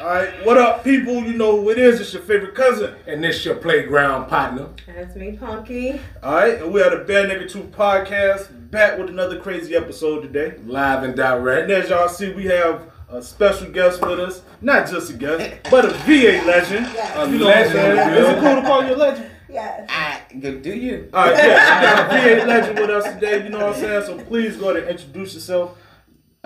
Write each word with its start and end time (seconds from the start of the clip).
Alright, 0.00 0.46
what 0.46 0.56
up, 0.56 0.84
people? 0.84 1.24
You 1.24 1.34
know 1.34 1.60
who 1.60 1.70
it 1.70 1.78
is. 1.78 2.00
It's 2.00 2.12
your 2.12 2.22
favorite 2.22 2.54
cousin. 2.54 2.94
And 3.08 3.24
this 3.24 3.44
your 3.44 3.56
playground 3.56 4.28
partner. 4.28 4.68
That's 4.86 5.16
me, 5.16 5.32
Punky. 5.32 6.00
Alright, 6.22 6.62
and 6.62 6.72
we 6.72 6.80
are 6.82 6.96
the 6.96 7.04
Bare 7.04 7.26
Naked 7.26 7.48
Truth 7.48 7.72
podcast, 7.72 8.70
back 8.70 8.96
with 8.96 9.08
another 9.08 9.40
crazy 9.40 9.74
episode 9.74 10.22
today. 10.22 10.56
Live 10.64 11.02
and 11.02 11.16
direct. 11.16 11.62
And 11.62 11.68
direct. 11.68 11.84
as 11.84 11.90
y'all 11.90 12.08
see, 12.08 12.32
we 12.32 12.44
have 12.44 12.92
a 13.08 13.20
special 13.20 13.72
guest 13.72 14.00
with 14.00 14.20
us. 14.20 14.42
Not 14.60 14.88
just 14.88 15.10
a 15.10 15.14
guest, 15.14 15.68
but 15.68 15.84
a 15.84 15.88
VA 15.88 16.44
legend. 16.46 16.86
Yes. 16.94 17.30
You 17.30 17.38
know 17.38 17.46
what 17.46 17.56
I'm 17.56 17.64
legend, 17.64 17.72
saying? 17.72 18.22
Is 18.22 18.28
it 18.28 18.40
cool 18.40 18.54
to 18.54 18.62
call 18.62 18.86
you 18.86 18.94
a 18.94 18.96
legend? 18.96 19.30
Yes. 19.48 19.90
I 19.90 20.22
do 20.32 20.74
you. 20.76 21.10
Alright, 21.12 21.36
yeah, 21.38 22.06
we 22.06 22.16
got 22.16 22.36
a 22.36 22.36
VA 22.36 22.46
legend 22.46 22.78
with 22.78 22.90
us 22.90 23.14
today, 23.14 23.42
you 23.42 23.50
know 23.50 23.66
what 23.66 23.74
I'm 23.74 23.80
saying? 23.80 24.06
So 24.06 24.24
please 24.26 24.56
go 24.58 24.70
ahead 24.70 24.84
and 24.84 24.92
introduce 24.92 25.34
yourself 25.34 25.76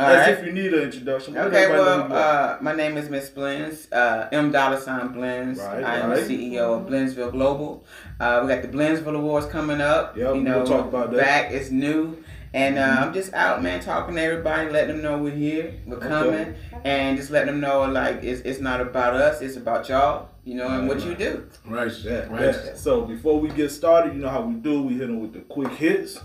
All 0.02 0.10
as 0.10 0.26
right. 0.26 0.38
if 0.38 0.44
you 0.46 0.52
need 0.52 0.72
an 0.74 0.82
introduction. 0.82 1.34
Let 1.34 1.46
Okay, 1.48 1.64
everybody 1.64 1.84
know 1.98 2.02
who 2.04 2.12
well, 2.12 2.54
uh, 2.54 2.62
my 2.62 2.74
name 2.74 2.96
is 2.96 3.08
Miss 3.08 3.28
Blendz, 3.30 3.90
uh, 3.92 4.28
M 4.32 4.50
Dollar 4.50 4.78
Sign 4.80 5.08
Blendz. 5.08 5.58
Right, 5.58 5.84
I 5.84 5.98
am 5.98 6.10
right. 6.10 6.26
the 6.26 6.34
CEO 6.54 6.80
of 6.80 6.86
Blendsville 6.88 7.30
Global. 7.32 7.84
Uh, 8.20 8.40
we 8.42 8.48
got 8.52 8.62
the 8.62 8.68
Blendsville 8.68 9.16
Awards 9.16 9.46
coming 9.46 9.80
up. 9.80 10.16
Yep, 10.16 10.34
you 10.36 10.42
know, 10.42 10.58
we'll 10.58 10.66
talk 10.66 10.86
about 10.86 11.10
that. 11.12 11.20
Back, 11.20 11.52
it's 11.52 11.70
new. 11.70 12.22
And 12.54 12.78
uh, 12.78 12.96
I'm 13.00 13.14
just 13.14 13.32
out, 13.32 13.62
man, 13.62 13.80
talking 13.80 14.14
to 14.16 14.20
everybody, 14.20 14.68
letting 14.68 14.96
them 14.96 15.02
know 15.02 15.16
we're 15.16 15.30
here, 15.34 15.72
we're 15.86 15.96
Okay. 15.96 16.08
coming, 16.08 16.54
and 16.84 17.16
just 17.16 17.30
letting 17.30 17.46
them 17.46 17.60
know, 17.60 17.90
like, 17.90 18.22
it's, 18.22 18.42
it's 18.42 18.60
not 18.60 18.82
about 18.82 19.14
us, 19.14 19.40
it's 19.40 19.56
about 19.56 19.88
y'all, 19.88 20.28
you 20.44 20.56
know, 20.56 20.68
and 20.68 20.86
what 20.86 21.02
you 21.02 21.14
do. 21.14 21.46
Right. 21.66 21.90
Yeah, 22.02 22.26
right. 22.30 22.54
yeah. 22.54 22.74
So 22.74 23.06
before 23.06 23.40
we 23.40 23.48
get 23.48 23.70
started, 23.70 24.12
you 24.12 24.20
know 24.20 24.28
how 24.28 24.42
we 24.42 24.54
do. 24.56 24.82
We 24.82 24.98
hit 24.98 25.06
them 25.06 25.20
with 25.20 25.32
the 25.32 25.40
quick 25.40 25.72
hits. 25.72 26.20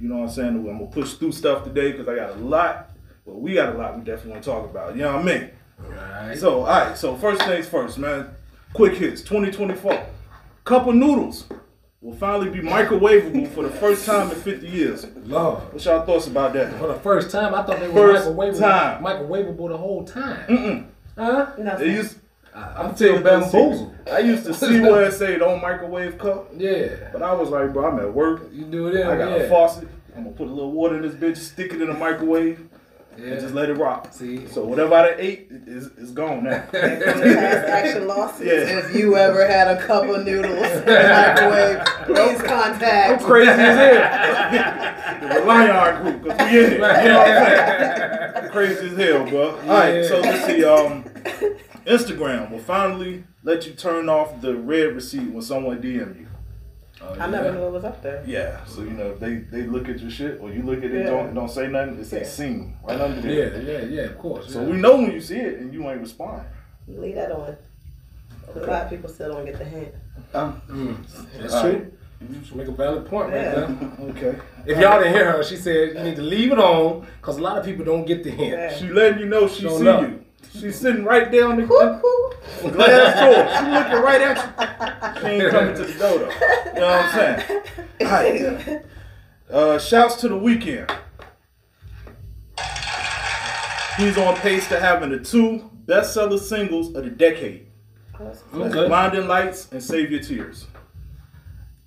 You 0.00 0.08
know 0.08 0.16
what 0.16 0.22
I'm 0.24 0.30
saying? 0.30 0.48
I'm 0.48 0.64
gonna 0.64 0.86
push 0.86 1.14
through 1.14 1.32
stuff 1.32 1.62
today 1.64 1.92
because 1.92 2.08
I 2.08 2.16
got 2.16 2.30
a 2.30 2.40
lot. 2.40 2.87
Well, 3.28 3.40
we 3.40 3.52
got 3.54 3.74
a 3.74 3.78
lot 3.78 3.96
we 3.98 4.04
definitely 4.04 4.32
want 4.32 4.44
to 4.44 4.50
talk 4.50 4.64
about. 4.64 4.96
You 4.96 5.02
know 5.02 5.16
what 5.16 5.28
I 5.28 5.38
mean? 5.38 5.50
Right. 5.78 6.38
So, 6.38 6.60
all 6.60 6.66
right. 6.66 6.96
So 6.96 7.14
first 7.16 7.42
things 7.42 7.66
first, 7.68 7.98
man. 7.98 8.30
Quick 8.72 8.94
hits. 8.94 9.20
2024. 9.22 10.06
Cup 10.64 10.86
of 10.86 10.94
noodles 10.94 11.44
will 12.00 12.14
finally 12.14 12.48
be 12.48 12.60
microwavable 12.60 13.48
for 13.48 13.64
the 13.64 13.70
first 13.70 14.06
time 14.06 14.30
in 14.30 14.36
50 14.36 14.66
years. 14.66 15.06
Lord. 15.24 15.62
What's 15.72 15.84
y'all 15.84 16.06
thoughts 16.06 16.26
about 16.26 16.54
that? 16.54 16.72
For 16.78 16.86
the 16.86 16.94
first 17.00 17.30
time, 17.30 17.54
I 17.54 17.62
thought 17.62 17.80
they 17.80 17.88
were 17.88 18.14
First 18.14 18.28
microwavable, 18.28 18.58
time. 18.60 19.02
microwavable 19.04 19.68
the 19.68 19.76
whole 19.76 20.04
time. 20.04 20.46
Mm-mm. 20.48 20.86
Huh? 21.16 21.52
No, 21.58 21.76
It 21.76 21.88
used. 21.88 22.18
I, 22.54 22.60
I'm 22.60 22.86
tell 22.86 22.96
still 22.96 23.12
you 23.12 23.18
the 23.18 23.24
bamboozled. 23.24 23.94
I 24.10 24.18
used 24.20 24.44
to 24.46 24.54
see 24.54 24.80
where 24.80 25.04
it 25.04 25.12
say 25.12 25.36
don't 25.38 25.60
microwave 25.60 26.16
cup, 26.18 26.48
Yeah. 26.56 27.10
but 27.12 27.22
I 27.22 27.32
was 27.34 27.50
like, 27.50 27.72
bro, 27.74 27.90
I'm 27.90 27.98
at 28.00 28.12
work. 28.12 28.48
You 28.52 28.64
do 28.64 28.88
it. 28.88 29.04
I 29.06 29.16
got 29.16 29.30
yeah. 29.30 29.44
a 29.44 29.48
faucet. 29.48 29.88
I'm 30.16 30.24
gonna 30.24 30.34
put 30.36 30.48
a 30.48 30.50
little 30.52 30.72
water 30.72 30.96
in 30.96 31.02
this 31.02 31.14
bitch, 31.14 31.36
stick 31.36 31.72
it 31.72 31.80
in 31.80 31.88
the 31.88 31.94
microwave, 31.94 32.68
Yeah. 33.18 33.32
and 33.32 33.40
just 33.40 33.54
let 33.54 33.68
it 33.68 33.74
rock. 33.74 34.12
See. 34.12 34.46
So 34.46 34.64
whatever 34.64 34.94
I 34.94 35.10
done 35.10 35.20
ate 35.20 35.48
is 35.66 35.86
is 35.98 36.12
gone 36.12 36.44
now. 36.44 36.64
There 36.70 37.02
comes 37.02 37.20
the 37.20 37.32
class 37.34 37.64
action 37.64 38.06
lawsuit. 38.06 38.46
Yeah. 38.46 38.78
If 38.78 38.94
you 38.94 39.16
ever 39.16 39.46
had 39.46 39.68
a 39.68 39.82
cup 39.84 40.04
of 40.04 40.24
noodles 40.24 40.52
in 40.52 40.84
the 40.84 41.08
microwave, 41.26 41.84
please 42.06 42.40
I'm 42.50 43.18
crazy 43.20 43.50
as 43.50 43.76
hell. 43.76 45.18
the 45.28 45.44
Lion 45.44 46.02
group, 46.02 46.36
cause 46.38 46.50
we 46.50 46.58
in 46.58 46.64
it. 46.64 46.72
You 46.72 46.78
know 46.78 47.18
what 47.18 47.28
I'm 47.28 48.34
saying? 48.34 48.50
Crazy 48.52 48.86
as 48.88 48.96
hell, 48.96 49.26
bro. 49.26 49.50
All 49.50 49.66
right, 49.66 50.04
so 50.04 50.20
let's 50.20 50.46
see. 50.46 50.64
Um, 50.64 51.04
Instagram 51.86 52.50
will 52.50 52.58
finally 52.58 53.24
let 53.42 53.66
you 53.66 53.72
turn 53.72 54.08
off 54.08 54.40
the 54.40 54.54
red 54.54 54.94
receipt 54.94 55.30
when 55.30 55.42
someone 55.42 55.80
DM 55.80 56.20
you. 56.20 56.27
Oh, 57.00 57.14
I 57.18 57.28
never 57.28 57.52
knew 57.52 57.62
it 57.66 57.70
was 57.70 57.84
up 57.84 58.02
there. 58.02 58.22
Yeah, 58.26 58.64
so 58.64 58.82
you 58.82 58.90
know 58.90 59.14
they 59.14 59.36
they 59.36 59.62
look 59.62 59.88
at 59.88 60.00
your 60.00 60.10
shit 60.10 60.40
or 60.40 60.50
you 60.52 60.62
look 60.62 60.78
at 60.78 60.90
it, 60.90 61.04
Yeah. 61.04 61.10
don't 61.10 61.34
don't 61.34 61.48
say 61.48 61.68
nothing. 61.68 61.98
It's 62.00 62.08
says 62.10 62.22
Yeah. 62.22 62.28
seen 62.46 62.76
right 62.82 63.00
under 63.00 63.20
there. 63.20 63.56
Yeah, 63.62 63.72
yeah, 63.72 63.84
yeah, 63.86 64.02
of 64.02 64.18
course. 64.18 64.52
So 64.52 64.62
yeah. 64.62 64.66
we 64.68 64.76
know 64.78 64.96
when 64.96 65.12
you 65.12 65.20
see 65.20 65.36
it 65.38 65.60
and 65.60 65.72
you 65.72 65.88
ain't 65.88 66.00
respond. 66.00 66.42
Leave 66.88 67.14
that 67.14 67.30
on. 67.32 67.56
'Cause 68.52 68.56
A 68.66 68.70
lot 68.70 68.84
of 68.84 68.90
people 68.90 69.08
still 69.10 69.32
don't 69.34 69.44
get 69.44 69.58
the 69.58 69.64
hint. 69.64 69.94
Um, 70.34 70.60
Mm, 70.68 70.96
that's 71.40 71.54
All 71.54 71.62
true. 71.62 71.92
You 72.20 72.56
make 72.56 72.66
a 72.66 72.72
valid 72.72 73.06
point 73.06 73.30
right 73.30 73.54
there. 73.54 73.68
Okay. 74.10 74.34
If 74.66 74.78
y'all 74.78 74.98
didn't 74.98 75.12
hear 75.14 75.30
her, 75.32 75.42
she 75.44 75.54
said 75.56 75.96
you 75.96 76.02
need 76.02 76.16
to 76.16 76.22
leave 76.22 76.50
it 76.50 76.58
on 76.58 77.06
because 77.20 77.36
a 77.38 77.42
lot 77.42 77.58
of 77.58 77.64
people 77.64 77.84
don't 77.84 78.04
get 78.06 78.24
the 78.24 78.30
hint. 78.30 78.52
Yeah. 78.58 78.74
She 78.76 78.88
letting 78.88 79.20
you 79.20 79.26
know 79.26 79.46
she 79.46 79.62
Sure 79.62 79.70
see 79.78 79.82
enough. 79.82 80.02
you. 80.02 80.24
She's 80.52 80.78
sitting 80.80 81.04
right 81.04 81.30
there 81.30 81.46
on 81.46 81.56
the 81.56 81.66
Whoop, 81.66 82.02
whoop. 82.02 82.72
glass 82.74 83.20
door. 83.20 83.44
She's 83.54 83.72
looking 83.92 84.02
right 84.04 84.20
at 84.22 84.36
you. 84.36 85.20
She 85.20 85.26
ain't 85.44 85.50
coming 85.52 85.74
to 85.74 85.84
the 85.84 85.98
door 85.98 86.18
though. 86.18 86.30
You 86.74 86.80
know 86.80 86.86
what 86.86 87.04
I'm 87.04 87.10
saying? 87.40 87.62
All 88.00 88.06
right. 88.08 88.82
Uh, 89.50 89.78
shouts 89.78 90.16
to 90.16 90.28
the 90.28 90.34
Weeknd. 90.34 90.90
He's 93.96 94.16
on 94.16 94.36
pace 94.36 94.68
to 94.68 94.78
having 94.78 95.10
the 95.10 95.18
two 95.18 95.68
bestseller 95.86 96.38
singles 96.38 96.94
of 96.94 97.04
the 97.04 97.10
decade. 97.10 97.66
That's 98.18 98.42
Okay. 98.54 98.86
Blinding 98.88 99.26
Lights 99.26 99.70
and 99.72 99.82
Save 99.82 100.10
Your 100.10 100.20
Tears. 100.20 100.66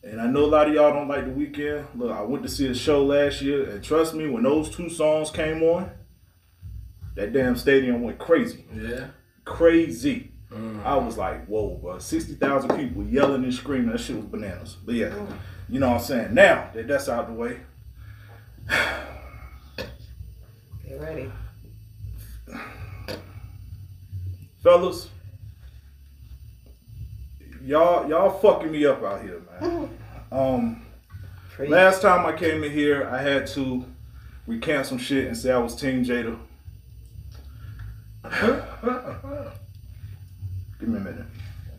And 0.04 0.20
I 0.20 0.26
know 0.28 0.44
a 0.44 0.48
lot 0.48 0.68
of 0.68 0.74
y'all 0.74 0.92
don't 0.92 1.08
like 1.08 1.24
the 1.26 1.32
Weeknd. 1.32 1.86
Look, 1.96 2.12
I 2.12 2.22
went 2.22 2.44
to 2.44 2.50
see 2.50 2.68
a 2.68 2.74
show 2.76 3.04
last 3.06 3.42
year, 3.42 3.70
and 3.70 3.84
trust 3.84 4.14
me, 4.14 4.28
when 4.30 4.44
those 4.44 4.70
two 4.76 4.90
songs 4.90 5.30
came 5.32 5.62
on, 5.64 5.92
that 7.16 7.34
damn 7.34 7.56
stadium 7.56 8.02
went 8.02 8.18
crazy. 8.18 8.66
Yeah. 8.74 9.08
Crazy. 9.46 10.32
Mm. 10.52 10.84
I 10.84 10.96
was 10.98 11.18
like, 11.18 11.46
whoa, 11.46 11.76
bro. 11.82 11.98
60,000 12.00 12.76
people 12.78 13.04
yelling 13.04 13.44
and 13.44 13.54
screaming. 13.54 13.92
That 13.92 14.00
shit 14.00 14.18
was 14.18 14.26
bananas. 14.26 14.76
But 14.86 14.96
yeah, 14.96 15.14
you 15.70 15.80
know 15.80 15.90
what 15.92 16.02
I'm 16.02 16.04
saying? 16.04 16.34
Now 16.34 16.70
that 16.74 16.88
that's 16.88 17.08
out 17.10 17.28
the 17.28 17.34
way, 17.34 17.60
Get 20.88 21.00
ready. 21.00 21.32
fellas, 24.62 25.10
y'all 27.64 28.08
y'all 28.10 28.38
fucking 28.40 28.72
me 28.72 28.86
up 28.86 29.04
out 29.04 29.22
here, 29.22 29.42
man. 29.62 29.98
Um, 30.34 30.86
Preach. 31.50 31.70
last 31.70 32.02
time 32.02 32.26
I 32.26 32.32
came 32.32 32.64
in 32.64 32.72
here, 32.72 33.06
I 33.10 33.22
had 33.22 33.48
to 33.48 33.86
recant 34.48 34.86
some 34.86 34.98
shit 34.98 35.28
and 35.28 35.36
say 35.36 35.52
I 35.52 35.58
was 35.58 35.76
Team 35.76 36.06
Jada. 36.06 36.40
Give 40.80 40.90
me 40.90 40.98
a 40.98 41.02
minute. 41.02 41.26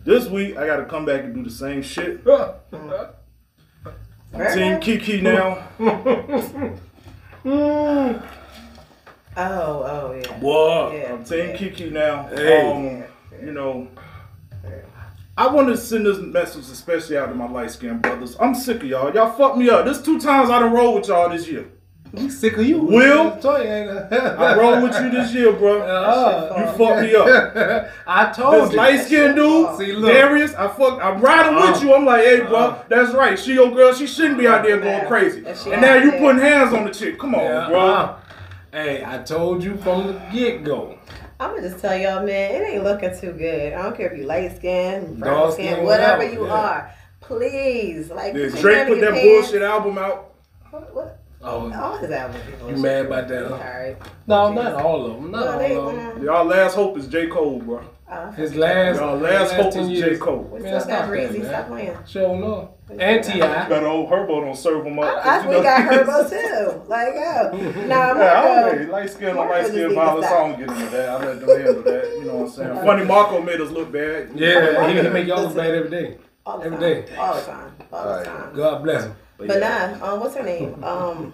This 0.04 0.26
week, 0.28 0.56
I 0.56 0.66
got 0.66 0.78
to 0.78 0.84
come 0.86 1.04
back 1.04 1.22
and 1.24 1.34
do 1.34 1.44
the 1.44 1.50
same 1.50 1.82
shit. 1.82 2.26
I'm 4.34 4.54
Team 4.54 4.80
Kiki 4.80 5.20
now. 5.20 5.68
Oh, 9.34 9.82
oh, 9.84 10.12
yeah. 10.12 10.38
What? 10.40 10.92
Yeah. 10.92 11.12
I'm 11.12 11.24
Team 11.24 11.48
yeah. 11.50 11.56
Kiki 11.56 11.90
now. 11.90 12.26
Hey. 12.28 12.70
Um, 12.70 13.04
you 13.44 13.52
know, 13.52 13.88
I 15.36 15.46
want 15.46 15.68
to 15.68 15.76
send 15.76 16.04
this 16.04 16.18
message 16.18 16.68
especially 16.68 17.16
out 17.16 17.26
to 17.30 17.34
my 17.34 17.48
light 17.48 17.70
skinned 17.70 18.02
brothers. 18.02 18.36
I'm 18.38 18.54
sick 18.54 18.82
of 18.82 18.84
y'all. 18.84 19.12
Y'all 19.14 19.32
fucked 19.32 19.56
me 19.56 19.70
up. 19.70 19.86
This 19.86 20.02
two 20.02 20.20
times 20.20 20.50
I 20.50 20.58
done 20.58 20.72
rolled 20.72 20.96
with 20.96 21.08
y'all 21.08 21.30
this 21.30 21.48
year. 21.48 21.66
We 22.12 22.28
sick 22.28 22.58
of 22.58 22.66
you. 22.66 22.78
Will? 22.82 23.38
I 23.42 24.54
rolled 24.58 24.82
with 24.82 24.94
you 25.00 25.10
this 25.10 25.32
year, 25.32 25.52
bro. 25.52 25.80
Uh, 25.82 26.54
You 26.58 26.66
fucked 26.86 27.02
me 27.02 27.14
up. 27.14 27.90
I 28.06 28.30
told 28.32 28.64
This 28.64 28.70
you. 28.72 28.76
light 28.76 29.00
skinned 29.00 29.36
dude, 29.36 29.76
See, 29.78 29.92
look. 29.92 30.12
Darius, 30.12 30.54
I 30.54 30.68
fuck, 30.68 31.02
I'm 31.02 31.20
riding 31.22 31.54
Uh-uh. 31.56 31.72
with 31.72 31.82
you. 31.82 31.94
I'm 31.94 32.04
like, 32.04 32.22
hey, 32.24 32.40
bro, 32.40 32.54
Uh-uh. 32.58 32.82
that's 32.88 33.14
right. 33.14 33.38
She 33.38 33.54
your 33.54 33.70
girl. 33.70 33.94
She 33.94 34.06
shouldn't 34.06 34.38
be 34.38 34.46
out 34.46 34.62
there 34.62 34.76
going 34.78 34.88
Yeah. 35.02 35.06
crazy. 35.08 35.38
And 35.46 35.56
And 35.72 35.80
now 35.82 35.94
you 35.94 36.12
putting 36.12 36.40
hands 36.42 36.74
on 36.74 36.84
the 36.84 36.90
chick. 36.90 37.18
Come 37.18 37.34
on, 37.34 37.40
Yeah, 37.44 37.68
bro. 37.68 37.80
uh, 37.80 38.16
Hey, 38.72 39.02
I 39.06 39.18
told 39.18 39.62
you 39.64 39.76
from 39.78 40.06
the 40.08 40.12
get 40.32 40.64
go. 40.64 40.98
I'm 41.40 41.56
gonna 41.56 41.68
just 41.68 41.80
tell 41.82 41.96
y'all, 41.96 42.24
man, 42.24 42.54
it 42.54 42.64
ain't 42.74 42.84
looking 42.84 43.10
too 43.18 43.32
good. 43.32 43.72
I 43.72 43.82
don't 43.82 43.96
care 43.96 44.10
if 44.12 44.18
you 44.18 44.24
light 44.26 44.54
skin, 44.56 45.16
brown 45.18 45.34
Dark 45.34 45.52
skin, 45.54 45.72
skin, 45.74 45.84
whatever 45.84 46.18
whatever, 46.18 46.34
you 46.34 46.46
yeah. 46.46 46.52
are. 46.52 46.90
Please, 47.20 48.10
like 48.10 48.34
Yeah, 48.34 48.48
Drake 48.48 48.86
put 48.88 49.00
that 49.00 49.12
pants. 49.12 49.22
bullshit 49.24 49.62
album 49.62 49.98
out. 49.98 50.34
What, 50.70 50.94
what? 50.94 51.21
Oh, 51.44 51.72
All 51.72 51.96
his 51.96 52.10
albums. 52.10 52.44
you 52.68 52.76
mad 52.76 53.06
about 53.06 53.28
that? 53.28 53.46
Huh? 53.48 53.54
Alright. 53.54 53.96
No, 54.26 54.52
not 54.52 54.74
all 54.74 55.06
of 55.06 55.14
them. 55.20 55.30
Not 55.32 55.44
No, 55.44 55.58
they, 55.58 55.74
all 55.76 55.88
of 55.90 55.96
them. 55.96 56.22
Y'all 56.24 56.44
last 56.44 56.74
hope 56.74 56.96
is 56.96 57.08
J. 57.08 57.26
Cole, 57.26 57.58
bro. 57.58 57.82
uh, 58.08 58.30
His 58.32 58.54
last, 58.54 59.00
Y'all 59.00 59.16
last 59.18 59.52
hope 59.54 59.74
is 59.76 59.88
J. 60.00 60.16
Cole. 60.18 60.48
we 60.52 60.60
Man, 60.60 60.80
still 60.80 60.88
got 60.88 60.98
stop 60.98 61.08
Breezy. 61.08 61.38
man. 61.38 61.48
Stop 61.48 61.66
playing. 61.68 61.98
Show 62.06 62.36
no. 62.36 62.74
And 62.96 63.24
Ti. 63.24 63.38
Got 63.38 63.84
old 63.84 64.08
Herbo 64.10 64.44
don't 64.44 64.56
serve 64.56 64.86
him 64.86 64.98
up. 64.98 65.04
I, 65.24 65.38
I, 65.40 65.42
You 65.42 65.48
we 65.48 65.62
got 65.62 65.90
Herbo 65.90 66.28
too. 66.30 66.82
Like, 66.88 67.14
yo. 67.14 67.72
Nah, 67.88 67.94
Yeah, 67.96 68.10
I 68.10 68.14
Marco. 68.14 68.76
don't 68.76 68.86
know. 68.86 68.92
Light 68.92 69.10
skin 69.10 69.28
on 69.30 69.48
light 69.48 69.60
just 69.62 69.72
skin 69.72 69.94
violence. 69.94 70.26
I 70.26 70.30
don't 70.48 70.58
get 70.60 70.68
into 70.70 70.90
that. 70.90 71.08
I 71.08 71.24
let 71.26 71.40
them 71.40 71.48
handle 71.48 71.82
that. 71.82 72.16
You 72.18 72.24
know 72.26 72.34
what 72.36 72.42
I'm 72.46 72.50
saying? 72.50 72.74
Funny 72.84 73.04
Marco 73.04 73.40
made 73.40 73.60
us 73.60 73.70
look 73.70 73.90
bad. 73.90 74.30
Yeah, 74.36 74.88
he, 74.90 75.00
he 75.02 75.08
make 75.08 75.26
y'all 75.26 75.42
look 75.42 75.56
bad 75.56 75.74
every 75.74 75.90
day. 75.90 76.18
All 76.44 76.58
the 76.58 76.66
Every 76.66 76.78
time. 76.78 76.80
day. 77.06 77.16
All 77.16 77.34
the 77.34 77.40
time. 77.42 77.72
All 77.92 78.18
the 78.18 78.24
time. 78.24 78.54
God 78.56 78.82
bless 78.84 79.04
him. 79.04 79.14
But 79.38 79.58
nah, 79.60 80.12
um, 80.14 80.20
what's 80.20 80.34
her 80.36 80.42
name? 80.42 80.82
Um, 80.84 81.32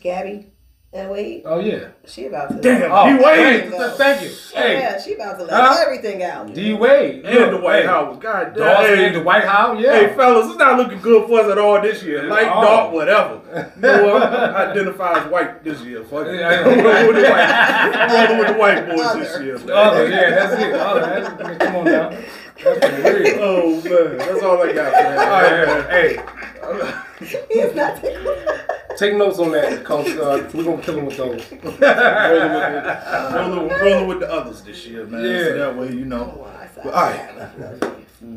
Gabby. 0.00 0.46
And 0.94 1.10
wait, 1.10 1.42
Oh 1.46 1.58
yeah. 1.58 1.88
she 2.04 2.26
about 2.26 2.50
to. 2.50 2.60
Damn, 2.60 2.92
Oh, 2.92 3.06
D 3.16 3.24
Wade 3.24 3.72
thank 3.96 4.20
you. 4.22 4.30
Hey, 4.54 4.74
Yeah, 4.78 5.00
she 5.00 5.14
about 5.14 5.38
to 5.38 5.44
let 5.44 5.54
Huh? 5.54 5.76
everything 5.86 6.22
out. 6.22 6.52
D 6.52 6.74
Wade 6.74 7.24
and 7.24 7.54
the 7.54 7.58
White 7.60 7.80
hey, 7.80 7.86
House. 7.86 8.18
God 8.20 8.44
damn. 8.54 8.56
Dawson 8.56 8.96
Hey, 8.96 9.06
and 9.06 9.16
the 9.16 9.22
White 9.22 9.44
House. 9.44 9.80
Yeah. 9.80 9.94
Hey, 9.94 10.14
fellas, 10.14 10.48
it's 10.50 10.58
not 10.58 10.76
looking 10.76 11.00
good 11.00 11.26
for 11.28 11.40
us 11.40 11.50
at 11.50 11.56
all 11.56 11.80
this 11.80 12.02
year. 12.02 12.24
Light, 12.24 12.46
Oh. 12.46 12.60
dark, 12.60 12.92
whatever. 12.92 13.40
No, 13.76 14.16
I'm 14.16 14.70
identify 14.70 15.20
as 15.20 15.30
white 15.30 15.62
this 15.64 15.80
year. 15.82 16.02
Fuck 16.04 16.26
it. 16.26 16.40
Yeah, 16.40 16.48
I'm 16.48 16.84
rolling 16.84 17.06
with 17.08 17.16
the 17.16 17.30
white. 17.30 17.50
I'm 17.50 18.28
rolling 18.28 18.38
with 18.38 18.48
the 18.48 18.58
white 18.58 18.86
boys 18.88 19.14
this 19.14 19.42
year. 19.42 19.58
man. 19.58 19.70
Oh 19.70 20.04
yeah, 20.04 20.30
that's 20.30 20.62
it. 20.62 20.74
Oh, 20.74 21.00
that's, 21.00 21.64
come 21.64 21.76
on 21.76 21.84
now. 21.84 22.18
That's 22.64 23.20
real. 23.20 23.38
Oh 23.40 23.74
man, 23.82 24.18
that's 24.18 24.42
all 24.42 24.62
I 24.62 24.72
got 24.72 24.92
for 24.92 25.02
that. 25.02 25.18
All 25.28 25.74
right, 25.78 25.90
hey, 25.90 27.44
He's 27.50 27.74
not 27.74 28.00
taking 28.00 28.26
take 28.96 29.16
notes 29.16 29.38
on 29.38 29.52
that, 29.52 29.84
Coach. 29.84 30.08
Uh, 30.10 30.48
we're 30.54 30.64
gonna 30.64 30.82
kill 30.82 30.98
him 30.98 31.06
with 31.06 31.16
those. 31.16 31.50
rolling, 31.50 31.62
with 31.62 31.80
the, 31.80 33.32
rolling, 33.34 33.68
rolling 33.68 34.08
with 34.08 34.20
the 34.20 34.32
others 34.32 34.62
this 34.62 34.86
year, 34.86 35.06
man. 35.06 35.24
Yeah. 35.24 35.44
So 35.44 35.58
that 35.58 35.76
way, 35.76 35.88
you 35.92 36.04
know. 36.04 36.48
But, 36.76 36.86
all 36.86 36.92
right. 36.92 37.92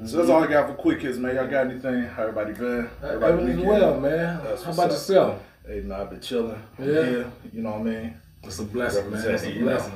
So 0.06 0.18
that's 0.18 0.30
all 0.30 0.44
I 0.44 0.48
got 0.48 0.68
for 0.68 0.74
quick 0.76 1.02
hits, 1.02 1.18
man. 1.18 1.36
Y'all 1.36 1.48
got 1.48 1.68
anything? 1.68 2.04
How 2.06 2.24
everybody 2.24 2.54
been? 2.54 2.90
Everything's 3.04 3.58
weekend? 3.60 3.68
well, 3.68 4.00
man. 4.00 4.42
That's 4.44 4.64
How 4.64 4.72
about 4.72 4.86
up. 4.86 4.92
yourself? 4.92 5.42
Hey, 5.68 5.82
man, 5.82 6.00
I've 6.02 6.10
been 6.10 6.20
chilling. 6.22 6.62
Yeah. 6.80 6.86
Yeah. 6.86 7.24
You 7.54 7.62
know 7.62 7.72
what 7.72 7.82
I 7.82 7.84
mean? 7.84 8.18
It's 8.44 8.60
a 8.60 8.64
blessing, 8.64 9.10
man. 9.10 9.20
It's 9.20 9.26
a 9.26 9.30
Representing, 9.30 9.60
you 9.60 9.66
know. 9.66 9.72
blessing. 9.76 9.94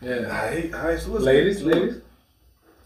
Yeah. 0.00 0.16
All 0.16 0.22
right, 0.46 0.74
all 0.74 0.84
right. 0.84 0.98
So 1.00 1.10
let's 1.12 1.24
Ladies, 1.24 1.62
get 1.62 1.64
to 1.64 1.70
it. 1.70 1.80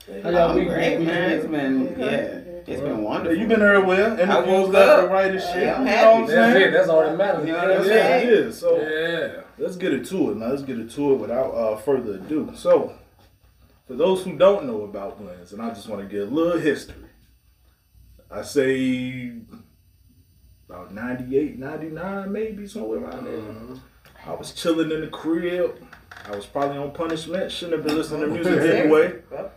ladies. 0.09 0.23
How 0.23 0.31
y'all 0.31 0.51
I'm 0.51 0.57
week? 0.57 0.69
great, 0.69 0.99
week- 0.99 1.07
man. 1.09 1.31
It's 1.33 1.47
been 1.47 1.97
yeah, 1.99 2.07
it's 2.07 2.81
been 2.81 2.87
Yeah, 2.87 2.93
wonderful. 3.03 3.39
You've 3.39 3.49
been 3.49 3.63
everywhere. 3.63 4.17
And 4.21 4.31
I 4.31 4.41
the 4.43 4.47
woke 4.53 4.69
left 4.73 4.89
up. 4.89 5.05
and 5.05 5.13
right 5.13 5.31
and 5.31 5.41
shit. 5.41 5.63
Yeah, 5.63 5.75
I'm 5.77 5.87
you 5.87 5.87
know 5.87 5.97
what 5.97 6.15
I'm 6.15 6.21
That's 6.27 6.31
saying? 6.53 6.69
it. 6.69 6.71
That's 6.73 6.89
all 6.89 7.01
that 7.03 7.17
matters. 7.17 7.47
You 7.47 7.53
know 7.53 7.59
what 7.59 7.71
I'm 7.71 7.77
That's 7.79 7.89
yeah. 7.89 8.17
it 8.19 8.29
is. 8.29 8.59
So 8.61 8.81
Yeah. 8.81 9.41
let's 9.59 9.77
get 9.77 9.93
into 9.95 10.31
it 10.31 10.37
now. 10.37 10.47
Let's 10.49 10.63
get 10.63 10.79
into 10.79 11.13
it 11.13 11.17
without 11.17 11.51
uh, 11.53 11.77
further 11.79 12.15
ado. 12.15 12.53
So, 12.55 12.93
for 13.87 13.95
those 13.95 14.25
who 14.25 14.37
don't 14.37 14.67
know 14.67 14.83
about 14.83 15.19
Blendz, 15.19 15.53
and 15.53 15.63
I 15.63 15.71
just 15.71 15.89
want 15.89 16.03
to 16.03 16.09
get 16.09 16.29
a 16.29 16.31
little 16.31 16.59
history. 16.59 17.05
I 18.31 18.43
say 18.43 19.33
about 20.69 20.93
98, 20.93 21.59
99, 21.59 22.33
maybe 22.33 22.67
somewhere 22.67 22.99
around 22.99 23.25
there. 23.25 23.39
Uh-huh. 23.39 24.33
I 24.33 24.35
was 24.35 24.53
chilling 24.53 24.91
in 24.91 25.03
the 25.03 25.07
crib. 25.07 25.87
I 26.27 26.35
was 26.35 26.47
probably 26.47 26.79
on 26.79 26.91
punishment. 26.91 27.53
Shouldn't 27.53 27.79
have 27.79 27.87
been 27.87 27.97
listening 27.97 28.23
to 28.23 28.27
music 28.27 28.53
oh. 28.53 28.65
anyway. 28.65 29.23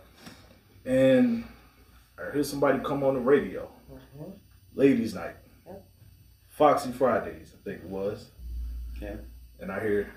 And 0.86 1.44
I 2.18 2.32
hear 2.32 2.42
somebody 2.42 2.78
come 2.82 3.04
on 3.04 3.12
the 3.12 3.20
radio. 3.20 3.70
Uh-huh. 3.92 4.30
Ladies' 4.74 5.14
night. 5.14 5.36
Foxy 6.48 6.90
Fridays, 6.90 7.54
I 7.54 7.64
think 7.64 7.82
it 7.82 7.88
was. 7.88 8.30
Yeah. 9.00 9.16
And 9.60 9.70
I 9.70 9.80
hear 9.80 10.12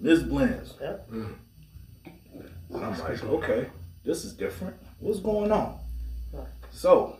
Miss 0.00 0.22
Blendz. 0.22 0.74
Yep. 0.80 1.10
Mm. 1.10 1.34
And 2.76 2.84
I'm 2.86 2.98
like, 2.98 3.22
okay, 3.24 3.66
this 4.04 4.24
is 4.24 4.32
different. 4.32 4.76
What's 5.00 5.20
going 5.20 5.50
on? 5.52 5.78
So, 6.70 7.16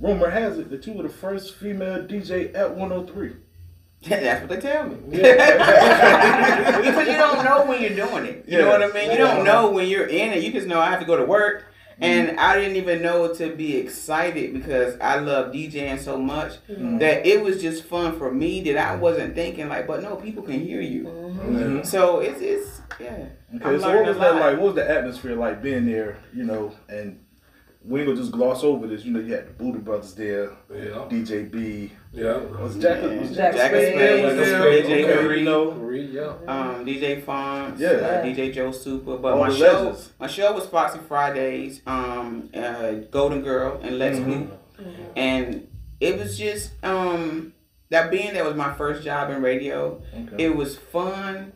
rumor 0.00 0.30
has 0.30 0.58
it 0.58 0.70
that 0.70 0.86
you 0.86 0.94
were 0.94 1.02
the 1.02 1.08
first 1.08 1.54
female 1.56 2.04
DJ 2.06 2.54
at 2.54 2.74
103. 2.74 3.36
That's 4.08 4.40
what 4.42 4.48
they 4.50 4.60
tell 4.60 4.88
me. 4.88 4.96
Yeah. 5.10 6.76
because 6.80 7.06
you 7.08 7.14
don't 7.14 7.44
know 7.44 7.66
when 7.66 7.80
you're 7.82 8.06
doing 8.06 8.24
it. 8.26 8.44
You 8.46 8.58
Yeah. 8.58 8.64
know 8.64 8.70
what 8.70 8.82
I 8.82 8.92
mean? 8.92 9.10
You 9.10 9.18
don't 9.18 9.44
know 9.44 9.70
when 9.70 9.88
you're 9.88 10.06
in 10.06 10.32
it. 10.32 10.42
You 10.42 10.52
just 10.52 10.66
know 10.66 10.80
I 10.80 10.90
have 10.90 11.00
to 11.00 11.06
go 11.06 11.16
to 11.16 11.24
work. 11.24 11.64
And 12.00 12.38
I 12.38 12.60
didn't 12.60 12.76
even 12.76 13.00
know 13.00 13.32
to 13.34 13.54
be 13.56 13.76
excited 13.78 14.52
because 14.52 14.98
I 15.00 15.18
love 15.18 15.52
DJing 15.52 15.98
so 15.98 16.18
much 16.18 16.52
Mhm. 16.68 16.98
that 17.00 17.26
it 17.26 17.42
was 17.42 17.62
just 17.62 17.84
fun 17.84 18.18
for 18.18 18.30
me 18.30 18.60
that 18.64 18.76
I 18.76 18.96
wasn't 18.96 19.34
thinking 19.34 19.68
like, 19.70 19.86
but 19.86 20.02
no, 20.02 20.16
people 20.16 20.42
can 20.42 20.60
hear 20.60 20.80
you. 20.82 21.04
Mhm. 21.04 21.86
So 21.86 22.20
it's 22.20 22.40
it's 22.42 22.82
yeah. 23.00 23.06
Okay, 23.56 23.64
I'm 23.64 23.80
so 23.80 23.96
what 23.96 24.06
was 24.08 24.18
that 24.18 24.34
like? 24.34 24.56
What 24.58 24.66
was 24.66 24.74
the 24.74 24.90
atmosphere 24.90 25.36
like 25.36 25.62
being 25.62 25.86
there? 25.86 26.18
You 26.34 26.44
know, 26.44 26.72
and 26.90 27.18
we 27.82 28.00
ain't 28.00 28.08
gonna 28.08 28.20
just 28.20 28.32
gloss 28.32 28.62
over 28.62 28.86
this. 28.86 29.04
You 29.04 29.12
know, 29.12 29.20
you 29.20 29.32
had 29.32 29.46
the 29.48 29.52
Booty 29.52 29.78
Brothers 29.78 30.12
there, 30.14 30.50
Yeah. 30.70 31.06
DJ 31.08 31.44
B. 31.44 31.92
Yeah. 32.16 32.38
Was 32.62 32.76
Jack? 32.76 33.02
Was 33.02 33.36
Jack 33.36 33.54
Jack, 33.54 33.70
Spade. 33.70 33.94
Spade 33.94 34.24
was 34.24 34.34
Jack 34.34 34.46
there? 34.46 34.82
Spade, 34.84 35.04
Okay, 35.04 35.22
Marie. 35.24 35.38
you 35.40 35.44
know. 35.44 35.70
Marie, 35.74 36.06
yeah. 36.06 36.32
um, 36.48 36.84
DJ 36.86 37.22
Fonz, 37.22 37.78
Yeah. 37.78 37.88
uh, 37.90 38.24
DJ 38.24 38.52
Joe 38.54 38.72
Super. 38.72 39.18
But 39.18 39.34
All 39.34 39.40
my 39.44 39.50
show, 39.54 39.82
legends. 39.82 40.12
my 40.18 40.26
show 40.26 40.52
was 40.54 40.66
Foxy 40.66 40.98
Fridays, 41.06 41.82
um, 41.86 42.48
uh, 42.54 42.92
Golden 43.10 43.42
Girl, 43.42 43.78
and 43.82 43.98
Let's 43.98 44.18
Mhm. 44.18 44.26
Move. 44.26 44.50
And 45.14 45.68
it 46.00 46.18
was 46.18 46.38
just 46.38 46.72
um, 46.82 47.52
that 47.90 48.10
being 48.10 48.32
that 48.34 48.44
was 48.44 48.54
my 48.56 48.72
first 48.74 49.02
job 49.04 49.30
in 49.30 49.42
radio. 49.42 50.00
Okay. 50.32 50.44
It 50.46 50.56
was 50.56 50.76
fun, 50.76 51.52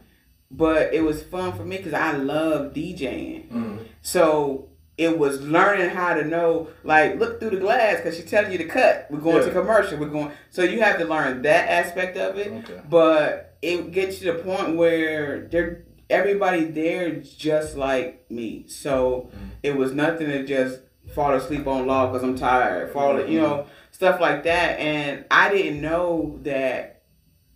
but 0.50 0.92
it 0.94 1.02
was 1.02 1.22
fun 1.22 1.52
for 1.52 1.64
me 1.64 1.76
because 1.78 1.94
I 1.94 2.12
love 2.12 2.72
DJing. 2.74 3.48
Mhm. 3.50 3.78
So 4.02 4.68
it 5.00 5.18
was 5.18 5.40
learning 5.40 5.88
how 5.88 6.12
to 6.12 6.22
know, 6.26 6.68
like, 6.84 7.18
look 7.18 7.40
through 7.40 7.48
the 7.48 7.56
glass 7.56 7.96
because 7.96 8.16
she's 8.16 8.30
telling 8.30 8.52
you 8.52 8.58
to 8.58 8.66
cut. 8.66 9.06
We're 9.08 9.18
going 9.18 9.42
to 9.42 9.50
commercial. 9.50 9.98
We're 9.98 10.10
going. 10.10 10.30
So 10.50 10.62
you 10.62 10.82
have 10.82 10.98
to 10.98 11.06
learn 11.06 11.40
that 11.40 11.70
aspect 11.70 12.18
of 12.18 12.36
it. 12.36 12.48
Okay. 12.48 12.82
But 12.86 13.56
it 13.62 13.92
gets 13.92 14.18
to 14.18 14.32
the 14.32 14.38
point 14.40 14.76
where 14.76 15.48
they're 15.48 15.84
everybody 16.10 16.64
there 16.64 17.16
just 17.16 17.78
like 17.78 18.30
me. 18.30 18.66
So 18.68 19.30
mm-hmm. 19.34 19.46
it 19.62 19.74
was 19.74 19.92
nothing 19.92 20.26
to 20.26 20.44
just 20.44 20.80
fall 21.14 21.32
asleep 21.32 21.66
on 21.66 21.86
law 21.86 22.08
because 22.08 22.22
I'm 22.22 22.36
tired. 22.36 22.92
Fall, 22.92 23.20
you 23.20 23.24
mm-hmm. 23.24 23.36
know, 23.36 23.66
stuff 23.92 24.20
like 24.20 24.42
that. 24.44 24.78
And 24.78 25.24
I 25.30 25.50
didn't 25.50 25.80
know 25.80 26.38
that 26.42 27.04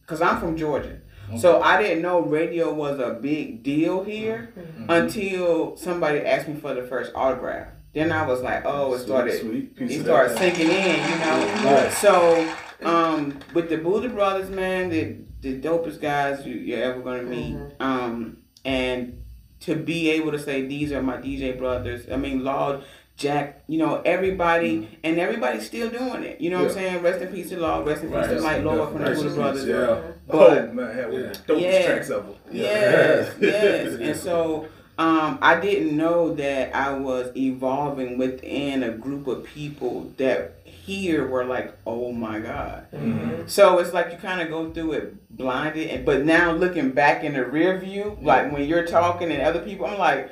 because 0.00 0.22
I'm 0.22 0.40
from 0.40 0.56
Georgia. 0.56 1.02
So 1.38 1.60
I 1.62 1.82
didn't 1.82 2.02
know 2.02 2.20
radio 2.20 2.72
was 2.72 2.98
a 3.00 3.14
big 3.14 3.62
deal 3.62 4.04
here 4.04 4.52
until 4.88 5.76
somebody 5.76 6.20
asked 6.20 6.48
me 6.48 6.56
for 6.56 6.74
the 6.74 6.82
first 6.82 7.12
autograph. 7.14 7.68
Then 7.92 8.10
I 8.10 8.26
was 8.26 8.42
like, 8.42 8.62
oh, 8.64 8.92
it 8.94 8.98
Sweet, 8.98 9.06
started 9.06 9.40
sweet 9.40 9.76
piece 9.76 9.92
it 9.92 10.00
of 10.00 10.06
started 10.06 10.36
sinking 10.38 10.68
in, 10.68 11.10
you 11.10 11.18
know. 11.18 11.62
Right. 11.64 11.92
So, 11.92 12.52
um, 12.82 13.38
with 13.54 13.68
the 13.68 13.78
Buddha 13.78 14.08
Brothers, 14.08 14.50
man, 14.50 14.88
the 14.90 15.16
the 15.40 15.60
dopest 15.60 16.00
guys 16.00 16.44
you, 16.46 16.54
you're 16.54 16.82
ever 16.82 17.00
gonna 17.00 17.22
meet. 17.22 17.56
Um, 17.78 18.38
and 18.64 19.22
to 19.60 19.76
be 19.76 20.10
able 20.10 20.32
to 20.32 20.38
say 20.38 20.66
these 20.66 20.90
are 20.92 21.02
my 21.02 21.18
DJ 21.18 21.56
brothers. 21.56 22.06
I 22.10 22.16
mean, 22.16 22.42
Law, 22.42 22.80
Jack, 23.16 23.62
you 23.68 23.78
know, 23.78 24.02
everybody, 24.04 24.98
and 25.04 25.18
everybody's 25.20 25.64
still 25.66 25.88
doing 25.88 26.24
it. 26.24 26.40
You 26.40 26.50
know 26.50 26.62
what 26.64 26.72
I'm 26.72 26.76
Mm-hmm. 26.76 26.78
Saying? 26.94 27.02
Rest 27.02 27.22
in 27.22 27.28
peace 27.32 27.48
to 27.50 27.58
Law. 27.60 27.84
Rest 27.84 28.02
in 28.02 28.08
peace 28.08 28.16
Right, 28.16 28.30
to 28.30 28.40
Mike 28.40 28.64
Lord 28.64 28.90
from 28.90 29.02
the 29.02 29.10
Rest 29.10 29.22
Buddha 29.22 29.34
Brothers. 29.36 29.66
Yeah. 29.66 30.00
But- 30.26 30.58
oh 30.68 30.72
man, 30.72 30.94
had 30.94 31.12
one 31.12 31.22
of 31.24 31.46
the 31.46 31.52
dopest 31.54 31.60
Yeah. 31.62 31.86
tracks 31.86 32.10
ever. 32.10 32.24
Yes, 32.50 33.34
yes. 33.40 33.94
And 34.00 34.16
so 34.16 34.66
um, 34.98 35.38
I 35.40 35.60
didn't 35.60 35.96
know 35.96 36.34
that 36.34 36.74
I 36.74 36.92
was 36.92 37.30
evolving 37.36 38.18
within 38.18 38.82
a 38.82 38.90
group 38.90 39.26
of 39.28 39.44
people 39.44 40.12
that 40.16 40.60
here 40.64 41.26
were 41.28 41.44
like, 41.44 41.72
oh 41.86 42.12
my 42.12 42.40
God. 42.40 42.86
Mhm. 42.92 43.48
So 43.48 43.78
it's 43.78 43.92
like 43.92 44.10
you 44.12 44.18
kind 44.18 44.40
of 44.40 44.48
go 44.48 44.70
through 44.72 44.92
it 44.92 45.36
blinded, 45.36 45.88
and 45.90 46.04
but 46.04 46.24
now 46.24 46.50
looking 46.52 46.90
back 46.90 47.22
in 47.22 47.34
the 47.34 47.44
rear 47.44 47.78
view, 47.78 48.18
like 48.22 48.50
when 48.52 48.64
you're 48.68 48.86
talking 48.86 49.30
and 49.30 49.40
other 49.42 49.60
people, 49.60 49.86
I'm 49.86 49.98
like, 49.98 50.30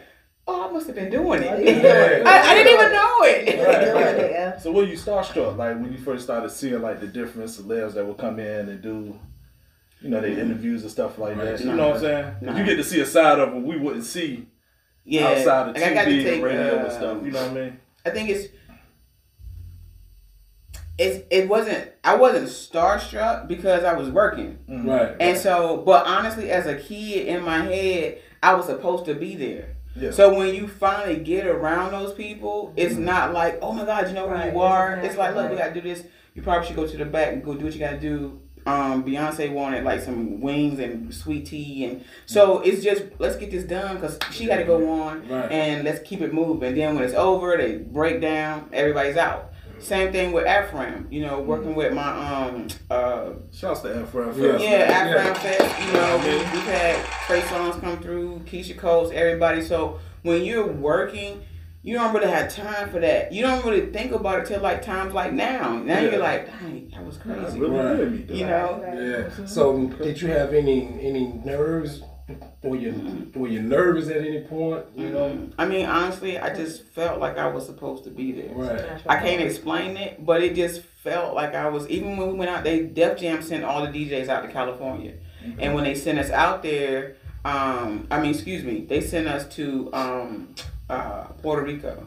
oh, 0.49 0.69
I 0.69 0.73
must 0.73 0.87
have 0.89 0.97
been 0.97 1.11
doing 1.11 1.43
it. 1.43 1.65
Yeah. 1.65 2.23
I, 2.27 2.50
I 2.50 2.55
didn't 2.55 2.73
even 2.73 2.93
know 2.93 3.17
it. 3.23 3.94
right, 3.94 4.31
yeah. 4.31 4.58
So 4.58 4.72
were 4.72 4.84
you 4.84 4.96
starstruck 4.96 5.56
like 5.56 5.77
when 5.81 5.93
you 5.93 5.99
first 5.99 6.25
started 6.25 6.51
seeing 6.51 6.81
like 6.82 7.01
the 7.01 7.06
different 7.06 7.49
celebs 7.51 7.94
that 7.94 8.06
would 8.06 8.19
come 8.19 8.39
in 8.39 8.69
and 8.69 8.82
do, 8.82 9.19
you 10.01 10.08
know, 10.11 10.20
their 10.20 10.39
interviews 10.39 10.82
and 10.82 10.91
stuff 10.91 11.19
like 11.19 11.37
that? 11.39 11.61
You 11.61 11.67
Nah. 11.67 11.75
know 11.77 11.87
what 11.89 11.96
I'm 11.96 12.03
saying? 12.03 12.34
Nah. 12.43 12.56
You 12.58 12.65
get 12.65 12.77
to 12.77 12.84
see 12.84 13.01
a 13.01 13.06
side 13.06 13.39
of 13.39 13.51
them 13.53 13.65
we 13.65 13.77
wouldn't 13.79 14.05
see 14.05 14.49
yeah, 15.05 15.29
outside 15.29 15.69
of 15.70 15.75
like, 15.75 15.84
I 15.84 15.94
got 15.94 16.05
to 16.05 16.11
TV 16.11 16.22
take, 16.22 16.34
and 16.34 16.43
radio 16.44 16.77
uh, 16.77 16.84
and 16.84 16.93
stuff. 16.93 17.25
You 17.25 17.31
know 17.32 17.43
what 17.43 17.51
I 17.51 17.55
mean? 17.55 17.81
I 18.06 18.11
think 18.11 18.29
it's 18.31 18.53
it's 20.99 21.25
it 21.31 21.49
wasn't 21.49 21.91
I 22.05 22.17
wasn't 22.17 22.44
starstruck 22.49 23.49
because 23.49 23.82
I 23.84 23.94
was 23.94 24.11
working. 24.11 24.58
Mhm. 24.69 24.87
Right. 24.87 25.17
And 25.20 25.39
so 25.39 25.79
but 25.79 26.06
honestly 26.06 26.51
as 26.51 26.67
a 26.67 26.77
kid 26.77 27.27
in 27.29 27.43
my 27.43 27.63
head, 27.65 28.20
I 28.43 28.55
was 28.55 28.67
supposed 28.67 29.06
to 29.06 29.15
be 29.15 29.34
there. 29.37 29.77
Yeah. 29.94 30.11
So 30.11 30.34
when 30.34 30.55
you 30.55 30.69
finally 30.69 31.17
get 31.19 31.46
around 31.46 31.93
those 31.93 32.15
people, 32.15 32.72
it's 32.77 32.94
not 32.96 33.32
like, 33.32 33.58
oh 33.61 33.72
my 33.72 33.84
God, 33.84 34.08
you 34.08 34.15
know 34.15 34.27
who 34.29 34.34
Right, 34.34 34.53
you 34.53 34.61
are. 34.61 34.94
exactly. 34.94 35.08
It's 35.08 35.19
like, 35.19 35.34
look, 35.34 35.51
we 35.51 35.56
gotta 35.58 35.75
do 35.75 35.81
this. 35.82 36.05
You 36.34 36.43
probably 36.43 36.67
should 36.67 36.77
go 36.77 36.87
to 36.87 36.96
the 36.96 37.05
back 37.05 37.32
and 37.34 37.44
go 37.44 37.55
do 37.55 37.65
what 37.65 37.75
you 37.75 37.81
gotta 37.81 38.01
do. 38.01 38.41
Um, 38.65 39.03
Beyonce 39.05 39.53
wanted 39.53 39.82
like 39.84 40.01
some 40.01 40.41
wings 40.41 40.79
and 40.79 41.13
sweet 41.13 41.46
tea, 41.46 41.84
and 41.84 42.05
so 42.27 42.61
it's 42.61 42.81
just 42.82 43.03
let's 43.19 43.34
get 43.37 43.51
this 43.51 43.65
done 43.65 43.96
because 43.96 44.19
she 44.31 44.46
got 44.46 44.58
to 44.58 44.65
go 44.65 44.89
on, 45.03 45.29
Right. 45.29 45.51
and 45.51 45.82
let's 45.82 45.99
keep 46.08 46.20
it 46.20 46.32
moving. 46.32 46.63
And 46.69 46.77
Then 46.77 46.94
when 46.94 47.03
it's 47.03 47.13
over, 47.15 47.56
they 47.56 47.79
break 47.79 48.20
down, 48.20 48.69
everybody's 48.72 49.17
out. 49.17 49.52
Same 49.82 50.12
thing 50.12 50.32
with 50.32 50.46
Afram, 50.46 51.10
you 51.12 51.22
know, 51.27 51.41
working 51.41 51.74
with 51.74 51.93
my 51.93 52.08
um 52.10 52.69
uh 52.91 53.31
Shouts 53.53 53.81
to 53.81 53.89
Afram. 53.89 54.36
Yeah. 54.36 54.56
yeah, 54.58 55.08
Yeah. 55.10 55.34
Aframfest, 55.34 55.86
you 55.86 55.93
know, 55.93 56.17
we, 56.19 56.36
we've 56.39 56.67
had 56.67 57.05
Trey 57.27 57.41
Songz 57.43 57.81
come 57.81 57.98
through, 57.98 58.41
Keyshia 58.46 58.79
Coles, 58.79 59.10
everybody. 59.12 59.60
So 59.62 59.98
when 60.22 60.44
you're 60.44 60.67
working, 60.67 61.43
you 61.82 61.94
don't 61.94 62.15
really 62.15 62.29
have 62.31 62.55
time 62.55 62.91
for 62.91 63.01
that. 63.01 63.32
You 63.32 63.43
don't 63.43 63.65
really 63.65 63.86
think 63.93 64.12
about 64.12 64.41
it 64.41 64.46
till 64.46 64.60
like 64.60 64.82
times 64.82 65.15
like 65.15 65.32
now. 65.32 65.79
Now 65.79 65.98
Yeah. 65.98 66.10
you're 66.10 66.20
like, 66.20 66.46
dang, 66.46 66.89
that 66.94 67.05
was 67.05 67.19
Nah, 67.24 67.34
crazy. 67.34 67.58
really 67.58 67.77
Right. 68.05 68.29
me. 68.31 68.39
You 68.39 68.46
know? 68.46 69.29
Yeah. 69.36 69.46
So 69.46 69.89
did 70.01 70.20
you 70.22 70.29
have 70.29 70.55
any 70.55 70.86
any 71.03 71.41
nerves? 71.44 72.03
Were 72.62 72.77
you 72.77 73.31
were 73.34 73.48
you 73.48 73.60
nervous 73.62 74.08
at 74.08 74.19
any 74.19 74.41
point? 74.43 74.86
You 74.96 75.10
know. 75.10 75.51
I 75.58 75.67
mean, 75.67 75.86
honestly, 75.86 76.39
I 76.39 76.55
just 76.55 76.84
felt 76.84 77.20
like 77.20 77.39
I 77.39 77.48
was 77.48 77.67
supposed 77.67 78.05
to 78.05 78.10
be 78.10 78.32
there. 78.32 78.55
Right. 78.55 79.01
I 79.06 79.17
can't 79.20 79.43
explain 79.43 79.96
it, 79.96 80.24
but 80.24 80.43
it 80.43 80.55
just 80.55 80.82
felt 80.82 81.34
like 81.34 81.55
I 81.55 81.69
was. 81.69 81.89
Even 81.89 82.17
when 82.17 82.29
we 82.29 82.34
went 82.34 82.51
out, 82.51 82.65
they 82.65 82.84
Def 82.84 83.19
Jam 83.19 83.43
sent 83.43 83.65
all 83.65 83.84
the 83.84 83.89
DJs 83.93 84.29
out 84.29 84.43
to 84.43 84.53
California, 84.53 85.15
and 85.58 85.74
when 85.74 85.84
they 85.84 85.94
sent 85.94 86.19
us 86.19 86.31
out 86.31 86.62
there, 86.62 87.17
um, 87.44 88.06
I 88.10 88.20
mean, 88.20 88.31
excuse 88.32 88.62
me, 88.65 88.84
they 88.84 89.01
sent 89.01 89.27
us 89.27 89.53
to 89.56 89.91
um, 89.93 90.55
uh, 90.89 91.24
Puerto 91.43 91.62
Rico, 91.62 92.06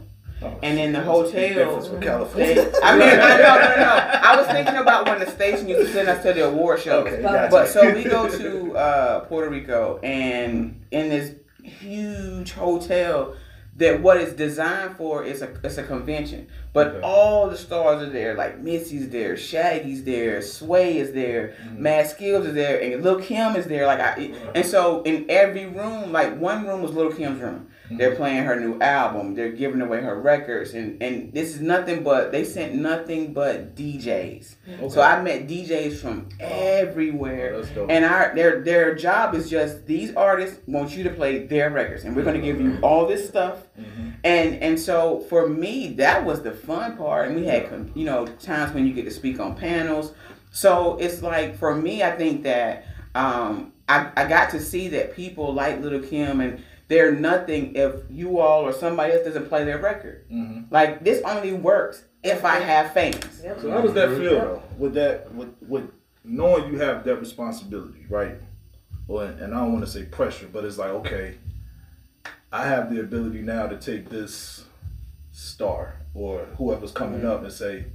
and 0.64 0.80
in 0.80 0.92
the 0.94 1.02
hotel. 1.02 1.32
difference 1.32 1.88
from 1.88 2.00
They, 2.00 2.60
I 2.84 2.98
mean, 2.98 3.10
I, 3.10 3.38
no, 3.38 3.56
no, 3.56 3.70
no, 3.70 3.75
no. 3.78 4.20
I 4.24 4.36
was 4.38 4.48
thinking 4.48 4.75
about 4.78 5.08
when 5.08 5.20
the 5.20 5.30
station 5.30 5.68
used 5.68 5.88
to 5.88 5.94
send 5.94 6.08
us 6.10 6.24
to 6.24 6.34
the 6.34 6.46
award 6.48 6.80
shows. 6.82 7.08
Okay, 7.08 7.22
But- 7.22 7.32
gotcha. 7.32 7.52
But 7.52 7.68
so 7.70 7.94
we 7.94 8.04
go 8.04 8.30
to 8.30 8.78
uh, 8.78 9.20
Puerto 9.22 9.50
Rico, 9.50 10.00
and 10.04 10.82
in 10.92 11.10
this 11.10 11.36
huge 11.64 12.52
hotel, 12.54 13.36
that 13.78 14.02
what 14.02 14.16
it's 14.18 14.32
designed 14.34 14.96
for 14.96 15.24
is 15.25 15.42
a 15.42 15.50
it's 15.64 15.78
a 15.78 15.84
convention. 15.84 16.48
But 16.72 16.88
Okay. 16.88 17.00
all 17.04 17.50
the 17.50 17.58
stars 17.58 18.02
are 18.02 18.10
there, 18.10 18.34
like 18.36 18.60
Missy's 18.60 19.10
there, 19.10 19.36
Shaggy's 19.36 20.04
there, 20.06 20.42
Sway 20.42 20.98
is 20.98 21.12
there, 21.14 21.56
Mm-hmm. 21.62 21.84
Mad 21.84 22.06
Skillz 22.06 22.46
is 22.46 22.54
there, 22.54 22.82
and 22.82 23.04
Lil 23.04 23.20
Kim 23.20 23.56
is 23.58 23.66
there. 23.66 23.86
Like 23.86 24.00
I, 24.00 24.34
and 24.56 24.66
so 24.66 25.02
in 25.04 25.25
every 25.30 25.66
room, 25.66 26.14
like 26.14 26.38
one 26.38 26.66
room 26.66 26.82
was 26.84 26.92
Lil 26.94 27.12
Kim's 27.12 27.42
room. 27.42 27.68
Mm-hmm. 27.86 27.98
They're 27.98 28.15
playing 28.15 28.44
her 28.46 28.60
new 28.60 28.80
album. 28.82 29.36
They're 29.36 29.51
giving 29.51 29.82
away 29.82 30.01
her 30.01 30.20
records, 30.20 30.74
and 30.74 31.01
and 31.01 31.32
this 31.34 31.54
is 31.54 31.62
nothing 31.62 32.04
but 32.04 32.32
they 32.32 32.44
sent 32.44 32.74
nothing 32.74 33.32
but 33.34 33.75
DJs. 33.75 34.56
Okay. 34.68 34.89
So 34.89 35.01
I 35.01 35.22
met 35.22 35.48
DJs 35.48 35.98
from 36.00 36.30
everywhere, 36.39 37.63
Oh, 37.77 37.86
and 37.88 38.04
our 38.04 38.34
their 38.34 38.62
their 38.62 38.96
job 38.96 39.36
is 39.36 39.50
just 39.50 39.86
these 39.86 40.15
artists 40.15 40.60
want 40.68 40.96
you 40.96 41.04
to 41.04 41.12
play 41.12 41.46
their 41.46 41.70
records, 41.70 42.04
and 42.04 42.15
we're 42.15 42.24
going 42.24 42.39
to 42.39 42.42
give 42.42 42.60
you 42.60 42.80
all 42.82 43.06
this 43.06 43.27
stuff. 43.27 43.68
Mm-hmm. 43.80 44.10
And 44.24 44.56
and 44.63 44.80
so 44.80 45.20
for 45.30 45.48
me, 45.48 45.94
that 45.94 46.25
was 46.25 46.42
the 46.42 46.51
fun 46.51 46.98
part, 46.98 47.27
and 47.27 47.36
we 47.36 47.46
had 47.46 47.92
you 47.94 48.06
know 48.06 48.25
times 48.25 48.74
when 48.74 48.88
you 48.88 48.94
get 48.94 49.06
to 49.06 49.12
speak 49.12 49.39
on 49.39 49.56
panels. 49.56 50.13
So 50.51 50.98
it's 51.00 51.22
like 51.22 51.56
for 51.58 51.75
me, 51.75 52.01
I 52.01 52.12
think 52.12 52.44
that 52.44 52.86
um, 53.13 53.74
I 53.88 54.10
I 54.15 54.27
got 54.27 54.50
to 54.51 54.60
see 54.60 54.88
that 54.89 55.15
people 55.15 55.54
like 55.54 55.82
Little 55.82 56.01
Kim 56.01 56.42
and. 56.42 56.63
They're 56.88 57.12
nothing 57.12 57.75
if 57.75 57.94
you 58.10 58.39
all 58.39 58.62
or 58.63 58.72
somebody 58.74 59.13
else 59.13 59.25
doesn't 59.25 59.50
play 59.50 59.63
their 59.65 59.80
record. 59.80 60.25
Mhm. 60.32 60.65
Like 60.72 61.04
this 61.04 61.22
only 61.24 61.54
works 61.54 62.04
if 62.24 62.46
I 62.46 62.60
have 62.60 62.92
fans. 62.94 63.42
Yep. 63.44 63.60
So 63.62 63.72
how 63.72 63.82
does 63.82 63.94
that 63.94 64.10
feel 64.10 64.39
though? 64.39 64.63
With 64.77 64.94
that, 64.94 65.34
with 65.34 65.50
with 65.68 65.89
knowing 66.24 66.72
you 66.72 66.80
have 66.80 67.04
that 67.06 67.15
responsibility, 67.18 68.06
right? 68.10 68.36
Well, 69.08 69.27
and 69.27 69.54
I 69.54 69.60
don't 69.62 69.74
want 69.74 69.86
to 69.86 69.92
say 69.92 70.04
pressure, 70.04 70.48
but 70.51 70.63
it's 70.63 70.77
like 70.77 70.89
okay, 70.92 71.36
I 72.51 72.68
have 72.68 72.94
the 72.94 73.00
ability 73.00 73.42
now 73.42 73.68
to 73.68 73.77
take 73.77 74.10
this 74.10 74.65
star 75.32 75.96
or 76.13 76.46
whoever's 76.58 76.92
coming 76.92 77.25
up 77.25 77.44
and 77.44 77.51
say, 77.51 77.86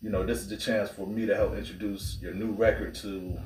you 0.00 0.10
know, 0.10 0.24
this 0.24 0.38
is 0.38 0.48
the 0.48 0.56
chance 0.56 0.88
for 0.90 1.06
me 1.06 1.26
to 1.26 1.34
help 1.36 1.54
introduce 1.56 2.18
your 2.22 2.32
new 2.32 2.52
record 2.52 2.94
to, 2.94 3.38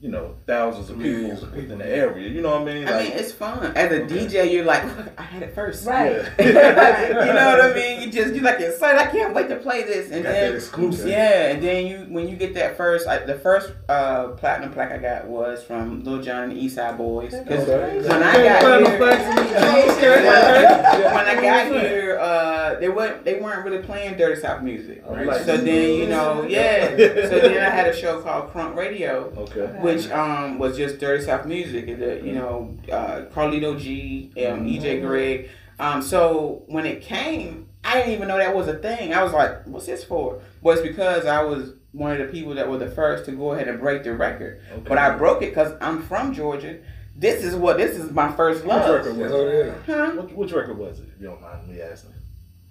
you 0.00 0.08
know, 0.08 0.36
thousands 0.46 0.90
of 0.90 0.96
people 0.96 1.10
Millions 1.10 1.42
of 1.42 1.52
within 1.56 1.78
the 1.78 1.86
area. 1.86 2.28
You 2.28 2.40
know 2.40 2.50
what 2.60 2.68
I 2.68 2.72
mean? 2.72 2.86
I 2.86 3.02
mean, 3.02 3.12
it's 3.12 3.32
fun. 3.32 3.72
As 3.76 3.90
a 3.90 4.02
Okay. 4.04 4.14
DJ, 4.26 4.52
you're 4.52 4.64
like, 4.64 4.84
look, 4.96 5.08
I 5.18 5.22
had 5.22 5.42
it 5.42 5.52
first. 5.56 5.84
Right. 5.86 6.12
Yeah. 6.38 6.38
you 7.26 7.32
know 7.32 7.46
what 7.56 7.60
I 7.60 7.74
mean? 7.74 8.02
You 8.02 8.12
just 8.12 8.32
you're 8.32 8.44
like 8.44 8.60
excited. 8.60 9.00
I 9.00 9.06
can't 9.10 9.34
wait 9.34 9.48
to 9.48 9.56
play 9.56 9.82
this. 9.82 10.10
And 10.12 10.22
Got 10.22 10.30
then 10.32 10.50
that 10.52 10.54
exclusive. 10.56 11.08
yeah, 11.08 11.48
and 11.50 11.60
then 11.60 11.86
you 11.88 11.98
when 12.14 12.28
you 12.28 12.36
get 12.36 12.54
that 12.54 12.76
first, 12.76 13.08
I, 13.08 13.18
the 13.24 13.34
first 13.40 13.72
uh, 13.88 14.28
platinum 14.36 14.72
plaque 14.72 14.92
I 14.92 14.98
got 14.98 15.26
was 15.26 15.64
from 15.64 16.04
Lil 16.04 16.22
Jon 16.22 16.44
and 16.44 16.52
the 16.52 16.56
East 16.64 16.76
Side 16.76 16.96
Boyz. 16.96 17.30
'Cause 17.30 17.68
Okay. 17.68 18.08
when 18.08 18.22
I 18.22 18.34
got 18.44 18.62
here, 18.62 19.00
when, 19.00 19.00
when 19.98 21.26
I 21.26 21.34
got 21.42 21.66
here, 21.90 22.18
uh, 22.20 22.78
they 22.78 22.88
weren't 22.88 23.24
they 23.24 23.40
weren't 23.40 23.64
really 23.64 23.82
playing 23.82 24.16
dirty 24.16 24.40
south 24.40 24.62
music. 24.62 25.02
I 25.10 25.24
like 25.24 25.40
So 25.42 25.56
then 25.56 25.66
you 25.98 26.06
know, 26.06 26.44
yeah. 26.48 26.88
So 26.96 27.40
then 27.40 27.58
I 27.64 27.70
had 27.70 27.88
a 27.88 27.96
show 27.96 28.20
called 28.20 28.52
Crunk 28.52 28.76
Radio 28.76 29.32
Okay. 29.36 29.66
Which 29.96 30.10
um 30.10 30.58
was 30.58 30.76
just 30.76 30.98
dirty 30.98 31.22
south 31.24 31.46
music 31.46 31.88
and 31.88 32.00
the, 32.02 32.20
you 32.24 32.32
know 32.34 32.76
uh, 32.92 33.22
Carlito 33.32 33.78
G, 33.78 34.32
um, 34.46 34.66
EJ 34.66 35.00
Greg. 35.02 35.50
Um, 35.80 36.02
so 36.02 36.64
when 36.66 36.86
it 36.86 37.02
came, 37.02 37.68
I 37.84 37.94
didn't 37.98 38.12
even 38.14 38.28
know 38.28 38.38
that 38.38 38.54
was 38.54 38.66
a 38.68 38.78
thing. 38.78 39.14
I 39.14 39.22
was 39.22 39.32
like, 39.32 39.64
"What's 39.66 39.86
this 39.86 40.02
for?" 40.04 40.40
Well, 40.60 40.76
it's 40.76 40.86
because 40.86 41.24
I 41.26 41.42
was 41.42 41.74
one 41.92 42.12
of 42.12 42.18
the 42.18 42.24
people 42.32 42.54
that 42.54 42.68
were 42.68 42.78
the 42.78 42.90
first 42.90 43.24
to 43.26 43.32
go 43.32 43.52
ahead 43.52 43.68
and 43.68 43.78
break 43.80 44.02
the 44.04 44.12
record. 44.14 44.60
Okay. 44.72 44.82
But 44.88 44.98
I 44.98 45.16
broke 45.16 45.42
it 45.42 45.50
because 45.50 45.72
I'm 45.80 46.02
from 46.02 46.34
Georgia. 46.34 46.78
This 47.16 47.42
is 47.44 47.54
what 47.54 47.78
this 47.78 47.96
is 47.96 48.10
my 48.12 48.30
first 48.32 48.64
love. 48.64 48.80
Which 48.82 49.06
love. 49.06 49.16
record 49.16 49.16
was 49.18 49.32
Oh, 49.32 49.46
it? 49.48 49.74
Huh? 49.86 50.10
Which, 50.22 50.32
which 50.34 50.52
record 50.52 50.78
was 50.78 51.00
it? 51.00 51.08
If 51.14 51.20
you 51.20 51.28
don't 51.28 51.40
mind 51.42 51.66
me 51.68 51.80
asking. 51.80 52.12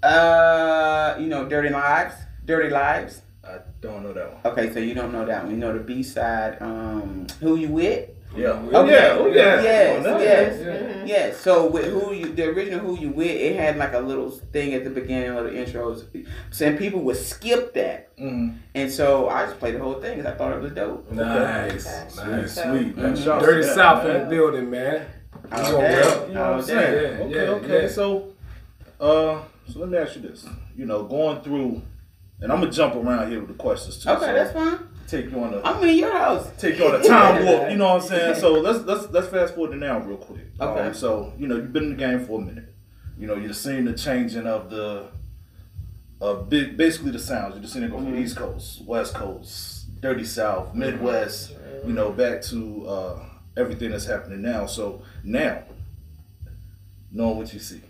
Uh, 0.04 1.16
you 1.20 1.28
know, 1.28 1.48
Dirty 1.50 1.70
Lives. 1.70 2.16
Dirty 2.46 2.70
Lives. 2.70 3.22
I 3.48 3.60
don't 3.82 4.04
know 4.04 4.14
that 4.14 4.44
one. 4.44 4.54
Okay, 4.54 4.74
so 4.74 4.80
you 4.80 4.94
don't 4.94 5.12
know 5.12 5.26
that 5.26 5.44
one. 5.44 5.52
You 5.54 5.58
know 5.58 5.74
the 5.74 5.80
B 5.80 6.04
side. 6.04 6.58
Um, 6.62 7.28
Who 7.40 7.56
You 7.56 7.70
With? 7.70 8.10
Yeah. 8.36 8.50
Okay. 8.52 8.92
Yeah. 8.92 9.16
Oh 9.18 9.28
yeah. 9.28 9.62
Yes, 9.62 10.06
Oh, 10.06 10.12
no. 10.12 10.20
yes. 10.20 10.62
Yeah. 10.62 11.06
Yeah, 11.06 11.34
so 11.34 11.68
with 11.68 11.86
who 11.86 12.12
you, 12.14 12.34
the 12.34 12.50
original 12.50 12.80
Who 12.82 13.00
You 13.00 13.10
With, 13.12 13.28
it 13.32 13.56
had 13.56 13.78
like 13.78 13.94
a 13.94 14.00
little 14.00 14.30
thing 14.30 14.74
at 14.74 14.84
the 14.84 14.90
beginning 14.90 15.30
of 15.38 15.46
the 15.46 15.52
intros. 15.52 16.04
So 16.52 16.76
people 16.76 17.00
would 17.04 17.16
skip 17.16 17.74
that. 17.76 18.16
Mhm. 18.18 18.58
And 18.76 18.92
so 18.92 19.30
I 19.30 19.46
just 19.46 19.58
played 19.60 19.76
the 19.76 19.80
whole 19.80 20.02
thing 20.02 20.18
because 20.18 20.34
I 20.34 20.36
thought 20.38 20.54
it 20.58 20.62
was 20.62 20.74
dope. 20.74 21.10
Nice. 21.12 21.84
Sweet, 22.14 22.28
Nice. 22.28 22.54
sweet. 22.54 22.96
Mhm. 22.98 23.24
Shouts 23.24 23.46
Dirty 23.46 23.62
to 23.62 23.68
that, 23.68 23.76
South 23.76 24.04
man. 24.04 24.16
in 24.18 24.24
the 24.24 24.30
building, 24.30 24.70
man. 24.70 25.06
All 25.50 25.60
You 25.64 25.72
gonna 25.72 25.88
day. 25.88 26.26
You 26.28 26.34
know 26.34 26.42
what 26.42 26.54
I'm 26.54 26.62
saying? 26.64 26.94
Yeah, 26.94 27.24
okay, 27.24 27.34
yeah, 27.46 27.52
okay. 27.52 27.82
yeah. 27.84 27.88
So, 27.90 28.28
uh, 29.00 29.40
so 29.72 29.80
let 29.80 29.90
me 29.90 29.98
ask 29.98 30.16
you 30.18 30.22
this. 30.24 30.46
You 30.76 30.86
know, 30.86 31.04
going 31.04 31.40
through, 31.42 31.82
and 32.42 32.52
I'm 32.52 32.60
gonna 32.60 32.72
jump 32.72 32.96
around 32.96 33.30
here 33.32 33.40
with 33.40 33.50
the 33.50 33.56
questions 33.56 34.04
too. 34.04 34.10
Okay, 34.10 34.26
so 34.26 34.34
that's 34.34 34.54
fine. 34.54 34.80
Take 35.08 35.32
you 35.32 35.40
on 35.42 35.54
a 35.54 35.62
I'm 35.62 35.82
in 35.88 35.98
your 35.98 36.12
house. 36.18 36.50
take 36.58 36.78
you 36.78 36.86
on 36.88 37.00
a 37.00 37.04
time 37.04 37.46
warp. 37.46 37.72
You 37.72 37.78
know 37.78 37.94
what 37.96 38.04
I'm 38.04 38.08
saying? 38.10 38.36
So 38.42 38.54
let's 38.54 38.84
let's 38.86 39.10
let's 39.12 39.28
fast 39.28 39.56
forward 39.56 39.72
to 39.72 39.78
now 39.78 40.00
real 40.00 40.18
quick. 40.18 40.42
Okay. 40.60 40.82
Um, 40.82 40.94
so 40.94 41.34
you 41.38 41.48
know 41.48 41.56
you've 41.56 41.72
been 41.74 41.84
in 41.86 41.90
the 41.92 41.96
game 41.96 42.26
for 42.26 42.42
a 42.42 42.44
minute. 42.44 42.74
You 43.18 43.26
know 43.28 43.36
you've 43.36 43.56
seen 43.56 43.86
the 43.86 43.94
changing 43.94 44.46
of 44.46 44.70
the, 44.70 45.08
of 46.22 46.50
big 46.50 46.76
basically 46.78 47.12
the 47.12 47.20
sounds. 47.20 47.56
You've 47.56 47.70
seen 47.70 47.84
it 47.84 47.90
go 47.92 47.98
from 47.98 48.14
Mhm. 48.14 48.20
East 48.20 48.36
Coast, 48.36 48.84
West 48.86 49.14
Coast, 49.14 50.02
Dirty 50.02 50.26
South, 50.26 50.76
Midwest. 50.76 51.54
You 51.86 51.94
know 51.94 52.12
back 52.12 52.42
to 52.44 52.86
uh, 52.88 53.20
everything 53.56 53.92
that's 53.92 54.06
happening 54.06 54.42
now. 54.42 54.66
So 54.66 55.02
now, 55.24 55.64
knowing 57.12 57.38
what 57.38 57.54
you 57.54 57.60
see, 57.60 57.82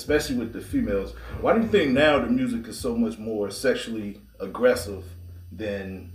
especially 0.00 0.36
with 0.36 0.52
the 0.52 0.60
females, 0.60 1.14
why 1.40 1.54
do 1.54 1.62
you 1.62 1.68
think 1.68 1.92
now 1.92 2.18
the 2.20 2.26
music 2.28 2.68
is 2.68 2.78
so 2.78 2.94
much 2.94 3.18
more 3.18 3.50
sexually 3.50 4.20
aggressive 4.38 5.02
than 5.50 6.12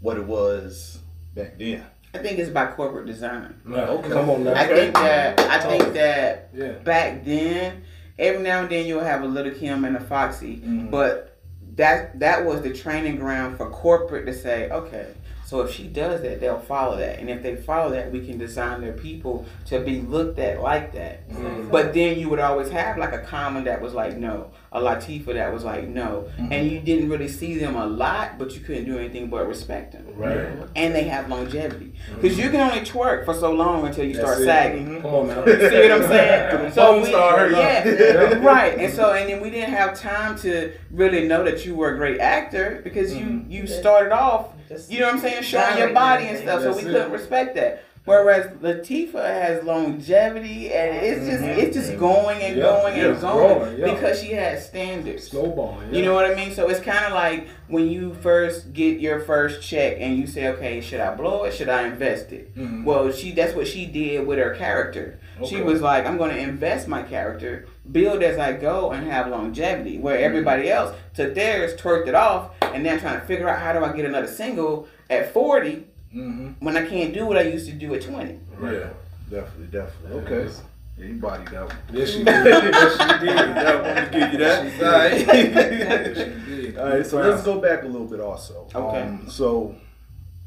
what 0.00 0.16
it 0.18 0.24
was 0.24 0.98
back 1.34 1.56
then? 1.58 1.84
I 2.12 2.18
think 2.18 2.40
it's 2.40 2.50
by 2.50 2.66
corporate 2.66 3.06
design. 3.06 3.54
Nah, 3.64 3.84
Okay. 3.86 4.08
Come 4.08 4.30
on 4.30 4.44
now. 4.44 4.54
I 4.54 4.66
think 4.66 4.94
that 4.94 5.40
I 5.40 5.58
think 5.60 5.94
that 5.94 6.50
Yeah. 6.52 6.72
back 6.82 7.24
then, 7.24 7.82
every 8.18 8.42
now 8.42 8.62
and 8.62 8.68
then 8.70 8.84
you'll 8.86 9.04
have 9.04 9.22
a 9.22 9.26
little 9.26 9.52
Kim 9.52 9.84
and 9.84 9.96
a 9.96 10.00
Foxy, 10.00 10.56
Mhm. 10.56 10.90
but 10.90 11.38
that 11.76 12.18
that 12.18 12.44
was 12.44 12.62
the 12.62 12.72
training 12.74 13.16
ground 13.16 13.56
for 13.56 13.70
corporate 13.70 14.26
to 14.26 14.34
say, 14.34 14.68
okay, 14.70 15.06
so 15.50 15.62
if 15.62 15.74
she 15.74 15.82
does 15.88 16.22
that, 16.22 16.38
they'll 16.40 16.60
follow 16.60 16.96
that, 16.98 17.18
and 17.18 17.28
if 17.28 17.42
they 17.42 17.56
follow 17.56 17.90
that, 17.90 18.12
we 18.12 18.24
can 18.24 18.38
design 18.38 18.80
their 18.80 18.92
people 18.92 19.44
to 19.66 19.80
be 19.80 20.00
looked 20.00 20.38
at 20.38 20.60
like 20.62 20.92
that. 20.92 21.28
Mhm. 21.28 21.68
But 21.72 21.92
then 21.92 22.20
you 22.20 22.28
would 22.28 22.38
always 22.38 22.70
have 22.70 22.96
like 22.98 23.12
a 23.12 23.18
Common 23.18 23.64
that 23.64 23.82
was 23.82 23.92
like 23.92 24.16
no, 24.16 24.52
a 24.70 24.80
Latifah 24.80 25.34
that 25.34 25.52
was 25.52 25.64
like 25.64 25.88
no, 25.88 26.26
Mhm. 26.38 26.52
and 26.52 26.70
you 26.70 26.78
didn't 26.78 27.08
really 27.10 27.26
see 27.26 27.58
them 27.58 27.74
a 27.74 27.84
lot, 27.84 28.38
but 28.38 28.54
you 28.54 28.60
couldn't 28.60 28.84
do 28.84 28.96
anything 28.96 29.26
but 29.28 29.48
respect 29.48 29.90
them. 29.92 30.04
Right. 30.16 30.38
And 30.76 30.94
they 30.94 31.02
have 31.14 31.28
longevity 31.28 31.94
because 32.20 32.38
you 32.38 32.48
can 32.50 32.60
only 32.60 32.82
twerk 32.82 33.24
for 33.24 33.34
so 33.34 33.50
long 33.52 33.84
until 33.88 34.04
you 34.04 34.14
That's 34.14 34.26
start 34.28 34.42
it. 34.42 34.44
sagging. 34.44 35.02
Come 35.02 35.14
on 35.14 35.26
now. 35.26 35.44
See 35.44 35.50
what 35.52 35.90
I'm 35.90 36.06
saying? 36.06 36.70
So 36.78 37.02
we, 37.02 37.10
yeah, 37.10 37.84
Yeah. 37.88 38.44
right. 38.44 38.78
And 38.78 38.92
so, 38.92 39.12
and 39.14 39.28
then 39.28 39.40
we 39.42 39.50
didn't 39.50 39.74
have 39.74 39.98
time 39.98 40.38
to 40.38 40.70
really 40.92 41.26
know 41.26 41.42
that 41.42 41.66
you 41.66 41.74
were 41.74 41.90
a 41.94 41.96
great 41.96 42.20
actor 42.20 42.80
because 42.84 43.12
you 43.12 43.44
you 43.48 43.66
started 43.66 44.12
off, 44.12 44.44
Just 44.70 44.88
you 44.88 45.00
know 45.00 45.06
what 45.06 45.16
I'm 45.16 45.20
saying, 45.20 45.42
showing 45.42 45.78
your 45.78 45.92
body 45.92 46.26
and 46.26 46.38
stuff. 46.38 46.62
So 46.62 46.76
we 46.76 46.82
couldn't 46.82 47.10
respect 47.10 47.56
that. 47.56 47.84
Whereas 48.06 48.46
Latifah 48.62 49.24
has 49.24 49.62
longevity 49.62 50.72
and 50.72 50.96
it's 51.04 51.26
just 51.26 51.42
Mhm. 51.44 51.58
it's 51.58 51.76
just 51.76 51.98
going 51.98 52.40
and 52.42 52.56
Yeah, 52.56 52.62
going 52.62 52.96
yeah, 52.96 53.04
and 53.08 53.20
going 53.20 53.58
growing, 53.58 53.78
yeah. 53.78 53.92
because 53.94 54.20
she 54.22 54.32
has 54.32 54.66
standards. 54.66 55.24
Snowballing. 55.28 55.92
You 55.94 56.02
know 56.04 56.14
what 56.14 56.24
I 56.24 56.34
mean? 56.34 56.50
So 56.50 56.68
it's 56.68 56.80
kind 56.80 57.04
of 57.04 57.12
like 57.12 57.46
when 57.68 57.88
you 57.88 58.14
first 58.14 58.72
get 58.72 59.00
your 59.00 59.20
first 59.20 59.62
check 59.62 59.98
and 60.00 60.16
you 60.16 60.26
say, 60.26 60.48
okay, 60.48 60.80
should 60.80 61.00
I 61.00 61.14
blow 61.14 61.44
it? 61.44 61.52
Should 61.52 61.68
I 61.68 61.86
invest 61.86 62.32
it? 62.32 62.56
Mhm. 62.56 62.84
Well, 62.84 63.12
she 63.12 63.32
that's 63.32 63.54
what 63.54 63.66
she 63.68 63.84
did 63.86 64.26
with 64.26 64.38
her 64.38 64.54
character. 64.54 65.18
She 65.44 65.60
was 65.62 65.80
like, 65.80 66.04
I'm 66.06 66.18
going 66.18 66.30
to 66.34 66.38
invest 66.38 66.86
my 66.86 67.02
character, 67.02 67.64
build 67.90 68.22
as 68.22 68.38
I 68.38 68.52
go, 68.52 68.90
and 68.90 69.10
have 69.10 69.28
longevity. 69.28 69.98
Where 69.98 70.16
Mm-hmm. 70.16 70.24
everybody 70.24 70.70
else 70.70 70.94
took 71.14 71.34
theirs, 71.34 71.74
twerked 71.80 72.08
it 72.08 72.14
off, 72.14 72.50
and 72.60 72.84
then 72.84 72.98
trying 73.00 73.20
to 73.20 73.26
figure 73.26 73.48
out 73.48 73.58
how 73.58 73.72
do 73.72 73.82
I 73.84 73.92
get 73.96 74.04
another 74.04 74.26
single 74.26 74.86
at 75.08 75.32
40 75.32 75.86
Mhm. 76.14 76.54
when 76.60 76.76
I 76.76 76.86
can't 76.86 77.14
do 77.14 77.26
what 77.26 77.36
I 77.36 77.42
used 77.42 77.66
to 77.66 77.72
do 77.72 77.94
at 77.94 78.02
20. 78.02 78.38
Yeah, 78.62 78.88
definitely, 79.30 79.66
definitely. 79.70 80.20
Okay. 80.22 80.52
Yeah, 80.98 81.06
you 81.06 81.14
bodied 81.14 81.48
that 81.48 81.66
one. 81.66 81.76
Yes, 81.92 82.10
she 82.10 82.18
did. 82.18 82.26
yes, 82.26 82.92
she 82.92 83.26
did. 83.26 83.36
That 83.38 83.82
one 83.82 83.96
to 83.96 84.18
give 84.18 84.32
you 84.32 84.38
that. 84.38 84.72
She 84.72 84.84
All 84.84 84.92
right. 84.92 86.16
She 86.16 86.62
did. 86.62 86.78
All 86.78 86.86
right, 86.86 87.06
so 87.06 87.18
let's 87.18 87.42
go 87.42 87.60
back 87.60 87.84
a 87.84 87.86
little 87.86 88.06
bit 88.06 88.20
also. 88.20 88.68
Okay. 88.74 89.02
Um, 89.02 89.24
so, 89.30 89.74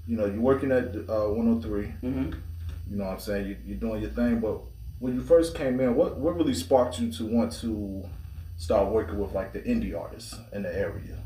you 0.05 0.15
know, 0.17 0.25
you're 0.25 0.41
working 0.41 0.71
at 0.71 0.95
uh, 1.09 1.27
103. 1.29 1.85
hmm 1.85 2.31
You 2.89 2.97
know 2.97 3.05
what 3.05 3.13
I'm 3.13 3.19
saying? 3.19 3.47
You, 3.47 3.57
you're 3.65 3.77
doing 3.77 4.01
your 4.01 4.11
thing, 4.11 4.39
but 4.41 4.59
when 4.99 5.15
you 5.15 5.21
first 5.23 5.55
came 5.55 5.79
in, 5.79 5.95
what, 5.95 6.17
what 6.17 6.35
really 6.37 6.53
sparked 6.53 6.99
you 6.99 7.11
to 7.13 7.25
want 7.25 7.51
to 7.61 8.03
start 8.57 8.91
working 8.91 9.17
with 9.19 9.33
like 9.33 9.53
the 9.53 9.59
indie 9.61 9.99
artists 9.99 10.35
in 10.51 10.63
the 10.63 10.77
area? 10.77 11.22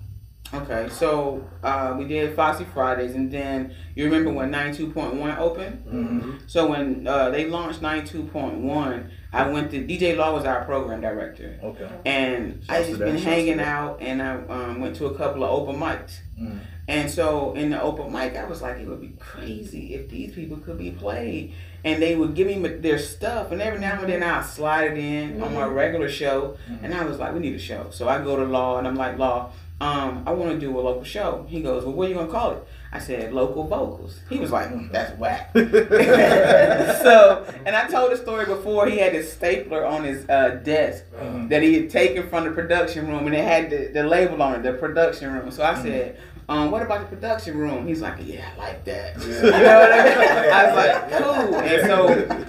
Okay, 0.53 0.87
so 0.89 1.45
uh, 1.61 1.93
we 1.97 2.05
did 2.05 2.35
Foxy 2.35 2.63
Fridays, 2.73 3.15
and 3.15 3.29
then 3.29 3.75
you 3.95 4.05
remember 4.05 4.31
when 4.31 4.51
92.1 4.51 5.37
opened? 5.37 5.83
Mm-hmm. 5.85 6.37
So 6.47 6.67
when 6.67 7.05
uh, 7.05 7.29
they 7.31 7.47
launched 7.47 7.81
92.1, 7.81 9.09
I 9.33 9.49
went 9.49 9.71
to 9.71 9.85
DJ 9.85 10.15
Law 10.15 10.33
was 10.33 10.45
our 10.45 10.63
program 10.63 11.01
director, 11.01 11.59
Okay. 11.61 11.89
and 12.05 12.63
I 12.69 12.83
just 12.83 12.99
been 12.99 13.17
hanging 13.17 13.59
out, 13.59 13.97
and 14.01 14.21
I 14.21 14.35
um, 14.47 14.79
went 14.79 14.95
to 14.97 15.07
a 15.07 15.15
couple 15.17 15.43
of 15.43 15.49
open 15.51 15.79
mics. 15.79 16.19
Mm. 16.39 16.59
And 16.87 17.11
so 17.11 17.53
in 17.53 17.69
the 17.69 17.81
open 17.81 18.13
mic, 18.13 18.37
I 18.37 18.45
was 18.45 18.61
like, 18.61 18.77
it 18.77 18.87
would 18.87 19.01
be 19.01 19.13
crazy 19.19 19.95
if 19.95 20.09
these 20.09 20.33
people 20.33 20.55
could 20.57 20.77
be 20.77 20.91
played. 20.91 21.53
And 21.83 22.01
they 22.01 22.15
would 22.15 22.33
give 22.33 22.47
me 22.47 22.65
their 22.65 22.99
stuff, 22.99 23.51
and 23.51 23.61
every 23.61 23.79
now 23.79 23.99
and 23.99 24.09
then 24.09 24.23
I'll 24.23 24.43
slide 24.43 24.91
it 24.93 24.97
in 24.97 25.41
on 25.41 25.53
my 25.53 25.65
regular 25.65 26.09
show. 26.09 26.57
And 26.81 26.93
I 26.93 27.03
was 27.03 27.19
like, 27.19 27.33
we 27.33 27.39
need 27.39 27.55
a 27.55 27.59
show. 27.59 27.87
So 27.91 28.07
I 28.07 28.23
go 28.23 28.37
to 28.37 28.45
Law, 28.45 28.77
and 28.77 28.87
I'm 28.87 28.95
like, 28.95 29.17
Law, 29.17 29.51
um, 29.79 30.23
I 30.25 30.31
want 30.31 30.51
to 30.51 30.59
do 30.59 30.77
a 30.77 30.81
local 30.81 31.03
show. 31.03 31.45
He 31.47 31.61
goes, 31.61 31.83
well, 31.85 31.93
what 31.93 32.05
are 32.05 32.09
you 32.09 32.15
going 32.15 32.27
to 32.27 32.31
call 32.33 32.51
it? 32.53 32.67
I 32.91 32.99
said, 32.99 33.31
local 33.33 33.65
vocals. 33.67 34.19
He 34.29 34.39
was 34.39 34.49
like, 34.51 34.69
that's 34.91 35.17
whack. 35.19 35.51
so, 35.55 37.45
and 37.65 37.75
I 37.75 37.87
told 37.87 38.11
the 38.11 38.17
story 38.17 38.45
before. 38.45 38.87
He 38.87 38.97
had 38.97 39.13
this 39.13 39.31
stapler 39.33 39.85
on 39.85 40.03
his 40.03 40.27
uh, 40.29 40.59
desk 40.63 41.03
Mhm. 41.21 41.49
that 41.49 41.61
he 41.61 41.73
had 41.75 41.89
taken 41.89 42.27
from 42.29 42.45
the 42.45 42.51
production 42.51 43.07
room, 43.07 43.25
and 43.27 43.35
it 43.35 43.43
had 43.43 43.69
the, 43.69 43.87
the 43.93 44.03
label 44.03 44.41
on 44.41 44.55
it, 44.55 44.63
the 44.63 44.73
production 44.73 45.33
room. 45.33 45.51
So 45.51 45.63
I 45.63 45.81
said, 45.81 46.17
um, 46.49 46.71
"What 46.71 46.81
about 46.81 47.01
the 47.09 47.15
production 47.15 47.57
room?" 47.57 47.87
He's 47.87 48.01
like, 48.01 48.15
"Yeah, 48.23 48.47
I 48.55 48.57
like 48.57 48.85
that." 48.85 49.17
You 49.21 49.33
know 49.41 49.79
what 49.79 49.91
I 49.91 50.03
mean? 50.05 50.53
I 50.53 50.65
was 50.65 50.75
like, 50.75 51.11
"Cool." 51.21 51.55
And 51.55 51.81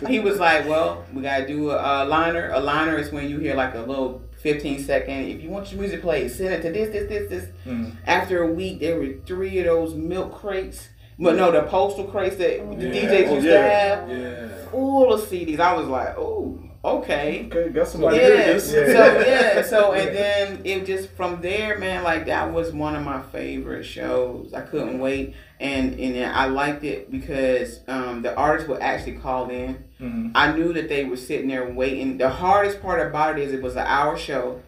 so 0.01 0.07
he 0.07 0.21
was 0.21 0.39
like, 0.39 0.69
"Well, 0.69 1.05
we 1.13 1.23
gotta 1.23 1.47
do 1.47 1.71
a, 1.71 2.05
a 2.05 2.05
liner. 2.05 2.51
A 2.53 2.61
liner 2.61 2.97
is 2.97 3.11
when 3.13 3.29
you 3.29 3.39
hear 3.39 3.55
like 3.55 3.75
a 3.75 3.81
little." 3.81 4.23
15 4.39 4.79
second. 4.81 5.29
If 5.29 5.43
you 5.43 5.51
want 5.51 5.71
your 5.73 5.81
music 5.81 6.01
played, 6.03 6.31
send 6.31 6.55
it 6.55 6.63
to 6.63 6.71
this, 6.73 6.91
this, 6.91 7.09
this, 7.09 7.29
this. 7.31 7.49
Mhm. 7.67 7.93
After 8.07 8.43
a 8.43 8.53
week, 8.53 8.81
there 8.81 8.99
were 8.99 9.15
three 9.27 9.59
of 9.59 9.67
those 9.67 9.95
milk 9.95 10.33
crates. 10.35 10.89
But 11.19 11.35
no, 11.37 11.51
the 11.51 11.63
postal 11.63 12.05
crates 12.05 12.37
that 12.37 12.79
the 12.79 12.87
Yeah. 12.87 12.93
DJs 12.93 13.29
Oh, 13.29 13.35
used 13.35 13.47
yeah. 13.47 13.53
to 13.53 13.69
have, 13.71 14.09
Yeah. 14.11 14.49
full 14.71 15.13
of 15.13 15.21
CDs. 15.23 15.59
I 15.59 15.73
was 15.77 15.89
like, 15.89 16.17
oh, 16.17 16.61
okay. 16.85 17.49
Okay, 17.53 17.71
got 17.71 17.89
somebody 17.89 18.19
hear 18.19 18.35
Yeah. 18.37 18.53
this. 18.53 18.71
So 18.71 18.81
yeah. 18.87 19.63
So 19.63 19.93
and 20.01 20.17
then 20.17 20.61
it 20.63 20.87
just 20.87 21.09
from 21.11 21.41
there, 21.41 21.77
man. 21.79 22.05
Like 22.05 22.27
that 22.27 22.53
was 22.53 22.73
one 22.73 22.95
of 22.95 23.03
my 23.03 23.21
favorite 23.33 23.83
shows. 23.85 24.55
I 24.55 24.61
couldn't 24.61 25.01
wait, 25.01 25.35
and 25.61 25.99
and 25.99 26.33
I 26.33 26.47
liked 26.47 26.85
it 26.85 27.11
because 27.11 27.81
um, 27.89 28.23
the 28.23 28.35
artists 28.37 28.69
would 28.69 28.81
actually 28.81 29.17
call 29.17 29.51
in. 29.51 29.85
Mhm. 30.01 30.31
I 30.35 30.53
knew 30.53 30.73
that 30.75 30.89
they 30.89 31.05
were 31.05 31.17
sitting 31.17 31.49
there 31.49 31.69
waiting. 31.71 32.19
The 32.19 32.29
hardest 32.31 32.81
part 32.81 33.05
about 33.07 33.39
it 33.39 33.43
is 33.43 33.53
it 33.53 33.63
was 33.63 33.75
an 33.75 33.87
hour 33.87 34.17
show, 34.17 34.61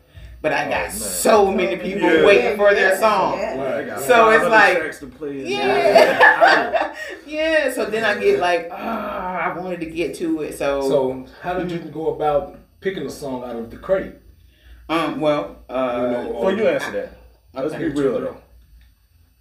but 0.42 0.52
I 0.52 0.66
Oh, 0.66 0.70
got 0.70 0.80
man. 0.88 0.90
so 0.90 1.50
many 1.52 1.76
people 1.76 2.10
Yeah. 2.12 2.24
waiting 2.24 2.56
for 2.56 2.74
their 2.74 2.96
song. 2.98 3.38
yeah. 3.38 3.86
Right, 3.90 4.00
So 4.00 4.30
it's 4.30 4.44
like- 4.46 4.78
tracks 4.78 4.98
to 5.00 5.06
play. 5.06 5.44
Yeah. 5.46 6.92
yeah. 7.26 7.70
So 7.72 7.84
then 7.84 8.04
I 8.04 8.18
get 8.20 8.40
like, 8.40 8.68
ah, 8.72 9.38
I 9.52 9.58
wanted 9.58 9.80
to 9.80 9.86
get 9.86 10.14
to 10.16 10.42
it. 10.42 10.58
So, 10.58 10.88
So, 10.88 11.26
how 11.42 11.54
did 11.54 11.70
you 11.70 11.78
go 11.78 12.14
about 12.14 12.58
picking 12.80 13.06
a 13.06 13.10
song 13.10 13.44
out 13.44 13.54
of 13.56 13.70
the 13.70 13.76
crate? 13.76 14.14
um, 14.88 15.20
well, 15.20 15.58
uh, 15.68 16.00
You 16.02 16.10
know, 16.10 16.32
Before 16.32 16.52
you 16.52 16.66
answer 16.66 16.90
that, 16.90 17.12
let's 17.54 17.72
Okay. 17.74 17.90
be 17.90 18.00
real 18.02 18.20
though. 18.20 18.36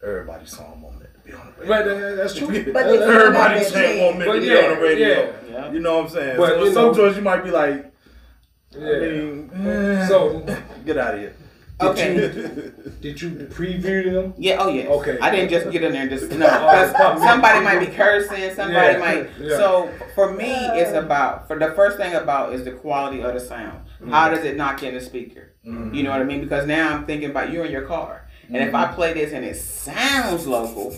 Everybody's 0.03 0.51
song 0.55 0.79
moment 0.79 1.08
to 1.31 1.35
be 1.37 1.41
on 1.41 1.53
the 1.57 1.61
radio. 1.61 1.75
Right, 1.75 1.85
that- 1.85 2.17
that's 2.17 2.33
true. 2.35 2.47
But 2.47 2.73
That- 2.73 2.87
this 2.87 2.99
that- 2.99 3.09
is 3.09 3.15
Everybody's 3.15 3.71
another 3.71 3.87
chant 3.87 3.99
moment 3.99 4.19
to 4.19 4.31
But 4.31 4.39
be 4.39 4.45
yeah, 4.47 4.55
on 4.55 4.75
the 4.75 4.81
radio. 4.81 5.07
yeah. 5.07 5.31
yeah. 5.51 5.71
You 5.71 5.79
know 5.79 5.95
what 5.97 6.05
I'm 6.05 6.09
saying? 6.11 6.37
But, 6.37 6.49
so 6.49 6.63
you 6.63 6.73
some 6.73 6.85
know- 6.87 6.93
joints 6.93 7.17
you 7.17 7.23
might 7.23 7.43
be 7.43 7.51
like, 7.51 7.85
I 8.75 8.77
yeah. 8.79 8.99
mean, 8.99 9.49
eh, 9.65 10.07
So, 10.07 10.45
get 10.85 10.97
out 10.97 11.15
of 11.15 11.19
here. 11.21 11.35
Okay. 11.81 12.13
did 12.99 13.21
you 13.21 13.29
preview 13.49 14.11
them? 14.11 14.33
Yeah. 14.37 14.57
Oh 14.59 14.67
yeah. 14.67 14.87
Okay. 14.89 15.17
I 15.21 15.31
didn't 15.31 15.49
just 15.49 15.71
get 15.71 15.81
in 15.81 15.93
there 15.93 16.01
and 16.01 16.09
just 16.11 16.29
no. 16.29 16.45
'cause 16.45 16.91
somebody 17.23 17.63
might 17.63 17.79
be 17.79 17.85
cursing. 17.87 18.53
Somebody 18.53 18.93
Yeah, 18.93 18.99
might. 18.99 19.29
yeah. 19.39 19.55
So 19.57 19.89
for 20.13 20.33
me, 20.33 20.51
it's 20.53 20.91
about 20.91 21.47
for 21.47 21.57
the 21.57 21.71
first 21.71 21.95
thing 21.95 22.13
about 22.15 22.51
is 22.53 22.65
the 22.65 22.71
quality 22.73 23.21
of 23.21 23.33
the 23.33 23.39
sound. 23.39 23.79
How 24.09 24.27
does 24.29 24.43
it 24.43 24.57
knock 24.57 24.83
in 24.83 24.93
the 24.93 24.99
speaker? 24.99 25.53
Mhm. 25.65 25.95
You 25.95 26.03
know 26.03 26.09
what 26.09 26.19
I 26.19 26.25
mean? 26.25 26.41
Because 26.41 26.67
now 26.67 26.93
I'm 26.93 27.05
thinking 27.05 27.29
about 27.29 27.49
you 27.53 27.63
in 27.63 27.71
your 27.71 27.83
car, 27.83 28.27
and 28.49 28.57
if 28.57 28.75
I 28.75 28.87
play 28.91 29.13
this 29.13 29.31
and 29.31 29.45
it 29.45 29.55
sounds 29.55 30.47
local, 30.47 30.93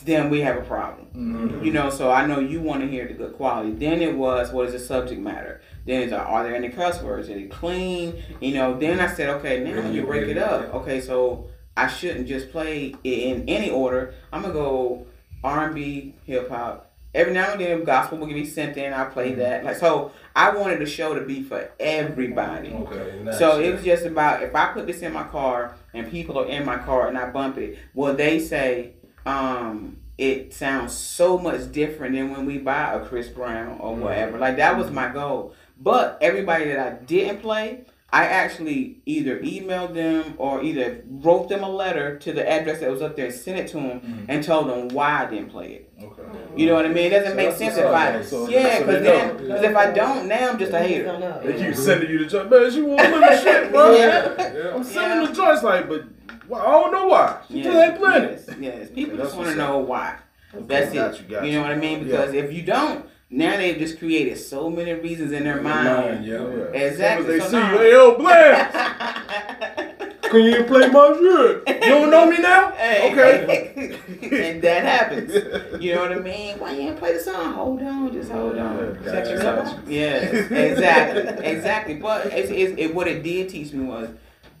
then 0.00 0.30
we 0.30 0.40
have 0.40 0.56
a 0.56 0.62
problem. 0.62 1.06
Mhm. 1.14 1.64
You 1.64 1.72
know, 1.72 1.90
so 1.90 2.10
I 2.10 2.26
know 2.26 2.40
you 2.40 2.60
want 2.60 2.80
to 2.82 2.88
hear 2.88 3.06
the 3.06 3.14
good 3.14 3.34
quality. 3.34 3.72
Then 3.72 4.00
it 4.00 4.16
was 4.16 4.52
what 4.52 4.66
is 4.66 4.72
the 4.72 4.78
subject 4.78 5.20
matter? 5.20 5.60
Then 5.86 6.02
it's 6.02 6.12
are 6.12 6.44
there 6.44 6.54
any 6.54 6.68
cuss 6.68 7.02
words? 7.02 7.28
Is 7.28 7.36
it 7.36 7.50
clean? 7.50 8.22
You 8.40 8.54
know. 8.54 8.78
Then 8.78 9.00
I 9.00 9.06
said, 9.06 9.28
okay, 9.36 9.62
now 9.64 9.72
Really, 9.74 9.94
you 9.96 10.02
break 10.04 10.28
it 10.28 10.38
up. 10.38 10.74
Okay, 10.74 11.00
so 11.00 11.46
I 11.76 11.86
shouldn't 11.88 12.28
just 12.28 12.50
play 12.50 12.94
it 13.04 13.18
in 13.18 13.48
any 13.48 13.70
order. 13.70 14.14
I'm 14.32 14.42
gonna 14.42 14.54
go 14.54 15.06
R 15.42 15.66
and 15.66 15.74
B, 15.74 16.14
hip 16.26 16.48
hop. 16.50 16.86
Every 17.12 17.32
now 17.32 17.50
and 17.52 17.60
then, 17.60 17.82
gospel 17.82 18.18
will 18.18 18.28
be 18.28 18.44
sent 18.46 18.76
in. 18.76 18.92
I 18.92 19.04
play 19.06 19.34
that. 19.34 19.64
Like 19.64 19.76
so, 19.76 20.12
I 20.36 20.50
wanted 20.56 20.78
the 20.78 20.86
show 20.86 21.12
to 21.14 21.22
be 21.22 21.42
for 21.42 21.68
everybody. 21.80 22.68
Okay. 22.72 23.18
Nice. 23.24 23.38
So 23.38 23.58
it 23.60 23.72
was 23.72 23.82
just 23.82 24.06
about 24.06 24.42
if 24.44 24.54
I 24.54 24.66
put 24.66 24.86
this 24.86 25.00
in 25.02 25.12
my 25.12 25.24
car 25.24 25.74
and 25.92 26.08
people 26.08 26.38
are 26.38 26.46
in 26.46 26.64
my 26.64 26.78
car 26.78 27.08
and 27.08 27.18
I 27.18 27.28
bump 27.30 27.58
it, 27.58 27.78
will 27.94 28.14
they 28.14 28.38
say 28.38 28.92
um, 29.30 29.96
it 30.18 30.52
sounds 30.52 30.92
so 30.92 31.38
much 31.38 31.72
different 31.72 32.14
than 32.14 32.30
when 32.30 32.44
we 32.46 32.58
buy 32.58 32.94
a 32.94 33.04
Chris 33.04 33.28
Brown 33.28 33.78
or 33.80 33.94
whatever? 33.94 34.38
Like 34.38 34.56
that 34.56 34.76
was 34.76 34.90
my 34.90 35.08
goal. 35.08 35.54
But 35.80 36.18
everybody 36.20 36.66
that 36.66 36.78
I 36.78 36.90
didn't 37.04 37.40
play, 37.40 37.84
I 38.12 38.24
actually 38.24 38.98
either 39.06 39.38
emailed 39.38 39.94
them 39.94 40.34
or 40.36 40.62
either 40.64 41.04
wrote 41.08 41.48
them 41.48 41.62
a 41.62 41.68
letter 41.68 42.18
to 42.18 42.32
the 42.32 42.48
address 42.48 42.80
that 42.80 42.90
was 42.90 43.02
up 43.02 43.14
there 43.14 43.26
and 43.26 43.34
sent 43.34 43.58
it 43.58 43.68
to 43.68 43.76
them 43.76 44.00
mm-hmm. 44.00 44.24
and 44.28 44.42
told 44.42 44.68
them 44.68 44.88
why 44.88 45.22
I 45.24 45.30
didn't 45.30 45.50
play 45.50 45.72
it. 45.74 45.92
Okay. 46.02 46.22
You 46.56 46.66
know 46.66 46.74
what 46.74 46.86
I 46.86 46.88
mean? 46.88 47.06
It 47.06 47.10
doesn't 47.10 47.30
So 47.30 47.36
make 47.36 47.54
sense 47.54 47.76
if 47.76 47.86
I 47.86 48.14
up, 48.18 48.24
so- 48.24 48.48
yeah, 48.48 48.78
because 48.80 48.94
they 49.02 49.02
then 49.02 49.36
because 49.36 49.62
if 49.62 49.76
I 49.76 49.90
don't, 49.92 50.26
now 50.26 50.50
I'm 50.50 50.58
just 50.58 50.72
a 50.72 50.78
hater. 50.80 51.04
know. 51.18 51.40
They 51.44 51.52
keep 51.56 51.74
sending 51.76 52.10
you 52.10 52.18
the 52.20 52.26
joint. 52.26 52.50
Man, 52.50 52.70
she 52.72 52.82
won't 52.82 52.98
play 52.98 53.10
the 53.20 53.40
shit, 53.42 53.70
bro. 53.70 53.94
Yeah. 53.94 54.52
Yeah. 54.54 54.74
I'm 54.74 54.82
sending 54.84 55.20
Yeah. 55.20 55.26
the 55.28 55.32
joints 55.34 55.62
like, 55.62 55.88
but 55.88 56.04
well, 56.48 56.62
I 56.66 56.70
don't 56.72 56.92
know 56.92 57.06
why. 57.06 57.40
She 57.48 57.60
still 57.60 57.80
ain't 57.80 57.96
playing 57.96 58.24
it. 58.24 58.44
yes, 58.48 58.56
yes. 58.58 58.90
People 58.90 59.16
that's 59.18 59.28
just 59.28 59.38
want 59.38 59.50
to 59.50 59.56
know 59.56 59.78
why. 59.78 60.16
That's 60.52 60.92
Got 60.92 61.14
it. 61.14 61.20
you, 61.20 61.26
got 61.28 61.44
You 61.44 61.50
you. 61.52 61.56
know 61.58 61.62
what 61.62 61.70
I 61.70 61.76
mean? 61.76 61.98
Yeah. 62.00 62.04
Because 62.06 62.34
if 62.34 62.52
you 62.52 62.62
don't, 62.62 63.06
now 63.30 63.56
they've 63.56 63.78
just 63.78 63.98
created 63.98 64.36
so 64.38 64.68
many 64.70 64.92
reasons 64.94 65.32
in 65.32 65.44
their 65.44 65.60
Mine, 65.60 65.84
mind. 65.84 66.24
yeah. 66.26 66.38
Exactly. 66.74 67.36
As 67.36 67.42
So 67.44 67.50
soon 67.50 67.62
as 67.62 67.70
now- 67.72 67.78
they 67.78 67.84
see 67.84 67.86
you, 67.86 67.90
hey, 67.90 67.90
yo, 67.92 68.18
Blast. 68.18 70.06
Can 70.30 70.44
you 70.44 70.62
play 70.64 70.88
my 70.88 71.08
shit? 71.18 71.82
You 71.82 71.88
don't 71.90 72.10
know 72.10 72.30
me 72.30 72.38
now? 72.38 72.70
Hey, 72.72 73.10
Okay. 73.10 73.98
and 74.52 74.62
that 74.62 74.84
happens. 74.84 75.82
You 75.82 75.94
know 75.96 76.02
what 76.02 76.12
I 76.12 76.18
mean? 76.20 76.56
Why 76.60 76.72
you 76.72 76.82
ain't 76.82 76.98
play 76.98 77.14
the 77.14 77.20
song? 77.20 77.52
Hold 77.54 77.82
on, 77.82 78.12
just 78.12 78.30
hold 78.30 78.56
on. 78.56 78.96
Yeah, 79.04 79.10
Check 79.12 79.24
gotcha, 79.24 79.42
gotcha. 79.42 79.82
Yes, 79.88 80.32
exactly, 80.52 81.46
exactly. 81.46 81.94
But 81.96 82.26
it's, 82.26 82.48
it's, 82.50 82.74
it, 82.78 82.94
what 82.94 83.08
it 83.08 83.24
did 83.24 83.48
teach 83.48 83.72
me 83.72 83.84
was 83.84 84.08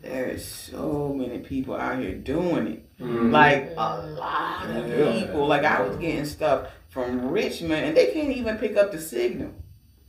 there's 0.02 0.44
so 0.44 1.14
many 1.16 1.38
people 1.38 1.76
out 1.76 2.00
here 2.00 2.14
doing 2.16 2.66
it. 2.66 2.98
Mhm. 3.00 3.30
Like 3.30 3.70
a 3.76 3.98
lot 4.18 4.68
of 4.70 4.88
Yeah. 4.88 5.12
people. 5.20 5.46
Like 5.46 5.62
I 5.64 5.82
was 5.82 5.96
getting 5.98 6.24
stuff 6.24 6.66
from 6.90 7.28
Richmond, 7.30 7.86
and 7.86 7.96
they 7.96 8.08
can't 8.12 8.30
even 8.36 8.58
pick 8.58 8.76
up 8.76 8.92
the 8.92 9.00
signal. 9.00 9.50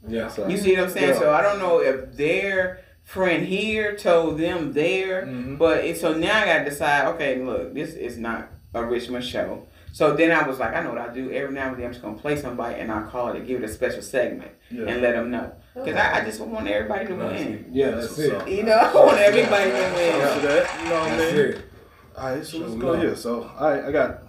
Yeah. 0.08 0.28
So- 0.28 0.48
You 0.48 0.58
see 0.58 0.76
what 0.76 0.86
I'm 0.86 0.89
saying? 0.89 1.10
Yeah. 1.10 1.20
So 1.20 1.32
I 1.32 1.41
don't 1.41 1.60
know 1.60 1.80
if 1.80 2.15
their 2.17 2.80
friend 3.04 3.46
here 3.46 3.96
told 3.96 4.39
them 4.39 4.74
there, 4.74 5.24
Mhm. 5.24 5.58
but 5.58 5.84
it, 5.86 5.98
so 5.98 6.13
now 6.13 6.41
I 6.41 6.46
got 6.46 6.60
to 6.63 6.70
decide. 6.70 7.08
Okay, 7.15 7.41
look, 7.44 7.74
this 7.74 7.94
is 7.94 8.17
not 8.17 8.50
a 8.74 8.84
Richmond 8.84 9.24
show. 9.24 9.67
So 9.94 10.15
then 10.15 10.32
I 10.32 10.48
was 10.48 10.58
like, 10.60 10.74
I 10.74 10.82
know 10.82 10.89
what 10.91 10.98
I 11.00 11.13
do. 11.13 11.32
Every 11.32 11.54
now 11.54 11.67
and 11.67 11.78
then 11.78 11.86
I'm 11.88 11.91
just 11.91 12.02
gonna 12.02 12.17
play 12.17 12.38
somebody 12.38 12.80
and 12.80 12.89
I'll 12.91 13.04
call 13.10 13.30
it 13.30 13.36
and 13.36 13.46
give 13.48 13.62
it 13.62 13.70
a 13.70 13.74
special 13.74 14.02
segment 14.02 14.52
Yeah. 14.70 14.86
and 14.88 15.02
let 15.02 15.15
them 15.15 15.30
know. 15.32 15.52
Because 15.76 15.96
I, 15.98 16.22
I 16.22 16.26
just 16.26 16.39
want 16.39 16.67
everybody 16.67 17.08
to 17.08 17.13
win. 17.15 17.65
Yeah, 17.72 17.91
that's 17.91 18.15
That's 18.15 18.20
it. 18.48 18.48
You 18.48 18.63
know, 18.63 18.72
I 18.74 18.94
want 18.94 19.20
everybody 19.20 19.70
to 19.72 19.76
win. 19.76 20.22
out 20.22 20.36
to 20.41 20.48
that. 20.48 20.80
You 20.84 20.89
know 20.89 21.00
what 21.00 21.12
I 21.12 21.15
That's 21.17 21.34
mean? 21.36 21.63
All 22.17 22.30
right, 22.36 22.46
so 22.46 22.58
let's 22.60 22.74
go 22.76 22.94
enough. 22.94 23.04
here. 23.06 23.15
So, 23.15 23.52
all 23.60 23.70
right, 23.70 23.84
I 23.84 23.91
got 23.91 24.24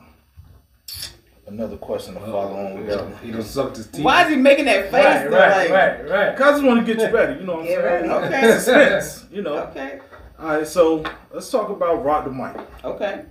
another 1.52 1.76
question 1.76 2.14
to 2.14 2.20
follow 2.20 2.66
on 2.66 2.78
with 2.78 2.86
that 2.88 3.04
one. 3.04 3.16
He 3.22 3.30
done 3.30 3.42
sucked 3.42 3.76
his 3.76 3.86
teeth. 3.86 4.04
Why 4.04 4.24
is 4.24 4.30
he 4.30 4.36
making 4.36 4.64
that 4.64 4.90
face? 4.90 5.04
Right, 5.04 5.30
though, 5.30 5.36
right, 5.36 5.70
like, 5.70 5.70
right, 5.70 6.10
right. 6.10 6.36
Cause 6.36 6.46
I 6.46 6.50
just 6.52 6.64
want 6.64 6.86
to 6.86 6.94
get 6.94 7.02
you 7.02 7.14
ready. 7.14 7.40
You 7.40 7.46
know 7.46 7.54
what 7.54 7.60
I'm 7.60 7.66
Get 7.66 7.80
saying? 7.82 8.10
ready. 8.10 8.34
Okay. 8.34 8.52
Suspense. 8.58 9.26
You 9.30 9.42
know. 9.42 9.58
Okay. 9.64 10.00
All 10.38 10.46
right, 10.46 10.66
so 10.66 11.04
let's 11.32 11.50
talk 11.50 11.68
about 11.68 12.04
Rock 12.04 12.24
the 12.24 12.30
Mic. 12.30 12.56
Okay. 12.84 13.24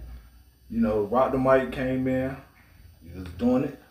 You 0.70 0.80
know, 0.80 1.02
Rock 1.02 1.32
the 1.32 1.38
Mic 1.38 1.72
came 1.72 2.08
in. 2.08 2.38
He 3.04 3.20
was 3.20 3.28
doing 3.38 3.66
it. 3.66 3.82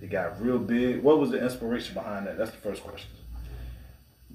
It 0.00 0.10
got 0.10 0.40
real 0.40 0.58
big. 0.58 1.02
What 1.02 1.18
was 1.18 1.30
the 1.30 1.42
inspiration 1.42 1.94
behind 1.94 2.26
that? 2.26 2.36
That's 2.36 2.50
the 2.50 2.58
first 2.58 2.84
question. 2.84 3.10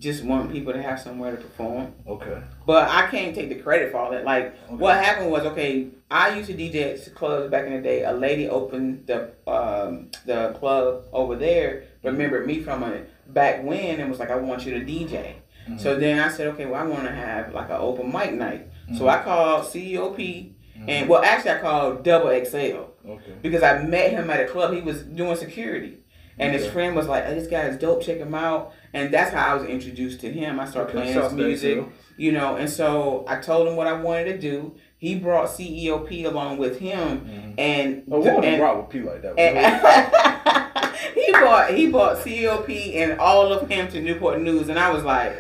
Just 0.02 0.24
want 0.24 0.52
people 0.52 0.74
to 0.74 0.82
have 0.82 1.00
somewhere 1.00 1.30
to 1.32 1.38
perform. 1.38 1.94
Okay. 2.08 2.42
But 2.66 2.90
I 2.90 3.06
can't 3.06 3.36
take 3.36 3.50
the 3.50 3.56
credit 3.56 3.92
for 3.92 4.00
all 4.00 4.10
that. 4.12 4.26
Like 4.26 4.58
what 4.68 4.96
happened 4.96 5.30
was 5.30 5.46
okay. 5.46 5.90
I 6.10 6.36
used 6.36 6.50
to 6.50 6.56
DJ 6.56 7.08
at 7.08 7.16
clubs 7.16 7.52
back 7.52 7.68
in 7.68 7.74
the 7.74 7.82
day. 7.82 8.04
A 8.04 8.12
lady 8.12 8.50
opened 8.50 9.06
the 9.06 9.32
um, 9.46 10.10
the 10.26 10.56
club 10.60 11.06
over 11.14 11.36
there. 11.36 11.84
Mm-hmm. 12.00 12.08
Remembered 12.08 12.48
me 12.48 12.62
from 12.62 12.82
a 12.82 13.04
back 13.28 13.64
when 13.64 14.00
and 14.00 14.10
was 14.10 14.20
like, 14.20 14.32
I 14.32 14.38
want 14.38 14.66
you 14.66 14.74
to 14.74 14.80
DJ. 14.84 15.36
Mm-hmm. 15.68 15.78
So 15.78 16.00
then 16.00 16.18
I 16.18 16.30
said, 16.30 16.48
okay, 16.48 16.66
well 16.66 16.82
I 16.82 16.88
want 16.88 17.04
to 17.04 17.12
have 17.12 17.54
like 17.54 17.70
an 17.70 17.78
open 17.80 18.12
mic 18.12 18.34
night. 18.34 18.70
So 18.98 19.02
mm-hmm. 19.02 19.10
I 19.10 19.22
called 19.22 19.66
CEOP 19.66 20.54
and 20.88 21.08
well 21.08 21.22
actually 21.24 21.52
I 21.52 21.60
called 21.60 22.04
Double 22.04 22.30
XL 22.44 22.90
Okay. 23.08 23.34
because 23.44 23.62
I 23.62 23.84
met 23.84 24.10
him 24.10 24.32
at 24.32 24.40
a 24.40 24.46
club. 24.46 24.74
He 24.74 24.82
was 24.82 25.04
doing 25.04 25.36
security. 25.36 26.00
And 26.38 26.56
his 26.56 26.66
friend 26.68 26.96
was 26.96 27.08
like, 27.08 27.26
hey, 27.26 27.36
this 27.36 27.48
guy 27.48 27.62
is 27.64 27.78
dope, 27.78 28.02
check 28.02 28.18
him 28.18 28.34
out. 28.34 28.74
And 28.94 29.14
that's 29.14 29.34
how 29.34 29.52
I 29.52 29.54
was 29.56 29.64
introduced 29.64 30.20
to 30.22 30.32
him. 30.32 30.60
I 30.60 30.66
started 30.66 30.92
playing 30.92 31.14
his 31.14 31.34
music, 31.34 31.86
you 32.18 32.32
know, 32.32 32.58
and 32.58 32.70
so 32.70 33.24
I 33.28 33.38
told 33.38 33.68
him 33.68 33.76
what 33.76 33.88
I 33.88 33.94
wanted 33.94 34.26
to 34.26 34.38
do. 34.38 34.76
He 34.98 35.16
brought 35.16 35.50
CEOP 35.50 36.26
along 36.26 36.58
with 36.58 36.80
him 36.80 37.22
mm-hmm. 37.22 37.52
and, 37.58 38.04
Oh, 38.12 38.22
to 38.24 38.30
and- 38.40 38.62
rock 38.62 38.78
with 38.78 38.90
P 38.90 39.02
like 39.08 39.22
that. 39.24 39.40
and- 39.40 40.82
he 41.16 41.32
bought 41.32 41.74
he 41.74 41.88
bought 41.88 42.18
CEOP 42.18 42.96
and 42.96 43.20
all 43.20 43.52
of 43.52 43.68
him 43.70 43.88
to 43.92 44.02
Newport 44.02 44.42
News 44.42 44.70
and 44.70 44.78
I 44.78 44.92
was 44.92 45.04
like, 45.04 45.36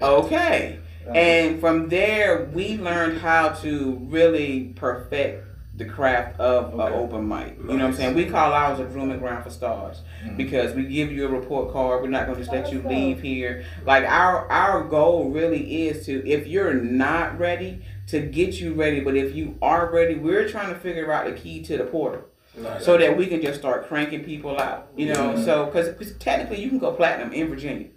okay. 0.00 0.78
Uh-huh. 1.04 1.14
And 1.14 1.60
from 1.60 1.88
there, 1.88 2.50
we 2.52 2.78
learned 2.78 3.18
how 3.18 3.50
to 3.50 3.98
really 4.08 4.72
perfect 4.74 5.45
the 5.76 5.84
craft 5.84 6.40
of 6.40 6.72
an 6.74 6.80
open 6.94 7.28
mic. 7.28 7.56
You 7.58 7.64
know 7.64 7.74
what 7.74 7.82
I'm 7.82 7.94
saying? 7.94 8.14
We 8.14 8.24
call 8.26 8.52
ours 8.52 8.80
a 8.80 8.84
grooming 8.84 9.18
ground 9.18 9.44
for 9.44 9.50
stars 9.50 10.00
because 10.36 10.74
we 10.74 10.84
give 10.86 11.12
you 11.12 11.26
a 11.26 11.28
report 11.28 11.72
card. 11.72 12.02
We're 12.02 12.08
not 12.08 12.26
going 12.26 12.38
to 12.38 12.44
just 12.44 12.52
let 12.52 12.72
you 12.72 12.80
leave 12.82 13.20
here. 13.20 13.64
Like 13.84 14.04
our 14.04 14.50
our 14.50 14.84
goal 14.84 15.30
really 15.30 15.86
is 15.86 16.06
to, 16.06 16.26
if 16.26 16.46
you're 16.46 16.72
not 16.74 17.38
ready, 17.38 17.82
to 18.08 18.20
get 18.20 18.54
you 18.60 18.72
ready. 18.74 19.00
But 19.00 19.16
if 19.16 19.34
you 19.34 19.58
are 19.60 19.90
ready, 19.90 20.14
we're 20.14 20.48
trying 20.48 20.72
to 20.72 20.78
figure 20.80 21.12
out 21.12 21.26
the 21.26 21.32
key 21.32 21.62
to 21.64 21.76
the 21.76 21.84
portal 21.84 22.22
Nice. 22.56 22.84
so 22.84 22.96
that 22.96 23.14
we 23.16 23.26
can 23.26 23.42
just 23.42 23.58
start 23.60 23.86
cranking 23.86 24.24
people 24.24 24.58
out. 24.58 24.88
You 24.96 25.12
know, 25.12 25.42
so 25.44 25.66
because 25.66 26.14
technically 26.18 26.60
you 26.62 26.70
can 26.70 26.78
go 26.78 26.92
platinum 26.92 27.32
in 27.34 27.48
Virginia. 27.48 27.88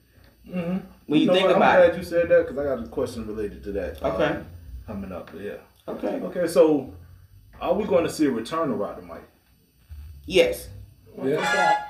Mm-hmm. 0.47 0.77
When 1.07 1.21
you, 1.21 1.27
know 1.27 1.33
think 1.33 1.47
what? 1.47 1.55
about 1.55 1.77
I'm 1.79 1.83
it. 1.83 1.87
glad 1.89 1.97
you 1.97 2.03
said 2.03 2.29
that 2.29 2.41
because 2.47 2.57
I 2.57 2.63
got 2.75 2.83
a 2.83 2.87
question 2.89 3.25
related 3.25 3.63
to 3.63 3.71
that. 3.71 4.03
uh, 4.03 4.09
Okay. 4.09 4.43
coming 4.85 5.11
up, 5.11 5.31
yeah. 5.39 5.53
Okay. 5.87 6.19
Okay, 6.21 6.45
so 6.47 6.93
are 7.61 7.73
we 7.73 7.83
going 7.85 8.03
to 8.03 8.09
see 8.09 8.25
a 8.25 8.31
return 8.31 8.71
of 8.71 8.77
Rock 8.79 8.97
the 8.97 9.01
Mic? 9.05 9.21
Yes. 10.25 10.67
Yeah. 11.23 11.85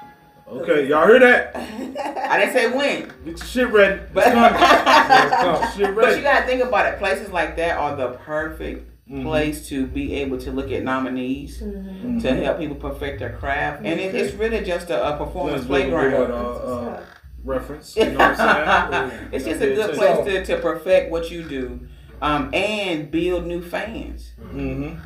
Okay, 0.48 0.88
y'all 0.88 1.06
hear 1.08 1.20
that? 1.20 1.56
I 1.56 2.40
didn't 2.40 2.54
say 2.54 2.72
when. 2.72 3.02
Get 3.24 3.38
your 3.38 3.46
shit 3.46 3.68
ready. 3.72 4.02
But, 4.14 4.26
It's 4.28 4.34
coming. 4.34 4.60
Get 4.60 5.78
your 5.78 5.88
shit 5.88 5.96
but 5.96 6.18
you 6.18 6.24
gotta 6.24 6.46
think 6.48 6.64
about 6.64 6.92
it. 6.92 6.98
Places 6.98 7.30
like 7.32 7.56
that 7.58 7.78
are 7.78 7.96
the 7.96 8.10
perfect 8.14 8.88
Mhm. 9.10 9.24
place 9.24 9.68
to 9.70 9.88
be 9.88 10.14
able 10.16 10.38
to 10.40 10.52
look 10.52 10.72
at 10.72 10.84
nominees 10.84 11.62
Mhm. 11.64 12.22
to 12.22 12.34
help 12.36 12.60
people 12.60 12.76
perfect 12.76 13.18
their 13.20 13.34
craft, 13.34 13.82
and 13.84 14.00
it, 14.00 14.14
it's 14.14 14.36
really 14.36 14.64
just 14.64 14.92
a, 14.92 15.16
a 15.16 15.18
performance 15.18 15.68
Let's 15.68 15.68
do 15.68 15.74
a 15.74 15.80
playground. 15.80 16.12
good, 16.12 16.30
uh, 16.32 16.36
uh, 16.36 17.02
reference. 17.44 17.96
You 17.98 18.06
know 18.12 18.18
what 18.20 18.40
I'm 18.40 19.10
saying? 19.12 19.28
it's 19.32 19.46
just 19.46 19.62
a 19.62 19.74
good 19.74 19.96
place 19.96 20.26
to, 20.26 20.56
to 20.56 20.62
perfect 20.62 21.10
what 21.12 21.32
you 21.32 21.42
do, 21.42 21.80
um, 22.22 22.52
and 22.54 23.10
build 23.10 23.48
new 23.48 23.62
fans. 23.64 24.32
Mm-hmm. 24.40 25.00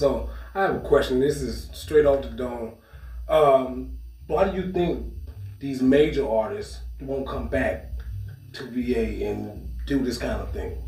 So 0.00 0.30
I 0.54 0.62
have 0.62 0.76
a 0.76 0.80
question. 0.80 1.20
This 1.20 1.42
is 1.42 1.68
straight 1.74 2.06
off 2.06 2.22
the 2.22 2.30
dome. 2.30 2.72
Um, 3.28 3.98
why 4.28 4.48
do 4.48 4.56
you 4.56 4.72
think 4.72 5.12
these 5.58 5.82
major 5.82 6.26
artists 6.26 6.78
won't 7.02 7.28
come 7.28 7.48
back 7.48 7.90
to 8.54 8.64
VA 8.70 9.26
and 9.26 9.68
do 9.86 10.02
this 10.02 10.16
kind 10.16 10.40
of 10.40 10.50
thing? 10.52 10.78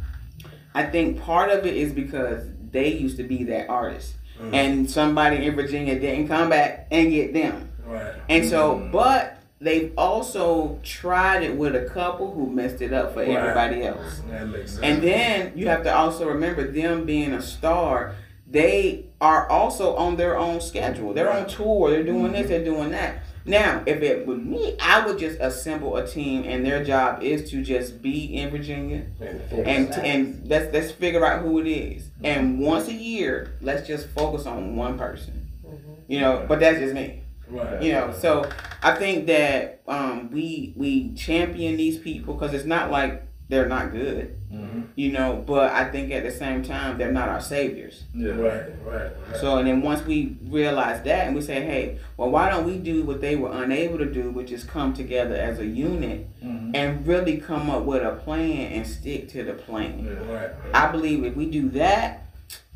I 0.75 0.85
think 0.85 1.21
part 1.21 1.51
of 1.51 1.67
it 1.67 1.77
is 1.77 1.93
because 1.93 2.43
they 2.71 2.89
used 2.89 3.19
to 3.19 3.23
be 3.25 3.45
that 3.45 3.69
artist, 3.69 4.15
and 4.51 4.91
somebody 4.91 5.45
in 5.45 5.55
Virginia 5.57 6.01
didn't 6.01 6.29
come 6.29 6.49
back 6.49 6.87
and 6.91 7.11
get 7.11 7.35
them. 7.35 7.69
Right. 7.87 8.15
And 8.31 8.49
so, 8.49 8.77
Mm. 8.77 8.93
but 8.93 9.37
they've 9.61 9.93
also 9.99 10.79
tried 10.83 11.43
it 11.43 11.55
with 11.55 11.77
a 11.77 11.85
couple 11.85 12.33
who 12.33 12.49
messed 12.49 12.81
it 12.81 12.95
up 12.95 13.13
for 13.13 13.21
Right. 13.21 13.29
everybody 13.37 13.83
else. 13.85 14.23
That 14.31 14.49
makes 14.49 14.71
sense. 14.73 14.83
And 14.83 15.03
then 15.03 15.53
you 15.55 15.69
have 15.69 15.83
to 15.85 15.95
also 15.95 16.27
remember 16.29 16.67
them 16.67 17.05
being 17.05 17.35
a 17.35 17.43
star, 17.43 18.15
they 18.53 19.07
are 19.21 19.49
also 19.49 19.97
on 19.97 20.17
their 20.17 20.37
own 20.37 20.61
schedule. 20.61 21.15
They're 21.15 21.33
on 21.33 21.47
tour, 21.49 21.91
they're 21.91 22.05
doing 22.05 22.33
this, 22.33 22.43
mm-hmm. 22.43 22.49
they're 22.49 22.65
doing 22.65 22.91
that. 22.91 23.23
Now, 23.45 23.83
if 23.87 24.03
it 24.03 24.27
were 24.27 24.37
me, 24.37 24.77
I 24.81 25.05
would 25.05 25.19
just 25.19 25.41
assemble 25.41 25.97
a 25.97 26.07
team 26.07 26.45
and 26.45 26.65
their 26.65 26.85
job 26.85 27.23
is 27.23 27.51
to 27.51 27.63
just 27.63 28.01
be 28.01 28.37
in 28.37 28.51
Virginia 28.51 29.07
and, 29.21 29.41
and 29.53 29.93
and 29.95 30.49
let's 30.49 30.73
let's 30.73 30.93
figure 30.93 31.27
out 31.27 31.43
who 31.43 31.59
it 31.59 31.67
is. 31.67 32.05
Mm-hmm. 32.05 32.27
And 32.27 32.61
once 32.61 32.89
a 32.89 32.93
year, 32.93 33.55
let's 33.61 33.87
just 33.87 34.09
focus 34.11 34.47
on 34.47 34.77
one 34.77 34.97
person. 34.97 35.49
Mm-hmm. 35.67 35.93
You 36.07 36.21
know, 36.21 36.45
but 36.47 36.61
that's 36.61 36.79
just 36.79 36.95
me. 36.95 37.23
right. 37.49 37.83
You 37.83 37.93
know, 37.93 38.13
so 38.13 38.49
I 38.83 38.95
think 38.95 39.27
that 39.27 39.83
um, 39.89 40.31
we 40.31 40.75
we 40.77 41.13
champion 41.15 41.77
these 41.77 41.99
people 41.99 42.35
because 42.35 42.55
it's 42.55 42.67
not 42.67 42.93
like 42.93 43.27
they're 43.53 43.69
not 43.69 43.93
good. 43.93 44.35
Mm-hmm. 44.51 44.81
You 44.95 45.13
know, 45.13 45.45
but 45.47 45.73
I 45.73 45.85
think 45.91 46.11
at 46.11 46.23
the 46.25 46.31
same 46.31 46.63
time 46.63 46.97
they're 46.97 47.13
not 47.13 47.29
our 47.29 47.41
saviors. 47.41 48.05
Yeah. 48.15 48.31
Right. 48.31 48.63
Right. 48.83 49.11
right. 49.29 49.37
So 49.41 49.59
and 49.59 49.69
then 49.69 49.83
once 49.83 50.05
we 50.07 50.39
realize 50.45 51.03
that 51.05 51.27
and 51.27 51.37
we 51.37 51.43
say, 51.43 51.61
hey, 51.61 51.99
well, 52.17 52.31
why 52.31 52.49
don't 52.49 52.65
we 52.65 52.79
do 52.79 53.03
what 53.03 53.21
they 53.21 53.37
were 53.37 53.53
unable 53.53 53.99
to 53.99 54.07
do, 54.07 54.31
which 54.31 54.51
is 54.51 54.65
come 54.65 54.95
together 54.95 55.35
as 55.37 55.59
a 55.59 55.67
unit 55.67 56.27
Mhm. 56.43 56.71
and 56.75 57.07
really 57.07 57.37
come 57.37 57.69
up 57.69 57.85
with 57.85 58.03
a 58.03 58.13
plan 58.25 58.73
and 58.73 58.87
stick 58.87 59.29
to 59.29 59.45
the 59.45 59.53
plan. 59.53 60.05
Yeah. 60.07 60.35
right. 60.35 60.51
I 60.73 60.91
believe 60.91 61.25
if 61.25 61.37
we 61.37 61.51
do 61.51 61.69
that, 61.71 62.25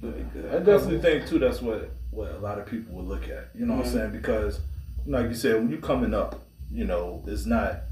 we'll 0.03 0.12
be 0.12 0.25
good. 0.35 0.55
I 0.55 0.59
definitely 0.59 0.99
think 0.99 1.27
too 1.27 1.39
that's 1.39 1.62
what 1.62 1.89
what 2.11 2.33
a 2.33 2.39
lot 2.39 2.59
of 2.59 2.67
people 2.67 2.95
will 2.97 3.05
look 3.05 3.29
at. 3.31 3.49
You 3.55 3.65
know 3.67 3.77
what 3.77 3.87
I'm 3.87 3.93
saying? 3.93 4.12
Because 4.12 4.61
like 5.07 5.29
you 5.29 5.35
said, 5.35 5.55
when 5.57 5.71
you're 5.71 5.81
coming 5.81 6.12
up, 6.12 6.43
you 6.71 6.85
know, 6.85 7.23
it's 7.27 7.47
not 7.47 7.83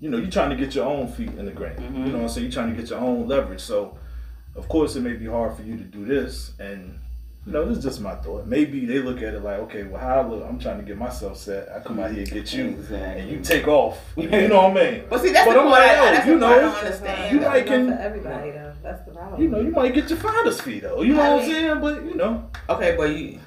you 0.00 0.08
know, 0.10 0.16
you're 0.16 0.30
trying 0.30 0.50
to 0.50 0.56
get 0.56 0.74
your 0.74 0.86
own 0.86 1.08
feet 1.08 1.28
in 1.38 1.44
the 1.44 1.52
ground. 1.52 1.78
Mhm. 1.78 2.06
You 2.06 2.12
know 2.12 2.18
what 2.18 2.22
I'm 2.22 2.28
saying? 2.30 2.46
You're 2.46 2.52
trying 2.52 2.74
to 2.74 2.80
get 2.80 2.90
your 2.90 2.98
own 3.00 3.28
leverage. 3.28 3.60
So 3.60 3.96
of 4.56 4.68
course 4.68 4.96
it 4.96 5.00
may 5.02 5.12
be 5.12 5.26
hard 5.26 5.54
for 5.56 5.62
you 5.62 5.76
to 5.76 5.84
do 5.84 6.04
this 6.04 6.52
and 6.58 6.98
you 7.46 7.52
know, 7.54 7.64
this 7.64 7.78
is 7.78 7.84
just 7.84 8.02
my 8.02 8.14
thought. 8.16 8.46
Maybe 8.46 8.84
they 8.84 8.98
look 8.98 9.22
at 9.22 9.32
it 9.32 9.42
like, 9.42 9.60
okay, 9.60 9.82
well, 9.84 9.98
how 9.98 10.20
I 10.20 10.26
look, 10.28 10.44
I'm 10.46 10.58
trying 10.58 10.76
to 10.76 10.82
get 10.84 10.98
myself 10.98 11.38
set. 11.38 11.70
I 11.74 11.80
come 11.80 11.98
out 11.98 12.10
here 12.10 12.20
and 12.20 12.30
get 12.30 12.52
you, 12.52 12.66
Exactly. 12.66 13.22
and 13.22 13.30
you 13.30 13.40
take 13.40 13.66
off. 13.66 13.98
You 14.16 14.28
know 14.48 14.68
what 14.68 14.76
I 14.82 14.90
mean? 14.90 15.02
But 15.08 15.22
see, 15.22 15.32
that's 15.32 15.46
But 15.46 15.54
the 15.54 15.60
I'm 15.60 15.68
part, 15.68 15.80
like, 15.80 15.90
I, 15.90 16.12
that's 16.12 16.26
you 16.26 16.38
the 16.38 16.46
part 16.46 16.52
I 16.52 16.60
know, 16.60 16.68
don't 16.70 16.84
understand. 16.84 17.32
you 17.34 17.40
though. 17.40 17.48
might 17.48 17.66
can- 17.66 17.86
Not 17.88 17.96
for 17.96 18.02
everybody 18.04 18.50
though. 18.50 18.72
That's 18.82 19.04
the 19.06 19.10
problem. 19.12 19.42
You 19.42 19.48
know, 19.48 19.60
you 19.60 19.70
might 19.70 19.94
get 19.94 20.10
your 20.10 20.18
father's 20.18 20.60
fee 20.60 20.80
though. 20.80 21.00
You 21.00 21.14
know 21.14 21.22
I 21.22 21.30
what 21.34 21.42
I'm 21.44 21.48
saying? 21.50 21.80
But 21.80 22.04
you 22.04 22.14
know, 22.14 22.50
Okay, 22.68 22.94
but 22.96 23.16
you. 23.16 23.38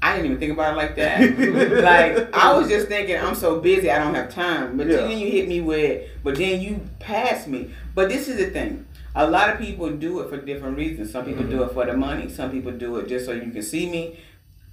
I 0.00 0.12
didn't 0.14 0.26
even 0.26 0.38
think 0.38 0.52
about 0.52 0.74
it 0.74 0.76
like 0.76 0.94
that. 0.96 1.20
like 1.82 2.34
I 2.34 2.56
was 2.56 2.68
just 2.68 2.86
thinking, 2.88 3.16
I'm 3.18 3.34
so 3.34 3.60
busy, 3.60 3.90
I 3.90 3.98
don't 3.98 4.14
have 4.14 4.32
time. 4.32 4.76
But 4.76 4.86
Yeah. 4.86 4.98
then 4.98 5.10
you 5.18 5.30
hit 5.30 5.48
me 5.48 5.60
with, 5.60 6.08
but 6.22 6.36
then 6.36 6.60
you 6.60 6.80
pass 7.00 7.46
me. 7.46 7.70
But 7.94 8.08
this 8.08 8.28
is 8.28 8.36
the 8.38 8.50
thing. 8.50 8.86
A 9.14 9.28
lot 9.28 9.50
of 9.50 9.58
people 9.58 9.90
do 9.90 10.20
it 10.20 10.28
for 10.28 10.36
different 10.36 10.76
reasons. 10.76 11.10
Some 11.10 11.24
people 11.24 11.42
do 11.44 11.62
it 11.64 11.72
for 11.72 11.84
the 11.84 11.94
money. 11.96 12.28
Some 12.28 12.52
people 12.52 12.70
do 12.70 12.96
it 12.98 13.08
just 13.08 13.26
so 13.26 13.32
you 13.32 13.50
can 13.50 13.62
see 13.62 13.90
me. 13.90 14.20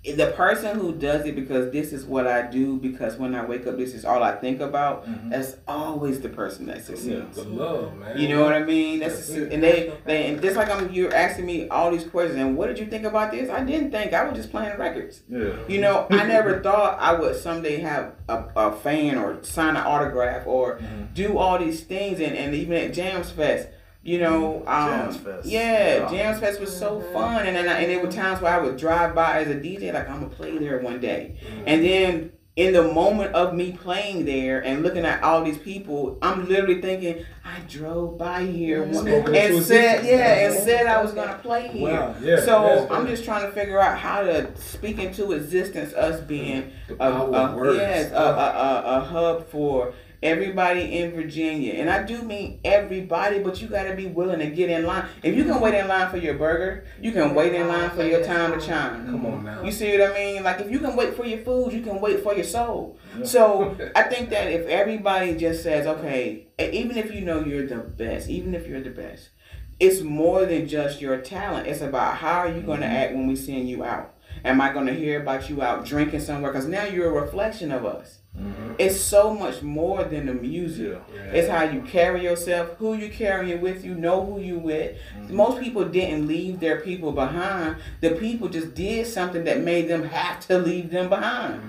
The 0.06 0.34
person 0.36 0.78
who 0.80 0.94
does 0.94 1.26
it 1.26 1.36
because 1.36 1.72
this 1.72 1.92
is 1.92 2.06
what 2.06 2.28
I 2.28 2.44
do, 2.44 2.78
because 2.78 3.18
when 3.18 3.34
I 3.34 3.44
wake 3.44 3.66
up, 3.66 3.78
this 3.78 3.94
is 3.96 4.06
all 4.06 4.22
I 4.22 4.36
think 4.36 4.62
about. 4.62 5.08
That's 5.30 5.58
always 5.68 6.20
the 6.22 6.30
person 6.30 6.68
that 6.68 6.86
succeeds. 6.86 7.36
The 7.36 7.44
love, 7.44 7.96
man. 7.98 8.18
You 8.18 8.30
know 8.30 8.44
what 8.44 8.54
I 8.54 8.64
mean? 8.64 9.00
That's, 9.00 9.28
That's 9.28 9.52
and 9.54 9.64
they, 9.64 9.94
they 10.06 10.28
and 10.28 10.42
just 10.42 10.56
like 10.56 10.70
I'm 10.70 10.92
you're 10.92 11.14
asking 11.14 11.46
me 11.48 11.68
all 11.70 11.90
these 11.92 12.04
questions. 12.04 12.40
And 12.40 12.56
what 12.56 12.68
did 12.68 12.78
you 12.80 12.86
think 12.86 13.04
about 13.06 13.32
this? 13.32 13.50
I 13.50 13.64
didn't 13.64 13.92
think. 13.92 14.14
I 14.14 14.24
was 14.26 14.36
just 14.38 14.52
playing 14.52 14.78
records. 14.78 15.22
yeah. 15.28 15.54
You 15.68 15.82
know, 15.82 16.06
I 16.12 16.26
never 16.26 16.60
thought 16.64 17.00
I 17.00 17.14
would 17.20 17.36
someday 17.36 17.78
have 17.80 18.14
a, 18.30 18.46
a 18.56 18.72
fan 18.74 19.18
or 19.18 19.44
sign 19.44 19.76
an 19.76 19.84
autograph 19.86 20.46
or 20.46 20.76
Mm-hmm. 20.76 21.14
do 21.14 21.38
all 21.38 21.58
these 21.58 21.84
things. 21.84 22.20
And, 22.20 22.36
and 22.36 22.54
even 22.54 22.74
at 22.78 22.92
Jamz 22.92 23.32
Fest, 23.32 23.70
You 24.06 24.20
know, 24.20 24.58
um, 24.68 24.90
Jamz 25.10 25.18
Fest. 25.18 25.48
yeah, 25.48 26.12
Yeah. 26.12 26.34
Jamz 26.34 26.40
Fest 26.40 26.60
was 26.60 26.78
so 26.78 27.00
mm-hmm. 27.00 27.12
fun, 27.12 27.48
and 27.48 27.56
then 27.56 27.68
I, 27.68 27.80
and 27.80 27.92
there 27.92 28.00
were 28.00 28.12
times 28.12 28.40
where 28.40 28.54
I 28.54 28.64
would 28.64 28.78
drive 28.78 29.16
by 29.16 29.42
as 29.42 29.48
a 29.48 29.56
DJ, 29.56 29.92
like 29.92 30.08
I'm 30.08 30.22
gonna 30.22 30.30
play 30.30 30.56
there 30.60 30.78
one 30.80 31.00
day, 31.00 31.40
mm. 31.44 31.64
and 31.66 31.84
then 31.84 32.32
in 32.56 32.72
the 32.72 32.84
moment 32.84 33.34
of 33.34 33.56
me 33.56 33.72
playing 33.72 34.26
there 34.26 34.64
and 34.64 34.84
looking 34.84 35.06
at 35.06 35.24
all 35.24 35.44
these 35.44 35.58
people, 35.58 36.20
I'm 36.22 36.48
literally 36.48 36.82
thinking, 36.82 37.26
I 37.44 37.60
drove 37.68 38.18
by 38.18 38.46
here 38.46 38.84
mm-hmm. 38.84 38.94
one, 38.94 39.06
Spoken 39.08 39.36
and 39.36 39.66
said, 39.66 40.06
yeah, 40.06 40.46
and 40.46 40.54
mm-hmm. 40.54 40.66
said 40.66 40.86
I 40.86 41.02
was 41.02 41.12
gonna 41.12 41.40
play 41.42 41.68
here. 41.68 41.90
Wow, 41.90 42.16
yeah, 42.22 42.40
so 42.42 42.64
yes, 42.64 42.92
I'm 42.92 43.08
just 43.08 43.26
trying 43.26 43.48
to 43.48 43.52
figure 43.52 43.80
out 43.80 43.98
how 43.98 44.22
to 44.22 44.56
speak 44.56 45.00
into 45.00 45.32
existence 45.32 45.94
us 45.94 46.22
being 46.22 46.72
a, 47.00 47.12
a- 47.12 47.32
of 47.32 47.56
words. 47.56 47.80
yes, 47.80 48.12
a, 48.12 48.16
a, 48.16 48.20
a, 48.20 48.98
a 48.98 49.00
hub 49.00 49.50
for 49.50 49.96
everybody 50.22 50.98
in 50.98 51.12
Virginia. 51.12 51.74
And 51.74 51.90
I 51.90 52.04
do 52.04 52.22
mean 52.22 52.60
everybody, 52.64 53.40
but 53.40 53.62
you 53.62 53.68
got 53.68 53.84
to 53.84 53.96
be 53.96 54.08
willing 54.08 54.40
to 54.40 54.48
get 54.48 54.70
in 54.70 54.86
line. 54.86 55.08
If 55.24 55.36
you 55.36 55.44
can 55.44 55.60
wait 55.60 55.74
in 55.74 55.88
line 55.88 56.10
for 56.10 56.18
your 56.18 56.36
burger, 56.36 56.86
you 57.02 57.12
can 57.12 57.34
wait 57.34 57.54
in 57.54 57.68
line 57.68 57.90
for 57.92 58.04
your 58.04 58.24
time 58.24 58.60
to 58.60 58.66
chime. 58.66 59.06
Come 59.06 59.26
on 59.26 59.44
now. 59.44 59.64
You 59.64 59.72
see 59.72 59.98
what 59.98 60.12
I 60.12 60.14
mean? 60.14 60.44
Like 60.44 60.60
if 60.60 60.72
you 60.72 60.80
can 60.80 60.96
wait 60.96 61.16
for 61.16 61.26
your 61.26 61.40
food, 61.40 61.74
you 61.74 61.82
can 61.82 62.00
wait 62.02 62.24
for 62.24 62.34
your 62.34 62.44
soul. 62.44 62.98
So 63.24 63.76
I 63.96 64.04
think 64.04 64.30
that 64.30 64.52
if 64.52 64.68
everybody 64.68 65.36
just 65.36 65.64
says, 65.64 65.88
okay, 65.88 66.48
even 66.60 66.98
if 66.98 67.14
you 67.14 67.22
know 67.22 67.44
you're 67.44 67.68
the 67.68 67.78
best, 67.78 68.30
even 68.30 68.54
if 68.56 68.68
you're 68.68 68.82
the 68.82 68.90
best, 68.90 69.30
it's 69.80 70.02
more 70.02 70.46
than 70.46 70.68
just 70.68 71.02
your 71.02 71.18
talent. 71.18 71.68
It's 71.68 71.82
about 71.82 72.18
how 72.18 72.40
are 72.40 72.50
you 72.50 72.62
going 72.62 72.82
to 72.82 72.86
mm-hmm. 72.86 72.96
act 72.96 73.14
when 73.14 73.28
we 73.28 73.36
send 73.36 73.70
you 73.70 73.84
out. 73.84 74.14
Am 74.44 74.62
I 74.62 74.72
going 74.72 74.86
to 74.88 74.94
hear 74.94 75.22
about 75.22 75.50
you 75.50 75.62
out 75.62 75.86
drinking 75.86 76.20
somewhere? 76.20 76.52
Because 76.52 76.68
now 76.68 76.84
you're 76.84 77.10
a 77.10 77.22
reflection 77.22 77.72
of 77.72 77.86
us. 77.86 78.20
Mm-hmm. 78.38 78.74
It's 78.78 79.00
so 79.00 79.34
much 79.34 79.62
more 79.62 80.04
than 80.04 80.26
the 80.26 80.34
music. 80.34 81.02
It's 81.32 81.48
how 81.48 81.64
you 81.64 81.82
carry 81.82 82.24
yourself, 82.24 82.76
who 82.78 82.94
you 82.94 83.10
carrying 83.10 83.62
with 83.62 83.86
you, 83.86 83.96
know 83.96 84.26
who 84.26 84.42
you 84.42 84.60
with. 84.60 84.98
Mm-hmm. 85.18 85.36
Most 85.36 85.62
people 85.62 85.86
didn't 85.86 86.28
leave 86.28 86.60
their 86.60 86.82
people 86.82 87.12
behind. 87.12 87.78
The 88.02 88.12
people 88.12 88.50
just 88.50 88.76
did 88.76 89.08
something 89.08 89.46
that 89.46 89.62
made 89.62 89.88
them 89.88 90.04
have 90.04 90.46
to 90.48 90.60
leave 90.60 90.92
them 90.92 91.10
behind. 91.10 91.62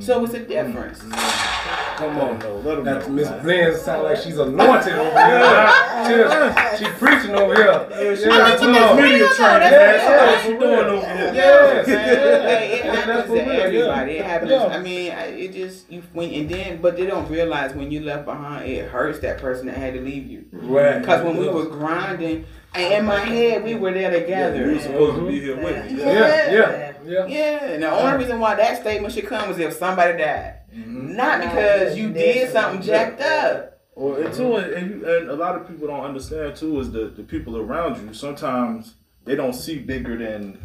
So 0.00 0.24
it's 0.24 0.34
a 0.34 0.40
difference. 0.40 0.98
Come 1.00 2.16
on. 2.18 2.38
No, 2.38 2.56
let 2.64 2.78
'em 2.78 2.84
That's 2.84 3.06
know, 3.06 3.12
Miss 3.12 3.28
man. 3.28 3.42
Blend 3.42 3.76
sound 3.76 4.04
like 4.04 4.16
she's 4.16 4.38
anointed 4.38 4.94
over 4.94 5.26
here. 5.26 6.76
she, 6.78 6.84
she 6.84 6.90
preaching 6.92 7.34
over 7.34 7.54
here. 7.54 7.86
Yeah, 7.90 8.14
she 8.14 8.22
Yeah, 8.22 8.28
got 8.28 8.52
too 8.52 8.58
come 8.64 8.72
much 8.72 8.82
on. 8.82 8.96
media 9.02 9.18
no, 9.18 9.26
training, 9.34 9.60
that's 9.60 9.72
man. 9.76 9.90
real. 9.92 10.00
She 10.00 10.08
know 10.08 10.16
what 10.26 10.42
she 10.42 10.48
doing 10.48 10.86
over 10.96 11.06
here. 11.18 11.32
Yes. 11.34 11.86
Hey, 11.86 12.78
it 12.78 12.84
happens 12.86 13.26
for 13.26 13.34
to 13.36 13.42
real, 13.42 13.52
yeah. 13.52 13.60
everybody. 13.62 14.12
It 14.12 14.24
happens. 14.24 14.50
Yeah. 14.50 14.66
I 14.66 14.78
mean, 14.80 15.12
it 15.12 15.52
just 15.52 15.90
you 15.92 16.02
when 16.14 16.32
and 16.32 16.48
then, 16.48 16.80
but 16.80 16.96
they 16.96 17.04
don't 17.06 17.28
realize 17.30 17.74
when 17.74 17.90
you 17.90 18.00
left 18.00 18.24
behind, 18.24 18.70
it 18.70 18.88
hurts 18.88 19.18
that 19.20 19.38
person 19.38 19.66
that 19.66 19.76
had 19.76 19.92
to 19.94 20.00
leave 20.00 20.26
you. 20.30 20.46
Right. 20.52 21.00
Because 21.00 21.22
when 21.22 21.36
we 21.36 21.48
were 21.48 21.66
grinding, 21.66 22.46
and 22.74 22.92
in 22.94 23.04
my 23.04 23.20
head, 23.20 23.62
we 23.64 23.74
were 23.74 23.92
there 23.92 24.12
You 24.14 24.20
together. 24.20 24.66
were 24.68 24.78
supposed 24.78 25.16
to 25.16 25.26
be 25.26 25.40
here 25.40 25.56
with 25.62 25.90
me. 25.90 25.98
Yeah, 25.98 26.50
yeah, 26.52 26.89
yeah. 27.04 27.26
Yeah, 27.26 27.64
and 27.64 27.82
the 27.82 27.90
only 27.90 28.18
reason 28.18 28.40
why 28.40 28.54
that 28.56 28.80
statement 28.80 29.12
should 29.14 29.26
come 29.26 29.50
is 29.50 29.58
if 29.58 29.72
somebody 29.74 30.18
died, 30.18 30.54
Mhm. 30.74 31.14
not 31.16 31.40
because 31.40 31.96
you 31.96 32.12
did 32.12 32.50
something 32.52 32.82
jacked 32.82 33.20
up. 33.20 33.78
Well, 33.94 34.14
and 34.22 34.32
too, 34.32 34.56
and, 34.56 34.72
and, 34.72 34.90
you, 34.90 35.08
and 35.16 35.30
a 35.30 35.34
lot 35.34 35.56
of 35.56 35.68
people 35.68 35.86
don't 35.88 36.04
understand 36.04 36.56
too 36.56 36.80
is 36.80 36.90
the 36.92 37.06
the 37.06 37.22
people 37.22 37.56
around 37.58 38.06
you. 38.06 38.14
Sometimes 38.14 38.94
they 39.24 39.34
don't 39.36 39.52
see 39.54 39.78
bigger 39.78 40.16
than 40.16 40.58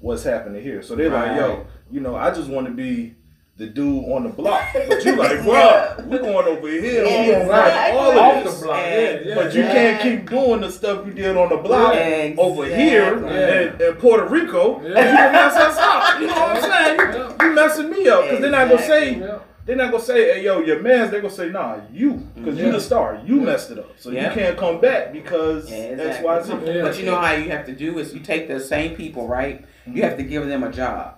what's 0.00 0.22
happening 0.22 0.62
here. 0.62 0.80
So 0.82 0.94
they're 0.94 1.10
like, 1.10 1.36
"Yo, 1.36 1.66
you 1.90 2.00
know, 2.00 2.14
I 2.16 2.30
just 2.30 2.48
want 2.48 2.66
to 2.66 2.72
be 2.72 3.14
the 3.58 3.66
dude 3.66 4.04
on 4.06 4.22
the 4.24 4.28
block." 4.30 4.62
But 4.88 5.04
you 5.04 5.16
like, 5.16 5.42
"Bro, 5.42 6.04
we're 6.06 6.18
going 6.20 6.46
over 6.46 6.68
here. 6.68 7.04
Yeah, 7.04 7.26
We're 7.26 7.32
going 7.38 7.48
right 7.48 7.92
all 7.92 8.18
Off 8.18 8.36
of 8.38 8.44
the 8.44 8.50
this." 8.50 8.62
block. 8.62 8.76
Yeah, 8.78 9.20
yeah. 9.24 9.34
But 9.34 9.54
you 9.54 9.62
can't 9.62 10.00
keep 10.02 10.30
doing 10.30 10.60
the 10.62 10.70
stuff 10.70 11.06
you 11.06 11.12
did 11.12 11.36
on 11.36 11.48
the 11.50 11.56
block 11.58 11.94
Exactly. 11.94 12.36
over 12.38 12.64
here 12.64 13.14
in, 13.26 13.82
in 13.82 13.94
Puerto 13.96 14.26
Rico. 14.26 14.80
Yeah. 14.82 14.88
You 14.88 14.94
can 14.94 15.32
mess 15.32 15.54
us 15.56 15.76
up. 15.78 16.20
You 16.20 16.26
know 16.28 16.34
what 16.34 16.64
I'm 16.64 16.70
saying? 16.70 16.98
You, 17.40 17.46
you 17.46 17.54
messing 17.54 17.90
me 17.90 18.08
up 18.08 18.22
because 18.24 18.40
they're 18.40 18.50
not 18.50 18.68
gonna 18.68 18.82
say 18.82 19.18
Yeah. 19.18 19.38
they're 19.66 19.76
not 19.76 19.90
gonna 19.90 20.02
say, 20.02 20.34
"Hey, 20.34 20.44
yo, 20.44 20.60
your 20.60 20.80
man's." 20.80 21.10
They're 21.10 21.20
gonna 21.20 21.34
say, 21.34 21.48
"Nah, 21.50 21.76
you, 21.92 22.14
because 22.34 22.56
you 22.58 22.66
Yeah. 22.66 22.72
the 22.72 22.80
star. 22.80 23.20
You 23.26 23.40
messed 23.40 23.70
it 23.70 23.78
up, 23.78 23.90
so 23.98 24.10
Yeah. 24.10 24.28
you 24.28 24.34
can't 24.40 24.56
come 24.56 24.80
back 24.80 25.12
because 25.12 25.70
Yeah, 25.70 25.76
X, 25.98 26.22
Y, 26.22 26.42
Z." 26.42 26.52
exactly. 26.52 26.74
Yeah. 26.76 26.82
But 26.82 26.98
you 26.98 27.04
know 27.06 27.16
how 27.16 27.32
you 27.34 27.50
have 27.50 27.66
to 27.66 27.72
do 27.72 27.98
is 27.98 28.14
you 28.14 28.20
take 28.20 28.48
the 28.48 28.60
same 28.60 28.94
people, 28.96 29.26
right? 29.28 29.64
You 29.86 29.92
mm-hmm. 29.92 30.02
have 30.02 30.16
to 30.16 30.22
give 30.22 30.46
them 30.46 30.62
a 30.62 30.70
job. 30.72 31.16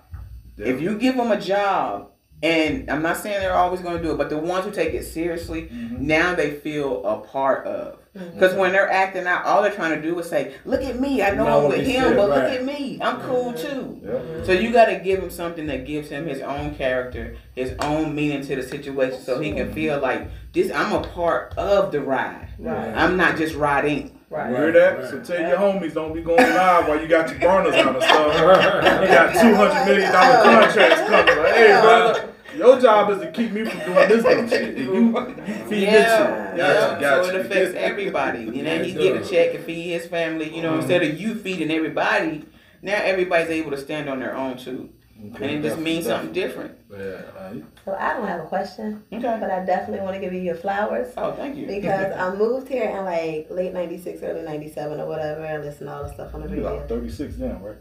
Yeah. 0.57 0.67
If 0.67 0.81
you 0.81 0.97
give 0.97 1.15
them 1.17 1.31
a 1.31 1.39
job, 1.39 2.09
and 2.43 2.89
I'm 2.89 3.01
not 3.01 3.17
saying 3.17 3.39
they're 3.39 3.53
always 3.55 3.81
going 3.81 3.97
to 3.97 4.03
do 4.03 4.11
it, 4.11 4.17
but 4.17 4.29
the 4.29 4.37
ones 4.37 4.65
who 4.65 4.71
take 4.71 4.93
it 4.93 5.03
seriously, 5.05 5.63
Mm-hmm. 5.63 6.05
now 6.07 6.33
they 6.35 6.51
feel 6.51 7.05
a 7.05 7.17
part 7.19 7.65
of. 7.67 7.97
Because 8.13 8.53
when 8.55 8.73
they're 8.73 8.91
acting 8.91 9.25
out, 9.25 9.45
all 9.45 9.61
they're 9.61 9.71
trying 9.71 9.95
to 9.95 10.01
do 10.01 10.19
is 10.19 10.27
say, 10.29 10.53
"Look 10.65 10.81
at 10.81 10.99
me, 10.99 11.23
I 11.23 11.29
know 11.33 11.45
Not 11.45 11.63
I'm 11.63 11.69
with 11.69 11.87
him, 11.87 12.03
said, 12.03 12.15
but 12.17 12.27
look 12.29 12.43
at 12.43 12.65
me, 12.65 12.99
I'm 13.01 13.21
cool 13.21 13.53
too." 13.53 14.01
Yeah. 14.03 14.43
So 14.43 14.51
you 14.51 14.73
got 14.73 14.85
to 14.87 14.97
give 14.99 15.23
him 15.23 15.29
something 15.29 15.65
that 15.67 15.85
gives 15.85 16.09
him 16.09 16.27
his 16.27 16.41
own 16.41 16.75
character, 16.75 17.37
his 17.55 17.73
own 17.79 18.13
meaning 18.13 18.45
to 18.47 18.55
the 18.57 18.63
situation, 18.63 19.21
so 19.21 19.39
he 19.39 19.53
can 19.53 19.71
feel 19.71 19.99
like 20.01 20.27
this. 20.51 20.69
I'm 20.73 20.91
a 20.91 20.99
part 21.07 21.53
of 21.57 21.93
the 21.93 22.01
ride. 22.01 22.49
Right. 22.59 22.89
I'm 22.93 23.15
not 23.15 23.37
just 23.37 23.55
riding. 23.55 24.07
You 24.29 24.37
Right. 24.37 24.49
hear 24.49 24.71
that? 24.73 24.97
Right. 24.99 25.09
So 25.09 25.19
tell 25.21 25.47
your 25.47 25.57
homies 25.57 25.93
don't 25.93 26.13
be 26.13 26.21
going 26.21 26.37
live 26.37 26.87
while 26.89 26.99
you 27.01 27.07
got 27.07 27.29
your 27.29 27.39
burners 27.39 27.75
on 27.75 27.95
and 27.95 28.03
stuff. 28.03 28.33
You 29.01 29.07
got 29.07 29.33
two 29.41 29.55
hundred 29.55 29.85
million 29.85 30.11
dollar 30.11 30.43
contracts 30.43 30.99
coming. 31.09 31.37
Like, 31.37 31.53
hey, 31.53 31.79
brother, 31.81 32.27
your 32.57 32.70
job 32.81 33.09
is 33.11 33.19
to 33.21 33.31
keep 33.31 33.51
me 33.51 33.63
from 33.65 33.79
doing 33.79 34.09
this 34.09 34.23
dumb 34.23 34.49
shit. 34.49 34.77
And 34.77 34.77
you, 34.77 34.93
you 35.17 35.65
feed 35.69 35.81
Yeah, 35.83 36.21
into 36.27 36.53
it. 36.53 36.57
yeah. 36.57 36.73
Gotcha, 36.73 37.01
gotcha. 37.01 37.25
So 37.29 37.35
it 37.35 37.45
affects 37.45 37.75
everybody. 37.75 38.39
You 38.55 38.63
know, 38.63 38.83
he 38.83 38.93
get 38.93 39.21
a 39.21 39.27
check 39.27 39.53
and 39.55 39.63
feed 39.63 39.91
his 39.91 40.05
family. 40.07 40.53
You 40.55 40.61
know, 40.61 40.77
instead 40.77 41.03
of 41.03 41.19
you 41.19 41.35
feeding 41.35 41.71
everybody, 41.71 42.45
now 42.81 42.95
everybody's 43.03 43.49
able 43.49 43.71
to 43.71 43.77
stand 43.77 44.09
on 44.09 44.19
their 44.19 44.35
own 44.35 44.57
too, 44.57 44.89
and 45.35 45.43
it 45.45 45.61
just 45.61 45.77
means 45.79 46.05
something 46.05 46.33
different. 46.33 46.73
Right. 46.89 47.63
So 47.85 47.93
I 47.97 48.13
don't 48.13 48.27
have 48.27 48.41
a 48.41 48.45
question, 48.47 49.03
Okay. 49.13 49.37
but 49.39 49.49
I 49.51 49.63
definitely 49.65 50.03
want 50.03 50.15
to 50.15 50.19
give 50.21 50.33
you 50.33 50.41
your 50.41 50.55
flowers. 50.55 51.13
Oh, 51.17 51.31
thank 51.33 51.55
you. 51.57 51.65
Because 51.67 52.13
I 52.17 52.35
moved 52.35 52.67
here 52.67 52.89
in 52.89 53.05
like 53.05 53.47
late 53.49 53.73
'96, 53.73 54.21
early 54.23 54.41
'97 54.43 54.99
or 54.99 55.07
whatever, 55.07 55.43
and 55.45 55.63
listened 55.63 55.87
to 55.89 55.93
all 55.95 56.03
the 56.03 56.13
stuff 56.13 56.33
on 56.35 56.41
the 56.41 56.49
You 56.49 56.55
radio. 56.55 56.75
like 56.77 56.89
36 56.89 57.37
now, 57.37 57.59
right? 57.63 57.77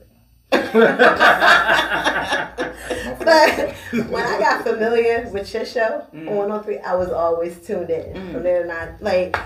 But 3.18 3.74
when 4.08 4.24
I 4.24 4.38
got 4.38 4.62
familiar 4.64 5.28
with 5.32 5.52
your 5.52 5.64
show 5.66 6.06
Mm. 6.14 6.28
on 6.30 6.36
103, 6.36 6.78
I 6.78 6.94
was 6.94 7.10
always 7.10 7.58
tuned 7.66 7.90
in. 7.90 8.14
Mm. 8.14 8.32
From 8.32 8.42
there, 8.42 8.64
not 8.66 9.02
like 9.02 9.36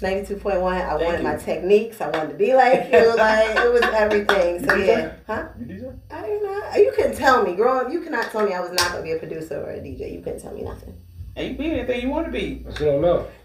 92.1. 0.00 0.74
I 0.74 0.88
Thank 0.90 1.00
wanted 1.02 1.18
you. 1.18 1.24
my 1.24 1.36
techniques. 1.36 2.00
I 2.00 2.08
wanted 2.10 2.30
to 2.30 2.34
be 2.36 2.54
like 2.54 2.92
you. 2.92 3.14
Like 3.16 3.56
it 3.56 3.72
was 3.72 3.82
everything. 3.94 4.66
So 4.66 4.74
You 4.74 4.84
yeah, 4.84 5.12
huh? 5.26 5.44
You 5.58 5.66
DJ? 5.66 5.98
I 6.10 6.22
didn't 6.22 6.42
know. 6.44 6.62
You 6.76 6.92
couldn't 6.94 7.16
tell 7.16 7.42
me, 7.44 7.54
growing. 7.54 7.92
You 7.92 8.00
cannot 8.02 8.30
tell 8.30 8.44
me 8.46 8.52
I 8.52 8.60
was 8.60 8.70
not 8.72 8.90
gonna 8.92 9.02
be 9.02 9.12
a 9.12 9.18
producer 9.18 9.60
or 9.62 9.70
a 9.70 9.78
DJ. 9.80 10.12
You 10.14 10.20
couldn't 10.20 10.40
tell 10.40 10.52
me 10.52 10.62
nothing. 10.62 10.94
And 11.36 11.48
you 11.48 11.54
be 11.58 11.70
anything 11.70 12.00
you 12.02 12.08
want 12.10 12.26
to 12.26 12.32
be. 12.32 12.54
But 12.64 12.78
you 12.78 12.86
don't 12.86 13.00
know. 13.00 13.26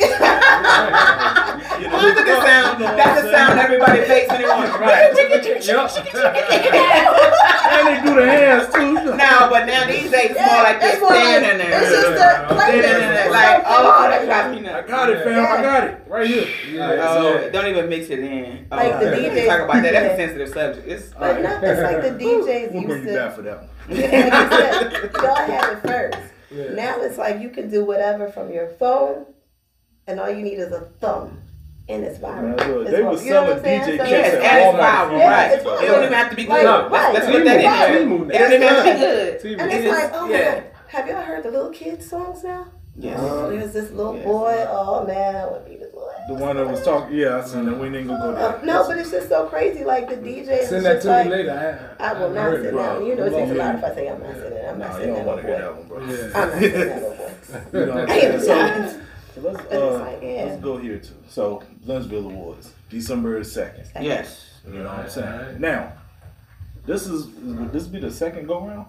You 0.00 1.88
know, 1.88 1.96
Look 2.00 2.16
at 2.18 2.26
the 2.26 2.36
sound. 2.44 2.82
That's 2.82 3.22
the 3.22 3.30
sound 3.32 3.58
everybody 3.58 4.00
makes 4.00 4.28
when 4.28 4.42
they 4.42 4.48
want 4.48 4.72
to 4.72 4.78
Right. 4.78 5.10
And 5.10 5.16
they 7.86 8.02
do 8.02 8.14
the 8.14 8.26
hands 8.26 8.72
too. 8.74 9.16
Now, 9.16 9.48
but 9.48 9.66
now 9.66 9.86
these 9.86 10.10
days 10.10 10.30
it's 10.32 10.40
more 10.40 10.62
like 10.62 10.76
It's 10.82 10.98
they're 11.00 11.08
standing 11.10 11.58
there. 11.58 11.82
It's 11.82 11.90
just 11.90 12.08
a 12.08 12.14
Standing 12.60 12.82
playlist. 12.90 13.30
like, 13.30 13.62
oh, 13.66 13.92
fun. 13.92 14.10
that's 14.10 14.26
got 14.26 14.50
I 14.50 14.82
got 14.86 15.10
it, 15.10 15.24
fam. 15.24 15.44
I 15.44 15.62
got 15.62 15.84
it 15.84 16.02
right 16.08 16.26
here. 16.26 16.48
Yeah. 16.70 17.06
Oh, 17.08 17.50
don't 17.50 17.66
even 17.66 17.88
mix 17.88 18.08
it 18.10 18.18
in. 18.20 18.66
Oh, 18.70 18.76
Like 18.76 19.00
the 19.00 19.10
oh, 19.10 19.16
DJs 19.30 19.46
talk 19.46 19.60
about 19.60 19.82
that. 19.82 19.92
That's 19.92 20.04
a 20.06 20.08
yeah. 20.08 20.16
sensitive 20.26 20.48
subject. 20.48 20.88
It's 20.88 21.14
But 21.14 21.40
no, 21.42 21.60
it's 21.62 21.82
like 21.82 22.02
the 22.02 22.24
DJs 22.24 22.72
We'll 22.72 22.82
used 22.82 23.06
you 23.08 23.14
back 23.14 23.30
to. 23.30 23.36
for 23.36 23.42
that 23.42 23.58
one. 23.58 23.68
Yeah, 23.90 24.06
like 24.30 24.92
you 24.92 24.98
said, 25.00 25.12
y'all 25.22 25.34
had 25.36 25.72
it 25.72 25.80
first. 25.86 26.18
Yeah. 26.50 26.74
Now 26.74 27.00
it's 27.00 27.18
like 27.18 27.40
you 27.40 27.48
can 27.50 27.70
do 27.70 27.84
whatever 27.84 28.28
from 28.30 28.52
your 28.52 28.68
phone, 28.68 29.26
and 30.10 30.20
all 30.20 30.30
you 30.30 30.42
need 30.42 30.58
is 30.58 30.72
a 30.72 30.80
thumb, 31.00 31.38
and 31.88 32.04
it's 32.04 32.18
viral. 32.18 32.56
Man, 32.56 32.56
look, 32.72 32.82
It's 32.86 32.90
they 32.90 33.02
viral. 33.02 33.10
was 33.10 33.24
You 33.24 33.30
know 33.32 33.44
what 33.44 33.62
selling 33.62 33.80
DJ 33.80 33.84
So- 33.98 34.04
Yes, 34.04 34.24
kits 34.30 34.34
and 34.36 34.44
at 34.44 34.58
it's 34.58 34.66
Walmart. 34.66 34.80
viral, 34.80 35.18
Yeah, 35.18 35.30
right? 35.30 35.52
it's 35.52 35.62
It 35.62 35.86
don't 35.86 36.02
even 36.02 36.12
have 36.12 36.30
to 36.30 36.36
be 36.36 36.44
good. 36.44 36.52
Right, 36.64 36.90
right. 36.90 37.14
Let's 37.14 37.26
put 37.26 37.44
that 37.44 37.60
in 37.60 37.66
Right. 37.66 37.78
there. 37.78 37.96
It 37.96 38.38
don't 38.38 38.52
even 38.52 38.62
have 38.62 38.84
to 38.84 38.92
be 38.92 39.54
good. 39.54 39.60
And 39.60 39.72
it's 39.72 39.88
like, 39.88 40.10
oh 40.14 40.26
my 40.26 40.32
god, 40.32 40.62
have 40.88 41.06
y'all 41.08 41.22
heard 41.22 41.42
the 41.44 41.50
little 41.50 41.70
kids 41.70 42.08
songs 42.10 42.42
now? 42.44 42.66
Yes. 42.96 43.18
Oh, 43.22 43.48
there's 43.48 43.72
this 43.72 43.90
little 43.92 44.16
Yes. 44.16 44.24
boy. 44.26 44.66
Oh 44.68 45.06
man, 45.06 45.36
I 45.36 45.46
would 45.46 45.64
be 45.64 45.76
this 45.76 45.90
boy. 45.92 46.00
The 46.28 46.34
one 46.34 46.56
that 46.56 46.66
was 46.68 46.82
talking, 46.84 47.16
yeah, 47.16 47.38
I 47.38 47.44
seen 47.46 47.64
that. 47.66 47.78
We 47.78 47.86
ain't 47.86 48.06
gonna 48.08 48.20
go 48.20 48.30
Uh, 48.40 48.56
there. 48.56 48.60
no, 48.66 48.86
but 48.86 48.98
it's 48.98 49.10
just 49.10 49.28
so 49.28 49.46
crazy. 49.46 49.84
Like 49.84 50.08
the 50.08 50.16
DJs. 50.16 50.64
Send 50.64 50.84
that 50.84 51.00
to 51.02 51.08
like, 51.08 51.26
me 51.26 51.30
later. 51.32 51.90
I, 51.98 52.10
I 52.10 52.12
will 52.20 52.30
not 52.30 52.42
heard 52.50 52.62
sit 52.64 52.74
down. 52.74 53.06
You 53.06 53.14
know, 53.14 53.24
it 53.26 53.30
takes 53.30 53.50
a 53.50 53.54
lot 53.54 53.74
if 53.76 53.84
I 53.84 53.94
say 53.94 54.08
I'm 54.08 54.20
not 54.22 54.34
sitting. 54.34 54.58
I'm 54.68 54.78
not 54.78 54.88
Nah, 54.90 54.94
you 54.96 55.00
sitting 55.00 55.14
don't 55.14 55.24
want 55.26 55.40
to 55.40 55.46
hear 55.46 55.58
that 55.58 55.76
one, 55.76 55.88
bro. 55.88 55.98
Yeah. 56.00 56.06
I'm 56.34 56.50
not 56.50 56.58
sitting 56.58 56.88
down. 56.88 57.00
no 57.00 57.08
boy. 57.10 57.30
You 57.72 57.86
know 57.86 59.00
what 59.36 59.56
I'm 59.56 59.56
I 59.56 59.60
am 59.60 59.68
saying? 59.70 59.70
not. 59.70 59.70
So, 59.70 59.70
so 59.70 59.80
let's, 59.80 59.94
uh, 60.00 60.04
like, 60.04 60.22
yeah. 60.22 60.44
let's 60.48 60.62
go 60.62 60.76
here 60.78 60.98
too. 60.98 61.14
So, 61.28 61.62
Blendsville 61.86 62.24
Awards, 62.26 62.72
December 62.88 63.40
2nd. 63.40 64.02
Yes. 64.02 64.46
You 64.66 64.78
know 64.78 64.84
what 64.84 64.98
I'm 65.00 65.08
saying? 65.10 65.60
Now, 65.60 65.92
this 66.86 67.06
is, 67.06 67.26
would 67.26 67.72
this 67.72 67.86
be 67.86 67.98
the 68.00 68.10
second 68.10 68.46
go 68.46 68.66
round? 68.66 68.86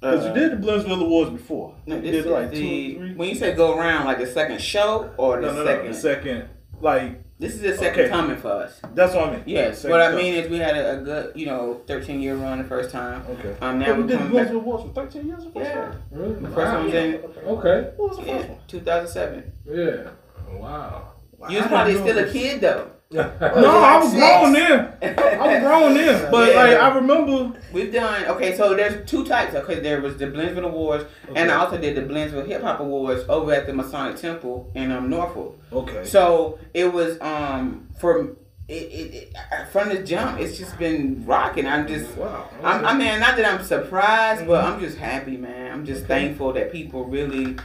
Because 0.00 0.24
Uh, 0.24 0.28
you 0.28 0.34
did 0.34 0.52
the 0.62 0.66
Blendsville 0.66 1.02
Awards 1.02 1.30
before. 1.30 1.74
No, 1.86 1.96
you 1.96 2.02
this 2.02 2.24
did 2.24 2.30
like 2.32 2.50
the, 2.50 2.56
two 2.92 2.98
three. 2.98 3.14
when 3.14 3.28
you 3.28 3.34
say 3.34 3.54
go 3.54 3.76
around, 3.78 4.06
like 4.06 4.18
the 4.18 4.26
second 4.26 4.60
show 4.60 5.10
or 5.18 5.40
the 5.40 5.46
no, 5.48 5.52
no, 5.52 5.64
second? 5.66 5.84
no, 5.86 5.92
the 5.92 5.98
second 5.98 6.48
like 6.82 7.22
This 7.38 7.54
is 7.54 7.60
the 7.62 7.76
second 7.76 8.00
Okay. 8.04 8.10
coming 8.10 8.36
for 8.36 8.48
us. 8.52 8.80
that's 8.94 9.14
what 9.14 9.28
I 9.28 9.32
mean. 9.36 9.42
Yes. 9.46 9.78
Second 9.78 9.90
What 9.92 10.00
I 10.02 10.06
time. 10.08 10.16
mean 10.16 10.34
is 10.34 10.50
we 10.50 10.58
had 10.58 10.76
a, 10.76 10.98
a 10.98 11.02
good, 11.02 11.32
you 11.34 11.46
know, 11.46 11.80
13 11.86 12.20
year 12.20 12.36
run 12.36 12.58
the 12.58 12.64
first 12.64 12.90
time. 12.90 13.24
Okay. 13.30 13.56
Um, 13.60 13.78
now 13.78 13.86
Yeah, 13.86 13.92
we 13.96 14.02
we're 14.02 14.08
did 14.08 14.18
coming 14.18 14.32
back. 14.34 14.48
Blizzard 14.48 14.56
Awards 14.56 14.84
for 14.84 14.90
13 15.06 15.26
years. 15.26 15.44
The 15.44 15.50
first 15.50 15.70
Yeah. 15.70 15.88
one? 15.88 16.02
Really? 16.10 16.34
The 16.34 16.48
first 16.48 16.72
one 16.74 16.84
was 16.84 16.94
in 16.94 17.14
Okay. 17.46 17.90
What 17.96 18.08
was 18.10 18.18
the 18.18 18.24
yeah, 18.26 18.36
first 18.38 18.48
one? 18.50 18.58
2007. 18.68 19.52
Yeah. 19.66 20.10
Wow. 20.58 21.12
You 21.48 21.58
was 21.58 21.66
probably 21.68 21.94
still 21.94 22.16
know 22.16 22.24
a 22.28 22.32
kid 22.32 22.60
though. 22.60 22.90
No, 23.12 23.22
I 23.40 23.98
was 23.98 24.12
Six. 24.12 24.22
grown 24.22 24.52
then. 24.52 24.92
I 25.02 25.46
was 25.46 25.62
grown 25.62 25.94
then. 25.94 26.30
But 26.30 26.50
Yeah. 26.52 26.62
like 26.62 26.78
I 26.78 26.94
remember 26.94 27.58
We've 27.72 27.92
done 27.92 28.24
okay. 28.26 28.56
So 28.56 28.74
there's 28.74 29.08
two 29.08 29.24
types. 29.24 29.54
Okay, 29.54 29.80
there 29.80 30.00
was 30.00 30.16
the 30.16 30.26
Blendsville 30.26 30.64
Awards, 30.66 31.04
and 31.34 31.50
I 31.50 31.56
also 31.56 31.76
did 31.78 31.96
the 31.96 32.02
Blendsville 32.02 32.46
Hip 32.46 32.62
Hop 32.62 32.78
Awards 32.80 33.24
over 33.28 33.52
at 33.52 33.66
the 33.66 33.72
Masonic 33.72 34.16
Temple 34.16 34.70
in 34.76 34.92
um, 34.92 35.10
Norfolk. 35.10 35.58
Okay. 35.72 36.04
So 36.04 36.58
it 36.72 36.92
was 36.92 37.20
um 37.20 37.88
from 37.98 38.36
it, 38.68 38.74
it, 38.74 39.14
it 39.34 39.68
from 39.72 39.88
the 39.88 40.02
jump. 40.04 40.38
It's 40.40 40.56
just 40.56 40.78
been 40.78 41.24
rocking. 41.26 41.66
I'm 41.66 41.88
just. 41.88 42.16
Wow. 42.16 42.48
I'm, 42.62 42.84
I 42.84 42.92
mean, 42.94 43.18
not 43.18 43.36
that 43.36 43.44
I'm 43.44 43.64
surprised, 43.64 44.46
but 44.46 44.64
Mhm. 44.64 44.72
I'm 44.74 44.80
just 44.80 44.98
happy, 44.98 45.36
man. 45.36 45.72
I'm 45.72 45.84
just 45.84 46.06
thankful 46.06 46.52
that 46.52 46.70
people 46.70 47.04
really, 47.06 47.56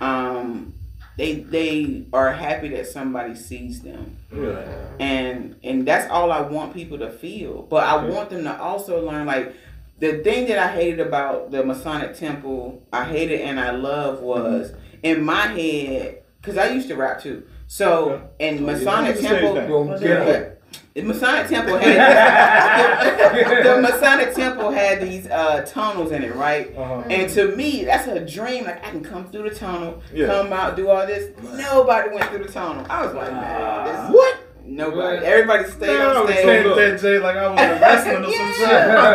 um, 0.00 0.73
they 1.16 1.34
they 1.34 2.04
are 2.12 2.32
happy 2.32 2.68
that 2.70 2.86
somebody 2.86 3.34
sees 3.34 3.82
them, 3.82 4.16
Yeah. 4.34 4.88
and 4.98 5.56
and 5.62 5.86
that's 5.86 6.10
all 6.10 6.32
I 6.32 6.40
want 6.40 6.74
people 6.74 6.98
to 6.98 7.10
feel. 7.10 7.62
But 7.62 7.84
I 7.84 8.06
want 8.06 8.30
them 8.30 8.44
to 8.44 8.60
also 8.60 9.04
learn, 9.06 9.26
like 9.26 9.54
the 10.00 10.18
thing 10.24 10.48
that 10.48 10.58
I 10.58 10.72
hated 10.74 11.00
about 11.00 11.50
the 11.52 11.64
Masonic 11.64 12.14
Temple, 12.18 12.82
I 12.92 13.04
hated 13.04 13.40
and 13.42 13.60
I 13.60 13.70
love 13.70 14.20
was 14.20 14.72
in 15.02 15.22
my 15.24 15.46
head 15.46 16.22
because 16.40 16.56
I 16.58 16.70
used 16.70 16.88
to 16.88 16.96
rap 16.96 17.20
too. 17.22 17.44
So 17.66 18.28
in 18.38 18.64
Masonic 18.66 19.16
the 19.16 19.22
Temple, 19.22 19.54
thing. 19.54 19.68
Gonna 19.68 19.98
get 20.00 20.26
yeah. 20.28 20.48
It. 20.94 21.00
The 21.00 21.02
Masonic 21.02 21.48
Temple 21.48 21.76
had 21.78 23.64
the 23.64 23.80
Masonic 23.80 24.34
Temple 24.34 24.70
had 24.70 25.00
these 25.00 25.26
uh, 25.28 25.64
tunnels 25.66 26.12
in 26.12 26.22
it, 26.22 26.34
right? 26.36 26.74
Uh-huh. 26.76 27.02
And 27.10 27.30
to 27.32 27.54
me, 27.56 27.84
that's 27.84 28.06
a 28.06 28.20
dream. 28.24 28.64
Like 28.64 28.84
I 28.86 28.90
can 28.90 29.02
come 29.02 29.28
through 29.30 29.48
the 29.50 29.54
tunnel, 29.54 30.02
Yeah. 30.12 30.26
come 30.26 30.52
out, 30.52 30.76
do 30.76 30.88
all 30.90 31.06
this. 31.06 31.30
Nobody 31.42 32.10
went 32.14 32.30
through 32.30 32.44
the 32.44 32.52
tunnel. 32.52 32.86
I 32.88 33.04
was 33.04 33.14
like, 33.14 33.32
man, 33.32 33.84
this, 33.86 34.14
What? 34.14 34.38
nobody. 34.64 35.16
What? 35.16 35.22
Everybody 35.24 35.64
stayed 35.70 35.98
Man, 35.98 36.16
on 36.16 36.24
was 36.26 36.32
stage. 36.34 36.44
saying 36.44 36.76
that 36.76 37.00
Jay 37.00 37.18
like 37.18 37.36
I 37.36 37.48
was 37.48 37.60
a 37.60 37.80
wrestling 37.80 38.16
or 38.16 38.22
some 38.24 38.32
Yeah. 38.32 38.52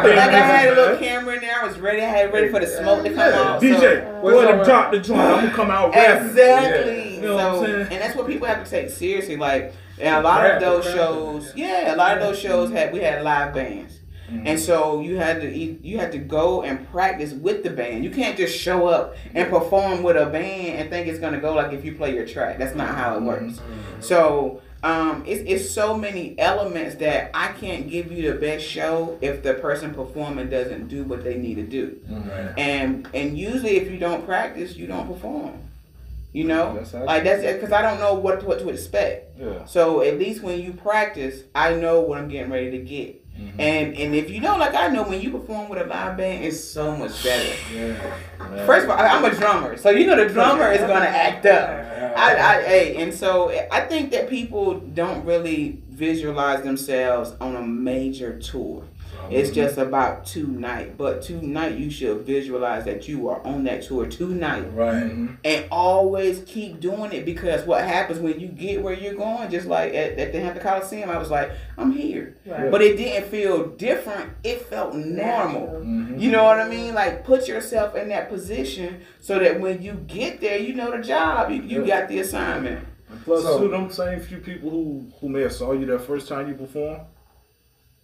shit. 0.02 0.16
Like 0.16 0.30
I 0.30 0.40
had 0.40 0.70
a 0.70 0.76
little 0.76 0.98
camera 1.06 1.36
in 1.36 1.42
there. 1.42 1.56
I 1.62 1.66
was 1.66 1.80
ready. 1.80 2.02
I 2.02 2.06
had 2.10 2.34
ready 2.34 2.50
for 2.50 2.60
the 2.60 2.68
smoke 2.68 3.04
to 3.04 3.10
come 3.10 3.20
out. 3.34 3.62
DJ, 3.62 3.80
So. 3.80 4.20
go 4.22 4.40
ahead 4.40 4.56
and 4.56 4.64
drop 4.66 4.92
the 4.92 5.00
joint. 5.00 5.22
I'm 5.22 5.46
gonna 5.46 5.52
come 5.56 5.72
out 5.72 5.92
rapping. 5.96 6.28
Exactly. 6.30 7.16
You 7.16 7.22
know 7.22 7.36
what 7.36 7.44
I'm 7.46 7.56
so, 7.56 7.66
saying? 7.66 7.88
and 7.92 8.02
that's 8.02 8.16
what 8.16 8.28
people 8.28 8.48
have 8.48 8.64
to 8.64 8.70
take 8.70 8.90
seriously. 8.90 9.38
Like, 9.38 9.74
and 10.00 10.16
a 10.16 10.22
lot 10.22 10.46
of 10.46 10.62
those 10.62 10.86
shows, 10.86 11.54
yeah, 11.56 11.94
a 11.94 11.96
lot 11.96 12.18
of 12.18 12.24
those 12.24 12.40
shows 12.40 12.72
had 12.72 12.94
we 12.94 13.00
had 13.00 13.24
live 13.24 13.54
bands. 13.54 14.00
Mm-hmm. 14.30 14.48
And 14.48 14.60
so 14.60 15.02
you 15.02 15.18
had 15.18 15.42
to 15.42 15.50
you 15.52 15.98
had 15.98 16.12
to 16.12 16.20
go 16.20 16.62
and 16.62 16.88
practice 16.92 17.34
with 17.34 17.64
the 17.64 17.70
band. 17.72 18.04
You 18.04 18.12
can't 18.12 18.38
just 18.38 18.58
show 18.58 18.88
up 18.88 19.16
and 19.34 19.50
perform 19.50 20.04
with 20.04 20.18
a 20.18 20.28
band 20.28 20.80
and 20.80 20.90
think 20.90 21.08
it's 21.08 21.20
gonna 21.20 21.40
go 21.40 21.54
like 21.54 21.74
if 21.74 21.84
you 21.84 21.96
play 21.96 22.14
your 22.14 22.28
track. 22.28 22.60
That's 22.60 22.76
not 22.76 22.96
how 22.96 23.18
it 23.18 23.24
works. 23.24 23.60
So 24.02 24.62
um, 24.84 25.24
it's, 25.26 25.42
it's 25.46 25.70
so 25.70 25.98
many 25.98 26.38
elements 26.40 26.96
that 26.96 27.32
I 27.34 27.50
can't 27.54 27.90
give 27.90 28.12
you 28.12 28.32
the 28.32 28.40
best 28.40 28.66
show 28.66 29.18
if 29.20 29.44
the 29.44 29.56
person 29.56 29.94
performing 29.94 30.50
doesn't 30.50 30.88
do 30.88 31.04
what 31.04 31.24
they 31.24 31.38
need 31.38 31.56
to 31.56 31.64
do. 31.64 32.00
Right. 32.08 32.54
And 32.58 33.10
and 33.14 33.38
usually 33.38 33.78
if 33.78 33.92
you 33.92 33.98
don't 33.98 34.26
practice, 34.26 34.76
you 34.76 34.88
don't 34.88 35.08
perform. 35.08 35.69
You 36.32 36.44
know, 36.44 36.76
That's 36.76 36.94
like 36.94 37.24
that's 37.24 37.42
because 37.42 37.72
I 37.72 37.82
don't 37.82 38.00
know 38.00 38.14
what 38.14 38.44
what 38.44 38.60
to 38.60 38.70
expect. 38.70 39.40
Yeah. 39.40 39.66
So 39.66 40.02
at 40.02 40.20
least 40.20 40.44
when 40.44 40.62
you 40.62 40.74
practice, 40.74 41.44
I 41.56 41.74
know 41.74 42.02
what 42.02 42.20
I'm 42.20 42.28
getting 42.28 42.52
ready 42.52 42.70
to 42.72 42.78
get. 42.80 43.26
Mm-hmm. 43.36 43.60
And 43.60 43.96
and 43.96 44.14
if 44.16 44.30
you 44.30 44.40
know, 44.42 44.58
like 44.58 44.76
I 44.76 44.90
know, 44.90 45.04
when 45.04 45.22
you 45.22 45.32
perform 45.32 45.70
with 45.70 45.80
a 45.82 45.86
live 45.86 46.18
band, 46.18 46.44
it's 46.44 46.62
so 46.64 46.96
much 46.96 47.24
better. 47.24 47.56
Yeah. 47.74 48.66
First 48.66 48.84
of 48.86 48.92
all, 48.92 48.98
I- 49.00 49.08
I'm 49.08 49.26
a 49.26 49.34
drummer, 49.34 49.76
so 49.78 49.90
you 49.90 50.06
know 50.06 50.16
the 50.24 50.32
drummer 50.32 50.72
is 50.72 50.82
gonna 50.82 51.06
act 51.06 51.46
up. 51.46 51.70
I, 52.18 52.36
I, 52.38 52.62
hey, 52.64 52.96
and 53.02 53.14
so 53.14 53.50
I 53.72 53.82
think 53.82 54.12
that 54.12 54.30
people 54.30 54.80
don't 54.80 55.26
really 55.26 55.82
visualize 55.90 56.64
themselves 56.64 57.34
on 57.40 57.56
a 57.56 57.62
major 57.62 58.38
tour. 58.40 58.84
It's 59.30 59.52
just 59.52 59.78
about 59.78 60.26
tonight, 60.26 60.98
but 60.98 61.22
tonight 61.22 61.78
you 61.78 61.90
should 61.92 62.22
visualize 62.22 62.86
that 62.86 63.08
you 63.08 63.30
are 63.30 63.46
on 63.46 63.64
that 63.66 63.84
tour 63.84 64.08
tonight 64.08 64.62
Right. 64.74 65.04
Mm-hmm. 65.04 65.34
and 65.44 65.66
always 65.72 66.44
keep 66.48 66.80
doing 66.80 67.12
it 67.12 67.26
because 67.26 67.64
what 67.66 67.84
happens 67.84 68.20
when 68.20 68.40
you 68.40 68.48
get 68.48 68.82
where 68.82 68.94
you're 68.94 69.14
going, 69.14 69.52
just 69.52 69.68
like 69.68 69.94
at, 69.94 70.18
at 70.18 70.32
the 70.34 70.40
Hampton 70.40 70.64
Coliseum, 70.64 71.10
I 71.10 71.18
was 71.18 71.30
like, 71.30 71.52
I'm 71.78 71.92
here. 71.92 72.38
Right. 72.46 72.72
But 72.72 72.82
it 72.82 72.98
didn't 72.98 73.30
feel 73.30 73.68
different, 73.68 74.32
it 74.44 74.64
felt 74.64 74.96
normal. 74.96 75.68
Mm-hmm. 75.82 76.18
You 76.20 76.32
know 76.32 76.44
what 76.44 76.60
I 76.60 76.68
mean? 76.68 76.94
Like 76.96 77.24
put 77.24 77.48
yourself 77.48 77.96
in 77.96 78.10
that 78.10 78.30
position 78.30 79.02
so 79.20 79.38
that 79.40 79.60
when 79.60 79.82
you 79.82 79.94
get 80.08 80.42
there, 80.42 80.58
you 80.58 80.74
know 80.74 80.90
the 80.96 81.04
job, 81.04 81.52
you, 81.52 81.62
you 81.62 81.86
got 81.86 82.08
the 82.10 82.20
assignment. 82.20 82.86
Plus, 83.26 83.44
So- 83.44 83.60
too, 83.60 83.68
them 83.70 83.92
same 83.92 84.20
few 84.20 84.38
people 84.38 84.70
who 84.70 85.12
who 85.20 85.30
may 85.30 85.42
have 85.42 85.54
saw 85.54 85.72
you 85.74 85.86
that 85.88 86.00
first 86.02 86.28
time 86.28 86.48
you 86.48 86.54
perform, 86.56 87.02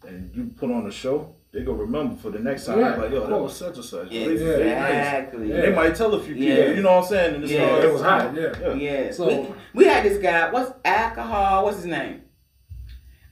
and 0.08 0.36
you 0.36 0.52
put 0.58 0.72
on 0.72 0.86
a 0.88 0.92
show, 0.92 1.36
they 1.52 1.64
gonna 1.64 1.78
remember 1.78 2.16
for 2.16 2.30
the 2.32 2.40
next 2.40 2.66
time. 2.66 2.80
Yeah, 2.80 2.96
like, 2.96 3.12
yo, 3.12 3.28
that 3.28 3.40
was 3.40 3.56
such 3.56 3.76
and 3.76 3.86
such. 3.86 4.10
They- 4.10 4.26
they. 4.28 4.32
Exactly. 4.34 5.50
Yeah. 5.50 5.62
They 5.62 5.74
might 5.74 5.96
tell 5.96 6.14
a 6.14 6.22
few 6.22 6.36
people. 6.36 6.50
Yeah. 6.58 6.72
You 6.72 6.82
know 6.82 6.92
what 6.96 7.04
I'm 7.04 7.10
saying? 7.10 7.36
And 7.36 7.44
it's 7.44 7.54
Yeah. 7.54 7.70
all- 7.70 7.82
It 7.82 7.92
was 7.94 8.02
hot. 8.02 8.34
Yeah. 8.36 8.54
Yeah. 8.62 8.74
Yeah. 8.74 9.12
So- 9.12 9.28
we, 9.28 9.48
we 9.74 9.86
had 9.86 10.04
this 10.04 10.18
guy, 10.22 10.52
what's 10.52 10.74
alcohol? 10.84 11.64
What's 11.66 11.78
his 11.78 11.86
name? 11.86 12.22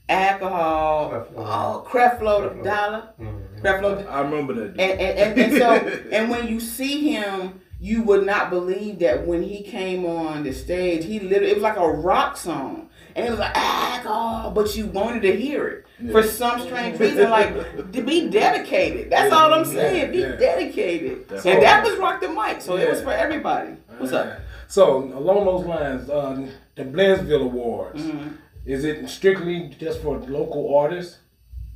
Alcohol. 0.08 1.10
Creflo. 1.10 1.34
Oh, 1.36 1.86
Creflo 1.88 2.62
Dollar. 2.64 3.08
Mm-hmm. 3.20 3.66
Creflo. 3.66 4.06
I 4.10 4.20
remember 4.20 4.52
that. 4.54 4.68
And, 4.80 4.80
and, 4.80 5.00
and, 5.00 5.40
and 5.40 5.52
so, 5.58 5.70
and 6.12 6.30
when 6.30 6.46
you 6.48 6.60
see 6.60 7.10
him, 7.12 7.60
you 7.80 8.02
would 8.02 8.24
not 8.26 8.50
believe 8.50 8.98
that 9.00 9.26
when 9.26 9.42
he 9.42 9.62
came 9.62 10.04
on 10.06 10.42
the 10.44 10.52
stage, 10.52 11.04
he 11.04 11.20
literally, 11.20 11.50
it 11.50 11.54
was 11.54 11.62
like 11.62 11.76
a 11.76 11.88
rock 11.88 12.36
song. 12.36 12.83
And 13.16 13.26
it 13.26 13.30
was 13.30 13.38
like, 13.38 13.56
alcohol, 13.56 14.50
but 14.50 14.76
you 14.76 14.86
wanted 14.86 15.22
to 15.22 15.36
hear 15.36 15.68
it. 15.68 16.10
For 16.10 16.22
some 16.22 16.60
strange 16.60 16.98
reason, 16.98 17.30
like, 17.30 17.92
to 17.92 18.02
be 18.02 18.28
dedicated. 18.28 19.10
That's 19.10 19.32
all 19.32 19.54
I'm 19.54 19.64
saying. 19.64 20.10
Be 20.10 20.18
Yeah. 20.18 20.36
dedicated. 20.36 21.28
That's 21.28 21.46
and 21.46 21.62
that 21.62 21.84
was 21.84 21.96
Rock 21.98 22.20
the 22.20 22.28
Mic. 22.28 22.60
So 22.60 22.76
it 22.76 22.90
was 22.90 23.00
for 23.00 23.12
everybody. 23.12 23.76
What's 23.98 24.12
up? 24.12 24.40
So 24.66 24.96
along 25.14 25.44
those 25.44 25.64
lines, 25.64 26.10
uh, 26.10 26.46
the 26.74 26.84
Blendsville 26.84 27.42
Awards 27.42 28.02
Mhm. 28.02 28.36
is 28.66 28.84
it 28.84 29.08
strictly 29.08 29.68
just 29.78 30.00
for 30.02 30.18
local 30.18 30.74
artists? 30.76 31.18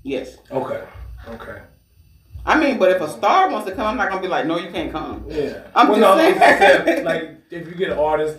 Yes. 0.03 0.39
Okay. 0.51 0.81
Okay. 1.35 1.59
I 2.45 2.59
mean, 2.59 2.79
but 2.79 2.91
if 2.91 3.01
a 3.01 3.09
star 3.09 3.51
wants 3.51 3.69
to 3.69 3.75
come, 3.77 3.87
I'm 3.87 3.97
not 3.97 4.09
gonna 4.09 4.23
be 4.23 4.29
like, 4.29 4.47
no, 4.47 4.59
you 4.59 4.71
can't 4.71 4.91
come. 4.91 5.25
Yeah. 5.29 5.59
I'm 5.77 5.89
well, 5.89 6.17
just 6.19 6.39
no, 6.41 6.85
saying. 6.85 7.05
like 7.05 7.31
if 7.51 7.69
you 7.69 7.75
get 7.75 7.91
an 7.91 7.99
artist 7.99 8.39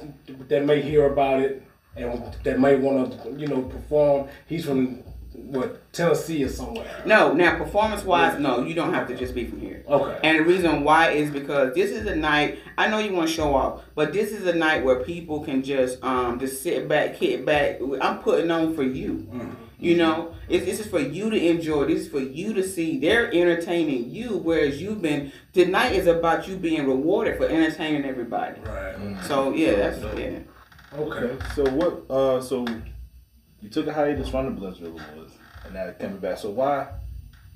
that 0.50 0.66
may 0.66 0.82
hear 0.82 1.06
about 1.06 1.40
it 1.40 1.64
and 2.00 2.34
that 2.44 2.60
may 2.60 2.76
want 2.76 3.22
to, 3.24 3.32
you 3.40 3.48
know, 3.48 3.62
perform. 3.64 4.28
He's 4.48 4.66
from 4.66 5.04
what 5.34 5.92
Tennessee 5.94 6.44
or 6.44 6.50
somewhere. 6.50 7.04
No, 7.06 7.34
now 7.34 7.58
performance 7.58 8.04
wise, 8.04 8.40
no, 8.40 8.64
you 8.64 8.74
don't 8.74 8.94
have 8.94 9.08
to 9.08 9.16
just 9.16 9.34
be 9.34 9.46
from 9.46 9.62
here. 9.62 9.84
Okay. 9.88 10.20
And 10.24 10.40
the 10.40 10.44
reason 10.44 10.84
why 10.84 11.12
is 11.12 11.32
because 11.32 11.74
this 11.74 11.92
is 11.92 12.06
a 12.06 12.16
night. 12.16 12.60
I 12.78 12.88
know 12.88 13.00
you 13.00 13.14
want 13.14 13.30
to 13.30 13.34
show 13.34 13.56
off, 13.56 13.84
but 13.96 14.14
this 14.14 14.32
is 14.32 14.46
a 14.46 14.54
night 14.54 14.84
where 14.84 15.04
people 15.04 15.42
can 15.42 15.64
just 15.64 16.04
um 16.04 16.40
just 16.40 16.62
sit 16.62 16.88
back, 16.88 17.16
kick 17.16 17.46
back. 17.46 17.80
I'm 18.02 18.20
putting 18.20 18.52
on 18.52 18.76
for 18.76 18.84
you. 18.84 19.28
Mm-hmm. 19.32 19.52
You 19.82 19.96
know, 19.96 20.36
it's, 20.50 20.66
this 20.66 20.82
is 20.82 20.88
for 20.88 21.00
you 21.00 21.30
to 21.30 21.48
enjoy. 21.48 21.86
This 21.86 22.02
is 22.02 22.10
for 22.10 22.20
you 22.20 22.54
to 22.54 22.68
see. 22.68 23.00
They're 23.00 23.34
entertaining 23.34 24.10
you, 24.10 24.38
whereas 24.38 24.82
you've 24.82 25.02
been. 25.02 25.32
Tonight 25.54 25.94
is 25.94 26.06
about 26.06 26.50
you 26.50 26.58
being 26.58 26.86
rewarded 26.86 27.38
for 27.38 27.46
entertaining 27.48 28.04
everybody. 28.04 28.60
Right. 28.60 29.18
So 29.24 29.54
yeah, 29.54 29.90
that's 29.90 30.20
yeah. 30.20 30.40
Okay. 30.98 31.38
So 31.56 31.64
what? 31.70 32.10
Uh, 32.10 32.42
so 32.42 32.66
you 33.62 33.70
took 33.70 33.88
a 33.88 33.94
hiatus 33.94 34.30
from 34.30 34.56
the 34.56 34.62
Blendsville 34.62 35.00
Awards, 35.14 35.34
and 35.66 35.74
now 35.74 35.84
you're 35.86 35.94
coming 35.94 36.18
back. 36.18 36.38
So 36.38 36.50
why 36.50 36.88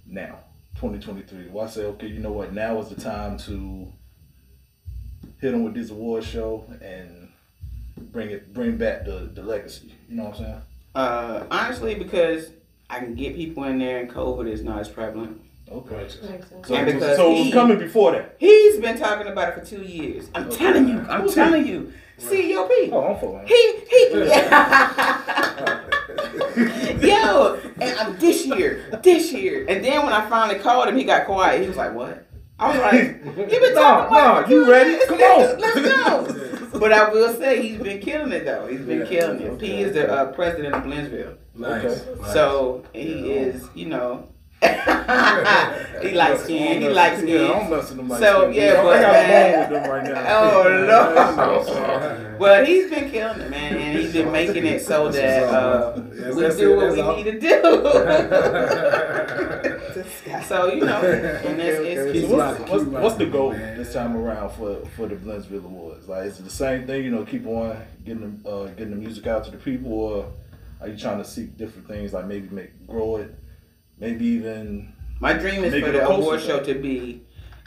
now, 0.06 0.40
2023? 0.76 1.50
Why 1.50 1.68
say 1.68 1.86
okay? 1.86 2.08
You 2.08 2.20
know 2.20 2.32
what? 2.32 2.54
Now 2.54 2.80
is 2.80 2.90
the 2.90 3.02
time 3.02 3.38
to 3.40 3.92
hit 5.42 5.52
them 5.52 5.64
with 5.64 5.74
this 5.74 5.90
award 5.90 6.24
show 6.24 6.66
and 6.82 7.30
bring 8.12 8.30
it, 8.30 8.54
bring 8.54 8.78
back 8.78 9.06
the 9.06 9.32
the 9.34 9.42
legacy. 9.42 9.94
You 10.10 10.18
know 10.18 10.26
what 10.26 10.40
I'm 10.40 10.44
saying? 10.44 10.62
Uh, 10.96 11.44
honestly, 11.50 11.96
because 11.96 12.52
I 12.90 13.00
can 13.00 13.16
get 13.16 13.36
people 13.36 13.64
in 13.64 13.80
there, 13.80 14.02
and 14.02 14.12
COVID 14.12 14.48
is 14.48 14.64
not 14.64 14.80
as 14.80 14.90
prevalent. 14.90 15.42
Okay. 15.72 15.96
Makes 15.96 16.20
sense. 16.20 16.46
So, 16.68 16.76
And 16.76 16.86
because 16.86 17.18
so 17.18 17.32
it 17.32 17.34
was 17.34 17.44
he- 17.46 17.52
coming 17.52 17.80
before 17.80 18.12
that. 18.12 18.36
He's 18.40 18.80
been 18.80 18.98
talking 19.00 19.28
about 19.28 19.50
it 19.50 19.56
for 19.60 19.66
two 19.66 19.82
years. 19.82 20.30
I'm 20.36 20.50
telling 20.50 20.88
you. 20.88 21.00
I'm 21.10 21.22
Who's 21.22 21.34
telling 21.36 21.66
you. 21.66 21.92
COP. 22.20 22.72
Oh, 22.92 23.08
I'm 23.10 23.20
following. 23.20 23.48
He 23.48 23.74
he. 23.90 24.08
Yo, 27.08 27.60
and 27.82 28.00
I'm 28.00 28.18
this 28.20 28.46
year, 28.46 29.00
this 29.04 29.32
year, 29.34 29.66
and 29.68 29.84
then 29.84 30.04
when 30.06 30.14
I 30.14 30.28
finally 30.30 30.60
called 30.60 30.88
him, 30.88 30.96
he 30.98 31.04
got 31.04 31.26
quiet. 31.26 31.62
He 31.62 31.68
was 31.68 31.76
like, 31.78 31.94
"What?" 31.94 32.26
I 32.60 32.70
was 32.70 32.78
like, 32.80 33.50
"You 33.52 33.60
been 33.60 33.60
No, 33.74 33.82
talking 33.82 34.16
about 34.16 34.34
no, 34.34 34.40
it 34.40 34.44
for 34.46 34.52
you 34.52 34.66
two 34.66 34.72
ready? 34.72 34.90
years. 34.92 35.06
Come 35.08 35.20
on. 35.22 35.60
let's 35.60 35.80
go." 36.72 36.80
but 36.80 36.92
I 36.94 37.10
will 37.12 37.34
say 37.36 37.62
he's 37.68 37.80
been 37.82 38.00
killing 38.00 38.32
it 38.32 38.46
though. 38.46 38.68
He's 38.68 38.82
been 38.82 39.00
Yeah, 39.00 39.06
killing 39.06 39.42
it. 39.42 39.50
okay, 39.54 39.68
he 39.68 39.82
is 39.82 39.94
the 39.94 40.12
uh, 40.12 40.32
president 40.34 40.76
of 40.76 40.84
Blendsville. 40.84 41.36
Nice. 41.56 41.84
Okay. 41.84 42.22
nice. 42.22 42.34
So 42.34 42.84
he 42.94 43.32
is, 43.32 43.68
you 43.76 43.88
know, 43.88 44.28
he 46.02 46.12
likes 46.14 46.44
skin. 46.44 46.58
He 46.82 46.88
I 46.88 46.88
don't 46.88 46.94
likes 46.96 47.22
mess- 47.22 47.30
Yeah, 47.30 47.36
I 47.36 47.48
don't 47.48 47.60
skin. 47.66 47.70
mess 47.70 47.88
with 47.90 47.98
them 47.98 48.08
like 48.10 48.20
So, 48.22 48.42
that. 48.48 48.54
yeah, 48.56 48.64
I 48.80 48.84
but, 48.84 49.02
got 49.02 49.10
a 49.10 49.28
man- 49.28 49.60
with 49.60 49.70
them 49.84 49.92
right 49.92 50.04
now. 50.04 50.40
Oh, 50.40 50.68
Yeah, 50.68 50.86
no. 51.36 51.64
so- 51.66 52.36
But 52.40 52.68
he's 52.68 52.90
been 52.90 53.10
killing 53.12 53.40
it, 53.42 53.50
man, 53.50 53.76
and 53.78 53.98
he's 54.00 54.12
been 54.14 54.32
making 54.32 54.66
it 54.66 54.82
so 54.82 55.10
that 55.10 55.44
uh, 55.44 56.02
we 56.36 56.50
do 56.56 56.76
what 56.76 56.92
we 56.92 57.02
need 57.24 57.32
to 57.32 57.40
do. 57.40 57.62
so 60.48 60.74
you 60.74 60.84
know, 60.86 61.00
and 61.02 61.62
it's, 61.62 62.16
it's, 62.18 62.28
So 62.30 62.36
what's, 62.36 62.60
what's, 62.72 62.84
what's 62.86 63.16
the 63.16 63.26
goal 63.28 63.52
man. 63.52 63.78
this 63.78 63.94
time 63.94 64.16
around 64.18 64.50
for 64.52 64.78
for 64.96 65.08
the 65.08 65.16
Blendsville 65.16 65.64
Awards? 65.66 66.08
Like, 66.10 66.26
is 66.26 66.40
it 66.40 66.44
the 66.44 66.50
same 66.50 66.86
thing? 66.88 67.04
You 67.06 67.12
know, 67.12 67.24
keep 67.24 67.46
on 67.48 67.78
getting 68.04 68.42
the, 68.44 68.50
uh, 68.50 68.68
getting 68.70 68.90
the 68.92 68.96
music 68.98 69.28
out 69.28 69.44
to 69.46 69.52
the 69.52 69.58
people, 69.58 69.92
or 69.94 70.26
are 70.82 70.88
you 70.90 70.98
trying 70.98 71.20
to 71.20 71.26
seek 71.26 71.56
different 71.58 71.88
things? 71.88 72.12
Like 72.14 72.26
maybe 72.26 72.50
make 72.50 72.72
grow 72.88 73.18
it, 73.18 73.34
maybe 74.04 74.26
even 74.26 74.94
my 75.20 75.34
dream 75.34 75.64
is 75.64 75.74
for 75.84 75.92
the 75.92 76.00
poster 76.00 76.14
award 76.22 76.42
show. 76.42 76.48
show 76.60 76.64
to 76.64 76.74
be 76.76 77.22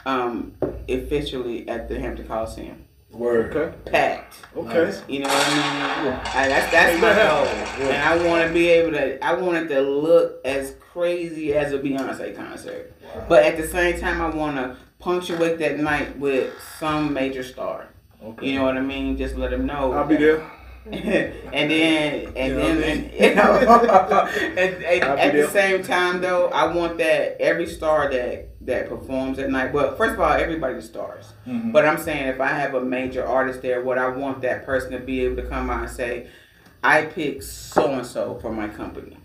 um, 0.05 0.53
officially 0.87 1.67
at 1.67 1.89
the 1.89 1.99
Hampton 1.99 2.27
Coliseum, 2.27 2.85
Word. 3.11 3.55
okay, 3.55 3.75
packed. 3.91 4.35
okay. 4.55 4.85
Nice. 4.85 5.01
You 5.09 5.19
know 5.21 5.27
what 5.27 5.47
I 5.47 6.03
mean? 6.03 6.13
I, 6.13 6.47
that's 6.47 6.71
that's 6.71 6.93
Make 6.93 7.01
my 7.01 7.15
goal, 7.15 7.45
happen. 7.45 7.87
and 7.87 8.03
I 8.03 8.27
want 8.27 8.47
to 8.47 8.53
be 8.53 8.67
able 8.69 8.91
to. 8.91 9.23
I 9.25 9.33
want 9.33 9.57
it 9.57 9.67
to 9.69 9.81
look 9.81 10.39
as 10.45 10.75
crazy 10.91 11.53
as 11.53 11.73
a 11.73 11.79
Beyonce 11.79 12.35
concert, 12.35 12.93
but 13.27 13.43
at 13.43 13.57
the 13.57 13.67
same 13.67 13.99
time, 13.99 14.21
I 14.21 14.29
want 14.29 14.55
to 14.57 14.77
punctuate 14.99 15.57
that 15.59 15.79
night 15.79 16.17
with 16.19 16.53
some 16.79 17.13
major 17.13 17.43
star. 17.43 17.87
okay. 18.23 18.47
You 18.47 18.55
know 18.59 18.65
what 18.65 18.77
I 18.77 18.81
mean? 18.81 19.17
Just 19.17 19.35
let 19.35 19.51
them 19.51 19.65
know. 19.65 19.91
I'll 19.93 20.05
be 20.07 20.15
there. 20.17 20.49
and 21.53 21.71
then 21.71 22.33
and 22.35 22.47
You 22.47 22.53
know 22.55 22.75
then 22.75 22.77
what 22.77 22.87
and, 22.87 23.13
you 23.19 23.35
know, 23.35 24.27
and, 24.61 24.83
and 24.83 25.03
at 25.19 25.33
the 25.33 25.49
same 25.49 25.83
time 25.83 26.21
though, 26.21 26.47
I 26.49 26.73
want 26.73 26.97
that 26.99 27.37
every 27.41 27.67
star 27.67 28.09
that 28.09 28.49
that 28.65 28.89
performs 28.89 29.39
at 29.39 29.49
night. 29.49 29.73
Well, 29.73 29.95
first 29.95 30.13
of 30.13 30.19
all, 30.19 30.31
everybody's 30.33 30.85
stars. 30.85 31.33
Mhm. 31.47 31.71
But 31.71 31.85
I'm 31.85 31.97
saying 31.97 32.27
if 32.27 32.41
I 32.41 32.47
have 32.47 32.73
a 32.73 32.81
major 32.81 33.25
artist 33.25 33.61
there, 33.61 33.81
what 33.81 33.97
I 33.97 34.09
want 34.09 34.41
that 34.41 34.65
person 34.65 34.91
to 34.91 34.99
be 34.99 35.21
able 35.25 35.37
to 35.37 35.47
come 35.47 35.69
out 35.69 35.81
and 35.83 35.89
say, 35.89 36.27
I 36.83 37.05
picked 37.05 37.43
so 37.43 37.91
and 37.93 38.05
so 38.05 38.37
for 38.41 38.51
my 38.51 38.67
company. 38.67 39.17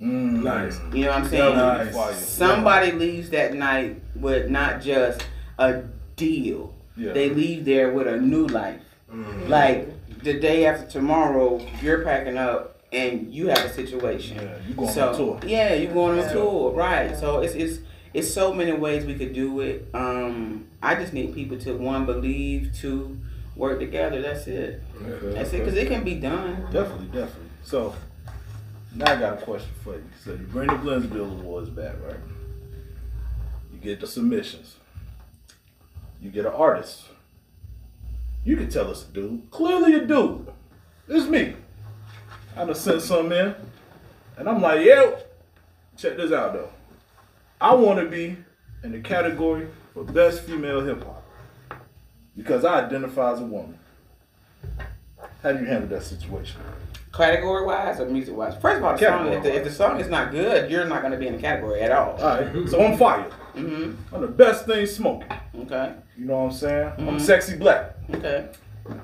Mm. 0.00 0.42
Nice. 0.42 0.78
You 0.92 1.04
know 1.04 1.10
what 1.12 1.22
I'm 1.22 1.28
saying? 1.28 1.56
Nice. 1.56 2.26
Somebody 2.26 2.92
leaves 2.92 3.30
that 3.30 3.54
night 3.54 4.00
with 4.16 4.50
not 4.50 4.82
just 4.82 5.24
a 5.58 5.82
deal. 6.16 6.74
Yeah. 6.96 7.12
They 7.12 7.30
leave 7.30 7.64
there 7.64 7.92
with 7.92 8.06
a 8.08 8.16
new 8.20 8.46
life. 8.46 8.82
Mm. 9.12 9.48
Like 9.48 9.88
the 10.22 10.38
day 10.38 10.66
after 10.66 10.86
tomorrow, 10.86 11.60
you're 11.80 12.02
packing 12.04 12.36
up 12.36 12.80
and 12.92 13.32
you 13.32 13.48
have 13.48 13.58
a 13.64 13.72
situation. 13.72 14.36
yeah, 14.36 14.56
you 14.68 14.74
going 14.74 14.92
so 14.92 15.08
on 15.10 15.16
tour? 15.16 15.40
yeah, 15.46 15.74
you're 15.74 15.92
going 15.92 16.18
on 16.18 16.24
Yeah. 16.26 16.32
tour, 16.32 16.72
right? 16.72 17.16
So 17.16 17.40
it's 17.40 17.54
it's 17.54 17.78
it's 18.14 18.32
so 18.32 18.52
many 18.52 18.72
ways 18.72 19.04
we 19.06 19.14
could 19.14 19.32
do 19.32 19.60
it. 19.60 19.88
Um, 19.94 20.66
I 20.82 20.94
just 20.94 21.12
need 21.12 21.34
people 21.34 21.58
to 21.60 21.74
one 21.76 22.04
believe, 22.04 22.72
two 22.74 23.18
work 23.56 23.78
together. 23.78 24.20
That's 24.20 24.46
it. 24.46 24.82
Okay, 25.02 25.34
That's 25.34 25.52
it, 25.52 25.58
because 25.60 25.74
it 25.74 25.88
can 25.88 26.04
be 26.04 26.16
done. 26.16 26.62
Definitely, 26.70 27.06
definitely. 27.06 27.48
So 27.62 27.94
now 28.94 29.12
I 29.12 29.16
got 29.16 29.38
a 29.40 29.44
question 29.44 29.70
for 29.82 29.94
you. 29.94 30.04
So 30.22 30.32
you 30.32 30.46
bring 30.46 30.68
the 30.68 30.74
Blendsville 30.74 31.40
Awards 31.40 31.70
back, 31.70 31.94
right? 32.06 32.16
You 33.72 33.78
get 33.78 34.00
the 34.00 34.06
submissions. 34.06 34.76
You 36.20 36.30
get 36.30 36.44
an 36.44 36.52
artist. 36.52 37.04
You 38.44 38.56
can 38.56 38.68
tell 38.68 38.90
us 38.90 39.08
a 39.08 39.12
dude. 39.12 39.50
Clearly 39.50 39.94
a 39.94 40.06
dude. 40.06 40.52
It's 41.08 41.26
me. 41.26 41.54
I 42.56 42.64
done 42.64 42.74
sent 42.74 43.02
some 43.02 43.32
in. 43.32 43.54
And 44.36 44.48
I'm 44.48 44.60
like, 44.60 44.84
yo, 44.84 45.18
check 45.96 46.16
this 46.16 46.32
out 46.32 46.54
though. 46.54 46.70
I 47.60 47.74
want 47.74 48.00
to 48.00 48.06
be 48.06 48.36
in 48.82 48.92
the 48.92 49.00
category 49.00 49.68
for 49.94 50.04
best 50.04 50.42
female 50.42 50.80
hip 50.80 51.04
hop. 51.04 51.24
Because 52.36 52.64
I 52.64 52.84
identify 52.84 53.32
as 53.32 53.40
a 53.40 53.44
woman. 53.44 53.78
How 55.42 55.52
do 55.52 55.60
you 55.60 55.66
handle 55.66 55.88
that 55.90 56.02
situation? 56.02 56.60
Category 57.12 57.66
wise 57.66 58.00
or 58.00 58.06
music 58.06 58.34
wise. 58.34 58.54
First 58.56 58.78
of 58.78 58.84
all, 58.84 58.96
the 58.96 59.04
song, 59.04 59.26
if, 59.28 59.42
the, 59.42 59.54
if 59.54 59.64
the 59.64 59.70
song 59.70 60.00
is 60.00 60.08
not 60.08 60.30
good, 60.30 60.70
you're 60.70 60.86
not 60.86 61.02
going 61.02 61.12
to 61.12 61.18
be 61.18 61.26
in 61.26 61.36
the 61.36 61.42
category 61.42 61.82
at 61.82 61.92
all. 61.92 62.12
All 62.20 62.40
right, 62.40 62.68
so 62.68 62.82
I'm 62.82 62.96
fire. 62.96 63.24
hmm 63.54 63.92
I'm 64.12 64.22
the 64.22 64.28
best 64.28 64.64
thing 64.64 64.86
smoking. 64.86 65.28
Okay. 65.60 65.92
You 66.16 66.24
know 66.24 66.38
what 66.44 66.46
I'm 66.52 66.52
saying? 66.52 66.92
I'm 66.98 67.18
Mhm. 67.18 67.20
sexy 67.20 67.56
black. 67.56 67.96
Okay. 68.14 68.48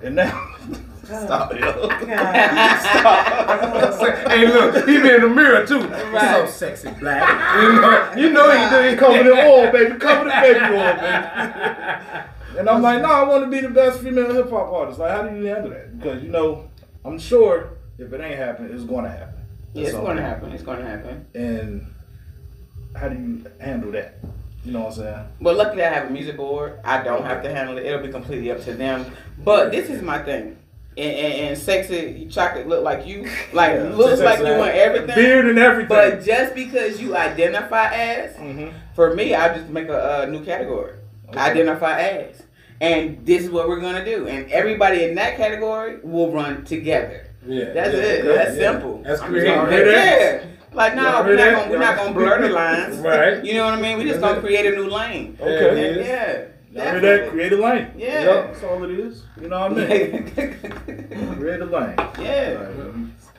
And 0.02 0.14
now, 0.16 0.46
stop 1.04 1.52
it. 1.52 1.60
yo. 1.60 1.88
hey, 4.28 4.46
look, 4.46 4.74
he 4.88 5.00
be 5.02 5.10
in 5.14 5.20
the 5.20 5.28
mirror 5.28 5.66
too. 5.66 5.80
Right. 5.86 6.46
So 6.46 6.50
sexy 6.50 6.90
black. 6.98 7.28
You 7.62 7.72
know, 7.80 8.12
you 8.16 8.30
know 8.32 8.50
he 8.50 8.70
do. 8.70 8.88
He 8.90 8.96
Covered 8.96 9.26
in 9.26 9.38
oil, 9.38 9.70
baby. 9.70 9.98
Covered 9.98 10.30
in 10.32 10.40
baby 10.40 10.60
oil, 10.74 10.94
baby. 10.94 11.26
And 12.58 12.68
I'm 12.68 12.82
like, 12.82 13.02
no, 13.02 13.10
I 13.12 13.22
want 13.24 13.44
to 13.44 13.50
be 13.50 13.60
the 13.60 13.68
best 13.68 14.00
female 14.00 14.32
hip 14.34 14.50
hop 14.50 14.72
artist. 14.72 14.98
Like, 14.98 15.10
how 15.12 15.22
do 15.22 15.36
you 15.36 15.44
handle 15.44 15.70
that? 15.70 15.96
Because 15.98 16.22
you 16.22 16.30
know, 16.30 16.68
I'm 17.04 17.18
sure 17.18 17.68
if 17.98 18.12
it 18.12 18.20
ain't 18.20 18.38
happening, 18.38 18.72
it's 18.72 18.84
going 18.84 19.04
to 19.04 19.10
happen. 19.10 19.34
Yeah, 19.74 19.84
it's 19.86 19.92
going 19.94 20.16
to 20.16 20.22
happen. 20.22 20.52
It's 20.52 20.62
going 20.62 20.78
to 20.78 20.84
happen. 20.86 21.26
And 21.34 21.86
how 22.96 23.08
do 23.08 23.16
you 23.16 23.44
handle 23.60 23.90
that? 23.92 24.14
You 24.64 24.72
know 24.72 24.80
what 24.80 24.88
I'm 24.88 24.94
saying? 24.94 25.24
Well, 25.40 25.56
luckily 25.56 25.84
I 25.84 25.92
have 25.92 26.08
a 26.08 26.10
music 26.10 26.36
board. 26.36 26.80
I 26.84 27.02
don't 27.02 27.24
have 27.24 27.42
to 27.42 27.50
handle 27.50 27.76
it. 27.78 27.86
It'll 27.86 28.02
be 28.04 28.10
completely 28.12 28.50
up 28.50 28.62
to 28.64 28.72
them. 28.74 29.06
But 29.44 29.70
this 29.70 29.88
is 29.88 30.02
my 30.02 30.18
thing. 30.22 30.56
And, 30.96 31.16
and, 31.16 31.34
and 31.50 31.58
sexy 31.58 32.26
chocolate 32.28 32.66
look 32.66 32.82
like 32.82 33.06
you, 33.06 33.22
like 33.52 33.74
Yeah, 33.74 33.82
looks 33.94 34.20
like 34.20 34.38
you 34.40 34.44
want 34.46 34.74
everything. 34.74 35.14
Beard 35.14 35.46
and 35.46 35.58
everything. 35.58 35.88
But 35.88 36.24
just 36.24 36.54
because 36.54 37.00
you 37.00 37.16
identify 37.16 37.94
as, 37.94 38.34
Mhm. 38.34 38.72
for 38.94 39.14
me, 39.14 39.34
I 39.34 39.56
just 39.56 39.68
make 39.70 39.88
a, 39.88 40.22
uh 40.22 40.26
new 40.26 40.44
category. 40.44 40.94
Okay. 41.28 41.38
Identify 41.38 42.00
as, 42.00 42.42
and 42.80 43.24
this 43.26 43.42
is 43.44 43.50
what 43.50 43.68
we're 43.68 43.80
gonna 43.80 44.04
do. 44.04 44.26
And 44.28 44.50
everybody 44.50 45.04
in 45.04 45.14
that 45.16 45.36
category 45.36 45.98
will 46.02 46.32
run 46.32 46.64
together. 46.64 47.26
Yeah. 47.46 47.72
That's 47.72 47.94
yeah, 47.94 48.00
it. 48.00 48.24
okay, 48.24 48.34
That's 48.36 48.56
yeah. 48.56 48.72
simple. 48.72 49.02
That's 49.04 49.20
I'm 49.22 49.30
creative. 49.30 49.54
sorry. 49.54 49.90
Yeah. 49.92 50.44
Like 50.74 50.94
no, 50.94 51.02
Y'all 51.02 51.24
we're 51.24 51.36
not 51.36 51.54
gonna 51.56 51.70
we're 51.70 51.78
not 51.78 51.96
gonna 51.96 52.12
blur 52.12 52.42
the 52.42 52.48
lines. 52.50 52.96
Right. 53.00 53.44
You 53.44 53.54
know 53.54 53.64
what 53.64 53.74
I 53.74 53.80
mean? 53.80 53.96
We 53.98 54.04
just 54.04 54.20
That's 54.20 54.34
gonna 54.34 54.38
it. 54.40 54.44
create 54.46 54.66
a 54.66 54.76
new 54.76 54.88
lane. 54.90 55.36
Okay. 55.40 55.50
Yeah, 55.82 55.88
And 55.88 55.96
yeah. 56.06 56.44
Y'all 56.70 56.84
that? 56.94 57.00
definitely. 57.00 57.30
Create 57.30 57.52
a 57.52 57.56
lane. 57.56 57.86
Yeah. 57.96 58.24
Yup, 58.24 58.46
that's 58.52 58.62
all 58.64 58.84
it 58.84 58.90
is. 58.90 59.22
You 59.40 59.48
know 59.48 59.60
what 59.68 59.72
I 59.72 59.86
mean? 59.88 60.30
Create 61.38 61.60
a 61.60 61.64
lane. 61.64 61.96
Like, 61.96 62.18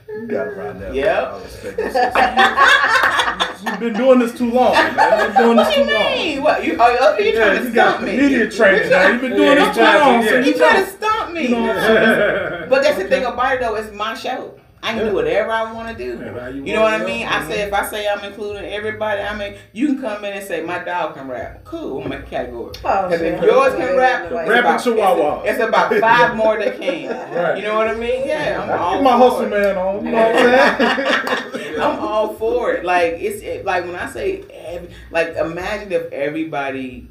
you 0.09 0.27
got 0.27 0.47
it 0.47 0.57
right 0.57 0.75
now. 0.79 0.91
Yep. 0.91 1.27
I 1.33 1.41
respect 1.43 1.77
this. 1.77 3.63
You've 3.65 3.79
been 3.79 3.93
doing 3.93 4.19
this 4.19 4.37
too 4.37 4.49
long, 4.51 4.73
man. 4.73 5.19
You've 5.25 5.35
been 5.35 5.43
doing 5.43 5.57
this 5.57 5.67
What 5.67 5.73
too 5.75 5.81
you 5.81 5.93
long. 5.93 6.03
mean? 6.15 6.43
What 6.43 6.63
you? 6.65 6.77
Oh, 6.79 6.97
oh, 6.99 7.17
you 7.19 7.25
Yeah, 7.33 7.45
trying 7.53 7.63
to 7.65 7.71
got 7.71 8.01
me? 8.03 8.17
media 8.17 8.49
training 8.49 8.89
now. 8.89 9.07
You've 9.09 9.21
been 9.21 9.31
doing 9.31 9.43
Yeah, 9.57 9.65
this 9.65 9.75
too 9.75 9.81
long. 9.83 10.23
Yeah. 10.23 10.31
You 10.39 10.43
you 10.45 10.53
trying 10.57 10.83
to 10.85 10.89
stump 10.91 11.33
me? 11.33 11.41
You 11.43 11.49
know 11.49 11.61
what 11.61 11.75
I'm 11.75 11.83
saying? 11.83 12.69
But 12.69 12.83
that's 12.83 12.97
the 12.97 13.07
thing 13.09 13.25
about 13.25 13.53
it 13.55 13.59
though, 13.59 13.75
it's 13.75 13.93
my 13.93 14.13
show. 14.15 14.58
I 14.81 14.93
can 14.93 14.97
Yeah. 15.03 15.09
do 15.09 15.15
whatever 15.15 15.51
I 15.51 15.73
want 15.73 15.89
to 15.97 16.03
do. 16.03 16.11
You 16.57 16.63
You 16.63 16.73
know 16.73 16.81
what 16.83 16.93
I 16.93 17.03
mean? 17.05 17.19
yeah. 17.19 17.43
I 17.43 17.47
say 17.49 17.61
if 17.63 17.73
I 17.73 17.85
say 17.85 18.07
I'm 18.07 18.23
including 18.23 18.63
everybody, 18.63 19.21
I 19.21 19.35
mean 19.37 19.55
you 19.73 19.87
can 19.87 20.01
come 20.01 20.23
in 20.25 20.33
and 20.33 20.45
say 20.45 20.61
my 20.61 20.79
dog 20.83 21.15
can 21.15 21.27
rap. 21.27 21.63
Cool, 21.65 22.03
I'm 22.03 22.11
a 22.13 22.21
category. 22.21 22.71
Oh, 22.85 23.07
Because 23.07 23.19
shit. 23.19 23.33
if 23.35 23.43
yours 23.43 23.73
can 23.75 23.97
rap, 23.97 24.23
it's 24.23 24.31
Rapping 24.33 24.59
about, 24.59 24.83
Chihuahua. 24.83 25.41
It's, 25.41 25.51
it's 25.59 25.67
about 25.67 25.93
five 25.95 26.35
more 26.35 26.57
that 26.57 26.79
can. 26.79 27.09
Right. 27.35 27.57
You 27.57 27.63
know 27.63 27.75
what 27.75 27.87
I 27.87 27.95
mean? 27.95 28.27
Yeah, 28.27 28.61
I'm 28.63 28.79
all 28.79 28.93
Keep 28.95 29.03
my 29.03 29.11
for 29.11 29.17
hustle 29.17 29.41
it. 29.45 29.49
man 29.49 29.77
on. 29.77 30.05
You 30.05 30.11
know 30.11 30.17
what 30.17 30.35
I'm 30.35 31.51
saying? 31.61 31.79
I'm 31.81 31.99
all 31.99 32.33
for 32.33 32.71
it. 32.73 32.85
Like 32.85 33.13
it's 33.19 33.41
it, 33.43 33.65
like 33.65 33.83
when 33.85 33.95
I 33.95 34.09
say 34.09 34.43
every, 34.53 34.89
like 35.11 35.35
imagine 35.35 35.91
if 35.91 36.11
everybody 36.11 37.07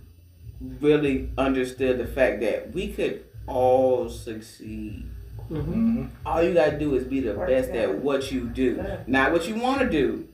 really 0.80 1.30
understood 1.38 1.98
the 1.98 2.06
fact 2.06 2.40
that 2.40 2.72
we 2.72 2.88
could 2.88 3.24
all 3.46 4.08
succeed. 4.08 5.04
Mhm. 5.50 6.08
All 6.26 6.42
you 6.42 6.54
gotta 6.54 6.78
do 6.78 6.94
is 6.94 7.04
be 7.04 7.20
the 7.20 7.32
Work 7.34 7.48
best 7.48 7.68
together. 7.68 7.92
at 7.94 7.98
what 7.98 8.30
you 8.30 8.40
do, 8.42 8.76
Yeah. 8.76 8.96
not 9.06 9.32
what 9.32 9.48
you 9.48 9.54
want 9.56 9.80
to 9.80 9.88
do, 9.88 10.24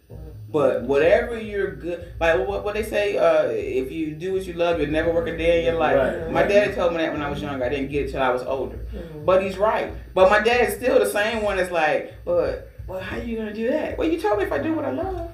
but 0.51 0.83
whatever 0.83 1.39
you're 1.39 1.73
good. 1.77 2.05
Like 2.21 2.47
what, 2.49 2.65
what 2.65 2.75
they 2.75 2.83
say, 2.83 3.17
uh, 3.17 3.45
if 3.49 3.91
you 3.93 4.13
do 4.15 4.33
what 4.33 4.47
you 4.47 4.55
love, 4.55 4.81
you'll 4.81 4.91
never 4.91 5.13
work 5.13 5.29
a 5.29 5.37
day 5.37 5.61
in 5.61 5.65
your 5.67 5.75
life. 5.75 5.97
Right, 5.97 6.31
my 6.33 6.41
right. 6.43 6.49
daddy 6.49 6.75
told 6.75 6.93
me 6.93 6.99
that 6.99 7.13
when 7.13 7.23
I 7.23 7.31
was 7.31 7.41
younger. 7.43 7.65
I 7.65 7.69
didn't 7.69 7.91
get 7.91 8.07
it 8.07 8.13
till 8.13 8.23
I 8.23 8.31
was 8.31 8.43
older, 8.43 8.77
Mhm. 8.93 9.25
but 9.25 9.43
he's 9.43 9.57
right. 9.57 9.93
But 10.15 10.31
my 10.31 10.41
dad's 10.41 10.75
still 10.75 10.99
the 10.99 11.07
same 11.07 11.43
one. 11.43 11.57
That's 11.59 11.71
like, 11.71 12.13
but 12.25 12.71
well, 12.87 13.01
how 13.01 13.17
you 13.17 13.37
gonna 13.37 13.53
do 13.55 13.69
that? 13.71 13.97
Well, 13.97 14.09
you 14.09 14.21
told 14.21 14.39
me 14.39 14.45
if 14.45 14.53
I 14.53 14.59
do 14.59 14.75
what 14.75 14.85
I 14.85 14.91
love. 14.93 15.31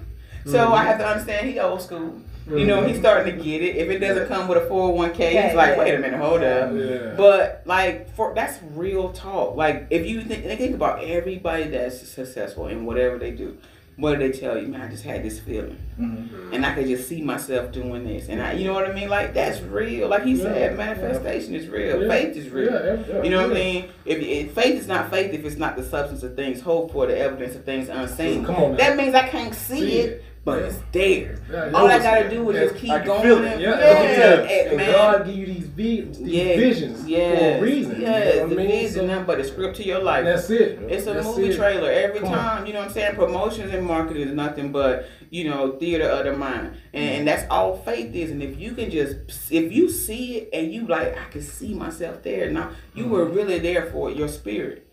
So 0.47 0.59
Mhm. 0.59 0.73
I 0.73 0.85
have 0.85 0.99
to 0.99 1.07
understand 1.07 1.49
he 1.49 1.59
old 1.59 1.81
school. 1.83 2.15
You 2.51 2.67
know, 2.67 2.83
he's 2.87 2.99
starting 2.99 3.37
to 3.39 3.43
get 3.45 3.63
it. 3.63 3.77
If 3.77 3.89
it 3.91 3.99
doesn't 3.99 4.29
come 4.29 4.49
with 4.49 4.59
a 4.59 4.67
401k, 4.69 5.19
Yeah, 5.33 5.47
he's 5.49 5.57
like, 5.57 5.77
yeah. 5.77 5.79
wait 5.79 5.95
a 5.95 5.99
minute, 5.99 6.21
hold 6.21 6.43
up. 6.43 6.73
Yeah. 6.75 7.15
But 7.17 7.63
like 7.65 8.15
for 8.15 8.35
that's 8.35 8.59
real 8.75 9.13
talk. 9.13 9.57
Like 9.57 9.87
if 9.91 10.07
you 10.07 10.23
think, 10.23 10.45
think 10.45 10.75
about 10.75 11.05
everybody 11.05 11.65
that's 11.69 12.01
successful 12.09 12.67
in 12.69 12.85
whatever 12.85 13.19
they 13.19 13.31
do, 13.31 13.57
what 13.97 14.19
do 14.19 14.27
they 14.31 14.37
tell 14.39 14.57
you? 14.57 14.67
Man, 14.67 14.81
I 14.81 14.89
just 14.89 15.05
had 15.05 15.23
this 15.23 15.39
feeling, 15.41 15.77
mm-hmm. 16.01 16.55
and 16.55 16.65
I 16.65 16.75
could 16.75 16.87
just 16.87 17.07
see 17.07 17.21
myself 17.21 17.71
doing 17.71 18.05
this, 18.05 18.29
and 18.31 18.41
I, 18.41 18.53
you 18.53 18.65
know 18.67 18.73
what 18.73 18.89
I 18.89 18.95
mean? 18.95 19.11
Like 19.11 19.35
that's 19.35 19.61
real. 19.61 20.09
Like 20.09 20.25
he 20.25 20.37
said, 20.39 20.71
Yeah. 20.73 20.77
manifestation 20.77 21.55
is 21.55 21.69
real. 21.69 22.03
Yeah. 22.03 22.09
Faith 22.09 22.35
is 22.35 22.49
real. 22.49 22.73
Yeah, 22.73 22.79
every- 22.79 23.25
You 23.25 23.31
know 23.31 23.43
what 23.43 23.51
I 23.51 23.55
mean? 23.55 23.89
If, 24.07 24.19
if 24.21 24.53
faith 24.55 24.81
is 24.81 24.87
not 24.89 25.11
faith, 25.11 25.35
if 25.35 25.45
it's 25.45 25.57
not 25.59 25.77
the 25.77 25.83
substance 25.85 26.23
of 26.23 26.35
things 26.35 26.63
hoped 26.63 26.93
for, 26.95 27.07
the 27.07 27.19
evidence 27.19 27.55
of 27.57 27.65
things 27.65 27.91
unseen, 27.91 28.45
Come 28.47 28.55
on 28.57 28.71
now. 28.71 28.77
that 28.79 28.97
means 28.97 29.15
I 29.15 29.29
can't 29.29 29.55
see, 29.55 29.81
See 29.81 29.99
it, 29.99 30.11
it. 30.11 30.25
But 30.45 30.59
Yeah. 30.61 30.67
it's 30.67 30.79
there. 30.93 31.39
Yeah, 31.53 31.71
All 31.75 31.87
I 31.87 31.99
gotta 31.99 32.31
do 32.31 32.49
is 32.51 32.57
Yeah, 32.57 32.63
just 32.63 32.75
keep 32.77 33.05
going. 33.05 33.45
and- 33.45 33.61
Yeah, 33.61 33.79
yeah, 33.79 34.19
yeah. 34.49 34.71
and-. 34.71 34.79
God 34.81 35.27
give 35.27 35.37
you 35.37 35.47
these, 35.47 35.67
vi- 35.67 36.01
these 36.13 36.57
visions 36.59 37.03
for 37.03 37.15
a 37.15 37.61
reason. 37.61 38.01
Yes, 38.01 38.35
you 38.37 38.41
know 38.41 38.49
the 38.49 38.55
I 38.55 38.57
mean? 38.57 38.69
vision, 38.69 38.93
So 38.95 39.07
nothing 39.07 39.25
but 39.27 39.41
a 39.41 39.45
script 39.45 39.77
to 39.77 39.85
your 39.85 39.99
life. 40.01 40.25
that's 40.25 40.49
it. 40.51 40.79
It's 40.89 41.07
a 41.07 41.13
That's 41.13 41.27
movie 41.27 41.51
it. 41.51 41.57
trailer 41.57 41.91
every 41.91 42.21
Come 42.21 42.31
on. 42.31 42.39
time. 42.39 42.67
You 42.67 42.73
know 42.73 42.79
what 42.81 42.89
I'm 42.89 42.93
saying? 42.95 43.15
Promotions 43.17 43.73
and 43.75 43.85
marketing 43.87 44.29
is 44.29 44.35
nothing 44.35 44.73
but 44.73 45.09
you 45.31 45.45
know 45.49 45.73
theater 45.79 46.07
of 46.09 46.25
the 46.25 46.33
mind, 46.33 46.73
and, 46.93 47.11
and 47.19 47.29
that's 47.29 47.45
all 47.51 47.77
faith 47.77 48.13
is. 48.15 48.31
And 48.33 48.43
if 48.43 48.59
you 48.59 48.73
can 48.73 48.91
just 48.91 49.17
if 49.53 49.71
you 49.73 49.89
see 49.91 50.39
it 50.39 50.49
and 50.53 50.73
you 50.73 50.87
like, 50.87 51.17
I 51.19 51.31
can 51.31 51.43
see 51.43 51.75
myself 51.75 52.23
there. 52.23 52.51
Now 52.51 52.71
you 52.95 53.07
were 53.07 53.27
Mm-hmm. 53.27 53.37
really 53.37 53.59
there 53.59 53.83
for 53.93 54.11
it. 54.11 54.17
Your 54.17 54.29
spirit. 54.29 54.87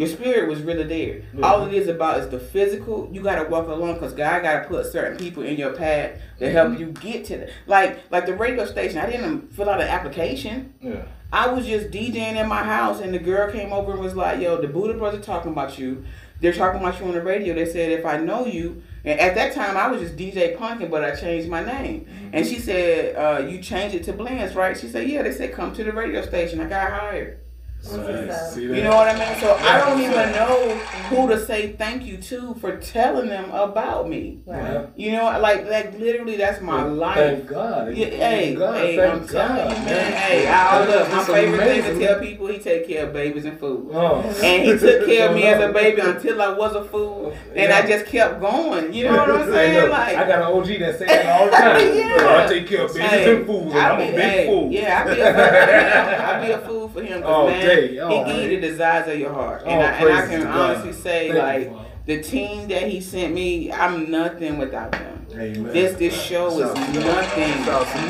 Your 0.00 0.08
spirit 0.08 0.48
was 0.48 0.62
really 0.62 0.84
there. 0.84 1.22
All 1.42 1.66
it 1.66 1.74
is 1.74 1.86
about 1.88 2.18
is 2.20 2.28
the 2.30 2.38
physical. 2.40 3.08
You 3.12 3.22
gotta 3.22 3.48
walk 3.48 3.68
along 3.68 3.94
because 3.94 4.14
God 4.14 4.42
gotta 4.42 4.66
put 4.66 4.86
certain 4.86 5.18
people 5.18 5.42
in 5.42 5.56
your 5.56 5.72
path 5.74 6.12
to 6.38 6.50
help 6.50 6.70
Mm-hmm. 6.70 6.80
you 6.80 6.86
get 6.92 7.24
to 7.26 7.36
the 7.38 7.50
like 7.66 8.00
like 8.10 8.26
the 8.26 8.34
radio 8.34 8.64
station. 8.64 8.98
I 8.98 9.10
didn't 9.10 9.52
fill 9.52 9.68
out 9.68 9.80
an 9.80 9.88
application. 9.88 10.74
Yeah. 10.80 11.02
I 11.32 11.46
was 11.52 11.64
just 11.66 11.90
DJing 11.90 12.36
in 12.42 12.48
my 12.48 12.64
house, 12.64 13.00
and 13.00 13.14
the 13.14 13.18
girl 13.20 13.52
came 13.52 13.72
over 13.72 13.92
and 13.92 14.00
was 14.00 14.16
like, 14.16 14.40
"Yo, 14.40 14.60
the 14.60 14.66
Buddha 14.66 14.94
Brothers 14.98 15.24
talking 15.24 15.52
about 15.52 15.78
you. 15.78 16.02
They're 16.40 16.52
talking 16.54 16.80
about 16.80 16.98
you 16.98 17.06
on 17.06 17.12
the 17.12 17.20
radio. 17.22 17.54
They 17.54 17.66
said 17.66 17.92
if 17.92 18.04
I 18.06 18.16
know 18.16 18.46
you, 18.46 18.82
and 19.04 19.20
at 19.20 19.34
that 19.34 19.52
time 19.54 19.76
I 19.76 19.88
was 19.88 20.00
just 20.00 20.16
DJ 20.16 20.56
Punkin, 20.56 20.90
but 20.90 21.04
I 21.04 21.14
changed 21.14 21.48
my 21.48 21.62
name. 21.62 22.06
And 22.32 22.46
she 22.46 22.58
said, 22.58 23.14
uh, 23.14 23.46
"You 23.46 23.60
changed 23.62 23.94
it 23.94 24.04
to 24.04 24.12
Blendz, 24.14 24.54
right?" 24.56 24.76
She 24.76 24.88
said, 24.88 25.06
"Yeah." 25.08 25.22
They 25.22 25.32
said, 25.32 25.52
"Come 25.52 25.74
to 25.74 25.84
the 25.84 25.92
radio 25.92 26.22
station." 26.22 26.58
I 26.60 26.68
got 26.68 26.90
hired. 26.90 27.38
Nice. 27.82 28.56
You 28.58 28.82
know 28.82 28.90
what 28.94 29.08
I 29.08 29.18
mean? 29.18 29.40
So 29.40 29.54
I 29.56 29.78
don't 29.78 30.00
even 30.00 30.32
know 30.32 30.74
who 31.08 31.28
to 31.28 31.44
say 31.44 31.72
thank 31.72 32.04
you 32.04 32.18
to 32.18 32.54
for 32.60 32.76
telling 32.76 33.28
them 33.28 33.50
about 33.50 34.08
me. 34.08 34.40
Yeah. 34.46 34.86
You 34.96 35.12
know, 35.12 35.24
like 35.40 35.64
like 35.68 35.98
literally, 35.98 36.36
that's 36.36 36.60
my 36.60 36.82
life. 36.82 37.16
Thank 37.16 37.46
God. 37.48 37.94
Yeah, 37.96 38.06
hey, 38.06 38.18
Thank 38.54 38.58
God. 38.58 38.76
hey, 38.76 38.96
Thank 38.96 39.22
I'm 39.22 39.28
telling 39.28 39.70
you, 39.78 39.84
man. 39.86 40.12
Hey, 40.12 40.46
I 40.46 40.82
It's 40.82 40.92
look, 40.92 41.10
my 41.10 41.24
favorite 41.24 41.58
thing 41.60 41.82
to 41.98 42.06
tell 42.06 42.20
people, 42.20 42.46
he 42.48 42.58
take 42.58 42.86
care 42.86 43.06
of 43.06 43.12
babies 43.14 43.44
and 43.46 43.58
food. 43.58 43.90
Oh. 43.92 44.20
And 44.42 44.62
he 44.62 44.78
took 44.78 45.06
care 45.06 45.30
of 45.30 45.34
me 45.34 45.44
as 45.44 45.62
a 45.62 45.72
baby 45.72 46.00
until 46.02 46.42
I 46.42 46.52
was 46.52 46.74
a 46.76 46.84
fool, 46.84 47.34
and 47.56 47.72
I 47.72 47.86
just 47.86 48.06
kept 48.06 48.40
going. 48.40 48.92
You 48.92 49.04
know 49.06 49.16
what 49.16 49.30
I'm 49.30 49.40
Hey, 49.50 49.52
saying? 49.72 49.80
look, 49.80 49.90
like, 49.90 50.16
I 50.16 50.26
got 50.28 50.38
an 50.42 50.56
OG 50.56 50.66
that 50.80 50.98
say 50.98 51.06
that 51.06 51.26
all 51.40 51.46
the 51.46 51.52
time. 51.52 51.96
Yeah. 52.10 52.44
I 52.44 52.46
take 52.48 52.66
care 52.68 52.82
of 52.84 52.92
babies 52.94 53.10
Hey, 53.10 53.36
and 53.36 53.46
fools. 53.46 53.74
I 53.74 53.90
I'm 53.90 53.98
be, 53.98 54.04
a 54.04 54.06
big 54.12 54.20
hey, 54.20 54.46
fool. 54.46 54.70
Yeah, 54.70 55.04
I 55.06 55.14
be 55.14 55.20
a 55.20 55.26
fool 55.28 55.48
for 55.48 55.62
him. 56.12 56.20
I 56.20 56.46
be 56.46 56.52
a 56.52 56.58
fool 56.58 56.88
for 56.88 57.02
him. 57.02 57.22
'cause, 57.22 57.30
Oh, 57.30 57.46
man, 57.46 57.60
day. 57.76 57.98
Oh, 58.00 58.08
he 58.08 58.16
give 58.16 58.26
man. 58.26 58.50
you 58.50 58.60
the 58.60 58.68
desires 58.68 59.12
of 59.12 59.18
your 59.18 59.32
heart, 59.32 59.62
and, 59.66 59.70
Oh, 59.80 59.84
I, 59.84 59.90
and 59.90 60.12
I 60.18 60.26
can 60.26 60.42
God. 60.42 60.70
honestly 60.76 60.92
say, 60.92 61.28
Thank 61.30 61.38
like, 61.42 61.72
Father. 61.72 61.88
the 62.06 62.22
team 62.22 62.68
that 62.68 62.82
he 62.88 63.00
sent 63.00 63.34
me, 63.34 63.72
I'm 63.72 64.10
nothing 64.10 64.58
without 64.58 64.92
them. 64.92 65.16
Amen. 65.32 65.62
This 65.72 65.96
this 65.96 66.20
show 66.20 66.48
is 66.48 66.74
nothing, 66.74 67.64
nothing. 67.64 68.02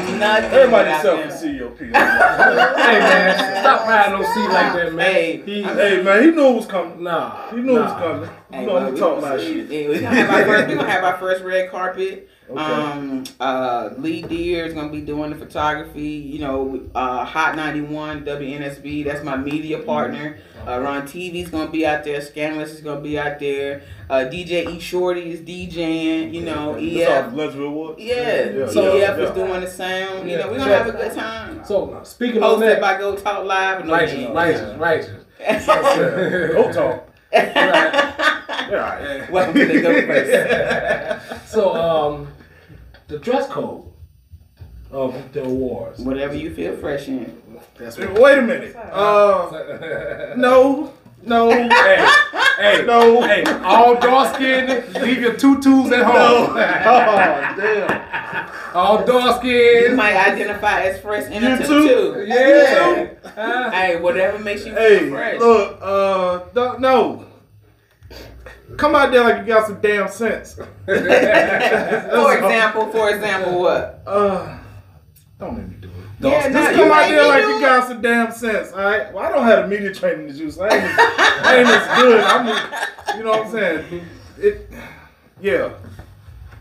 Everybody 0.50 0.88
without 0.88 1.02
self 1.02 1.20
them. 1.20 1.28
can 1.28 1.38
see 1.38 1.50
your 1.50 1.68
piece. 1.70 1.94
Hey 1.94 2.98
man, 2.98 3.60
stop 3.60 3.86
riding 3.86 4.14
on 4.14 4.24
seat 4.24 4.48
like 4.54 4.72
that, 4.72 4.94
man. 4.94 5.12
Hey, 5.12 5.42
he, 5.44 5.62
hey 5.62 6.02
man, 6.02 6.22
he 6.24 6.30
knew 6.30 6.46
it 6.46 6.54
was 6.54 6.66
coming. 6.66 7.02
nah, 7.02 7.50
He 7.50 7.56
knew 7.56 7.76
it 7.76 7.80
was 7.82 7.90
nah. 7.92 7.98
coming. 7.98 8.30
Hey, 8.50 8.64
know 8.66 8.72
well, 8.74 8.90
we 8.92 8.98
talk 8.98 9.20
gonna 9.20 9.36
my 9.36 9.42
see. 9.42 9.66
shit. 9.68 9.70
Yeah, 9.70 9.88
we 9.90 9.98
gonna 10.00 10.16
have 10.16 10.30
our 10.30 10.44
first. 10.46 10.68
We 10.68 10.74
gonna 10.76 10.90
have 10.90 11.04
our 11.04 11.18
first 11.18 11.44
red 11.44 11.70
carpet. 11.70 12.28
Okay. 12.50 12.60
Um, 12.60 13.24
uh, 13.38 13.90
Lee 13.98 14.22
Deere 14.22 14.66
is 14.66 14.74
gonna 14.74 14.90
be 14.90 15.00
doing 15.00 15.30
the 15.30 15.36
photography. 15.36 16.02
You 16.08 16.40
know, 16.40 16.80
uh, 16.94 17.24
Hot 17.24 17.54
91 17.54 18.24
WNSB. 18.24 19.04
That's 19.04 19.22
my 19.24 19.36
media 19.36 19.78
partner. 19.78 20.38
Uh, 20.66 20.80
Ron 20.80 21.02
TV's 21.02 21.48
gonna 21.48 21.70
be 21.70 21.86
out 21.86 22.02
there. 22.04 22.20
Scandalous 22.20 22.72
is 22.72 22.80
gonna 22.80 23.00
be 23.00 23.18
out 23.18 23.38
there. 23.38 23.82
Uh, 24.08 24.24
DJ 24.30 24.68
E 24.68 24.80
Shorty 24.80 25.30
is 25.32 25.40
DJing. 25.40 26.34
You 26.34 26.40
know, 26.42 26.74
EF. 26.74 27.32
Pleasantville 27.32 27.70
Ward. 27.70 27.98
Yeah, 28.00 28.50
Yeah, 28.50 28.66
so 28.68 28.96
yeah, 28.96 29.12
EF 29.12 29.18
is 29.18 29.30
doing 29.30 29.60
the 29.60 29.70
sound. 29.70 30.28
You 30.28 30.36
Yeah. 30.36 30.44
know, 30.44 30.50
we're 30.52 30.58
gonna 30.58 30.76
have 30.76 30.88
a 30.88 30.92
good 30.92 31.12
time. 31.14 31.62
So 31.64 32.00
speaking 32.02 32.40
Hosted 32.40 32.60
that, 32.60 32.80
by 32.80 32.98
Go 32.98 33.14
Talk 33.14 33.44
Live. 33.44 33.78
and 33.80 33.88
no 33.88 33.94
righteous, 33.94 34.28
righteous, 34.34 34.76
righteous. 34.76 35.66
Go 35.66 36.72
talk. 36.72 37.06
Right. 38.70 39.00
Yeah. 39.02 39.30
Welcome 39.30 39.54
to 39.54 39.66
the 39.66 39.80
Go 39.80 40.06
First. 40.06 41.46
So 41.50 41.74
um, 41.74 42.28
the 43.10 43.18
dress 43.18 43.48
code 43.48 43.84
of 44.92 45.32
the 45.32 45.42
awards. 45.42 45.98
Whatever 46.00 46.34
you 46.34 46.54
feel 46.54 46.76
fresh 46.76 47.08
in. 47.08 47.42
That's 47.76 47.98
Wait 47.98 48.38
a 48.38 48.42
minute. 48.42 48.76
Uh, 48.76 50.34
no, 50.36 50.92
no, 51.22 51.50
hey, 51.50 52.08
hey, 52.58 52.84
no, 52.86 53.20
hey, 53.22 53.42
all 53.64 53.94
dark 53.98 54.34
skinned, 54.36 54.94
leave 54.94 55.20
your 55.20 55.34
tutus 55.34 55.92
at 55.92 56.06
no. 56.06 56.46
home. 56.46 56.56
Oh 56.56 57.54
damn. 57.56 58.10
All 58.72 59.04
dark 59.04 59.40
skin. 59.40 59.90
You 59.90 59.96
might 59.96 60.14
identify 60.16 60.82
as 60.82 61.00
fresh 61.00 61.26
in 61.30 61.42
You 61.42 61.54
a 61.54 61.58
too? 61.58 61.66
too. 61.66 62.24
Yeah. 62.28 63.08
Huh? 63.34 63.70
Hey, 63.72 64.00
whatever 64.00 64.38
makes 64.38 64.64
you 64.64 64.72
feel 64.72 64.80
Hey, 64.82 65.10
fresh. 65.10 65.40
look. 65.40 65.78
Uh, 65.82 66.38
don't, 66.54 66.80
no. 66.80 67.26
Come 68.76 68.94
out 68.94 69.10
there 69.12 69.22
like 69.24 69.38
you 69.38 69.46
got 69.46 69.66
some 69.66 69.80
damn 69.80 70.08
sense. 70.08 70.54
for 70.86 70.94
example, 72.36 72.86
for 72.92 73.10
example, 73.14 73.60
what? 73.60 74.02
Uh, 74.06 74.58
don't 75.38 75.56
let 75.56 75.68
me 75.68 75.74
do 75.80 75.88
it. 75.88 75.94
Yeah, 76.20 76.42
Just 76.42 76.52
no, 76.52 76.64
come 76.76 76.86
you 76.86 76.92
out 76.92 77.08
there 77.08 77.26
like 77.28 77.42
do 77.44 77.48
you 77.48 77.58
it. 77.58 77.60
got 77.62 77.88
some 77.88 78.00
damn 78.02 78.30
sense, 78.32 78.72
all 78.72 78.82
right? 78.84 79.12
Well, 79.12 79.24
I 79.24 79.30
don't 79.30 79.44
have 79.44 79.68
the 79.68 79.74
media 79.74 79.92
training 79.94 80.28
to 80.28 80.34
use. 80.34 80.58
I 80.58 80.64
ain't, 80.64 80.72
as, 80.84 80.98
I 80.98 81.56
ain't 81.58 81.68
as 81.68 82.02
good. 82.02 82.20
I'm, 82.20 82.46
just- 82.46 83.16
you 83.16 83.24
know 83.24 83.30
what 83.30 83.46
I'm 83.46 83.52
saying? 83.52 84.04
It, 84.38 84.70
yeah. 85.40 85.72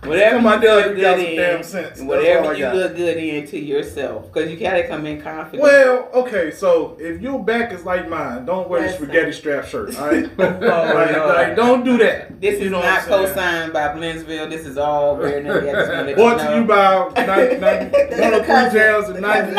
Whatever 0.04 0.38
you 0.38 0.60
there 0.62 0.76
like 0.76 0.86
feel 0.86 0.96
you 0.98 1.02
got 1.04 1.18
good 1.18 1.30
in, 1.30 1.36
damn 1.36 1.64
sense. 1.64 2.00
Whatever 2.00 2.54
you 2.54 2.68
look 2.70 2.96
good 2.96 3.18
in 3.18 3.46
to 3.48 3.60
yourself, 3.60 4.32
because 4.32 4.50
you 4.50 4.56
gotta 4.56 4.88
come 4.88 5.06
in 5.06 5.22
confident. 5.22 5.62
Well, 5.62 6.10
okay, 6.14 6.52
so 6.52 6.96
if 7.00 7.22
your 7.22 7.44
back 7.44 7.74
is 7.74 7.84
like 7.84 8.08
mine, 8.08 8.46
don't 8.46 8.70
wear 8.70 8.82
the 8.82 8.88
Listen. 8.88 9.04
spaghetti 9.04 9.32
strap 9.34 9.66
shirt, 9.66 10.00
all 10.00 10.08
right? 10.08 10.30
Oh, 10.40 10.94
like, 10.94 11.16
like, 11.18 11.56
don't 11.56 11.84
do 11.84 11.98
that. 11.98 12.40
this 12.40 12.60
You 12.60 12.68
is 12.68 12.72
not 12.72 13.02
co-signed 13.02 13.74
by 13.74 13.90
Blendsville. 13.90 14.50
This 14.50 14.66
is 14.66 14.78
all 14.78 15.18
very 15.18 15.44
nice. 15.44 15.64
I 15.64 15.72
just 15.72 15.90
wanna 15.90 16.04
let 16.04 16.16
Brought 16.16 16.38
to 16.40 16.56
you 16.56 16.64
by 16.64 17.00
103 17.00 18.80
Jamz 18.80 19.10
and 19.10 19.22
94 19.22 19.54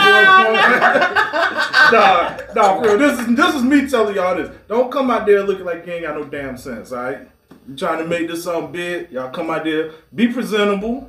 Nah, 1.92 2.38
nah, 2.54 2.80
for 2.80 2.96
real. 2.96 2.98
This 2.98 3.18
is 3.20 3.36
this 3.36 3.54
is 3.54 3.62
me 3.62 3.88
telling 3.88 4.14
y'all 4.14 4.36
this. 4.36 4.50
Don't 4.68 4.90
come 4.90 5.10
out 5.10 5.26
there 5.26 5.42
looking 5.42 5.64
like 5.66 5.86
you 5.86 5.92
ain't 5.92 6.02
got 6.02 6.16
no 6.16 6.24
damn 6.24 6.56
sense, 6.56 6.92
all 6.92 7.02
right? 7.02 7.28
You 7.70 7.76
trying 7.76 7.98
to 7.98 8.04
make 8.04 8.26
this 8.26 8.42
something 8.42 8.72
big? 8.72 9.12
Y'all 9.12 9.30
come 9.30 9.48
out 9.48 9.62
there, 9.62 9.92
be 10.12 10.26
presentable. 10.26 11.08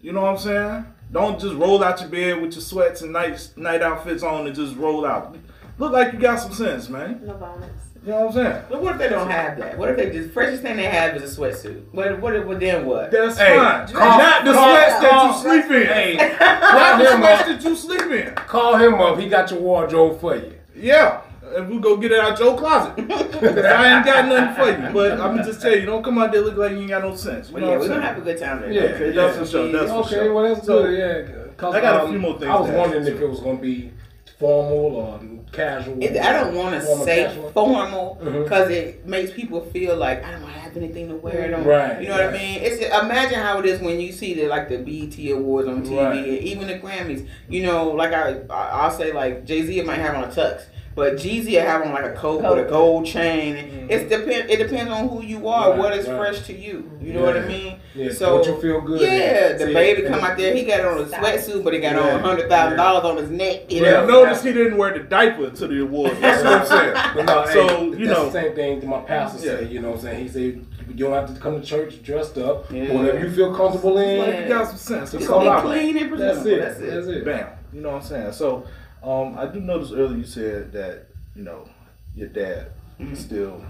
You 0.00 0.12
know 0.12 0.20
what 0.22 0.30
I'm 0.30 0.38
saying? 0.38 0.86
Don't 1.10 1.40
just 1.40 1.54
roll 1.56 1.82
out 1.82 2.00
your 2.00 2.08
bed 2.10 2.40
with 2.40 2.52
your 2.52 2.60
sweats 2.62 3.02
and 3.02 3.12
night 3.12 3.48
night 3.56 3.82
outfits 3.82 4.22
on 4.22 4.46
and 4.46 4.54
just 4.54 4.76
roll 4.76 5.04
out. 5.04 5.36
Look 5.78 5.92
like 5.92 6.12
you 6.12 6.20
got 6.20 6.36
some 6.38 6.52
sense, 6.52 6.88
man. 6.88 7.20
No 7.26 7.34
bonus. 7.34 7.70
You 8.04 8.10
know 8.10 8.26
what 8.26 8.26
I'm 8.28 8.32
saying? 8.52 8.62
But 8.70 8.82
what 8.82 8.92
if 8.92 8.98
they 8.98 9.08
don't 9.08 9.28
have 9.30 9.58
that? 9.58 9.76
What 9.76 9.88
if 9.88 9.96
they 9.96 10.10
just 10.10 10.30
freshest 10.32 10.62
thing 10.62 10.76
they 10.76 10.84
have 10.84 11.16
is 11.16 11.36
a 11.36 11.40
sweatsuit? 11.40 11.82
What? 11.90 12.20
What? 12.20 12.46
What? 12.46 12.60
Then 12.60 12.86
what? 12.86 13.10
That's 13.10 13.36
Hey, 13.36 13.56
fine. 13.56 13.88
call- 13.88 14.18
Not 14.18 14.44
the 14.44 14.52
call- 14.52 14.68
sweats 14.76 15.00
that 15.00 15.10
call- 15.10 15.26
you 15.26 15.40
sleep 15.62 15.70
in. 15.72 15.86
Hey, 15.88 16.16
Not 16.16 16.60
call 16.60 16.98
the 16.98 17.16
sweats 17.16 17.48
that 17.48 17.64
you 17.64 17.74
sleep 17.76 18.02
in. 18.02 18.34
Call 18.34 18.76
him 18.76 18.94
up. 18.94 19.18
He 19.18 19.28
got 19.28 19.50
your 19.50 19.58
wardrobe 19.60 20.20
for 20.20 20.36
you. 20.36 20.52
Yeah. 20.76 21.22
And 21.56 21.68
we 21.70 21.78
go 21.78 21.96
get 21.96 22.10
it 22.12 22.18
out 22.20 22.38
your 22.38 22.56
closet. 22.58 22.94
I 23.10 23.96
ain't 23.96 24.04
got 24.04 24.26
nothing 24.28 24.54
for 24.64 24.70
you. 24.88 24.92
But 24.92 25.20
I'm 25.20 25.36
just 25.38 25.60
tell 25.60 25.72
you, 25.76 25.86
don't 25.86 26.02
come 26.02 26.18
out 26.18 26.32
there 26.32 26.40
looking 26.40 26.58
like 26.58 26.72
you 26.72 26.78
ain't 26.80 26.88
got 26.88 27.02
no 27.02 27.14
sense. 27.14 27.48
You 27.48 27.54
Well, 27.54 27.62
know 27.64 27.70
yeah, 27.72 27.78
we're 27.78 27.84
I'm 27.84 27.90
gonna 27.90 28.02
have 28.02 28.18
a 28.18 28.20
good 28.22 28.38
time 28.38 28.60
there. 28.62 28.72
Yeah, 28.72 28.80
Okay, 28.94 29.10
that's 29.12 29.38
for 29.38 29.46
sure. 29.46 29.72
That's 29.72 29.90
for 29.90 29.98
okay, 30.00 30.10
sure. 30.10 30.32
well 30.34 30.54
that's 30.54 30.66
So, 30.66 30.82
good. 30.82 30.98
Yeah, 30.98 31.42
'cause, 31.56 31.74
I 31.74 31.80
got 31.80 32.00
a 32.00 32.04
um, 32.04 32.10
few 32.10 32.18
more 32.18 32.32
things 32.38 32.50
I 32.50 32.60
was 32.60 32.70
wondering 32.70 33.06
you. 33.06 33.14
if 33.14 33.20
it 33.20 33.28
was 33.28 33.40
gonna 33.40 33.58
be 33.58 33.92
formal 34.38 34.96
or 34.96 35.20
casual. 35.52 36.02
It, 36.02 36.16
I 36.16 36.32
don't 36.32 36.54
want 36.56 36.74
to 36.74 36.80
Formal, 36.80 37.04
say 37.04 37.24
casual. 37.24 37.50
formal 37.50 38.18
because 38.20 38.70
it 38.70 39.06
makes 39.06 39.30
people 39.30 39.60
feel 39.60 39.96
like 39.96 40.24
I 40.24 40.32
don't 40.32 40.42
have 40.42 40.76
anything 40.76 41.08
to 41.10 41.14
wear. 41.14 41.44
I 41.44 41.48
don't, 41.48 41.64
Right, 41.64 42.02
You 42.02 42.08
know 42.08 42.14
what 42.16 42.24
I 42.26 42.32
mean? 42.32 42.60
It's 42.60 42.82
imagine 42.82 43.38
how 43.38 43.60
it 43.60 43.66
is 43.66 43.80
when 43.80 44.00
you 44.00 44.10
see 44.10 44.34
the 44.34 44.48
like 44.48 44.68
the 44.68 44.78
BET 44.78 45.16
awards 45.30 45.68
on 45.68 45.84
TV 45.84 45.96
Right. 46.04 46.16
and 46.18 46.26
even 46.26 46.66
the 46.66 46.80
Grammys. 46.80 47.28
You 47.48 47.62
know, 47.62 47.90
like 47.90 48.12
I 48.12 48.40
I- 48.50 48.68
I'll 48.82 48.90
say 48.90 49.12
like 49.12 49.44
Jay 49.44 49.62
Z 49.64 49.80
might 49.82 49.98
have 50.00 50.16
on 50.16 50.24
a 50.24 50.28
tux. 50.28 50.62
But 50.94 51.14
Jeezy 51.14 51.54
will 51.54 51.62
have 51.62 51.82
on 51.82 51.92
like 51.92 52.04
a 52.04 52.12
coat 52.12 52.40
with 52.42 52.66
a 52.66 52.68
gold 52.70 53.04
chain. 53.04 53.56
Mm-hmm. 53.56 53.86
It's 53.90 54.08
depend. 54.08 54.48
It 54.48 54.58
depends 54.58 54.92
on 54.92 55.08
who 55.08 55.22
you 55.22 55.48
are. 55.48 55.70
Right, 55.70 55.78
what 55.78 55.92
is 55.98 56.06
right. 56.06 56.16
fresh 56.16 56.46
to 56.46 56.52
you. 56.56 56.88
You 57.02 57.14
know 57.14 57.22
what 57.22 57.36
I 57.36 57.46
mean? 57.46 57.80
Yeah, 57.96 58.12
So 58.12 58.42
don't 58.42 58.46
you 58.46 58.60
feel 58.60 58.80
good? 58.80 59.00
Yeah, 59.00 59.54
the 59.54 59.66
See, 59.66 59.72
baby 59.74 60.02
come 60.02 60.20
out 60.22 60.36
there. 60.36 60.54
He 60.54 60.64
got 60.64 60.84
on 60.84 61.00
a 61.00 61.04
sweatsuit, 61.06 61.64
but 61.64 61.72
he 61.74 61.80
got 61.80 61.96
on 61.96 62.06
Yeah. 62.06 62.14
a 62.14 62.18
hundred 62.20 62.48
thousand 62.48 62.76
dollars 62.78 63.04
on 63.04 63.16
his 63.16 63.30
neck. 63.30 63.72
You 63.72 63.82
Yeah, 63.82 63.90
know. 64.02 64.06
notice 64.06 64.44
he 64.44 64.52
didn't 64.52 64.76
wear 64.78 64.92
the 64.96 65.00
diaper 65.04 65.50
to 65.50 65.66
the 65.66 65.82
awards. 65.82 66.20
That's 66.20 66.44
what 66.44 66.52
I'm 66.52 66.66
saying. 66.66 66.94
But 67.16 67.24
no, 67.26 67.46
So, 67.52 67.66
hey, 67.68 67.84
you 67.86 68.06
that's 68.06 68.18
know- 68.18 68.26
the 68.26 68.32
same 68.32 68.54
thing 68.54 68.80
that 68.80 68.86
my 68.86 69.00
pastor 69.00 69.44
Yeah. 69.44 69.56
said. 69.58 69.72
You 69.72 69.80
know 69.80 69.88
what 69.90 69.96
I'm 69.98 70.02
saying? 70.04 70.22
He 70.22 70.28
said 70.28 70.66
you 70.88 70.94
don't 70.94 71.12
have 71.12 71.34
to 71.34 71.40
come 71.40 71.60
to 71.60 71.66
church 71.66 72.02
dressed 72.04 72.38
up. 72.38 72.70
Yeah. 72.70 72.92
Whatever 72.92 73.18
you 73.18 73.30
feel 73.32 73.52
comfortable 73.54 73.98
in. 73.98 74.18
Yeah. 74.18 74.40
You 74.42 74.48
got 74.48 74.68
some 74.68 74.76
sense. 74.76 75.10
Just 75.10 75.12
That's 75.12 75.26
call 75.26 75.40
all 75.40 75.48
out. 75.48 75.64
Clean 75.64 75.96
and 75.98 76.12
That's 76.20 76.44
it. 76.46 76.60
That's 76.60 76.78
it. 76.78 76.90
That's 76.94 77.06
it. 77.08 77.24
Bam. 77.24 77.46
You 77.72 77.80
know 77.80 77.90
what 77.90 78.02
I'm 78.02 78.08
saying? 78.08 78.32
So, 78.32 78.64
um, 79.04 79.38
I 79.38 79.46
do 79.46 79.60
notice 79.60 79.92
earlier 79.92 80.18
you 80.18 80.24
said 80.24 80.72
that 80.72 81.06
you 81.36 81.42
know 81.42 81.68
your 82.14 82.28
dad 82.28 82.70
Mm-hmm. 83.00 83.14
still 83.16 83.64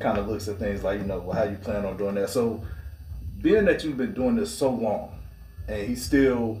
kind 0.00 0.18
of 0.18 0.26
looks 0.26 0.48
at 0.48 0.58
things 0.58 0.82
like 0.82 0.98
you 1.00 1.06
know 1.06 1.20
well, 1.20 1.36
how 1.36 1.44
you 1.44 1.56
plan 1.56 1.84
on 1.84 1.96
doing 1.96 2.16
that. 2.16 2.30
So, 2.30 2.64
being 3.40 3.64
that 3.66 3.84
you've 3.84 3.96
been 3.96 4.12
doing 4.12 4.34
this 4.34 4.52
so 4.52 4.70
long, 4.70 5.20
and 5.68 5.86
he 5.86 5.94
still 5.94 6.60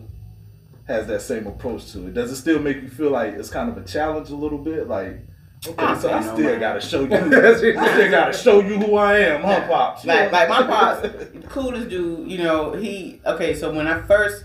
has 0.86 1.08
that 1.08 1.20
same 1.22 1.48
approach 1.48 1.90
to 1.92 2.06
it, 2.06 2.14
does 2.14 2.30
it 2.30 2.36
still 2.36 2.60
make 2.60 2.80
you 2.80 2.88
feel 2.88 3.10
like 3.10 3.34
it's 3.34 3.50
kind 3.50 3.68
of 3.68 3.76
a 3.76 3.84
challenge 3.84 4.30
a 4.30 4.36
little 4.36 4.58
bit? 4.58 4.86
Like, 4.86 5.18
okay, 5.66 5.82
I 5.82 5.98
so 5.98 6.12
I 6.12 6.22
still 6.22 6.60
gotta 6.60 6.80
show 6.80 7.00
you, 7.04 7.12
I 7.12 7.56
still 7.56 8.10
gotta 8.10 8.32
show 8.38 8.60
you 8.60 8.78
who 8.78 8.94
I 8.94 9.18
am, 9.18 9.42
huh, 9.42 9.66
pops? 9.66 10.04
Like, 10.04 10.30
like 10.30 10.48
my 10.48 10.62
pops, 10.62 11.08
coolest 11.48 11.88
dude. 11.88 12.30
You 12.30 12.38
know, 12.38 12.74
he 12.74 13.20
okay. 13.26 13.54
So 13.54 13.72
when 13.72 13.88
I 13.88 14.00
first, 14.02 14.44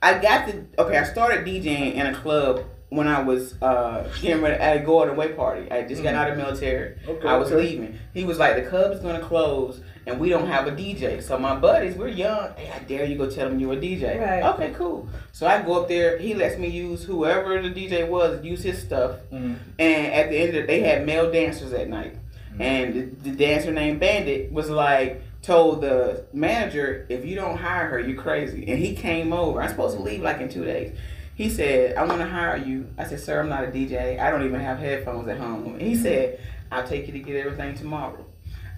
I 0.00 0.18
got 0.18 0.46
the 0.46 0.64
okay. 0.78 0.96
I 0.96 1.04
started 1.04 1.44
DJing 1.46 1.92
in 1.94 2.06
a 2.06 2.14
club 2.14 2.64
when 2.88 3.08
I 3.08 3.20
was 3.20 3.60
uh 3.62 4.08
getting 4.20 4.42
ready 4.42 4.78
to 4.78 4.84
go 4.84 5.02
on 5.02 5.08
a 5.08 5.12
away 5.12 5.32
party. 5.32 5.70
I 5.70 5.82
just 5.82 6.02
got 6.02 6.14
out 6.14 6.30
of 6.30 6.36
the 6.36 6.42
military. 6.42 6.96
Okay, 7.06 7.28
I 7.28 7.36
was 7.36 7.50
okay. 7.50 7.62
leaving. 7.62 7.98
He 8.14 8.24
was 8.24 8.38
like, 8.38 8.56
the 8.56 8.68
club 8.68 8.92
is 8.92 9.00
gonna 9.00 9.20
close. 9.20 9.80
And 10.06 10.20
we 10.20 10.28
don't 10.28 10.46
have 10.46 10.68
a 10.68 10.70
DJ. 10.70 11.20
So 11.20 11.36
my 11.36 11.56
buddies, 11.56 11.96
we're 11.96 12.06
young. 12.06 12.52
Hey, 12.56 12.70
I 12.70 12.78
dare 12.84 13.04
you 13.06 13.18
go 13.18 13.28
tell 13.28 13.48
them 13.48 13.58
you're 13.58 13.72
a 13.72 13.76
DJ. 13.76 14.20
Right. 14.20 14.40
Okay, 14.54 14.72
cool. 14.74 15.08
So 15.32 15.48
I 15.48 15.60
go 15.62 15.82
up 15.82 15.88
there. 15.88 16.16
He 16.16 16.32
lets 16.32 16.58
me 16.58 16.68
use 16.68 17.02
whoever 17.02 17.60
the 17.60 17.70
DJ 17.70 18.08
was, 18.08 18.44
use 18.44 18.62
his 18.62 18.80
stuff. 18.80 19.16
Mhm. 19.32 19.56
And 19.80 20.12
at 20.12 20.30
the 20.30 20.36
end 20.36 20.50
of 20.50 20.54
it, 20.56 20.66
they 20.68 20.80
had 20.80 21.04
male 21.04 21.32
dancers 21.32 21.72
at 21.72 21.88
night. 21.88 22.14
Mm-hmm. 22.52 22.62
And 22.62 22.94
the, 22.94 23.30
the 23.30 23.36
dancer 23.36 23.72
named 23.72 23.98
Bandit 23.98 24.52
was 24.52 24.70
like, 24.70 25.22
told 25.42 25.80
the 25.80 26.24
manager, 26.32 27.06
if 27.08 27.24
you 27.24 27.34
don't 27.36 27.56
hire 27.56 27.88
her, 27.88 28.00
you're 28.00 28.20
crazy. 28.20 28.66
And 28.68 28.78
he 28.78 28.94
came 28.94 29.32
over. 29.32 29.62
I'm 29.62 29.70
supposed 29.70 29.96
to 29.96 30.02
leave 30.02 30.20
like 30.22 30.40
in 30.40 30.48
two 30.48 30.64
days. 30.64 30.96
He 31.36 31.50
said, 31.50 31.96
I 31.96 32.04
want 32.04 32.20
to 32.20 32.26
hire 32.26 32.56
you. 32.56 32.88
I 32.96 33.04
said, 33.04 33.20
sir, 33.20 33.40
I'm 33.40 33.48
not 33.50 33.62
a 33.62 33.66
DJ. 33.68 34.18
I 34.18 34.30
don't 34.30 34.44
even 34.44 34.58
have 34.58 34.78
headphones 34.78 35.28
at 35.28 35.36
home. 35.38 35.74
And 35.74 35.82
he 35.82 35.94
said, 35.94 36.40
I'll 36.72 36.86
take 36.86 37.06
you 37.06 37.12
to 37.12 37.18
get 37.18 37.36
everything 37.36 37.74
tomorrow. 37.74 38.24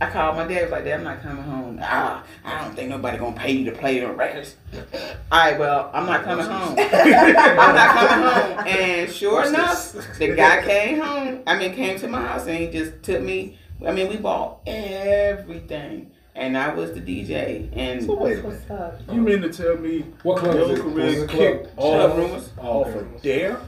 I 0.01 0.11
called 0.11 0.37
my 0.37 0.47
dad, 0.47 0.59
I 0.59 0.63
was 0.63 0.71
like, 0.71 0.85
Dad, 0.85 0.99
I'm 0.99 1.05
not 1.05 1.23
coming 1.23 1.43
home. 1.43 1.81
Ah, 1.83 2.25
I 2.45 2.63
don't 2.63 2.75
think 2.75 2.89
nobody 2.89 3.19
gonna 3.19 3.35
pay 3.35 3.51
you 3.51 3.65
to 3.65 3.73
play 3.73 3.99
the 3.99 4.13
records. 4.13 4.55
All 5.33 5.39
right, 5.39 5.59
well, 5.59 5.91
I'm 5.93 6.07
not 6.07 6.23
coming 6.23 6.47
home. 6.47 6.77
I'm 6.79 7.75
not 7.75 7.95
coming 7.97 8.29
home. 8.29 8.67
And 8.67 9.11
sure 9.11 9.45
enough, 9.45 9.93
the 10.19 10.35
guy 10.37 10.63
came 10.63 11.01
home. 11.01 11.43
I 11.49 11.59
mean, 11.59 11.75
came 11.75 11.99
to 11.99 12.09
my 12.09 12.21
house 12.21 12.47
and 12.47 12.59
he 12.59 12.71
just 12.71 13.03
took 13.03 13.23
me. 13.23 13.59
I 13.85 13.91
mean, 13.93 14.09
we 14.09 14.17
bought 14.17 14.61
everything, 14.67 16.13
and 16.39 16.57
I 16.57 16.73
was 16.73 16.93
the 16.93 17.01
DJ. 17.01 17.69
And 17.77 18.03
So 18.05 18.15
wait. 18.15 18.43
What's 18.45 18.71
up? 18.71 19.01
You 19.13 19.21
mean 19.21 19.43
to 19.43 19.53
tell 19.53 19.77
me 19.77 20.05
What 20.23 20.39
club 20.39 20.55
your 20.55 20.73
is 20.73 20.79
it? 20.79 20.83
career 20.83 21.21
Was 21.23 21.31
kicked 21.31 21.77
club? 21.77 21.77
Club 21.77 22.11
off, 22.11 22.17
Rumors? 22.17 22.51
Oh, 22.59 22.81
off 22.85 22.95
of 22.95 23.23
Dare? 23.23 23.61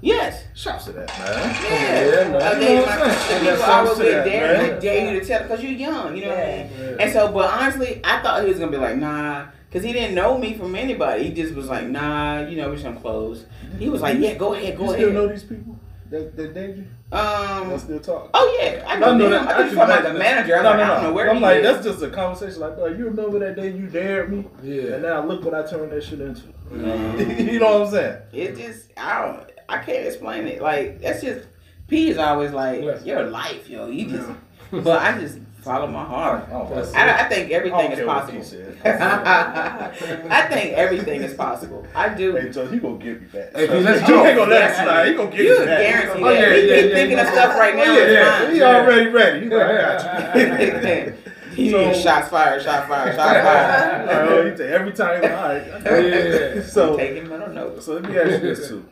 yes, 0.00 0.44
Shouts 0.54 0.84
to 0.86 0.92
that, 0.92 1.08
man. 1.18 1.56
yeah. 1.64 2.04
Yeah, 2.04 2.28
man. 2.30 2.42
I 2.42 2.52
You 2.52 2.58
mean, 2.60 2.76
know 2.76 2.82
what 2.82 2.98
my, 2.98 3.04
I'm 3.06 3.10
people 3.40 3.44
That's 3.44 3.62
I 3.62 3.82
was 3.82 3.98
with 3.98 4.08
that, 4.08 4.24
dare, 4.24 4.58
man. 4.72 4.80
dare 4.80 5.12
you 5.14 5.20
to 5.20 5.26
tell 5.26 5.42
because 5.42 5.62
you're 5.62 5.72
young. 5.72 6.16
You 6.16 6.24
know 6.26 6.28
what 6.30 6.38
I 6.38 6.46
mean? 6.46 6.70
Yeah. 6.78 6.96
And 7.00 7.12
so, 7.12 7.32
but 7.32 7.50
honestly, 7.50 8.00
I 8.04 8.20
thought 8.22 8.42
he 8.42 8.48
was 8.48 8.58
gonna 8.58 8.70
be 8.70 8.76
like, 8.76 8.96
nah, 8.96 9.46
because 9.70 9.84
he 9.84 9.92
didn't 9.92 10.14
know 10.14 10.36
me 10.38 10.54
from 10.58 10.74
anybody. 10.74 11.24
He 11.24 11.32
just 11.32 11.54
was 11.54 11.68
like, 11.68 11.86
nah, 11.86 12.40
you 12.46 12.56
know, 12.58 12.68
we're 12.68 12.74
just 12.74 12.84
gonna 12.84 13.00
close. 13.00 13.46
He 13.78 13.88
was 13.88 14.02
like, 14.02 14.18
yeah, 14.18 14.34
go 14.34 14.52
ahead, 14.54 14.76
go 14.76 14.84
ahead. 14.92 15.00
You 15.00 15.06
still 15.06 15.12
know 15.14 15.28
these 15.28 15.44
people 15.44 15.78
that, 16.14 16.36
that 16.36 16.54
dated? 16.54 16.88
Um. 17.12 17.68
That 17.68 17.80
still 17.80 18.00
talk? 18.00 18.30
Oh 18.34 18.58
yeah, 18.60 18.84
I 18.86 18.98
know, 18.98 19.12
No, 19.16 19.18
no, 19.18 19.30
them. 19.30 19.44
that- 19.46 19.54
I 19.54 19.58
think 19.62 19.72
you're 19.76 19.86
talking 19.86 19.92
about 19.94 20.02
the 20.02 20.10
imagine- 20.16 20.18
manager. 20.18 20.56
I, 20.58 20.62
no, 20.62 20.70
was 20.70 20.76
no, 20.76 20.78
like, 20.78 20.78
no. 20.78 20.84
I 20.84 20.94
don't 20.94 21.02
know 21.04 21.12
where 21.12 21.30
I'm 21.30 21.36
he 21.36 21.42
like, 21.42 21.56
is. 21.58 21.62
that's 21.64 21.84
just 21.86 22.02
a 22.02 22.10
conversation. 22.10 22.60
Like, 22.60 22.76
bro, 22.76 22.86
you 22.86 23.04
remember 23.04 23.38
that 23.40 23.56
day 23.56 23.70
you 23.72 23.86
dared 23.88 24.32
me? 24.32 24.46
Yeah. 24.62 24.94
And 24.94 25.02
now 25.02 25.24
look 25.24 25.44
what 25.44 25.54
I 25.54 25.62
turned 25.68 25.92
that 25.92 26.02
shit 26.02 26.20
into. 26.20 26.42
Mhm. 26.72 27.48
you 27.52 27.58
know 27.60 27.78
what 27.80 27.88
I'm 27.88 27.92
saying? 27.92 28.18
It 28.32 28.56
just 28.56 28.86
I 28.96 29.22
don't 29.26 29.50
I 29.68 29.78
can't 29.78 30.06
explain 30.06 30.46
it. 30.48 30.60
Like 30.62 31.00
that's 31.00 31.20
just 31.22 31.46
P 31.88 32.08
is 32.10 32.18
always 32.18 32.52
like 32.52 32.82
Yes. 32.82 33.04
your 33.04 33.24
life, 33.24 33.68
yo. 33.68 33.88
You 33.88 34.08
just 34.08 34.28
but 34.70 35.00
I 35.02 35.20
just 35.20 35.38
follow 35.64 35.86
my 35.86 36.04
heart. 36.04 36.46
Oh, 36.52 36.92
I, 36.94 37.24
I 37.24 37.28
think 37.28 37.50
everything 37.50 37.90
don't 37.90 37.98
is 37.98 38.06
possible. 38.06 38.74
I 38.84 40.46
think 40.50 40.74
everything 40.74 41.22
is 41.22 41.34
possible. 41.34 41.86
I 41.94 42.10
Hey, 42.10 42.16
do. 42.16 42.52
so 42.52 42.66
he 42.66 42.78
gonna 42.78 42.98
get 42.98 43.20
me 43.22 43.26
back. 43.28 43.54
Hey, 43.56 43.66
So 43.66 43.78
let's 43.80 44.00
he 44.02 44.06
go. 44.06 44.26
ain't 44.26 44.36
gonna 44.38 44.50
let 44.50 44.70
it 44.70 44.74
slide. 44.76 45.08
He 45.08 45.14
gonna 45.14 45.30
get 45.30 45.40
You 45.40 45.60
me 45.60 45.66
back. 45.66 45.78
guarantee 45.78 46.22
Oh, 46.22 46.28
that. 46.28 46.40
yeah, 46.40 46.54
he 46.54 46.68
yeah, 46.68 46.76
keep 46.82 46.90
yeah, 46.90 46.94
thinking 46.96 47.18
of 47.18 47.26
stuff 47.28 47.58
right 47.58 47.74
oh, 47.74 47.76
now. 47.78 47.84
Oh, 47.86 47.98
it's 47.98 48.12
yeah, 48.12 48.52
he 48.52 48.62
already 48.62 49.08
ready. 49.10 49.40
He's 49.40 49.50
like, 49.52 49.62
I 49.66 49.76
got 49.76 50.36
you. 50.36 51.14
he 51.54 51.70
So- 51.70 51.92
so, 51.92 51.98
shots 52.00 52.28
fired, 52.28 52.62
shot 52.62 52.88
fired, 52.88 53.14
shot 53.14 53.42
fired. 53.44 54.28
Oh, 54.28 54.44
he 54.44 54.50
take 54.50 54.60
every 54.70 54.92
time. 54.92 55.22
He's 55.22 55.30
like, 55.30 55.38
all 55.40 55.48
right. 55.48 56.04
Yeah. 56.56 56.62
So, 56.66 56.96
Taking 56.96 57.28
mental 57.28 57.48
notes. 57.48 57.86
so 57.86 57.94
let 57.94 58.02
me 58.10 58.18
ask 58.18 58.30
you 58.30 58.38
this 58.54 58.68
too. 58.68 58.84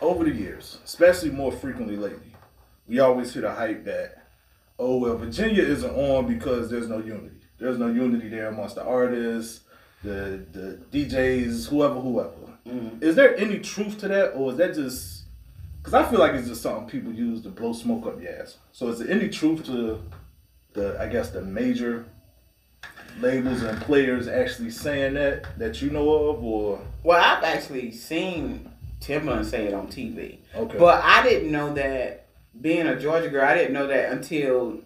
Over 0.00 0.24
the 0.24 0.32
years, 0.32 0.78
especially 0.84 1.30
more 1.30 1.52
frequently 1.52 1.96
lately, 1.96 2.34
we 2.88 2.98
always 2.98 3.32
hear 3.32 3.42
the 3.42 3.52
hype 3.52 3.84
that, 3.84 4.21
oh 4.78 4.96
well, 4.98 5.16
Virginia 5.16 5.62
isn't 5.62 5.90
on 5.90 6.26
because 6.26 6.70
there's 6.70 6.88
no 6.88 6.98
unity. 6.98 7.36
There's 7.58 7.78
no 7.78 7.88
unity 7.88 8.28
there 8.28 8.48
amongst 8.48 8.74
the 8.76 8.84
artists, 8.84 9.60
the 10.02 10.44
the 10.52 10.78
DJs, 10.92 11.68
whoever, 11.68 11.94
whoever. 12.00 12.30
Mhm. 12.66 13.02
Is 13.02 13.14
there 13.16 13.36
any 13.36 13.58
truth 13.58 13.98
to 14.00 14.08
that, 14.08 14.30
or 14.34 14.52
is 14.52 14.58
that 14.58 14.74
just? 14.74 15.24
Because 15.78 15.94
I 15.94 16.04
feel 16.08 16.20
like 16.20 16.32
it's 16.34 16.46
just 16.48 16.62
something 16.62 16.86
people 16.88 17.12
use 17.12 17.42
to 17.42 17.48
blow 17.48 17.72
smoke 17.72 18.06
up 18.06 18.20
your 18.22 18.32
ass. 18.40 18.56
So 18.72 18.88
is 18.88 19.00
there 19.00 19.10
any 19.10 19.28
truth 19.28 19.64
to 19.66 20.00
the, 20.74 20.96
I 21.00 21.08
guess, 21.08 21.30
the 21.30 21.42
major 21.42 22.04
labels 23.20 23.62
and 23.62 23.80
players 23.82 24.26
actually 24.28 24.70
saying 24.70 25.14
that 25.14 25.58
that 25.58 25.82
you 25.82 25.90
know 25.90 26.08
of, 26.28 26.42
or 26.42 26.80
Well, 27.02 27.20
I've 27.20 27.42
actually 27.44 27.90
seen 27.92 28.70
Timbaland 29.00 29.44
say 29.44 29.66
it 29.66 29.74
on 29.74 29.88
TV. 29.88 30.38
okay? 30.54 30.78
But 30.78 31.02
I 31.04 31.22
didn't 31.28 31.50
know 31.50 31.74
that 31.74 32.21
being 32.60 32.86
a 32.86 32.98
Georgia 32.98 33.28
girl, 33.28 33.44
I 33.44 33.54
didn't 33.54 33.72
know 33.72 33.86
that 33.86 34.12
until 34.12 34.80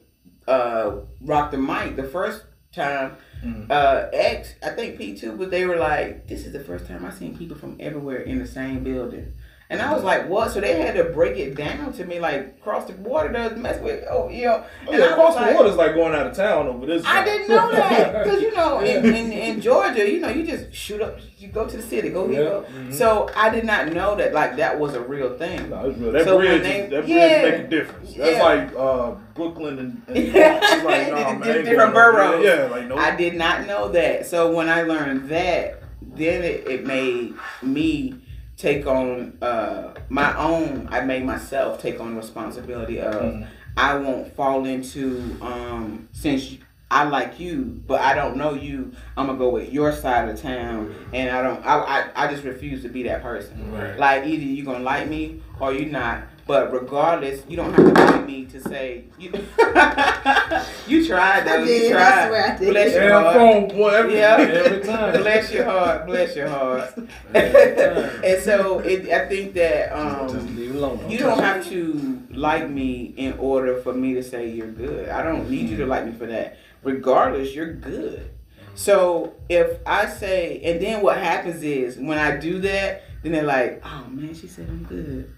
uh, 0.49 0.97
Rock 1.23 1.51
the 1.51 1.59
Mic 1.59 1.97
the 1.97 2.05
first 2.05 2.45
time. 2.73 3.17
Mhm. 3.45 3.71
Uh, 3.71 4.09
X, 4.13 4.55
I 4.63 4.71
think 4.71 4.97
P 4.97 5.17
two, 5.17 5.33
but 5.33 5.51
they 5.51 5.67
were 5.67 5.77
like, 5.77 6.27
"This 6.27 6.47
is 6.47 6.53
the 6.53 6.61
first 6.61 6.87
time 6.87 7.05
I've 7.05 7.15
seen 7.15 7.37
people 7.37 7.57
from 7.57 7.77
everywhere 7.81 8.19
in 8.19 8.39
the 8.39 8.47
same 8.47 8.83
building," 8.85 9.33
and 9.69 9.83
I 9.83 9.93
was 9.93 10.05
like, 10.05 10.29
"What?" 10.29 10.53
So 10.53 10.61
they 10.61 10.81
had 10.81 10.95
to 10.95 11.05
break 11.05 11.37
it 11.39 11.57
down 11.57 11.93
to 11.95 12.05
me, 12.05 12.21
like 12.21 12.61
cross 12.63 12.87
the 12.87 12.93
border 12.93 13.33
doesn't 13.33 13.61
mess 13.61 13.81
with, 13.83 14.05
oh, 14.09 14.29
you 14.29 14.45
know. 14.47 14.65
Oh, 14.87 14.91
And 14.93 14.99
yeah, 15.01 15.07
I 15.07 15.11
across 15.13 15.35
the 15.35 15.41
like- 15.41 15.67
is 15.67 15.77
like 15.77 15.95
going 15.95 16.15
out 16.15 16.27
of 16.29 16.35
town 16.37 16.67
over 16.69 16.87
this. 16.87 17.03
I 17.05 17.25
didn't 17.25 17.49
know 17.49 17.71
that 17.73 18.13
because 18.25 18.41
you 18.43 18.55
know 18.55 18.79
in, 18.81 19.05
in, 19.07 19.33
in 19.33 19.61
Georgia, 19.61 20.09
you 20.09 20.21
know, 20.21 20.29
you 20.29 20.47
just 20.47 20.73
shoot 20.73 21.01
up, 21.03 21.19
you 21.39 21.49
go 21.49 21.67
to 21.69 21.77
the 21.77 21.83
city, 21.83 22.11
go 22.11 22.29
here. 22.29 22.43
Yeah. 22.43 22.49
Go. 22.85 22.91
So 22.93 23.31
I 23.37 23.51
did 23.51 23.65
not 23.65 23.89
know 23.93 24.15
that 24.17 24.33
like 24.33 24.57
that 24.57 24.79
was 24.79 24.95
a 24.95 25.01
real 25.01 25.37
thing. 25.37 25.71
No, 25.71 25.91
real. 25.91 26.13
That 26.13 26.25
So 26.25 26.39
bridge, 26.39 26.63
they- 26.63 26.81
that 26.83 26.91
bridge 26.91 27.09
yeah. 27.09 27.43
make 27.43 27.55
a 27.65 27.69
difference. 27.69 28.15
That's 28.15 28.37
Yeah. 28.37 28.43
like 28.45 28.73
uh, 28.77 29.11
Brooklyn 29.35 29.79
and, 29.81 30.03
and 30.17 30.35
like, 30.85 31.11
nah, 31.11 31.33
man, 31.39 31.43
I 31.43 31.63
Different 31.63 31.93
boroughs. 31.93 32.45
Yeah, 32.45 32.65
like 32.71 32.87
no. 32.87 32.97
I 32.97 33.15
did 33.17 33.35
not 33.35 33.67
know 33.67 33.89
that. 33.89 34.27
So 34.27 34.55
when 34.55 34.69
I 34.69 34.83
learned 34.83 35.29
that, 35.29 35.83
then 36.01 36.43
it, 36.45 36.69
it 36.69 36.87
made 36.87 37.35
me 37.63 38.15
take 38.57 38.87
on 38.87 39.37
uh, 39.43 39.95
my 40.09 40.37
own. 40.39 40.89
I 40.91 41.01
made 41.03 41.25
myself 41.25 41.81
take 41.81 42.01
on 42.01 42.17
responsibility 42.17 43.01
of 43.01 43.15
Mhm. 43.15 43.47
I 43.77 43.97
won't 43.99 44.35
fall 44.35 44.65
into 44.65 45.37
um, 45.43 46.09
since 46.13 46.57
I 46.91 47.05
like 47.05 47.39
you, 47.39 47.83
but 47.87 48.01
I 48.01 48.15
don't 48.15 48.37
know 48.37 48.55
you. 48.55 48.93
I'm 49.17 49.27
gonna 49.27 49.39
go 49.39 49.51
with 49.51 49.73
your 49.73 49.93
side 49.93 50.29
of 50.29 50.41
town, 50.41 50.95
and 51.13 51.29
I 51.31 51.43
don't. 51.43 51.67
I 51.67 51.75
I, 52.15 52.25
I 52.25 52.31
just 52.33 52.45
refuse 52.45 52.83
to 52.83 52.89
be 52.89 53.03
that 53.05 53.23
person. 53.23 53.73
Right. 53.73 53.99
Like 53.99 54.25
either 54.27 54.43
you're 54.45 54.65
gonna 54.65 54.85
like 54.85 55.09
me 55.09 55.43
or 55.61 55.73
you're 55.75 55.91
not. 55.91 56.23
But 56.47 56.73
regardless, 56.73 57.43
you 57.49 57.57
don't 57.57 57.75
have 57.75 57.93
to 57.93 57.93
like 57.93 58.25
me 58.27 58.45
to 58.47 58.61
say 58.61 59.05
you. 59.19 59.31
you 60.87 61.07
tried 61.07 61.45
though. 61.45 61.55
I 61.55 61.59
You 61.59 61.65
did. 61.67 61.93
I 61.93 61.97
tried. 61.97 62.29
swear 62.29 62.45
I 62.53 62.57
did. 62.59 62.69
Bless 62.71 62.95
your 62.95 63.11
heart. 63.21 63.35
phone 63.37 63.69
boy, 63.69 63.89
every, 63.89 64.15
Yeah. 64.17 64.37
Every 64.39 64.81
time. 64.85 65.13
Bless 65.23 65.53
your 65.53 65.65
heart. 65.65 66.07
Bless 66.07 66.37
your 66.37 66.49
heart. 66.49 66.95
time. 66.95 67.07
and 67.35 68.43
so 68.43 68.79
it, 68.79 69.11
I 69.11 69.27
think 69.29 69.55
that 69.55 69.91
Just 69.91 70.35
um, 70.37 70.57
leave 70.57 70.71
it 70.71 70.77
alone. 70.77 71.11
you 71.11 71.19
don't 71.19 71.41
have 71.41 71.67
to 71.69 72.23
like 72.31 72.71
me 72.71 73.13
in 73.17 73.33
order 73.39 73.81
for 73.83 73.93
me 73.93 74.15
to 74.15 74.23
say 74.23 74.49
you're 74.49 74.71
good. 74.71 75.09
I 75.09 75.23
don't 75.23 75.51
need 75.51 75.69
you 75.69 75.77
to 75.79 75.87
like 75.87 76.07
me 76.07 76.13
for 76.13 76.27
that. 76.27 76.59
Regardless, 76.85 77.55
you're 77.57 77.73
good. 77.73 78.31
So 78.77 79.35
if 79.49 79.79
I 79.87 80.07
say, 80.07 80.61
and 80.63 80.81
then 80.81 81.03
what 81.03 81.17
happens 81.19 81.63
is 81.65 81.97
when 81.97 82.19
I 82.19 82.37
do 82.37 82.61
that, 82.61 83.03
then 83.23 83.33
they're 83.33 83.43
like, 83.43 83.83
"Oh 83.85 84.07
man, 84.11 84.35
she 84.35 84.47
said 84.47 84.69
I'm 84.69 84.85
good." 84.85 85.33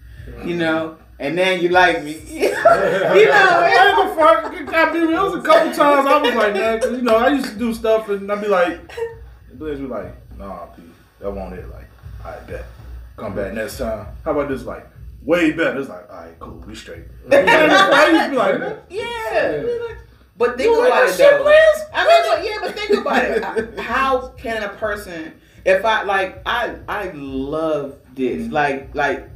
You 0.45 0.55
know, 0.55 0.97
and 1.19 1.37
then 1.37 1.61
you 1.61 1.69
like 1.69 2.03
me. 2.03 2.19
you 2.29 2.51
know, 2.51 2.63
I 2.65 3.15
ain't 3.89 4.15
gonna. 4.15 4.77
I 4.77 4.93
mean, 4.93 5.03
it 5.13 5.21
was 5.21 5.35
a 5.35 5.41
couple 5.41 5.71
times 5.73 6.07
I 6.07 6.21
was 6.21 6.35
like, 6.35 6.53
man, 6.53 6.79
'cause, 6.79 6.91
you 6.91 7.01
know, 7.01 7.15
I 7.15 7.29
used 7.29 7.47
to 7.53 7.55
do 7.59 7.73
stuff 7.73 8.09
and 8.09 8.31
I'd 8.31 8.41
be 8.41 8.47
like, 8.47 8.79
Blaze 9.53 9.79
be 9.79 9.87
like, 9.87 10.13
nah, 10.37 10.65
P, 10.67 10.83
that 11.19 11.31
won't 11.31 11.53
it. 11.55 11.67
Like, 11.69 11.87
I 12.23 12.39
bet. 12.41 12.65
Come 13.17 13.35
back 13.35 13.53
next 13.53 13.77
time. 13.77 14.07
How 14.23 14.31
about 14.31 14.47
this? 14.49 14.63
Like, 14.63 14.87
way 15.23 15.51
better. 15.51 15.79
It's 15.79 15.89
like, 15.89 16.09
all 16.09 16.15
right, 16.21 16.39
cool, 16.39 16.63
we 16.65 16.75
straight. 16.75 17.03
I 17.31 18.09
used 18.11 18.23
to 18.25 18.29
be 18.31 18.37
like, 18.37 18.59
man, 18.59 18.77
yeah. 18.89 19.63
But 20.37 20.55
think 20.55 20.69
You 20.69 20.85
about 20.87 21.09
it 21.09 21.17
though. 21.17 21.43
Blaze? 21.43 21.85
I 21.93 22.07
mean, 22.07 22.21
but, 22.29 22.45
yeah, 22.45 22.57
but 22.61 22.75
think 22.79 23.01
about 23.01 23.57
it. 23.67 23.79
How 23.79 24.27
can 24.37 24.63
a 24.63 24.69
person, 24.69 25.33
if 25.65 25.83
I 25.83 26.03
like, 26.03 26.41
I 26.45 26.75
I 26.87 27.11
love 27.13 27.97
this. 28.13 28.43
Mm-hmm. 28.43 28.53
Like 28.53 28.95
like 28.95 29.29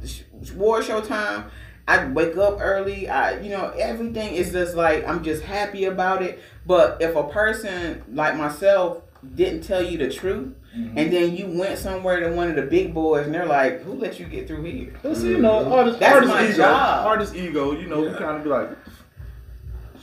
sh- 0.44 0.52
war 0.52 0.82
show 0.82 1.00
time. 1.00 1.46
I 1.86 2.06
wake 2.06 2.36
up 2.36 2.58
early. 2.60 3.08
I 3.08 3.40
you 3.40 3.50
know 3.50 3.70
everything 3.78 4.34
is 4.34 4.52
just 4.52 4.74
like 4.74 5.06
I'm 5.06 5.22
just 5.22 5.42
happy 5.42 5.84
about 5.84 6.22
it. 6.22 6.40
But 6.66 7.02
if 7.02 7.14
a 7.16 7.24
person 7.24 8.02
like 8.12 8.36
myself 8.36 9.02
didn't 9.34 9.62
tell 9.62 9.82
you 9.82 9.98
the 9.98 10.10
truth. 10.10 10.54
Mm-hmm. 10.76 10.98
And 10.98 11.12
then 11.12 11.36
you 11.36 11.46
went 11.56 11.78
somewhere 11.78 12.18
to 12.18 12.34
one 12.34 12.50
of 12.50 12.56
the 12.56 12.62
big 12.62 12.92
boys, 12.92 13.26
and 13.26 13.32
they're 13.34 13.46
like, 13.46 13.82
"Who 13.82 13.92
let 13.94 14.18
you 14.18 14.26
get 14.26 14.48
through 14.48 14.64
here?" 14.64 14.92
But 15.04 15.16
see, 15.16 15.28
you 15.28 15.38
know, 15.38 15.72
artist, 15.72 16.00
That's 16.00 16.14
artist 16.16 16.34
my 16.34 16.44
ego, 16.48 16.56
job. 16.56 17.06
artist 17.06 17.34
ego. 17.36 17.72
You 17.78 17.86
know, 17.86 18.02
Yeah. 18.02 18.10
we 18.12 18.18
kind 18.18 18.36
of 18.38 18.42
be 18.42 18.50
like, 18.50 18.70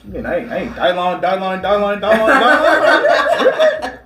you 0.06 0.14
mean 0.14 0.26
I 0.26 0.38
ain't, 0.38 0.50
I 0.52 0.58
ain't 0.60 0.76
die 0.78 0.94
line, 0.94 1.22
die 1.22 1.36
line, 1.42 1.62
die 1.62 1.76
line, 1.76 2.00
die 2.00 2.26
line, 2.26 2.40
die 2.40 3.80
line. 3.90 3.98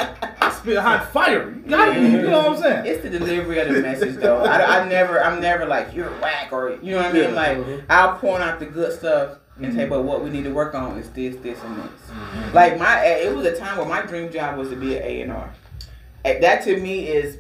Spit 0.66 0.80
hot 0.80 1.12
fire. 1.14 1.52
You 1.52 1.70
got. 1.70 1.96
You 1.96 2.24
know 2.24 2.50
what 2.50 2.58
I'm 2.58 2.58
saying? 2.58 2.86
It's 2.88 3.04
the 3.04 3.10
delivery 3.12 3.60
of 3.60 3.72
the 3.72 3.82
message, 3.82 4.16
though. 4.16 4.40
I, 4.40 4.82
I 4.82 4.90
never, 4.90 5.24
I'm 5.24 5.40
never 5.40 5.64
like 5.68 5.94
you're 5.94 6.10
whack 6.20 6.52
or 6.52 6.80
you 6.82 6.96
know 6.96 6.98
what 6.98 7.06
I 7.06 7.12
mean. 7.14 7.24
Yeah. 7.24 7.30
Like 7.30 7.58
Mhm. 7.60 7.86
I'll 7.88 8.18
point 8.18 8.42
out 8.42 8.60
the 8.60 8.66
good 8.66 8.92
stuff 8.98 9.38
and 9.58 9.72
say, 9.76 9.82
mm-hmm. 9.82 9.90
but 9.92 10.02
what 10.02 10.24
we 10.24 10.32
need 10.32 10.44
to 10.46 10.52
work 10.52 10.74
on 10.74 10.98
is 10.98 11.08
this, 11.12 11.36
this, 11.36 11.62
and 11.62 11.78
this. 11.78 11.86
Mm-hmm. 11.86 12.56
Like 12.56 12.80
my, 12.80 13.06
eh, 13.06 13.28
it 13.28 13.36
was 13.36 13.46
a 13.46 13.56
time 13.56 13.78
where 13.78 13.86
my 13.86 14.02
dream 14.02 14.32
job 14.32 14.58
was 14.58 14.70
to 14.70 14.76
be 14.76 14.98
an 14.98 15.04
A 15.04 15.22
and 15.22 15.32
R. 15.34 15.54
Eh, 16.26 16.40
that 16.40 16.64
to 16.64 16.80
me 16.80 17.10
is 17.10 17.38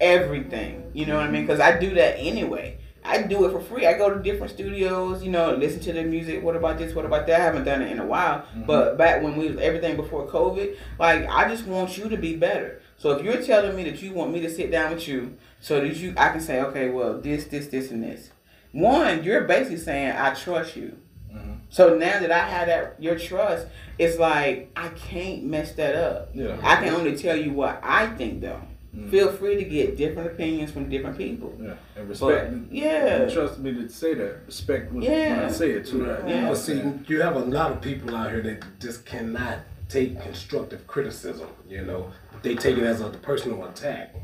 everything. 0.00 0.90
You 0.92 1.06
know 1.06 1.14
what 1.14 1.26
I 1.26 1.30
mean? 1.30 1.42
Mm-hmm. 1.42 1.52
Because 1.52 1.60
I 1.60 1.78
do 1.78 1.94
that 1.94 2.16
anyway. 2.18 2.78
I 3.06 3.22
do 3.22 3.44
it 3.46 3.52
for 3.52 3.60
free. 3.60 3.86
I 3.86 3.96
go 3.96 4.12
to 4.12 4.20
different 4.22 4.52
studios, 4.52 5.22
you 5.22 5.30
know, 5.30 5.54
listen 5.54 5.80
to 5.80 5.92
the 5.92 6.02
music. 6.02 6.42
What 6.42 6.56
about 6.56 6.78
this? 6.78 6.94
What 6.94 7.04
about 7.04 7.26
that? 7.26 7.40
I 7.40 7.44
haven't 7.44 7.64
done 7.64 7.82
it 7.82 7.92
in 7.92 8.00
a 8.00 8.06
while. 8.06 8.40
Mm-hmm. 8.40 8.64
But 8.64 8.98
back 8.98 9.22
when 9.22 9.36
we 9.36 9.48
was 9.48 9.58
everything 9.58 9.96
before 9.96 10.26
COVID, 10.26 10.76
like 10.98 11.28
I 11.28 11.48
just 11.48 11.66
want 11.66 11.96
you 11.96 12.08
to 12.08 12.16
be 12.16 12.36
better. 12.36 12.82
So 12.98 13.12
if 13.12 13.24
you're 13.24 13.42
telling 13.42 13.76
me 13.76 13.84
that 13.84 14.02
you 14.02 14.12
want 14.12 14.32
me 14.32 14.40
to 14.40 14.50
sit 14.50 14.70
down 14.70 14.94
with 14.94 15.06
you, 15.06 15.36
so 15.60 15.80
that 15.80 15.96
you 15.96 16.14
I 16.16 16.30
can 16.30 16.40
say, 16.40 16.60
okay, 16.62 16.90
well, 16.90 17.20
this, 17.20 17.44
this, 17.46 17.68
this, 17.68 17.90
and 17.90 18.02
this. 18.02 18.30
One, 18.72 19.22
you're 19.24 19.44
basically 19.44 19.78
saying 19.78 20.12
I 20.16 20.34
trust 20.34 20.76
you. 20.76 20.98
Mm-hmm. 21.32 21.54
So 21.70 21.96
now 21.96 22.20
that 22.20 22.30
I 22.30 22.48
have 22.48 22.66
that 22.68 22.96
your 22.98 23.18
trust, 23.18 23.66
it's 23.98 24.18
like 24.18 24.70
I 24.76 24.88
can't 24.88 25.44
mess 25.44 25.72
that 25.72 25.94
up. 25.94 26.30
Yeah. 26.34 26.58
I 26.62 26.76
can 26.76 26.94
only 26.94 27.16
tell 27.16 27.36
you 27.36 27.52
what 27.52 27.80
I 27.82 28.08
think 28.08 28.40
though. 28.40 28.60
Mm. 28.96 29.10
Feel 29.10 29.30
free 29.30 29.56
to 29.56 29.64
get 29.64 29.96
different 29.96 30.32
opinions 30.32 30.70
from 30.70 30.88
different 30.88 31.18
people. 31.18 31.54
Yeah, 31.60 31.74
and 31.96 32.08
respect. 32.08 32.50
But, 32.50 32.74
yeah. 32.74 33.22
And 33.22 33.32
trust 33.32 33.58
me 33.58 33.74
to 33.74 33.88
say 33.88 34.14
that. 34.14 34.38
Respect 34.46 34.92
when, 34.92 35.02
Yeah. 35.02 35.36
when 35.36 35.44
I 35.44 35.52
say 35.52 35.72
it 35.72 35.86
too. 35.86 36.06
Right. 36.06 36.28
Yeah. 36.28 36.48
But 36.48 36.56
see, 36.56 36.82
you 37.06 37.20
have 37.20 37.36
a 37.36 37.40
lot 37.40 37.72
of 37.72 37.82
people 37.82 38.14
out 38.16 38.30
here 38.30 38.42
that 38.42 38.64
just 38.80 39.04
cannot 39.04 39.58
take 39.88 40.20
constructive 40.22 40.86
criticism. 40.86 41.48
You 41.68 41.82
know, 41.82 42.10
they 42.42 42.54
take 42.54 42.78
it 42.78 42.84
as 42.84 43.00
a 43.00 43.10
personal 43.10 43.64
attack. 43.66 44.14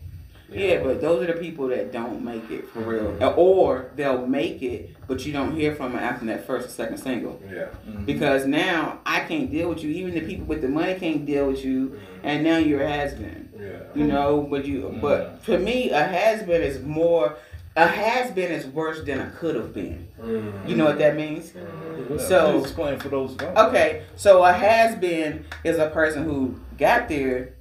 Yeah, 0.51 0.79
know. 0.79 0.85
but 0.85 1.01
those 1.01 1.23
are 1.29 1.33
the 1.33 1.41
people 1.41 1.68
that 1.68 1.93
don't 1.93 2.23
make 2.23 2.51
it 2.51 2.68
for 2.68 2.81
real. 2.81 3.16
Uh, 3.20 3.31
or 3.31 3.91
they'll 3.97 4.27
make 4.27 4.62
it, 4.62 4.95
but 5.07 5.25
you 5.25 5.33
don't 5.33 5.55
hear 5.55 5.75
from 5.75 5.93
them 5.93 6.03
after 6.03 6.27
that 6.27 6.47
first 6.47 6.68
or 6.68 6.70
second 6.70 6.99
single. 6.99 7.41
yeah, 7.45 7.68
mm-hmm. 7.89 8.05
Because 8.05 8.47
now 8.47 9.01
I 9.07 9.20
can't 9.20 9.51
deal 9.51 9.68
with 9.70 9.83
you. 9.83 9.91
Even 9.91 10.14
the 10.14 10.20
people 10.20 10.47
with 10.47 10.61
the 10.61 10.68
money 10.68 10.95
can't 10.95 11.25
deal 11.25 11.47
with 11.49 11.64
you, 11.64 11.89
mm-hmm. 11.89 12.27
and 12.27 12.45
now 12.45 12.59
you're 12.59 12.83
a 12.83 12.89
has 12.89 13.14
been. 13.14 13.49
Yeah. 13.63 13.79
You 13.95 14.05
know, 14.05 14.47
but 14.51 14.65
you 14.65 14.99
but 15.01 15.43
for 15.43 15.59
me 15.59 15.91
a 15.91 16.03
has 16.03 16.43
been 16.43 16.63
is 16.63 16.83
more 16.83 17.37
a 17.77 17.87
has 17.87 18.31
been 18.33 18.53
is 18.53 18.67
worse 18.67 19.03
than 19.05 19.21
a 19.21 19.31
could 19.31 19.55
have 19.55 19.73
been. 19.73 20.09
Mm. 20.21 20.69
You 20.69 20.77
know 20.77 20.85
what 20.87 20.99
that 20.99 21.17
means? 21.17 21.53
Yeah, 21.55 22.19
So- 22.19 22.53
please 22.53 22.63
explain 22.65 22.99
for 22.99 23.09
those. 23.09 23.31
who 23.31 23.37
don't. 23.39 23.57
Okay, 23.57 24.03
so 24.17 24.45
a 24.45 24.53
has 24.53 24.97
been 24.97 25.45
is 25.65 25.79
a 25.79 25.89
person 25.91 26.25
who 26.25 26.57
got 26.79 27.09
there 27.09 27.55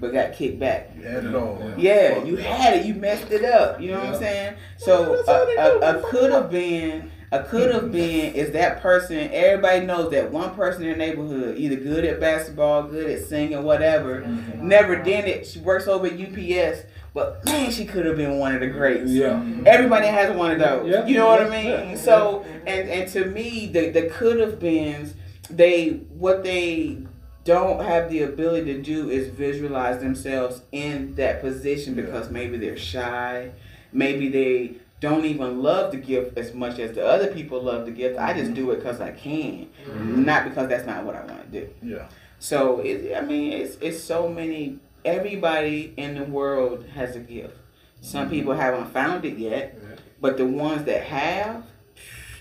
but 0.00 0.12
got 0.12 0.32
kicked 0.32 0.58
back. 0.58 0.90
You 0.96 1.02
had 1.02 1.24
it 1.24 1.34
all. 1.34 1.62
Yeah, 1.76 2.24
you 2.24 2.36
had 2.36 2.74
it, 2.74 2.86
you 2.86 2.94
messed 2.94 3.30
it 3.30 3.44
up. 3.44 3.80
You 3.80 3.92
know 3.92 4.00
what 4.00 4.08
I'm 4.14 4.18
saying? 4.18 4.54
So 4.76 5.16
That's 5.16 5.28
how 5.28 5.44
they 5.44 5.54
do 5.54 5.60
a, 5.60 5.78
a, 5.80 5.98
a 5.98 6.10
could 6.10 6.30
have 6.32 6.50
been 6.50 7.10
a 7.40 7.44
could 7.44 7.74
have 7.74 7.90
been 7.92 8.34
is 8.34 8.52
that 8.52 8.80
person. 8.80 9.16
Everybody 9.32 9.84
knows 9.86 10.10
that 10.12 10.30
one 10.30 10.54
person 10.54 10.82
in 10.82 10.88
their 10.88 10.96
neighborhood, 10.96 11.56
either 11.58 11.76
good 11.76 12.04
at 12.04 12.20
basketball, 12.20 12.84
good 12.84 13.10
at 13.10 13.24
singing, 13.26 13.62
whatever, 13.62 14.22
Mm-hmm. 14.22 14.66
never 14.68 14.96
did 15.02 15.24
it. 15.26 15.46
She 15.46 15.58
works 15.60 15.86
over 15.88 16.06
at 16.06 16.12
UPS, 16.12 16.82
but 17.12 17.44
man, 17.44 17.70
she 17.70 17.84
could 17.84 18.06
have 18.06 18.16
been 18.16 18.38
one 18.38 18.54
of 18.54 18.60
the 18.60 18.66
greats. 18.68 19.10
Yeah. 19.10 19.42
Everybody 19.66 20.06
has 20.06 20.34
one 20.36 20.52
of 20.52 20.58
those. 20.58 20.90
Yeah. 20.90 21.06
You 21.06 21.16
know 21.16 21.26
what 21.28 21.42
I 21.42 21.48
mean? 21.50 21.66
Yeah. 21.90 21.96
So 21.96 22.44
and 22.66 22.88
and 22.88 23.10
to 23.12 23.24
me, 23.26 23.66
the 23.72 23.90
the 23.90 24.02
could 24.08 24.38
have 24.40 24.58
beens, 24.60 25.14
they 25.50 25.88
what 26.18 26.42
they 26.44 26.98
don't 27.44 27.84
have 27.84 28.08
the 28.10 28.22
ability 28.22 28.72
to 28.74 28.80
do 28.82 29.10
is 29.10 29.28
visualize 29.28 30.00
themselves 30.00 30.62
in 30.72 31.14
that 31.16 31.40
position 31.42 31.94
because 31.94 32.30
maybe 32.30 32.56
they're 32.56 32.76
shy, 32.76 33.50
maybe 33.92 34.28
they 34.30 34.76
don't 35.04 35.24
even 35.26 35.62
love 35.62 35.92
the 35.92 35.98
gift 35.98 36.36
as 36.38 36.54
much 36.54 36.78
as 36.78 36.94
the 36.94 37.06
other 37.06 37.28
people 37.28 37.62
love 37.62 37.84
the 37.84 37.92
gift. 37.92 38.18
I 38.18 38.32
just 38.32 38.46
mm-hmm. 38.46 38.54
do 38.54 38.70
it 38.72 38.76
because 38.76 39.00
I 39.00 39.12
can, 39.12 39.68
mm-hmm. 39.86 40.24
not 40.24 40.44
because 40.48 40.68
that's 40.68 40.86
not 40.86 41.04
what 41.04 41.14
I 41.14 41.24
want 41.24 41.52
to 41.52 41.60
do. 41.60 41.68
Yeah. 41.82 42.08
So 42.38 42.80
it, 42.80 43.14
I 43.14 43.20
mean, 43.20 43.52
it's 43.52 43.76
it's 43.80 44.02
so 44.02 44.28
many. 44.28 44.78
Everybody 45.04 45.92
in 45.98 46.14
the 46.14 46.24
world 46.24 46.86
has 46.94 47.14
a 47.14 47.20
gift. 47.20 47.56
Some 48.00 48.22
mm-hmm. 48.22 48.30
people 48.30 48.54
haven't 48.54 48.86
found 48.92 49.24
it 49.24 49.36
yet, 49.36 49.78
but 50.20 50.38
the 50.38 50.46
ones 50.46 50.84
that 50.84 51.02
have, 51.02 51.64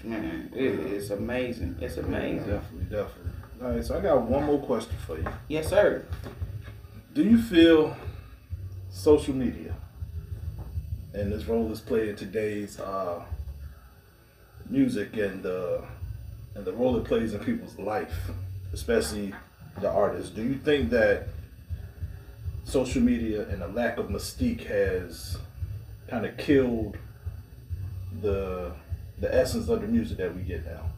man, 0.03 0.49
it, 0.55 0.79
it's 0.93 1.09
amazing. 1.09 1.77
It's 1.81 1.97
amazing. 1.97 2.47
Definitely, 2.47 2.85
definitely. 2.85 3.31
All 3.61 3.71
right, 3.71 3.83
so 3.83 3.97
I 3.97 4.01
got 4.01 4.21
one 4.21 4.45
more 4.45 4.59
question 4.59 4.95
for 5.05 5.17
you. 5.17 5.27
Yes, 5.47 5.69
sir. 5.69 6.05
Do 7.13 7.23
you 7.23 7.41
feel 7.41 7.95
social 8.89 9.33
media 9.33 9.75
and 11.13 11.31
this 11.31 11.45
role 11.45 11.71
is 11.71 11.79
played 11.79 12.09
in 12.09 12.15
today's 12.15 12.79
uh, 12.79 13.23
music 14.69 15.15
and 15.17 15.43
the 15.43 15.83
and 16.55 16.65
the 16.65 16.73
role 16.73 16.95
it 16.97 17.03
plays 17.05 17.33
in 17.33 17.39
people's 17.43 17.77
life, 17.79 18.29
especially 18.73 19.33
the 19.81 19.89
artists? 19.89 20.29
Do 20.31 20.43
you 20.43 20.55
think 20.55 20.89
that 20.91 21.27
social 22.63 23.01
media 23.01 23.47
and 23.49 23.61
the 23.61 23.67
lack 23.67 23.97
of 23.97 24.07
mystique 24.07 24.65
has 24.65 25.37
kind 26.07 26.25
of 26.25 26.37
killed 26.37 26.97
the 28.21 28.71
the 29.19 29.33
essence 29.33 29.69
of 29.69 29.81
the 29.81 29.87
music 29.87 30.17
that 30.17 30.35
we 30.35 30.41
get 30.41 30.65
now? 30.65 30.89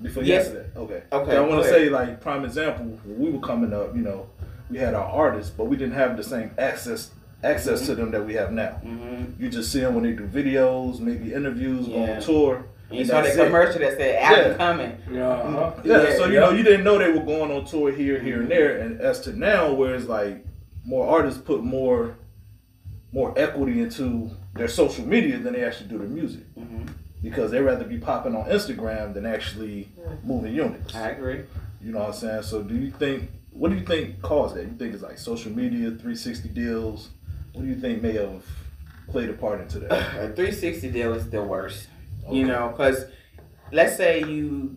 Before 0.00 0.22
Yes. 0.22 0.48
that, 0.50 0.66
okay. 0.76 1.02
Okay, 1.10 1.36
I 1.36 1.40
want 1.40 1.64
to 1.64 1.68
say, 1.68 1.88
like, 1.88 2.20
prime 2.20 2.44
example, 2.44 2.86
when 3.04 3.18
we 3.18 3.30
were 3.30 3.44
coming 3.44 3.72
up, 3.72 3.96
you 3.96 4.02
know, 4.02 4.28
we 4.70 4.78
had 4.78 4.94
our 4.94 5.04
artists, 5.04 5.50
but 5.50 5.64
we 5.64 5.76
didn't 5.76 5.94
have 5.94 6.16
the 6.16 6.22
same 6.22 6.52
access 6.56 7.10
access 7.42 7.86
to 7.86 7.94
them 7.94 8.10
that 8.10 8.24
we 8.26 8.34
have 8.34 8.52
now. 8.52 8.80
Mm-hmm. 8.84 9.42
You 9.42 9.48
just 9.48 9.70
see 9.72 9.80
them 9.80 9.94
when 9.94 10.04
they 10.04 10.12
do 10.12 10.26
videos, 10.26 10.98
maybe 11.00 11.32
interviews, 11.32 11.86
go 11.86 11.94
Yeah. 12.04 12.16
on 12.16 12.20
tour. 12.22 12.66
You 12.90 13.00
and 13.00 13.08
saw 13.08 13.20
that's 13.20 13.36
the 13.36 13.42
it. 13.42 13.46
commercial 13.46 13.80
that 13.80 13.96
said 13.98 14.22
"Album 14.22 14.50
Yeah. 14.50 14.56
coming." 14.56 14.92
Yeah. 15.12 15.28
uh-huh. 15.28 15.72
Yeah, 15.84 16.02
Yeah, 16.04 16.16
so 16.16 16.24
you 16.26 16.34
yeah. 16.34 16.40
know, 16.40 16.50
you 16.52 16.62
didn't 16.62 16.84
know 16.84 16.98
they 16.98 17.12
were 17.12 17.24
going 17.24 17.50
on 17.50 17.64
tour 17.66 17.92
here, 17.92 18.18
here, 18.18 18.40
and 18.40 18.50
there. 18.50 18.78
And 18.78 19.00
as 19.00 19.20
to 19.22 19.38
now, 19.38 19.72
where 19.74 19.94
it's 19.94 20.06
like 20.06 20.44
more 20.84 21.06
artists 21.06 21.40
put 21.40 21.62
more 21.62 22.16
more 23.12 23.32
equity 23.38 23.80
into 23.80 24.30
their 24.54 24.68
social 24.68 25.06
media 25.06 25.38
than 25.38 25.52
they 25.54 25.64
actually 25.64 25.88
do 25.88 25.98
their 25.98 26.08
music. 26.08 26.42
Mhm. 26.58 26.88
Because 27.22 27.50
they 27.50 27.60
rather 27.60 27.84
be 27.84 27.98
popping 27.98 28.34
on 28.36 28.44
Instagram 28.46 29.14
than 29.14 29.24
actually 29.26 29.88
moving 30.24 30.54
units. 30.54 30.94
I 30.94 31.10
agree. 31.10 31.40
You 31.82 31.92
know 31.92 32.00
what 32.00 32.08
I'm 32.08 32.14
saying? 32.14 32.42
So 32.42 32.62
do 32.62 32.74
you 32.74 32.90
think 32.90 33.30
what 33.50 33.70
do 33.70 33.76
you 33.76 33.84
think 33.84 34.20
caused 34.22 34.54
that? 34.56 34.64
You 34.64 34.74
think 34.78 34.94
it's 34.94 35.02
like 35.02 35.18
social 35.18 35.50
media, 35.52 35.90
360 35.90 36.48
deals? 36.50 37.08
What 37.52 37.62
do 37.62 37.68
you 37.68 37.76
think 37.76 38.02
may 38.02 38.12
have 38.12 38.44
played 39.08 39.30
a 39.30 39.34
part 39.34 39.60
into 39.60 39.78
that? 39.80 39.92
A 39.92 40.34
360 40.34 40.90
deal 40.90 41.14
is 41.14 41.28
the 41.30 41.42
worst. 41.42 41.88
You 42.30 42.44
know, 42.46 42.68
because 42.68 43.06
let's 43.72 43.96
say 43.96 44.20
you 44.22 44.76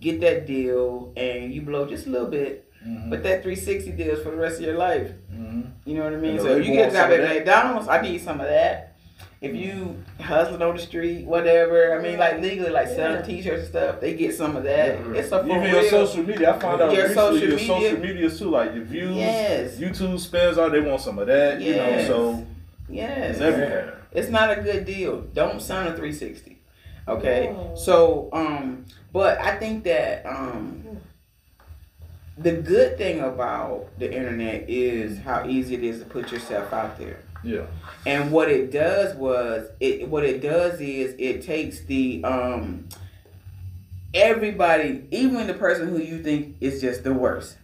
get 0.00 0.20
that 0.20 0.46
deal 0.46 1.12
and 1.16 1.52
you 1.54 1.62
blow 1.62 1.86
just 1.86 2.06
a 2.06 2.10
little 2.10 2.26
bit, 2.28 2.68
Mhm. 2.84 3.08
but 3.08 3.22
that 3.22 3.42
360 3.44 3.92
deal 3.92 4.16
is 4.16 4.22
for 4.22 4.30
the 4.32 4.36
rest 4.36 4.58
of 4.58 4.66
your 4.66 4.76
life. 4.76 5.12
Mhm. 5.32 5.70
You 5.84 5.94
know 5.96 6.04
what 6.04 6.12
I 6.12 6.16
mean? 6.16 6.38
So 6.40 6.56
if 6.56 6.66
you 6.66 6.72
get 6.74 6.92
job 6.92 7.10
at? 7.12 7.20
McDonald's, 7.20 7.86
I 7.88 8.00
need 8.00 8.20
some 8.20 8.40
of 8.40 8.46
that. 8.48 8.91
If 9.42 9.56
you 9.56 9.96
hustling 10.20 10.62
on 10.62 10.76
the 10.76 10.80
street, 10.82 11.26
whatever, 11.26 11.98
I 11.98 12.00
mean, 12.02 12.16
like 12.18 12.40
legally, 12.40 12.70
like 12.70 12.86
selling 12.86 13.24
T-shirts 13.24 13.62
and 13.62 13.68
stuff, 13.68 14.00
they 14.00 14.14
get 14.14 14.34
some 14.36 14.54
of 14.56 14.62
that. 14.62 15.00
Yeah. 15.00 15.14
It's 15.14 15.32
a 15.32 15.40
for 15.40 15.46
Even 15.46 15.62
real. 15.62 15.82
your 15.82 15.90
social 15.90 16.22
media, 16.22 16.54
I 16.54 16.58
found 16.60 16.80
out 16.80 16.92
Your 16.94 17.08
recently 17.08 17.40
social 17.40 17.48
your 17.48 17.56
media. 17.58 17.66
social 17.90 17.98
media 18.00 18.30
too, 18.30 18.50
like 18.50 18.74
your 18.76 18.84
views, 18.84 19.16
Yes. 19.16 19.76
YouTube 19.78 20.20
spends 20.20 20.58
out, 20.58 20.70
they 20.70 20.80
want 20.80 21.00
some 21.00 21.18
of 21.18 21.26
that, 21.26 21.60
you 21.60 21.72
know, 21.74 21.76
Yes. 21.88 22.06
so 22.06 22.46
yes. 22.88 23.30
it's 23.32 23.40
everywhere. 23.40 23.98
It's 24.12 24.28
not 24.28 24.56
a 24.56 24.62
good 24.62 24.84
deal. 24.84 25.22
Don't 25.34 25.60
sign 25.60 25.88
a 25.88 25.96
360. 25.96 26.58
Okay. 27.08 27.52
So, 27.74 28.28
um, 28.32 28.84
but 29.12 29.40
I 29.40 29.56
think 29.56 29.82
that 29.84 30.24
um, 30.24 30.84
the 32.38 32.52
good 32.52 32.96
thing 32.96 33.18
about 33.20 33.88
the 33.98 34.06
internet 34.14 34.66
is 34.70 35.18
how 35.18 35.44
easy 35.48 35.74
it 35.74 35.82
is 35.82 35.98
to 35.98 36.04
put 36.04 36.30
yourself 36.30 36.72
out 36.72 36.96
there. 36.96 37.18
Yeah. 37.44 37.66
And 38.06 38.30
what 38.30 38.50
it 38.50 38.70
does 38.70 39.16
was 39.16 39.68
it 39.80 40.08
what 40.08 40.24
it 40.24 40.40
does 40.40 40.80
is 40.80 41.14
it 41.18 41.42
takes 41.42 41.80
the 41.84 42.22
um 42.24 42.88
everybody, 44.14 45.06
even 45.10 45.46
the 45.46 45.54
person 45.54 45.88
who 45.88 45.98
you 45.98 46.22
think 46.22 46.56
is 46.60 46.80
just 46.80 47.04
the 47.04 47.12
worst. 47.12 47.56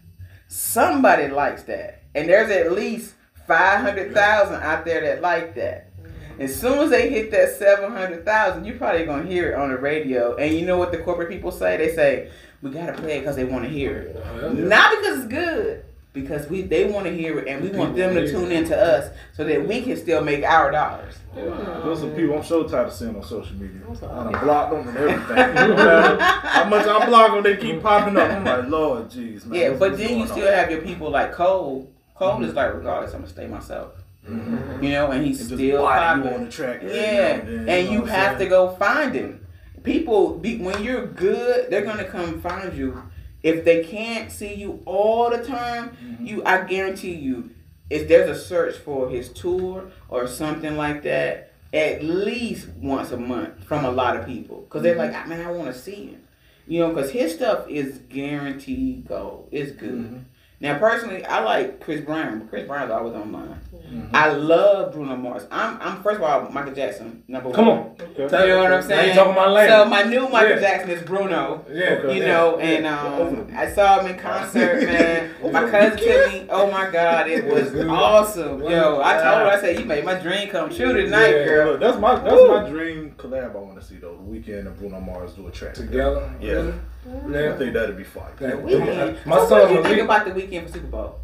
Somebody 0.49 1.29
likes 1.29 1.65
that. 1.65 2.03
And 2.15 2.29
there's 2.29 2.51
at 2.51 2.73
least 2.73 3.15
500,000 3.47 4.55
out 4.63 4.85
there 4.85 5.03
that 5.03 5.23
like 5.23 5.55
that. 5.57 5.91
As 6.39 6.59
soon 6.59 6.79
as 6.79 6.91
they 6.91 7.11
hit 7.11 7.31
that 7.33 7.51
700,000, 7.57 8.65
you're 8.65 8.77
probably 8.77 9.05
going 9.05 9.27
to 9.27 9.31
hear 9.31 9.51
it 9.51 9.55
on 9.57 9.71
the 9.71 9.77
radio. 9.77 10.37
And 10.37 10.55
you 10.55 10.65
know 10.65 10.79
what 10.79 10.93
the 10.93 10.99
corporate 10.99 11.29
people 11.29 11.51
say? 11.51 11.77
They 11.77 11.95
say, 11.95 12.31
we 12.63 12.71
got 12.71 12.87
to 12.87 12.93
play 12.93 13.17
it 13.17 13.21
because 13.21 13.37
they 13.37 13.45
want 13.45 13.65
to 13.65 13.71
hear 13.71 13.97
it. 13.99 14.55
Not 14.55 14.97
because 14.97 15.19
it's 15.19 15.29
good, 15.29 15.85
because 16.21 16.49
we 16.49 16.63
they 16.63 16.85
want 16.87 17.07
to 17.07 17.13
hear 17.17 17.39
it 17.39 17.49
and 17.49 17.63
we 17.63 17.71
want 17.77 17.97
them 17.97 18.15
to 18.15 18.31
tune 18.31 18.51
into 18.53 18.77
us 18.77 19.11
so 19.35 19.45
that 19.45 19.67
we 19.67 19.83
can 19.83 19.97
still 19.97 20.23
make 20.23 20.45
our 20.45 20.71
dollars. 20.71 21.15
Those 21.35 22.03
are 22.03 22.11
people 22.11 22.37
I'm 22.39 22.45
so 22.45 22.65
tired 22.65 22.89
of 22.89 22.93
seeing 22.93 23.15
on 23.15 23.23
social 23.23 23.55
media. 23.57 23.81
I 23.89 23.95
done 24.31 24.45
blocked 24.45 24.73
them 24.73 24.89
and 24.89 24.97
everything. 24.99 25.55
No 25.55 25.77
matter 25.77 26.23
How 26.23 26.65
much 26.69 26.87
I 26.87 27.07
block 27.07 27.33
them, 27.33 27.43
they 27.45 27.57
keep 27.57 27.83
popping 27.83 28.17
up. 28.17 28.31
I'm 28.31 28.45
like, 28.45 28.69
Lord, 28.69 29.09
jeez, 29.11 29.47
man. 29.47 29.61
Yeah, 29.61 29.69
what's- 29.69 29.79
but 29.79 29.97
then 29.99 30.09
you 30.11 30.17
going 30.17 30.29
still 30.29 30.49
on? 30.49 30.55
have 30.55 30.71
your 30.71 30.83
people 30.83 31.11
like 31.11 31.33
Cole. 31.33 31.89
Cole 32.17 32.43
is 32.45 32.55
like, 32.55 32.75
regardless, 32.75 33.13
I'm 33.15 33.21
gonna 33.21 33.33
stay 33.33 33.47
myself. 33.47 33.93
Mm-hmm. 34.29 34.83
You 34.85 34.91
know, 34.91 35.11
and 35.13 35.25
he's 35.25 35.41
And 35.41 35.51
still 35.59 35.85
why 35.85 36.15
you 36.17 36.23
popping. 36.23 36.35
on 36.39 36.45
the 36.47 36.51
track. 36.51 36.83
every 36.83 36.95
Yeah, 36.97 37.37
now 37.37 37.45
then, 37.45 37.49
and 37.49 37.67
know 37.67 37.75
you 37.93 38.01
what 38.01 38.11
I'm 38.11 38.15
have 38.17 38.39
to 38.39 38.47
go 38.47 38.71
find 38.77 39.15
him. 39.15 39.47
People, 39.85 40.35
be, 40.35 40.59
when 40.59 40.83
you're 40.83 41.07
good, 41.07 41.71
they're 41.71 41.85
gonna 41.85 42.05
come 42.05 42.41
find 42.41 42.75
you. 42.77 43.01
If 43.43 43.65
they 43.65 43.85
can't 43.85 44.31
see 44.33 44.55
you 44.55 44.83
all 44.85 45.31
the 45.31 45.45
time, 45.45 45.97
Mm-hmm. 46.05 46.27
you, 46.27 46.43
I 46.45 46.65
guarantee 46.65 47.15
you, 47.15 47.51
if 47.91 48.09
there's 48.09 48.29
a 48.37 48.41
search 48.41 48.77
for 48.77 49.09
his 49.09 49.29
tour 49.31 49.91
or 50.09 50.27
something 50.27 50.77
like 50.77 51.03
that, 51.05 51.53
at 51.73 52.03
least 52.03 52.69
once 52.81 53.13
a 53.13 53.17
month 53.17 53.63
from 53.65 53.85
a 53.85 53.91
lot 53.91 54.17
of 54.17 54.27
people, 54.27 54.63
because 54.63 54.83
they're 54.83 54.97
Mm-hmm. 54.97 55.13
like, 55.13 55.25
"Ah, 55.25 55.29
man, 55.29 55.47
I 55.47 55.51
want 55.51 55.73
to 55.73 55.79
see 55.79 56.07
him. 56.07 56.23
You 56.67 56.81
know, 56.81 56.89
because 56.93 57.11
his 57.11 57.35
stuff 57.35 57.67
is 57.69 57.99
guaranteed 58.11 59.07
gold. 59.09 59.49
It's 59.53 59.73
good. 59.73 59.91
Mm-hmm. 59.95 60.17
Now, 60.61 60.77
personally, 60.79 61.25
I 61.25 61.41
like 61.45 61.81
Chris 61.81 62.01
Brown, 62.01 62.41
but 62.41 62.51
Chris 62.51 62.67
Brown's 62.67 62.91
always 62.91 63.15
on 63.15 63.31
mine. 63.31 63.61
Mm-hmm. 63.73 64.15
I 64.15 64.33
love 64.33 64.93
Bruno 64.93 65.17
Mars. 65.17 65.47
I'm, 65.53 65.81
I'm 65.81 66.03
first 66.03 66.17
of 66.17 66.23
all 66.25 66.51
Michael 66.51 66.75
Jackson 66.75 67.23
number 67.29 67.53
Come 67.53 67.67
one. 67.69 67.79
on. 67.79 67.97
Okay. 68.01 68.23
You 68.23 68.29
know 68.49 68.59
what 68.65 68.73
I'm 68.73 68.81
Now 68.81 68.81
saying? 68.81 69.09
you 69.11 69.15
talking 69.15 69.35
my 69.35 69.47
language. 69.47 69.79
So 69.79 69.85
my 69.89 70.03
new 70.03 70.29
Michael 70.29 70.57
Yeah. 70.57 70.61
Jackson 70.61 70.91
is 70.91 71.03
Bruno. 71.05 71.65
Yeah. 71.71 71.85
Okay. 71.85 72.17
You 72.17 72.21
yeah, 72.23 72.27
know, 72.27 72.59
and 72.59 72.87
um, 72.87 73.47
the- 73.47 73.55
I 73.59 73.71
saw 73.73 74.01
him 74.01 74.13
in 74.13 74.19
concert, 74.19 74.83
man. 74.87 75.31
My 75.53 75.71
cousin 75.71 75.97
took 75.99 76.33
me. 76.33 76.47
Oh 76.51 76.71
my 76.71 76.91
God, 76.91 77.29
it 77.31 77.45
was 77.47 77.75
awesome. 77.89 78.61
Yo, 78.63 79.01
I 79.01 79.13
told 79.15 79.39
her, 79.39 79.47
I 79.47 79.61
said, 79.61 79.79
you 79.79 79.85
made 79.87 80.05
my 80.05 80.15
dream 80.21 80.49
come 80.51 80.69
true 80.75 80.93
tonight, 80.93 81.31
Yeah. 81.31 81.45
girl. 81.47 81.71
Look, 81.73 81.81
that's 81.81 81.99
my 81.99 82.17
that's 82.17 82.35
Woo. 82.35 82.49
my 82.49 82.69
dream 82.69 83.15
collab. 83.17 83.55
I 83.55 83.59
want 83.59 83.81
to 83.81 83.87
see 83.87 83.97
though. 83.97 84.17
The 84.17 84.23
Weeknd 84.23 84.67
and 84.67 84.77
Bruno 84.77 85.01
Mars 85.01 85.33
do 85.35 85.47
a 85.47 85.51
track 85.51 85.75
Together. 85.75 86.31
Yeah. 86.43 86.73
Mm. 87.09 87.35
I 87.37 87.41
Yeah. 87.43 87.57
think 87.57 87.73
that'd 87.75 87.97
be 87.97 88.05
fire. 88.05 88.33
Yeah. 88.41 88.51
Weeknd. 88.53 89.27
My 89.27 89.37
so 89.39 89.49
son 89.49 89.61
what 89.61 89.69
do 89.69 89.75
you 89.75 89.83
think 89.83 89.85
Malik- 89.85 90.05
about 90.05 90.25
the 90.27 90.31
Weeknd 90.43 90.67
for 90.67 90.73
Super 90.73 90.87
Bowl? 90.87 91.21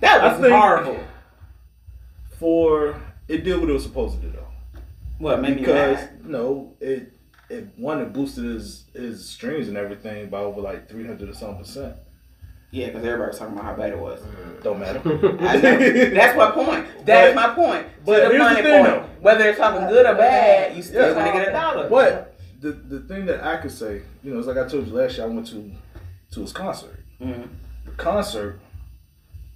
That 0.00 0.38
was 0.40 0.50
horrible. 0.50 0.98
For 2.38 3.00
it 3.28 3.44
did 3.44 3.60
what 3.60 3.68
it 3.68 3.72
was 3.72 3.82
supposed 3.84 4.20
to 4.20 4.26
do 4.26 4.32
though. 4.32 4.80
What 5.18 5.40
made 5.40 5.50
me 5.56 5.60
because 5.60 5.96
mad? 5.98 6.24
no, 6.26 6.74
it 6.80 7.12
it 7.48 7.68
one 7.76 8.00
it 8.00 8.12
boosted 8.12 8.44
his 8.44 8.84
his 8.94 9.28
streams 9.28 9.68
and 9.68 9.76
everything 9.76 10.28
by 10.28 10.38
over 10.38 10.60
like 10.60 10.88
three 10.88 11.06
hundred 11.06 11.28
or 11.28 11.34
something 11.34 11.58
percent. 11.58 11.94
Yeah, 12.72 12.86
because 12.86 13.04
everybody 13.04 13.28
was 13.28 13.38
talking 13.38 13.52
about 13.52 13.64
how 13.66 13.74
bad 13.76 13.90
it 13.90 13.98
was. 13.98 14.22
Don't 14.62 14.80
matter. 14.80 14.98
That's 15.40 16.36
my 16.36 16.50
point. 16.52 16.86
That's 17.04 17.34
my 17.36 17.48
point. 17.54 17.86
but 18.04 18.14
to 18.14 18.20
the 18.22 18.28
here's 18.28 18.32
the 18.32 18.38
money 18.38 18.62
thing, 18.62 18.84
point. 18.84 19.02
though. 19.02 19.08
Whether 19.20 19.38
they're 19.44 19.54
talking 19.56 19.88
good 19.88 20.06
or 20.06 20.14
bad, 20.14 20.74
you 20.74 20.82
still 20.82 21.08
Yeah. 21.08 21.14
gonna 21.14 21.32
get 21.38 21.48
a 21.48 21.52
dollar. 21.52 21.88
But 21.90 22.31
the 22.62 22.72
the 22.72 23.00
thing 23.00 23.26
that 23.26 23.42
I 23.44 23.56
could 23.58 23.70
say, 23.72 24.02
you 24.22 24.32
know, 24.32 24.38
it's 24.38 24.46
like 24.48 24.56
I 24.56 24.66
told 24.68 24.86
you 24.86 24.94
last 24.94 25.16
year, 25.16 25.26
I 25.26 25.28
went 25.28 25.46
to 25.48 25.72
to 26.32 26.40
his 26.40 26.52
concert. 26.52 27.00
Mhm. 27.20 27.48
The 27.84 27.90
concert, 27.92 28.58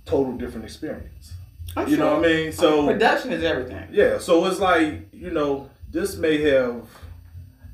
total 0.05 0.37
different 0.37 0.65
experience. 0.65 1.33
I'm 1.77 1.89
You 1.89 1.97
know 1.97 2.11
sure. 2.13 2.21
what 2.21 2.29
I 2.31 2.33
mean? 2.33 2.53
So 2.53 2.87
Production 2.87 3.33
is 3.33 3.43
everything. 3.45 3.89
yeah, 3.93 4.19
so 4.19 4.45
it's 4.47 4.61
like 4.61 5.09
you 5.13 5.31
know, 5.31 5.71
this 5.91 6.17
may 6.17 6.41
have, 6.43 6.83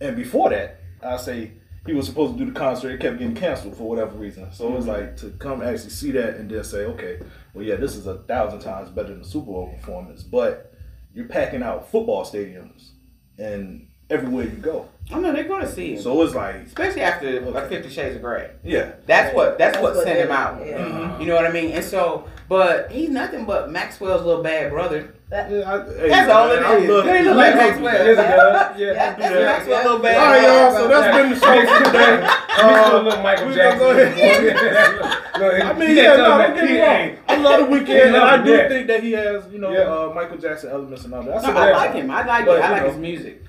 and 0.01 0.17
before 0.17 0.51
that, 0.51 0.81
I 1.03 1.17
say 1.17 1.53
he 1.87 1.93
was 1.93 2.07
supposed 2.07 2.35
to 2.39 2.45
do 2.45 2.51
the 2.53 2.59
concert. 2.59 2.91
It 2.93 3.01
kept 3.01 3.19
getting 3.19 3.35
canceled 3.35 3.77
for 3.77 3.89
whatever 3.89 4.17
reason. 4.17 4.53
So 4.53 4.77
it's 4.77 4.87
like 4.87 5.17
to 5.19 5.31
come 5.39 5.63
actually 5.63 5.91
see 5.91 6.13
that 6.13 6.37
and 6.37 6.49
then 6.51 6.63
say, 6.65 6.85
okay, 6.85 7.19
well, 7.55 7.65
yeah, 7.65 7.77
this 7.77 7.97
is 7.97 8.07
a 8.07 8.19
thousand 8.19 8.61
times 8.61 8.89
better 8.91 9.09
than 9.09 9.19
the 9.23 9.29
Super 9.29 9.47
Bowl 9.47 9.73
performance. 9.77 10.23
But 10.23 10.73
you're 11.15 11.27
packing 11.27 11.63
out 11.63 11.91
football 11.91 12.25
stadiums 12.25 12.91
and 13.39 13.89
everywhere 14.13 14.45
you 14.45 14.51
go. 14.51 14.89
I 15.13 15.19
know 15.19 15.33
they're 15.33 15.45
gonna 15.45 15.69
see 15.71 15.95
him. 15.95 16.01
So 16.03 16.23
it's 16.23 16.35
like, 16.35 16.55
Especially 16.67 17.03
after 17.03 17.41
like 17.41 17.69
Fifty 17.69 17.91
Shades 17.91 18.17
of 18.17 18.23
Grey. 18.23 18.51
yeah, 18.65 18.93
That's 19.07 19.35
what 19.35 19.59
that's, 19.59 19.75
That's 19.75 19.83
what, 19.83 19.95
what 19.97 20.05
sent 20.05 20.19
him 20.21 20.31
out. 20.31 20.65
yeah. 20.65 20.79
Mhm. 20.79 21.21
You 21.21 21.27
know 21.27 21.35
what 21.35 21.45
I 21.47 21.51
mean? 21.51 21.73
And 21.73 21.85
so, 21.85 22.25
but 22.49 22.91
he's 22.91 23.11
nothing 23.11 23.45
but 23.45 23.71
Maxwell's 23.71 24.25
little 24.25 24.43
bad 24.43 24.71
brother. 24.71 25.15
That, 25.29 25.51
Yeah, 25.51 25.71
I, 25.71 25.85
hey, 25.99 26.09
That's 26.11 26.31
all 26.31 26.51
it 26.51 26.61
man, 26.61 26.65
I 26.71 26.77
is. 26.77 26.89
love 26.91 27.05
They 27.05 27.23
look 27.25 27.37
like 27.37 27.55
Maxwell. 27.57 27.85
Yes, 27.95 28.07
it 28.07 28.17
does. 28.17 28.79
Yeah, 28.79 28.87
Yeah. 28.87 28.93
That's 29.17 29.21
Yeah. 29.35 29.45
Maxwell's 29.45 29.85
little 29.85 29.99
bad. 29.99 30.17
All 30.19 30.27
right, 30.27 30.43
y'all. 30.43 30.73
So 30.73 30.89
that's 30.89 31.17
been 31.17 31.31
the 31.31 31.37
show 31.41 31.79
for 31.79 31.85
today. 31.85 32.17
He's 32.53 32.63
a 32.63 32.67
Uh, 32.67 33.03
little 33.03 33.23
Michael 33.23 33.49
we 33.49 33.55
Jackson. 33.55 33.79
gonna 33.81 33.95
go 34.05 35.43
Look, 35.43 35.65
I 35.65 35.73
mean, 35.73 35.97
yeah, 35.97 36.17
no, 36.17 36.39
me 36.39 36.45
don't 36.45 36.55
get 36.55 36.65
me 36.65 36.81
wrong. 36.81 37.17
I 37.29 37.37
love 37.37 37.61
the 37.71 37.77
Weeknd, 37.77 38.07
and 38.07 38.17
I 38.17 38.43
do 38.45 38.51
yeah. 38.51 38.69
think 38.69 38.87
that 38.87 39.03
he 39.03 39.13
has, 39.13 39.43
you 39.51 39.59
know, 39.59 39.73
Yeah. 39.73 39.81
uh, 39.81 40.13
Michael 40.15 40.37
Jackson 40.39 40.71
elements 40.71 41.05
and 41.05 41.15
all 41.15 41.23
that. 41.23 41.43
No, 41.43 41.53
That's 41.53 41.55
like 41.77 41.95
him. 41.95 42.11
I 42.11 42.25
like 42.27 42.47
it. 42.47 42.51
I 42.51 42.71
like 42.71 42.87
his 42.87 42.97
music. 42.97 43.43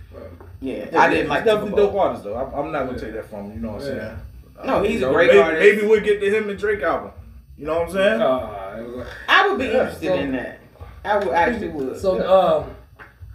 Yeah, 0.63 0.85
Yeah, 0.91 1.01
I 1.01 1.09
didn't 1.09 1.27
like 1.29 1.43
he's 1.43 1.51
Super 1.51 1.61
definitely 1.61 1.83
dope 1.83 1.91
Bowl. 1.91 2.01
artist 2.01 2.23
though. 2.23 2.35
I'm, 2.37 2.53
I'm 2.65 2.71
not 2.71 2.85
gonna 2.85 2.99
take 2.99 3.13
that 3.13 3.29
from 3.29 3.45
him. 3.51 3.53
You 3.55 3.59
know 3.59 3.71
what 3.73 3.81
I'm 3.81 3.87
saying? 3.87 4.17
No, 4.65 4.81
he's 4.83 4.91
a 4.91 4.93
You 4.93 4.99
know, 5.01 5.13
great 5.13 5.27
maybe, 5.27 5.39
artist. 5.39 5.59
Maybe 5.75 5.87
we'll 5.87 6.01
get 6.01 6.19
to 6.21 6.37
him 6.37 6.49
and 6.49 6.57
Drake 6.59 6.81
album. 6.81 7.11
You 7.57 7.65
know 7.65 7.79
what 7.79 7.87
I'm 7.89 7.93
saying? 7.93 8.21
Uh, 8.21 9.05
I 9.27 9.47
would 9.49 9.57
be 9.59 9.65
Yeah, 9.65 9.71
interested 9.71 10.07
so- 10.07 10.15
in 10.15 10.31
that. 10.33 10.59
I 11.05 11.17
would 11.17 11.33
actually 11.33 11.67
would. 11.69 11.99
So, 11.99 12.63
um, 12.65 12.75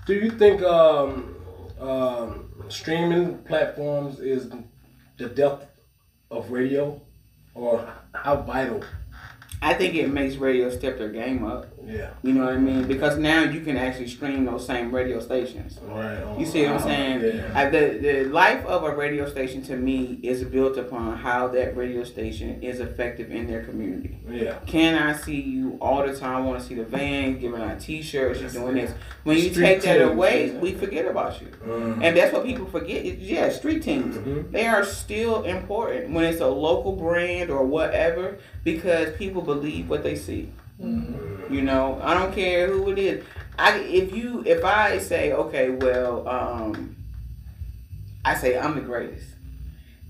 do 0.07 0.15
you 0.15 0.31
think 0.31 0.63
um, 0.63 1.37
um, 1.79 2.51
streaming 2.69 3.39
platforms 3.45 4.21
is 4.21 4.51
the 5.19 5.29
death 5.29 5.67
of 6.31 6.51
radio, 6.51 6.99
or 7.55 7.87
how 8.15 8.37
vital? 8.37 8.83
I 9.61 9.75
think 9.75 9.95
it 9.97 10.09
makes 10.09 10.37
radio 10.37 10.71
step 10.71 10.97
their 10.99 11.11
game 11.11 11.45
up. 11.45 11.67
Yeah, 11.87 12.11
You 12.23 12.33
know 12.35 12.45
what 12.45 12.55
I 12.55 12.59
mean? 12.59 12.87
Because 12.87 13.17
now 13.19 13.45
you 13.45 13.61
can 13.61 13.77
actually 13.77 14.09
stream 14.09 14.45
those 14.45 14.67
same 14.67 14.95
radio 14.95 15.21
stations. 15.21 15.79
right. 15.83 16.39
You 16.39 16.45
see 16.45 16.65
what 16.65 16.73
I'm 16.73 16.81
saying? 16.81 17.21
Yeah. 17.23 17.71
The 17.71 17.99
the 18.01 18.25
life 18.25 18.65
of 18.67 18.85
a 18.85 18.95
radio 18.95 19.29
station 19.29 19.63
to 19.63 19.77
me 19.77 20.19
is 20.23 20.45
built 20.45 20.77
upon 20.77 21.17
how 21.17 21.49
that 21.49 21.77
radio 21.77 22.05
station 22.05 22.63
is 22.63 22.81
effective 22.81 23.31
in 23.31 23.47
their 23.47 23.63
community. 23.65 24.19
Yeah. 24.29 24.59
Can 24.67 24.97
I 24.97 25.15
see 25.17 25.41
you 25.41 25.79
all 25.81 26.07
the 26.07 26.15
time? 26.17 26.37
I 26.37 26.41
Want 26.49 26.61
to 26.61 26.67
see 26.67 26.75
the 26.75 26.85
van, 26.85 27.39
giving 27.41 27.61
out 27.63 27.81
T-shirts, 27.81 28.41
you 28.41 28.49
doing 28.51 28.75
this. 28.77 28.93
When 29.25 29.37
you 29.37 29.51
Street 29.51 29.65
take 29.65 29.83
that 29.83 29.99
teams, 29.99 30.11
away, 30.11 30.53
yeah. 30.53 30.59
we 30.61 30.73
forget 30.75 31.07
about 31.07 31.41
you. 31.41 31.49
Mm. 31.67 32.03
And 32.05 32.17
that's 32.17 32.33
what 32.33 32.45
people 32.45 32.67
forget. 32.67 33.05
Yeah, 33.05 33.49
street 33.51 33.83
teams. 33.83 34.17
Mhm. 34.17 34.51
They 34.53 34.67
are 34.67 34.85
still 34.85 35.43
important 35.45 36.13
when 36.15 36.25
it's 36.25 36.41
a 36.41 36.47
local 36.49 36.93
brand 36.93 37.51
or 37.51 37.65
whatever 37.65 38.39
because 38.65 39.17
people 39.17 39.43
believe 39.43 39.89
what 39.89 40.03
they 40.03 40.17
see. 40.17 40.51
You 41.51 41.63
know, 41.63 42.01
I 42.03 42.15
don't 42.15 42.33
care 42.35 42.67
who 42.69 42.91
it 42.91 42.99
is. 42.99 43.25
I 43.59 43.79
if 43.79 44.15
you 44.15 44.43
if 44.47 44.65
I 44.65 44.99
say 44.99 45.33
okay, 45.33 45.71
well, 45.71 46.29
um, 46.29 46.97
I 48.25 48.35
say 48.37 48.57
I'm 48.59 48.75
the 48.75 48.81
greatest, 48.83 49.27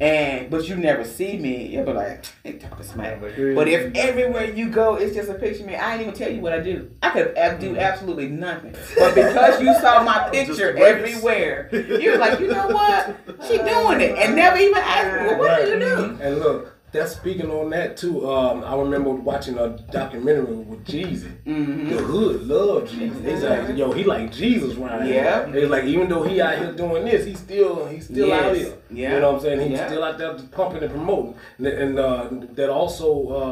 and 0.00 0.50
but 0.50 0.68
you 0.68 0.76
never 0.76 1.04
see 1.04 1.38
me, 1.38 1.66
you'll 1.68 1.84
be 1.86 1.92
like, 1.92 2.24
they 2.42 2.54
talking 2.54 2.84
smack. 2.84 3.20
But 3.20 3.68
if 3.68 3.94
everywhere 3.94 4.44
you 4.52 4.68
go, 4.68 4.96
it's 4.96 5.14
just 5.14 5.30
a 5.30 5.34
picture 5.34 5.60
of 5.62 5.66
me, 5.66 5.76
I 5.76 5.92
ain't 5.94 6.02
even 6.02 6.14
tell 6.14 6.30
you 6.30 6.40
what 6.40 6.52
I 6.52 6.60
do. 6.60 6.90
I 7.02 7.10
could 7.10 7.36
ab- 7.38 7.58
do 7.60 7.76
absolutely 7.76 8.28
nothing. 8.28 8.74
But 8.98 9.14
because 9.14 9.60
you 9.62 9.72
saw 9.80 10.02
my 10.02 10.28
picture 10.32 10.76
everywhere, 10.76 11.68
you're 11.72 12.18
like, 12.18 12.40
you 12.40 12.48
know 12.48 12.68
what? 12.68 13.16
She 13.46 13.56
doing 13.58 14.00
it, 14.00 14.18
and 14.18 14.36
never 14.36 14.58
even 14.58 14.76
asked 14.76 15.20
me, 15.22 15.26
well, 15.28 15.38
what 15.38 15.64
do 15.64 15.70
you 15.70 15.78
do? 15.78 16.18
And 16.20 16.38
look, 16.38 16.74
that's 16.92 17.12
speaking 17.12 17.50
on 17.50 17.70
that 17.70 17.96
too. 17.96 18.28
Um, 18.28 18.64
I 18.64 18.74
remember 18.76 19.10
watching 19.10 19.58
a 19.58 19.78
documentary 19.90 20.54
with 20.56 20.84
Jeezy. 20.86 21.30
hmm 21.44 21.88
The 21.88 21.98
hood 21.98 22.42
love 22.46 22.88
Jeezy. 22.88 23.22
They 23.22 23.36
like, 23.36 23.76
yo, 23.76 23.92
he 23.92 24.04
like 24.04 24.32
Jesus 24.32 24.74
right 24.76 25.06
Yeah. 25.08 25.44
They 25.44 25.66
like, 25.66 25.84
even 25.84 26.08
though 26.08 26.22
he 26.22 26.40
out 26.40 26.58
here 26.58 26.72
doing 26.72 27.04
this, 27.04 27.26
he 27.26 27.34
still, 27.34 27.86
he 27.86 28.00
still 28.00 28.32
out 28.32 28.56
here. 28.56 28.72
Yeah. 28.90 29.14
You 29.14 29.20
know 29.20 29.32
what 29.32 29.36
I'm 29.36 29.40
saying? 29.42 29.60
He's 29.70 29.78
Yeah. 29.78 29.86
still 29.86 30.02
out 30.04 30.16
there 30.18 30.34
pumping 30.50 30.82
and 30.82 30.90
promoting. 30.90 31.34
And, 31.58 31.66
and 31.66 31.98
uh, 31.98 32.28
that 32.54 32.70
also 32.70 33.08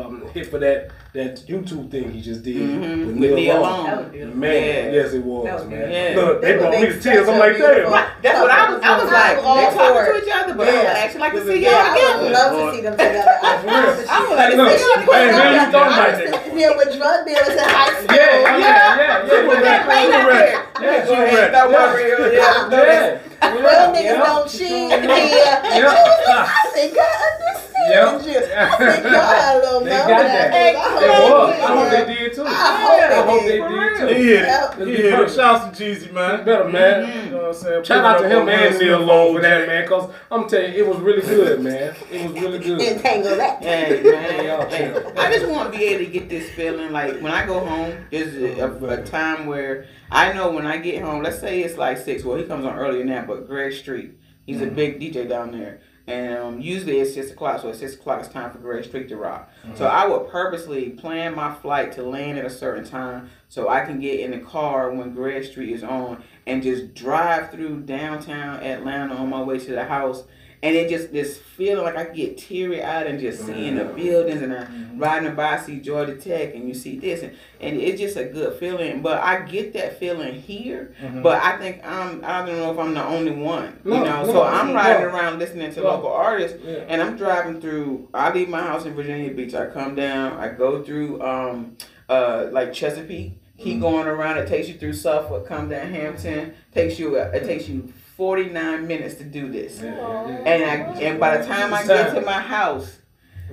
um, 0.07 0.29
hit 0.33 0.47
for 0.51 0.59
that 0.61 0.91
that 1.13 1.37
YouTube 1.49 1.91
thing 1.91 2.11
he 2.13 2.21
just 2.21 2.43
did 2.43 2.57
Mhm. 2.57 3.07
with 3.07 3.17
With 3.17 3.17
Neil 3.21 3.35
Neil 3.37 3.61
Long. 3.61 3.73
Long. 3.73 3.87
That 3.87 3.97
was 3.99 4.07
beautiful. 4.13 4.37
Man, 4.37 4.53
Yeah. 4.53 4.93
yes 4.93 5.13
it 5.15 5.23
was, 5.25 5.45
That 5.47 5.55
was 5.61 5.65
man. 5.69 5.91
Yeah. 5.93 6.13
Look, 6.21 6.41
they 6.43 6.53
They 6.53 6.59
brought 6.59 6.71
would 6.73 6.81
me 6.81 6.87
to 6.87 6.93
tears. 7.01 7.25
such 7.27 7.35
I'm 7.35 7.39
like, 7.41 7.57
beautiful- 7.57 7.91
damn. 7.91 8.07
That's 8.23 8.41
what 8.41 8.51
I 8.51 8.71
was. 8.71 8.81
I 8.83 8.93
was 9.03 9.13
like, 9.13 9.39
all 9.45 9.57
they're 9.57 9.71
for 9.73 9.77
talking 9.79 10.13
to 10.13 10.27
each 10.27 10.33
other, 10.37 10.55
but 10.55 10.69
I 10.69 10.73
would 10.77 10.87
actually 10.87 11.21
like 11.21 11.33
to 11.33 11.47
see 11.47 11.61
Yeah, 11.61 11.71
y'all 11.71 11.97
I 11.97 12.23
would 12.23 12.33
love 12.33 12.51
to 12.53 12.77
see 12.77 12.81
them 12.83 12.93
together. 12.97 13.33
I 13.43 13.57
for 13.61 13.67
real. 13.67 13.77
I 13.77 14.17
you. 14.21 14.29
would 14.29 14.37
like 14.37 14.51
to 14.51 14.57
Look, 14.57 14.73
see 14.73 14.85
y'all 14.85 15.01
hey, 15.01 15.33
man, 15.33 15.33
you 15.33 15.33
together. 15.37 15.73
talking 15.73 15.93
I 15.93 15.97
about 15.97 16.13
was 16.13 16.31
that? 16.31 16.45
sitting 16.45 16.59
here 16.59 16.73
with 16.77 16.91
drug 16.97 17.19
dealers 17.27 17.49
in 17.49 17.59
high 17.65 17.93
school. 17.97 18.17
Yeah, 18.17 18.41
yeah, 18.41 18.57
yeah, 18.57 18.97
yeah. 19.01 19.47
Put 19.47 19.57
yeah. 19.57 19.61
that 19.65 19.81
thing 19.89 20.13
out. 20.13 20.29
Yeah, 20.77 21.07
Go 21.07 21.13
ahead, 21.13 21.51
throw. 21.53 22.31
Yeah. 22.33 22.69
Yeah. 22.71 23.19
Real 23.43 23.93
niggas 23.93 24.25
don't 24.25 24.49
cheat 24.49 24.69
here. 24.69 24.93
And 24.93 25.03
she 25.03 25.83
was 25.83 25.95
like, 26.27 26.29
I 26.29 26.71
think 26.73 26.97
I 26.99 27.76
understand 27.85 27.91
Yeah. 27.91 28.17
you. 28.33 28.89
I 28.89 28.93
think 28.93 29.05
y'all 29.05 29.23
had 29.23 29.57
a 29.57 29.61
little 29.61 29.81
They 29.85 29.91
got 29.91 30.11
after 30.11 30.29
that. 30.29 30.53
They 30.53 30.75
hope 30.75 31.31
was. 31.31 31.61
I 31.61 31.67
hope 31.67 31.91
they 31.91 32.15
did 32.15 32.35
too. 32.35 32.45
I 32.47 32.53
hope 32.83 33.03
I 33.03 33.09
they 33.09 33.23
hope 33.23 33.41
did. 33.41 33.51
they 33.51 33.59
For 33.59 33.69
did 33.69 33.99
too. 33.99 34.07
He 34.07 34.27
hit 34.27 34.43
it. 34.43 34.47
Yep. 34.47 34.79
He 34.79 34.97
hit 34.97 35.21
it. 35.21 35.31
Shouts 35.31 35.79
to 35.79 35.85
Jeezy, 35.85 36.13
man. 36.13 36.45
Better 36.45 36.69
man. 36.69 37.05
Mm-hmm. 37.05 37.25
You 37.27 37.31
know 37.31 37.37
what 37.39 37.47
I'm 37.47 37.55
saying? 37.55 37.85
Shout 37.85 38.05
out 38.05 38.21
to 38.23 38.29
him 38.29 38.37
up 38.37 38.43
on 38.43 38.49
and 38.49 38.79
Neil 38.79 38.99
Smith 38.99 39.09
Long 39.09 39.35
for 39.35 39.43
that 39.43 39.67
man, 39.69 39.89
cause 39.89 40.15
I'm 40.31 40.49
telling 40.49 40.73
you, 40.73 40.85
it 40.85 40.87
was 40.89 40.99
really 40.99 41.23
good, 41.23 41.63
man. 41.63 41.97
It 42.11 42.31
was 42.31 42.43
really 42.43 42.59
good. 42.59 42.81
Entangle 42.81 43.37
that. 43.37 43.63
Hey 43.63 44.03
Y'all 44.47 44.59
man, 44.59 44.71
hey. 44.71 45.13
I 45.17 45.33
just 45.33 45.49
want 45.49 45.73
to 45.73 45.79
be 45.79 45.85
able 45.85 46.05
to 46.05 46.11
get 46.11 46.29
this 46.29 46.51
feeling 46.51 46.93
like 46.93 47.21
when 47.21 47.33
I 47.33 47.47
go 47.47 47.61
home. 47.61 48.07
There's 48.11 48.35
a, 48.35 48.65
a, 48.65 49.01
a 49.01 49.05
time 49.05 49.47
where 49.47 49.87
I 50.11 50.33
know 50.33 50.51
when 50.51 50.67
I 50.67 50.79
get 50.79 51.03
home. 51.03 51.23
Let's 51.23 51.41
say 51.41 51.63
it's 51.63 51.77
like 51.77 51.99
six. 51.99 52.25
Well, 52.25 52.37
he 52.37 52.45
comes 52.45 52.65
on 52.65 52.77
earlier 52.77 52.99
than 52.99 53.09
that, 53.09 53.27
but 53.27 53.47
Greg 53.47 53.73
Street, 53.73 54.15
he's 54.47 54.61
a 54.61 54.67
mm-hmm. 54.67 54.75
big 54.75 55.01
DJ 55.01 55.29
down 55.29 55.53
there, 55.53 55.81
and 56.07 56.37
um, 56.39 56.61
usually 56.61 56.99
it's 56.99 57.15
six 57.15 57.31
o'clock. 57.31 57.61
So 57.63 57.69
at 57.69 57.77
six 57.77 57.95
o'clock, 57.95 58.21
it's 58.21 58.29
time 58.29 58.51
for 58.51 58.59
Greg 58.59 58.85
Street 58.85 59.09
to 59.09 59.17
rock. 59.17 59.51
So 59.75 59.87
I 59.87 60.07
would 60.07 60.29
purposely 60.29 60.91
plan 60.91 61.35
my 61.35 61.53
flight 61.55 61.93
to 61.93 62.03
land 62.03 62.39
at 62.39 62.45
a 62.45 62.51
certain 62.51 62.85
time 62.85 63.31
so 63.49 63.69
I 63.69 63.85
can 63.85 63.99
get 64.01 64.21
in 64.21 64.31
the 64.31 64.39
car 64.39 64.93
when 64.93 65.15
Greg 65.15 65.45
Street 65.45 65.71
is 65.73 65.83
on 65.83 66.23
and 66.47 66.63
just 66.63 66.95
drive 66.95 67.51
through 67.51 67.81
downtown 67.83 68.63
Atlanta 68.63 69.15
on 69.15 69.29
my 69.29 69.43
way 69.43 69.59
to 69.59 69.73
the 69.73 69.85
house. 69.85 70.25
And 70.63 70.75
it 70.75 70.89
just 70.89 71.13
this 71.13 71.39
feeling 71.39 71.85
like 71.85 71.97
I 71.97 72.05
get 72.13 72.39
teary 72.39 72.83
eyed 72.83 73.07
and 73.07 73.21
just 73.21 73.45
seeing 73.45 73.77
the 73.77 73.85
buildings 73.85 74.41
and 74.43 74.55
I 74.55 74.67
riding 74.97 75.35
by, 75.35 75.59
I 75.59 75.61
see 75.61 75.81
Georgia 75.81 76.17
Tech 76.17 76.55
and 76.55 76.67
you 76.67 76.75
see 76.75 76.99
this 76.99 77.23
and, 77.23 77.37
and 77.61 77.77
it's 77.79 78.01
just 78.01 78.17
a 78.17 78.25
good 78.25 78.59
feeling. 78.59 79.03
But 79.03 79.23
I 79.23 79.43
get 79.43 79.75
that 79.75 80.01
feeling 80.01 80.35
here. 80.41 80.95
But 81.23 81.43
I 81.43 81.59
think 81.59 81.85
I'm 81.87 82.25
I 82.25 82.45
don't 82.47 82.57
know 82.57 82.73
if 82.73 82.79
I'm 82.79 82.95
the 82.95 83.05
only 83.05 83.33
one. 83.33 83.79
No, 83.85 83.95
you 83.99 84.05
know, 84.05 84.25
no, 84.25 84.33
so 84.33 84.43
I'm 84.45 84.69
no. 84.69 84.75
riding 84.75 85.05
around 85.05 85.39
listening 85.39 85.73
to 85.75 85.81
No. 85.81 85.89
local 85.89 86.11
artists 86.11 86.59
Yeah. 86.65 86.85
and 86.89 87.03
I'm 87.03 87.17
driving 87.17 87.61
through. 87.61 88.09
I 88.15 88.33
leave 88.33 88.49
my 88.49 88.63
house 88.63 88.87
in 88.87 88.95
Virginia 88.95 89.33
Beach. 89.35 89.55
I 89.55 89.67
come 89.67 89.95
down. 89.95 90.39
I 90.39 90.49
go 90.49 90.83
through 90.83 91.23
um 91.23 91.77
uh 92.09 92.47
like 92.51 92.73
Chesapeake. 92.73 93.41
Keep 93.59 93.81
going 93.81 94.07
around. 94.07 94.37
It 94.39 94.49
takes 94.49 94.69
you 94.69 94.75
through 94.75 94.93
Suffolk. 94.95 95.47
Come 95.47 95.69
down 95.69 95.91
Hampton. 95.93 96.55
Takes 96.75 96.99
you. 96.99 97.17
It 97.17 97.45
takes 97.45 97.69
you 97.69 97.93
49 98.17 98.87
minutes 98.87 99.17
to 99.17 99.25
do 99.25 99.51
this. 99.51 99.81
Yeah, 99.81 99.95
yeah, 99.95 100.29
yeah. 100.29 100.35
And 100.51 100.65
I 100.65 101.01
and 101.01 101.21
by 101.21 101.37
the 101.37 101.47
time 101.47 101.73
I 101.75 101.87
get 101.87 102.15
to 102.15 102.23
my 102.23 102.41
house, 102.41 102.99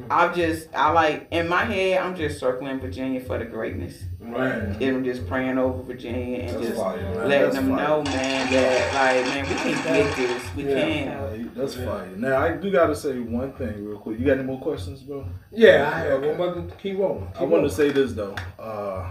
I'm 0.09 0.33
just 0.33 0.69
I 0.73 0.91
like 0.91 1.27
in 1.31 1.47
my 1.49 1.65
head 1.65 1.99
I'm 2.01 2.15
just 2.15 2.39
circling 2.39 2.79
Virginia 2.79 3.19
for 3.19 3.37
the 3.37 3.45
greatness. 3.45 4.03
Right. 4.19 4.53
And 4.53 4.81
I'm 4.83 5.03
just 5.03 5.27
praying 5.27 5.57
over 5.57 5.83
Virginia 5.83 6.39
and 6.39 6.49
That's 6.49 6.61
just 6.67 6.77
fire, 6.81 6.97
man. 6.97 7.27
letting 7.29 7.41
That's 7.43 7.55
them 7.57 7.69
fire. 7.75 7.87
know, 7.87 8.03
man, 8.03 8.51
that 8.53 8.93
like 8.95 9.25
man 9.25 9.49
we 9.49 9.55
can 9.73 9.83
get 9.83 10.15
this. 10.15 10.55
We 10.55 10.63
Yeah. 10.63 10.73
can. 10.81 11.05
Yeah, 11.43 11.49
That's 11.55 11.75
fine. 11.75 12.21
Now 12.21 12.37
I 12.37 12.53
do 12.55 12.71
gotta 12.71 12.95
say 12.95 13.19
one 13.19 13.51
thing 13.53 13.85
real 13.85 13.97
quick. 13.99 14.17
You 14.17 14.25
got 14.25 14.37
any 14.37 14.43
more 14.43 14.59
questions, 14.61 15.01
bro? 15.01 15.27
Yeah, 15.51 15.91
I 15.93 15.99
have 15.99 16.23
one, 16.23 16.37
but 16.37 16.79
keep 16.79 16.97
rolling. 16.97 17.27
Keep 17.33 17.41
I 17.41 17.43
want 17.43 17.63
to 17.65 17.69
say 17.69 17.91
this 17.91 18.13
though. 18.13 18.33
Uh, 18.57 19.09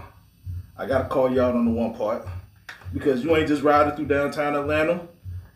I 0.77 0.87
gotta 0.87 1.07
call 1.07 1.31
you 1.31 1.41
out 1.41 1.53
on 1.55 1.65
the 1.65 1.71
one 1.71 1.93
part 1.93 2.27
because 2.91 3.23
you 3.23 3.35
ain't 3.37 3.47
just 3.47 3.61
riding 3.61 3.95
through 3.95 4.07
downtown 4.07 4.55
Atlanta 4.55 5.07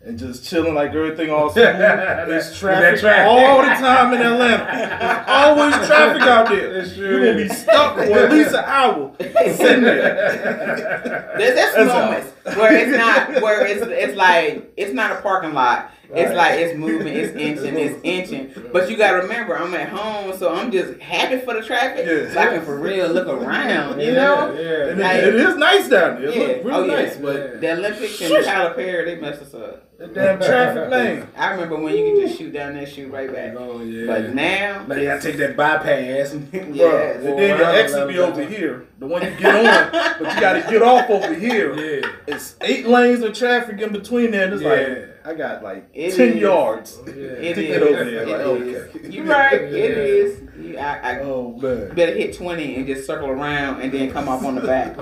and 0.06 0.18
just 0.18 0.46
chilling 0.46 0.74
like 0.74 0.92
everything 0.94 1.30
all 1.30 1.50
smooth. 1.54 1.64
There's 1.66 2.58
traffic, 2.58 3.00
traffic. 3.00 3.28
all 3.28 3.62
the 3.62 3.68
time 3.70 4.14
in 4.14 4.22
Atlanta. 4.22 4.66
There's 4.66 5.26
always 5.28 5.88
traffic 5.88 6.22
out 6.22 6.48
there. 6.50 6.80
It's 6.80 6.94
true. 6.96 7.10
You're 7.10 7.34
gonna 7.34 7.48
be 7.48 7.50
stuck 7.50 7.96
for 7.96 8.02
at 8.04 8.32
least 8.32 8.52
an 8.52 8.64
hour 8.66 9.12
sitting 9.20 9.84
there. 9.84 11.34
There's 11.38 11.56
there's 11.56 11.76
That's 11.76 11.88
moments 11.88 12.32
where 12.56 12.74
it's 12.76 12.98
not 12.98 13.42
where 13.42 13.66
it's 13.66 13.82
it's 13.86 14.16
like 14.16 14.72
it's 14.78 14.94
not 14.94 15.12
a 15.12 15.22
parking 15.22 15.54
lot. 15.54 15.92
It's 16.10 16.34
like 16.34 16.58
it's 16.58 16.78
moving, 16.78 17.08
it's 17.14 17.36
inching, 17.36 17.78
it's 17.78 18.00
inching. 18.04 18.70
But 18.72 18.90
you 18.90 18.96
gotta 18.96 19.18
remember, 19.18 19.58
I'm 19.58 19.74
at 19.74 19.90
home, 19.90 20.38
so 20.38 20.54
I'm 20.54 20.72
just 20.72 20.98
happy 21.02 21.38
for 21.44 21.54
the 21.56 21.62
traffic, 21.62 22.06
Yes. 22.06 22.34
so 22.34 22.40
I 22.40 22.46
can 22.48 22.62
for 22.64 22.80
real 22.80 23.10
look 23.10 23.28
around. 23.28 24.00
You 24.00 24.08
Yeah, 24.08 24.14
know, 24.14 24.54
Yeah. 24.54 24.88
And 24.92 25.00
yeah. 25.02 25.14
it, 25.18 25.24
it 25.28 25.36
is 25.36 25.58
nice 25.58 25.90
down 25.90 26.22
there. 26.22 26.30
It 26.30 26.36
Yeah. 26.36 26.42
look 26.48 26.58
oh, 26.60 26.64
real 26.64 26.76
Oh, 26.76 26.86
yeah. 26.86 26.96
nice, 27.04 27.18
but 27.18 27.60
the 27.60 27.72
Olympics 27.74 28.22
and 28.22 28.46
Tyler 28.46 28.74
Perry, 28.74 29.04
they 29.16 29.20
messed 29.22 29.42
us 29.42 29.54
up. 29.54 29.84
The 29.98 30.08
damn 30.08 30.38
traffic 30.50 30.90
lane. 30.92 31.28
I 31.36 31.50
remember 31.52 31.76
when 31.76 31.94
you 31.94 32.14
could 32.14 32.28
just 32.28 32.38
shoot 32.40 32.54
down 32.54 32.76
there, 32.76 32.86
shoot 32.86 33.12
right 33.12 33.34
back. 33.34 33.56
Oh, 33.58 33.82
yeah. 33.82 34.06
But 34.06 34.34
now, 34.34 34.86
Now 34.88 34.96
you 34.96 35.06
gotta 35.06 35.22
take 35.22 35.38
that 35.40 35.58
bypass. 35.58 36.34
Bruh, 36.34 36.74
yes. 36.74 37.16
and 37.18 37.38
then 37.38 37.58
your 37.58 37.70
exit 37.70 38.08
be 38.08 38.20
over 38.20 38.46
here. 38.46 38.86
The 39.00 39.08
one 39.08 39.24
you 39.24 39.32
get 39.32 39.56
on, 39.56 39.92
but 40.24 40.36
you 40.36 40.40
gotta 40.40 40.62
get 40.72 40.82
off 40.84 41.10
over 41.10 41.34
here. 41.34 41.74
Yeah. 41.76 42.08
It's 42.38 42.56
eight 42.62 42.88
lanes 42.88 43.24
of 43.24 43.34
traffic 43.34 43.80
in 43.82 43.92
between 43.92 44.32
there. 44.32 44.46
And 44.46 44.54
it's 44.54 44.64
Yeah. 44.64 44.70
like 44.70 45.10
I 45.26 45.34
got 45.34 45.64
like 45.64 45.90
It 45.94 46.14
ten 46.16 46.30
is. 46.34 46.36
yards. 46.42 46.98
Yeah. 47.06 47.14
It 47.14 47.54
to 47.56 47.62
is. 47.62 47.68
get 47.68 47.84
over 47.84 48.04
there. 48.06 48.24
It 48.24 48.28
Like, 48.28 48.62
is. 48.62 48.96
okay. 48.96 49.10
You're 49.10 49.26
right. 49.26 49.62
It 49.62 49.72
Yeah. 49.74 50.04
is. 50.04 50.42
You, 50.60 50.78
I, 50.78 51.00
I 51.18 51.20
Oh 51.22 51.58
man. 51.62 51.94
better 51.96 52.14
hit 52.14 52.36
20 52.36 52.76
and 52.76 52.88
just 52.88 53.06
circle 53.06 53.30
around 53.30 53.82
and 53.82 53.92
then 53.92 54.10
come 54.12 54.28
off 54.30 54.44
on 54.46 54.56
the 54.56 54.62
back. 54.62 54.96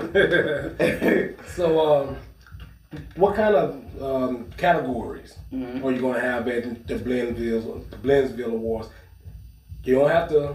so, 1.54 1.80
um, 2.04 2.16
what 3.16 3.34
kind 3.34 3.54
of 3.54 3.82
um, 4.02 4.50
categories 4.58 5.34
Mhm. 5.52 5.82
are 5.84 5.92
you 5.92 6.00
going 6.00 6.14
to 6.14 6.20
have 6.20 6.46
at 6.48 6.86
the 6.86 6.94
Blendsville, 6.96 7.82
Blendsville 8.02 8.52
Awards? 8.52 8.88
You 9.84 9.94
don't 9.96 10.10
have 10.10 10.28
to 10.30 10.54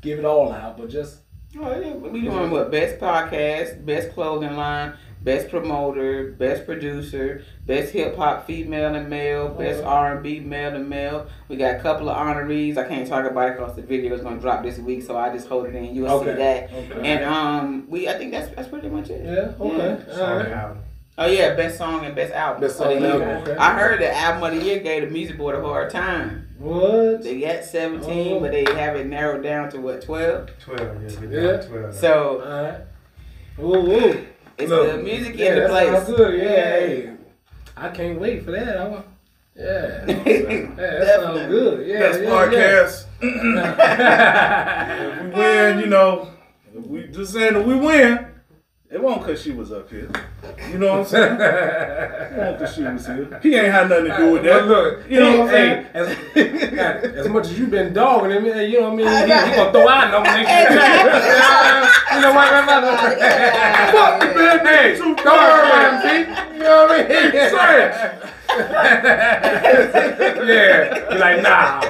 give 0.00 0.18
it 0.18 0.24
all 0.24 0.50
out, 0.50 0.78
but 0.78 0.88
just 0.88 1.18
yeah. 1.52 1.92
We 1.94 2.22
doing 2.22 2.50
what? 2.50 2.70
Best 2.72 2.98
podcast, 2.98 3.84
best 3.86 4.12
clothing 4.12 4.56
line, 4.56 4.94
best 5.24 5.48
promoter, 5.48 6.32
best 6.38 6.66
producer, 6.66 7.42
best 7.66 7.92
hip 7.92 8.14
hop 8.16 8.46
female 8.46 8.94
and 8.94 9.08
male, 9.08 9.48
best 9.48 9.82
R 9.82 10.14
and 10.14 10.22
B 10.22 10.38
male 10.40 10.74
and 10.74 10.88
male. 10.88 11.26
We 11.48 11.56
got 11.56 11.76
a 11.76 11.80
couple 11.80 12.08
of 12.08 12.16
honorees. 12.16 12.76
I 12.76 12.86
can't 12.86 13.08
talk 13.08 13.24
about 13.28 13.48
it 13.50 13.58
because 13.58 13.74
the 13.74 13.82
video 13.82 14.14
is 14.14 14.20
gonna 14.20 14.40
drop 14.40 14.62
this 14.62 14.78
week, 14.78 15.02
so 15.02 15.16
I 15.16 15.32
just 15.32 15.48
hold 15.48 15.66
it 15.66 15.74
in. 15.74 15.94
You'll 15.94 16.20
see 16.20 16.26
that. 16.26 16.70
Okay. 16.72 17.08
And 17.12 17.24
um, 17.24 17.86
we 17.88 18.08
I 18.08 18.12
think 18.18 18.30
that's 18.32 18.54
that's 18.54 18.68
pretty 18.68 18.88
much 18.90 19.10
it. 19.10 19.24
yeah, 19.24 19.64
okay, 19.64 20.20
all 20.20 20.36
right. 20.36 20.76
Oh 21.16 21.26
yeah, 21.26 21.54
best 21.54 21.78
song 21.78 22.04
and 22.04 22.14
best 22.14 22.32
album. 22.34 22.60
Best 22.60 22.80
of 22.80 22.88
the 22.88 22.94
song 22.94 23.02
year. 23.02 23.22
album, 23.22 23.42
okay. 23.52 23.56
I 23.56 23.78
heard 23.78 24.00
the 24.00 24.12
album 24.14 24.42
of 24.52 24.58
the 24.60 24.66
year 24.66 24.80
gave 24.80 25.02
the 25.04 25.10
Music 25.10 25.38
Board 25.38 25.54
a 25.54 25.62
hard 25.62 25.88
time. 25.90 26.48
What? 26.58 27.22
They 27.22 27.40
got 27.40 27.62
17, 27.64 28.32
Oh. 28.36 28.40
but 28.40 28.50
they 28.50 28.64
have 28.64 28.96
it 28.96 29.06
narrowed 29.06 29.42
down 29.44 29.70
to 29.70 29.78
what 29.80 30.02
12. 30.02 30.50
12, 30.58 30.80
yeah, 31.22 31.40
Yeah. 31.40 31.56
12. 31.62 31.94
So 31.94 32.40
All 32.44 32.62
right. 32.62 32.80
Ooh, 33.60 33.92
ooh. 33.92 34.26
It's 34.58 34.70
Look, 34.70 34.92
the 34.92 34.98
music 35.02 35.36
yeah, 35.36 35.52
in 35.54 35.62
the 35.62 35.68
place. 35.68 35.88
sounds 35.92 36.06
good. 36.16 36.38
Yeah, 36.42 36.48
hey. 36.50 37.10
I 37.76 37.88
can't 37.88 38.20
wait 38.20 38.44
for 38.44 38.52
that. 38.52 38.76
I 38.76 38.88
want, 38.88 39.06
yeah. 39.56 40.04
yeah, 40.06 40.14
that 40.76 41.20
sounds 41.20 41.46
good. 41.48 41.86
Yeah, 41.86 41.98
Best 42.00 42.20
yeah, 42.22 42.28
podcast. 42.30 43.04
Yeah. 43.22 45.14
If 45.14 45.22
we 45.22 45.40
win, 45.40 45.78
you 45.80 45.86
know, 45.86 46.28
if 46.76 46.86
we 46.86 47.06
just 47.08 47.32
saying 47.32 47.56
if 47.56 47.66
we 47.66 47.74
win, 47.74 48.26
it 48.90 49.02
won't 49.02 49.24
cause 49.24 49.42
she 49.42 49.50
was 49.50 49.72
up 49.72 49.90
here. 49.90 50.08
You 50.70 50.78
know 50.78 50.90
what 50.92 50.98
I'm 51.00 51.04
saying? 51.06 51.32
It 51.40 52.36
won't 52.38 52.58
cause 52.58 52.74
she 52.74 52.82
was 52.82 53.06
here. 53.06 53.40
He 53.42 53.54
ain't 53.56 53.72
had 53.72 53.88
nothing 53.88 54.04
to 54.10 54.16
do 54.16 54.32
with 54.32 54.42
But 54.42 54.48
that. 54.52 54.66
look, 54.68 55.10
You 55.10 55.20
know 55.20 55.30
what 55.40 55.40
I'm 55.40 55.48
saying? 55.48 55.86
As, 55.94 56.08
as 57.16 57.28
much 57.28 57.46
as 57.46 57.58
you've 57.58 57.70
been 57.70 57.92
dogging 57.92 58.30
him, 58.30 58.44
you 58.46 58.80
know 58.80 58.90
what 58.90 58.92
I 58.92 58.96
mean? 58.96 59.06
I 59.08 59.26
He, 59.26 59.50
he 59.50 59.56
gonna 59.56 59.72
throw 59.72 59.88
out 59.88 60.10
no 60.12 60.22
next 60.22 60.50
You 62.14 62.20
know 62.20 62.32
what 62.34 62.52
I'm 62.52 62.98
saying? 62.98 63.92
Fuck 63.92 64.20
the 64.20 64.26
man, 64.36 64.66
Hey, 64.66 64.96
too 64.96 65.14
don't 65.16 65.24
worry 65.24 65.68
about 65.68 66.04
him, 66.04 66.10
see? 66.26 66.54
You 66.56 66.62
know 66.62 66.86
what 66.86 66.90
I 66.92 67.08
mean? 67.08 67.50
Trash. 67.50 68.33
yeah. 70.46 71.10
You're 71.10 71.18
like, 71.18 71.42
nah. 71.42 71.80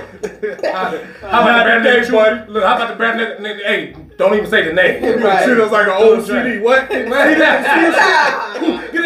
how, 0.73 0.91
how 1.21 1.43
about 1.43 1.59
the 1.59 1.65
brand 1.65 1.85
name, 1.85 2.11
buddy? 2.11 2.53
Look, 2.53 2.65
how 2.65 2.77
about 2.77 2.89
the 2.91 2.97
brand 2.97 3.19
name? 3.19 3.43
name- 3.43 3.61
Hey, 3.65 3.97
don't 4.17 4.35
even 4.35 4.49
say 4.49 4.63
the 4.67 4.73
name. 4.73 5.23
Right. 5.23 5.45
Shit 5.45 5.59
was 5.59 5.71
like 5.71 5.87
an 5.87 5.93
old 5.95 6.25
CD. 6.25 6.59
What? 6.61 6.89
Get 6.91 7.13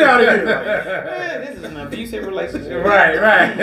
out 0.00 0.20
of 0.20 0.26
here. 0.26 0.44
Man, 0.44 1.40
this 1.46 1.56
is 1.58 1.64
an 1.64 1.76
abusive 1.80 2.26
relationship. 2.26 2.84
Right, 2.84 3.18
right. 3.20 3.56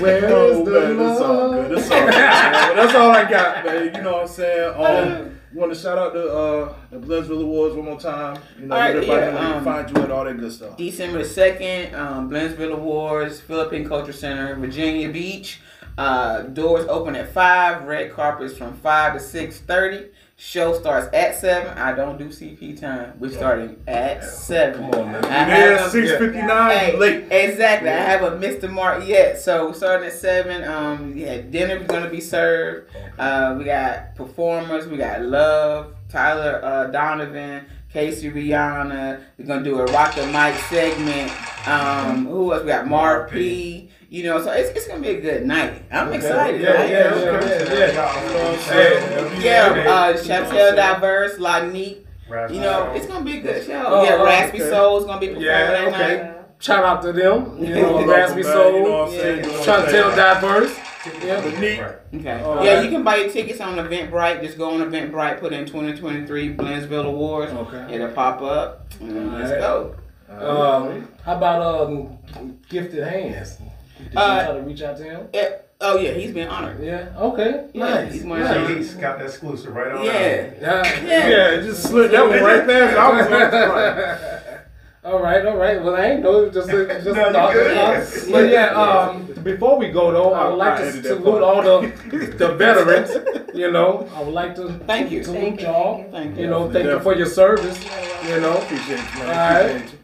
Where 0.00 0.24
is 0.24 0.32
Oh, 0.32 0.64
the 0.64 0.70
man, 0.80 0.96
that's 0.96 1.20
all 1.20 1.50
love? 1.50 1.68
good. 1.68 1.78
That's 1.78 1.90
all 1.90 2.00
good. 2.06 2.12
that's 2.14 2.94
all 2.94 3.10
I 3.10 3.30
got, 3.30 3.64
man. 3.64 3.94
You 3.94 4.02
know 4.02 4.12
what 4.12 4.22
I'm 4.22 4.28
saying? 4.28 4.74
Um, 4.76 5.37
want 5.52 5.72
to 5.72 5.78
shout 5.78 5.98
out 5.98 6.12
the 6.12 6.32
uh, 6.32 6.74
the 6.90 6.98
Blendsville 6.98 7.42
Awards 7.42 7.74
one 7.74 7.84
more 7.86 8.00
time. 8.00 8.40
You 8.58 8.66
know, 8.66 8.74
All 8.74 8.80
right, 8.80 8.96
everybody 8.96 9.20
yeah, 9.34 9.56
um, 9.56 9.64
find 9.64 9.88
you 9.90 10.02
and 10.02 10.12
all 10.12 10.24
that 10.24 10.38
good 10.38 10.52
stuff. 10.52 10.76
December 10.76 11.20
2nd, 11.20 11.94
um, 11.94 12.30
Blendsville 12.30 12.72
Awards, 12.72 13.40
Philippine 13.40 13.88
Culture 13.88 14.12
Center, 14.12 14.54
Virginia 14.56 15.08
Beach. 15.10 15.60
Uh, 15.96 16.42
doors 16.42 16.86
open 16.88 17.16
at 17.16 17.32
5, 17.32 17.82
red 17.82 18.12
carpets 18.12 18.56
from 18.56 18.72
5 18.76 19.14
to 19.14 19.18
6.30. 19.18 20.10
Show 20.40 20.72
starts 20.78 21.08
at 21.12 21.34
7. 21.40 21.76
I 21.76 21.92
don't 21.94 22.16
do 22.16 22.26
CP 22.28 22.80
time. 22.80 23.14
We're 23.18 23.28
starting 23.32 23.82
at 23.88 24.22
7. 24.22 24.80
Come 24.92 25.00
on, 25.00 25.10
man. 25.12 25.24
I 25.24 25.28
Yeah, 25.28 25.46
have 25.78 25.86
a- 25.86 25.90
six 25.90 26.12
fifty 26.12 26.40
nine 26.42 26.96
late. 27.00 27.24
Exactly. 27.28 27.88
I 27.88 27.96
haven't 27.96 28.38
missed 28.38 28.60
the 28.60 28.68
mark 28.68 29.04
yet. 29.04 29.40
So 29.40 29.72
starting 29.72 30.06
at 30.06 30.12
seven. 30.12 30.62
Um, 30.62 31.14
yeah, 31.16 31.38
dinner 31.38 31.80
gonna 31.80 32.08
be 32.08 32.20
served. 32.20 32.88
Uh, 33.18 33.56
we 33.58 33.64
got 33.64 34.14
performers. 34.14 34.86
We 34.86 34.96
got 34.96 35.22
Love, 35.22 35.94
Tyler 36.08 36.60
uh, 36.62 36.86
Donovan, 36.86 37.64
Casey 37.92 38.30
Rihanna. 38.30 39.20
We're 39.38 39.44
gonna 39.44 39.64
do 39.64 39.80
a 39.80 39.86
Rock 39.86 40.14
the 40.14 40.24
Mic 40.28 40.54
segment. 40.70 41.32
Um, 41.66 42.26
who 42.26 42.52
else? 42.52 42.62
We 42.62 42.68
got 42.68 42.86
Marv 42.86 43.28
P. 43.32 43.90
You 44.10 44.22
know, 44.24 44.42
so 44.42 44.50
it's, 44.52 44.70
it's 44.70 44.88
gonna 44.88 45.02
be 45.02 45.10
a 45.10 45.20
good 45.20 45.44
night. 45.44 45.82
I'm 45.92 46.10
excited. 46.14 46.62
Yeah, 46.62 46.70
right? 46.70 46.90
yeah, 46.90 47.14
yeah, 47.14 47.44
yeah, 47.74 49.38
yeah. 49.38 49.38
Yeah, 49.38 49.90
uh, 49.90 50.12
Chantel 50.16 50.74
Diverse, 50.74 51.36
Lanique. 51.36 52.06
You 52.50 52.60
know, 52.60 52.92
it's 52.94 53.06
gonna 53.06 53.24
be 53.24 53.38
a 53.38 53.40
good 53.42 53.66
show. 53.66 53.84
Oh, 53.86 54.04
yeah, 54.04 54.16
oh, 54.18 54.24
Raspy 54.24 54.62
okay. 54.62 54.70
Soul's 54.70 55.04
gonna 55.04 55.20
be 55.20 55.26
performing 55.28 55.46
Yeah, 55.46 55.70
that 55.70 55.88
okay. 55.88 56.22
night. 56.22 56.34
Shout 56.58 56.84
out 56.84 57.02
to 57.02 57.12
them. 57.12 57.58
You 57.62 57.74
know, 57.74 58.06
Raspy 58.06 58.42
Soul. 58.42 58.72
You 58.78 58.82
know 58.84 58.90
what 58.90 59.08
I'm 59.08 59.14
saying? 59.14 59.36
Yeah. 59.38 59.42
Doing 59.44 59.64
Trying 59.64 59.86
to 59.86 59.92
their 59.92 60.02
tell 60.02 60.10
thing. 60.10 60.40
diverse. 60.40 60.78
Yeah. 61.24 61.40
The. 61.40 62.18
Okay. 62.18 62.42
All 62.42 62.64
yeah, 62.64 62.74
right. 62.74 62.84
you 62.84 62.90
can 62.90 63.04
buy 63.04 63.16
your 63.16 63.30
tickets 63.30 63.60
on 63.60 63.76
Eventbrite. 63.76 64.42
Just 64.42 64.58
go 64.58 64.70
on 64.70 64.80
Eventbrite, 64.80 65.38
put 65.40 65.52
in 65.52 65.64
2023 65.66 66.56
Blendsville 66.56 67.04
Awards. 67.06 67.52
Okay. 67.52 67.94
It'll 67.94 68.08
pop 68.08 68.40
up. 68.42 68.86
And 69.00 69.32
let's 69.34 69.52
Alright. 69.52 69.60
go. 69.60 69.94
Um, 70.30 71.08
how 71.24 71.36
about 71.36 71.62
um, 71.88 72.18
gifted 72.68 73.06
hands? 73.06 73.58
Did 73.98 74.12
you 74.12 74.18
Uh, 74.18 74.44
try 74.46 74.54
to 74.56 74.60
reach 74.62 74.82
out 74.82 74.96
to 74.98 75.02
him? 75.04 75.28
Eh, 75.34 75.50
oh 75.80 75.98
yeah, 75.98 76.12
he's 76.12 76.32
been 76.32 76.48
honored. 76.48 76.82
Yeah. 76.82 77.08
Okay. 77.16 77.66
Yeah, 77.74 77.84
nice. 77.84 78.12
he's 78.12 78.24
one 78.24 78.40
nice. 78.40 78.68
He's 78.68 78.94
got 78.94 79.18
the 79.18 79.24
exclusive 79.26 79.74
right 79.74 79.92
on. 79.92 80.04
Yeah. 80.04 80.12
Yeah. 80.60 81.02
Yeah. 81.04 81.28
Yeah, 81.28 81.50
it 81.52 81.62
just 81.64 81.82
slid 81.82 82.10
that 82.12 82.28
one 82.28 82.42
right 82.42 82.66
past. 82.66 82.96
I 82.96 83.08
was 83.20 83.30
like, 83.30 84.48
All 85.04 85.20
right, 85.22 85.46
all 85.46 85.56
right. 85.56 85.82
Well, 85.82 85.94
I 85.96 86.06
ain't 86.06 86.22
know. 86.22 86.42
it 86.44 86.54
was 86.54 86.66
Just, 86.66 86.70
just 87.04 87.06
a 87.06 87.12
No, 87.12 87.26
you 87.28 87.32
thought. 87.32 87.52
good. 87.52 87.74
just. 87.74 88.30
But 88.30 88.50
yeah, 88.50 88.66
um, 88.74 89.26
before 89.42 89.78
we 89.78 89.88
go 89.90 90.12
though, 90.12 90.34
I 90.34 90.48
would 90.48 90.56
like 90.58 90.78
to 90.78 91.02
salute 91.02 91.42
all 91.42 91.62
the 91.62 91.92
the 92.36 92.54
veterans. 92.54 93.10
You 93.54 93.70
know, 93.72 94.08
I 94.14 94.22
would 94.22 94.34
like 94.34 94.54
to 94.56 94.68
Thank 94.86 95.10
you. 95.10 95.24
salute 95.24 95.40
Thank 95.40 95.60
you, 95.60 95.66
y'all. 95.66 95.96
thank 96.02 96.12
Thank 96.12 96.36
You 96.36 96.42
you. 96.44 96.50
know, 96.50 96.70
thank 96.70 96.84
you 96.86 97.00
for 97.00 97.14
your 97.16 97.26
service. 97.26 97.78
You 98.28 98.40
know, 98.40 98.58
appreciate 98.58 98.98
you, 98.98 99.18
man. 99.20 99.28
All 99.28 99.34
right. 99.34 99.62
Appreciate 99.76 99.92
you. 99.92 99.98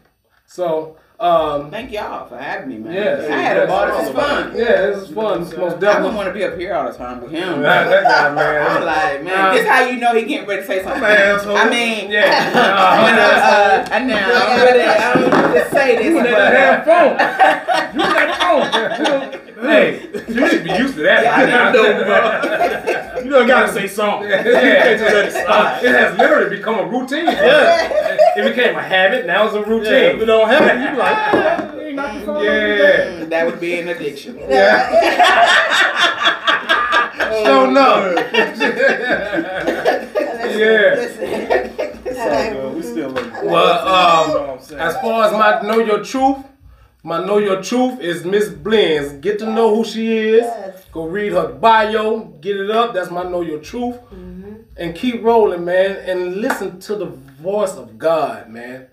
so 0.47 0.97
um, 1.25 1.71
Thank 1.71 1.91
y'all 1.91 2.27
for 2.27 2.37
having 2.37 2.69
me, 2.69 2.77
man. 2.77 2.93
Yes. 2.93 3.29
I 3.31 3.37
had 3.37 3.57
a 3.57 3.67
ball. 3.67 3.87
This 3.87 4.07
is 4.09 4.13
fun. 4.15 4.57
yeah, 4.57 4.65
this 4.87 4.97
is 5.03 5.09
fun. 5.15 5.41
It's 5.41 5.57
most 5.57 5.83
I 5.83 5.99
don't 5.99 6.15
want 6.15 6.27
to 6.27 6.33
be 6.33 6.43
up 6.43 6.57
here 6.57 6.73
all 6.75 6.91
the 6.91 6.97
time 6.97 7.21
with 7.21 7.31
him. 7.31 7.61
That, 7.61 7.89
that 7.89 8.03
guy, 8.03 8.27
I'm 8.75 8.83
like, 8.85 9.23
man, 9.23 9.33
Nah. 9.35 9.53
this 9.53 9.67
how 9.67 9.81
you 9.85 9.99
know 9.99 10.13
he 10.15 10.23
getting 10.25 10.47
ready 10.47 10.61
to 10.61 10.67
say 10.67 10.83
something. 10.83 11.03
I'm 11.03 11.11
an 11.11 11.17
asshole. 11.17 11.57
I 11.57 11.69
mean, 11.69 12.11
Yeah. 12.11 12.51
uh, 12.55 13.87
I 13.91 13.99
know, 14.03 14.15
I 14.15 15.13
don't 15.13 15.31
want 15.31 15.53
to 15.53 15.69
say 15.71 15.95
this, 15.97 16.05
You 16.05 16.17
in 16.19 16.23
that 16.25 16.87
uh, 16.87 16.91
phone. 16.91 17.11
You 17.95 18.05
in 18.05 18.13
that 18.13 19.01
phone. 19.05 19.41
Hey, 19.65 20.01
you 20.27 20.47
should 20.49 20.63
be 20.63 20.71
used 20.71 20.95
to 20.95 21.01
that. 21.03 21.23
Yeah, 21.23 21.33
I 21.33 21.71
know, 21.71 22.94
You 23.25 23.31
don't 23.31 23.47
gotta 23.47 23.73
say 23.73 23.87
something. 23.87 24.29
Yeah. 24.29 24.45
You 24.45 24.53
can't 24.53 24.99
just 24.99 25.13
let 25.13 25.25
it 25.25 25.31
slide. 25.31 25.83
It 25.83 25.89
has 25.91 26.17
literally 26.17 26.55
become 26.57 26.75
a 26.79 26.85
routine. 26.85 27.25
Yeah. 27.25 28.33
It 28.37 28.43
became 28.55 28.75
a 28.75 28.81
habit. 28.81 29.25
Now 29.25 29.45
it's 29.47 29.55
a 29.55 29.57
Yeah, 29.57 29.63
if 29.63 29.67
routine. 29.67 30.21
it 30.21 30.25
don't 30.25 30.47
happen, 30.47 30.81
you 30.83 30.89
be 30.91 30.97
like, 30.97 31.17
ah, 31.17 31.73
you 31.73 31.81
ain't 31.81 31.95
got 31.95 32.13
the 32.19 32.25
phone. 32.25 32.43
Yeah. 32.43 32.51
mm, 32.51 33.29
that 33.29 33.45
would 33.47 33.59
be 33.59 33.79
an 33.79 33.87
addiction. 33.89 34.35
Don't 37.43 37.73
know. 37.73 38.15
Yeah. 40.55 40.95
It's 42.05 42.55
all. 42.55 42.69
We 42.71 42.81
still 42.83 43.09
love. 43.09 43.43
Well, 43.43 43.87
um, 43.87 44.27
You 44.29 44.33
know 44.35 44.41
what 44.41 44.49
I'm 44.51 44.59
saying? 44.61 44.79
As 44.81 44.95
far 44.97 45.25
as 45.25 45.31
my 45.33 45.61
know 45.67 45.79
your 45.79 46.03
truth, 46.03 46.37
my 47.05 47.23
know 47.23 47.37
your 47.37 47.61
truth 47.61 47.99
is 47.99 48.25
Miss 48.25 48.49
Blendz. 48.49 49.21
Get 49.21 49.37
to 49.37 49.45
know 49.45 49.75
who 49.75 49.85
she 49.85 50.17
is. 50.17 50.41
Yes. 50.41 50.85
Go 50.91 51.05
read 51.05 51.33
her 51.33 51.49
bio. 51.53 52.21
Get 52.41 52.57
it 52.57 52.71
up. 52.71 52.95
That's 52.95 53.11
my 53.11 53.21
know 53.21 53.41
your 53.41 53.59
truth. 53.59 53.95
Mm-hmm. 54.11 54.53
And 54.75 54.95
keep 54.95 55.23
rolling, 55.23 55.63
man. 55.63 55.97
And 55.97 56.37
listen 56.37 56.79
to 56.79 56.95
the 56.95 57.05
voice 57.05 57.73
of 57.73 57.99
God, 57.99 58.49
man. 58.49 58.87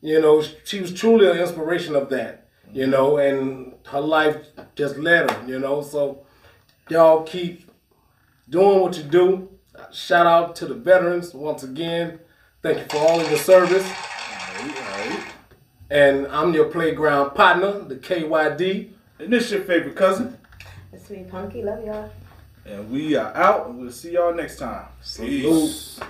You 0.00 0.20
know, 0.20 0.44
she 0.64 0.80
was 0.80 0.94
truly 0.94 1.28
an 1.28 1.38
inspiration 1.38 1.96
of 1.96 2.08
that. 2.10 2.46
You 2.72 2.86
know, 2.86 3.16
and 3.16 3.74
her 3.86 4.00
life 4.00 4.36
just 4.76 4.96
led 4.96 5.28
her. 5.28 5.48
You 5.48 5.58
know, 5.58 5.82
so 5.82 6.24
y'all 6.88 7.24
keep 7.24 7.68
doing 8.48 8.80
what 8.80 8.96
you 8.96 9.02
do. 9.02 9.48
Shout 9.92 10.26
out 10.26 10.54
to 10.56 10.66
the 10.66 10.74
veterans 10.74 11.34
once 11.34 11.64
again. 11.64 12.20
Thank 12.62 12.78
you 12.78 12.84
for 12.84 12.98
all 12.98 13.20
of 13.20 13.28
your 13.28 13.40
service. 13.40 13.84
And 15.88 16.26
I'm 16.28 16.52
your 16.52 16.66
playground 16.66 17.34
partner, 17.34 17.80
the 17.80 17.96
KYD. 17.96 18.90
And 19.18 19.32
this 19.32 19.50
your 19.50 19.62
favorite 19.62 19.96
cousin. 19.96 20.36
The 20.92 20.98
sweet 20.98 21.30
Punky, 21.30 21.62
love 21.62 21.84
y'all. 21.84 22.10
And 22.64 22.90
we 22.90 23.14
are 23.14 23.32
out, 23.36 23.68
and 23.68 23.78
we'll 23.78 23.92
see 23.92 24.12
y'all 24.12 24.34
next 24.34 24.58
time. 24.58 24.86
Salute. 25.00 25.42
Peace. 25.42 26.00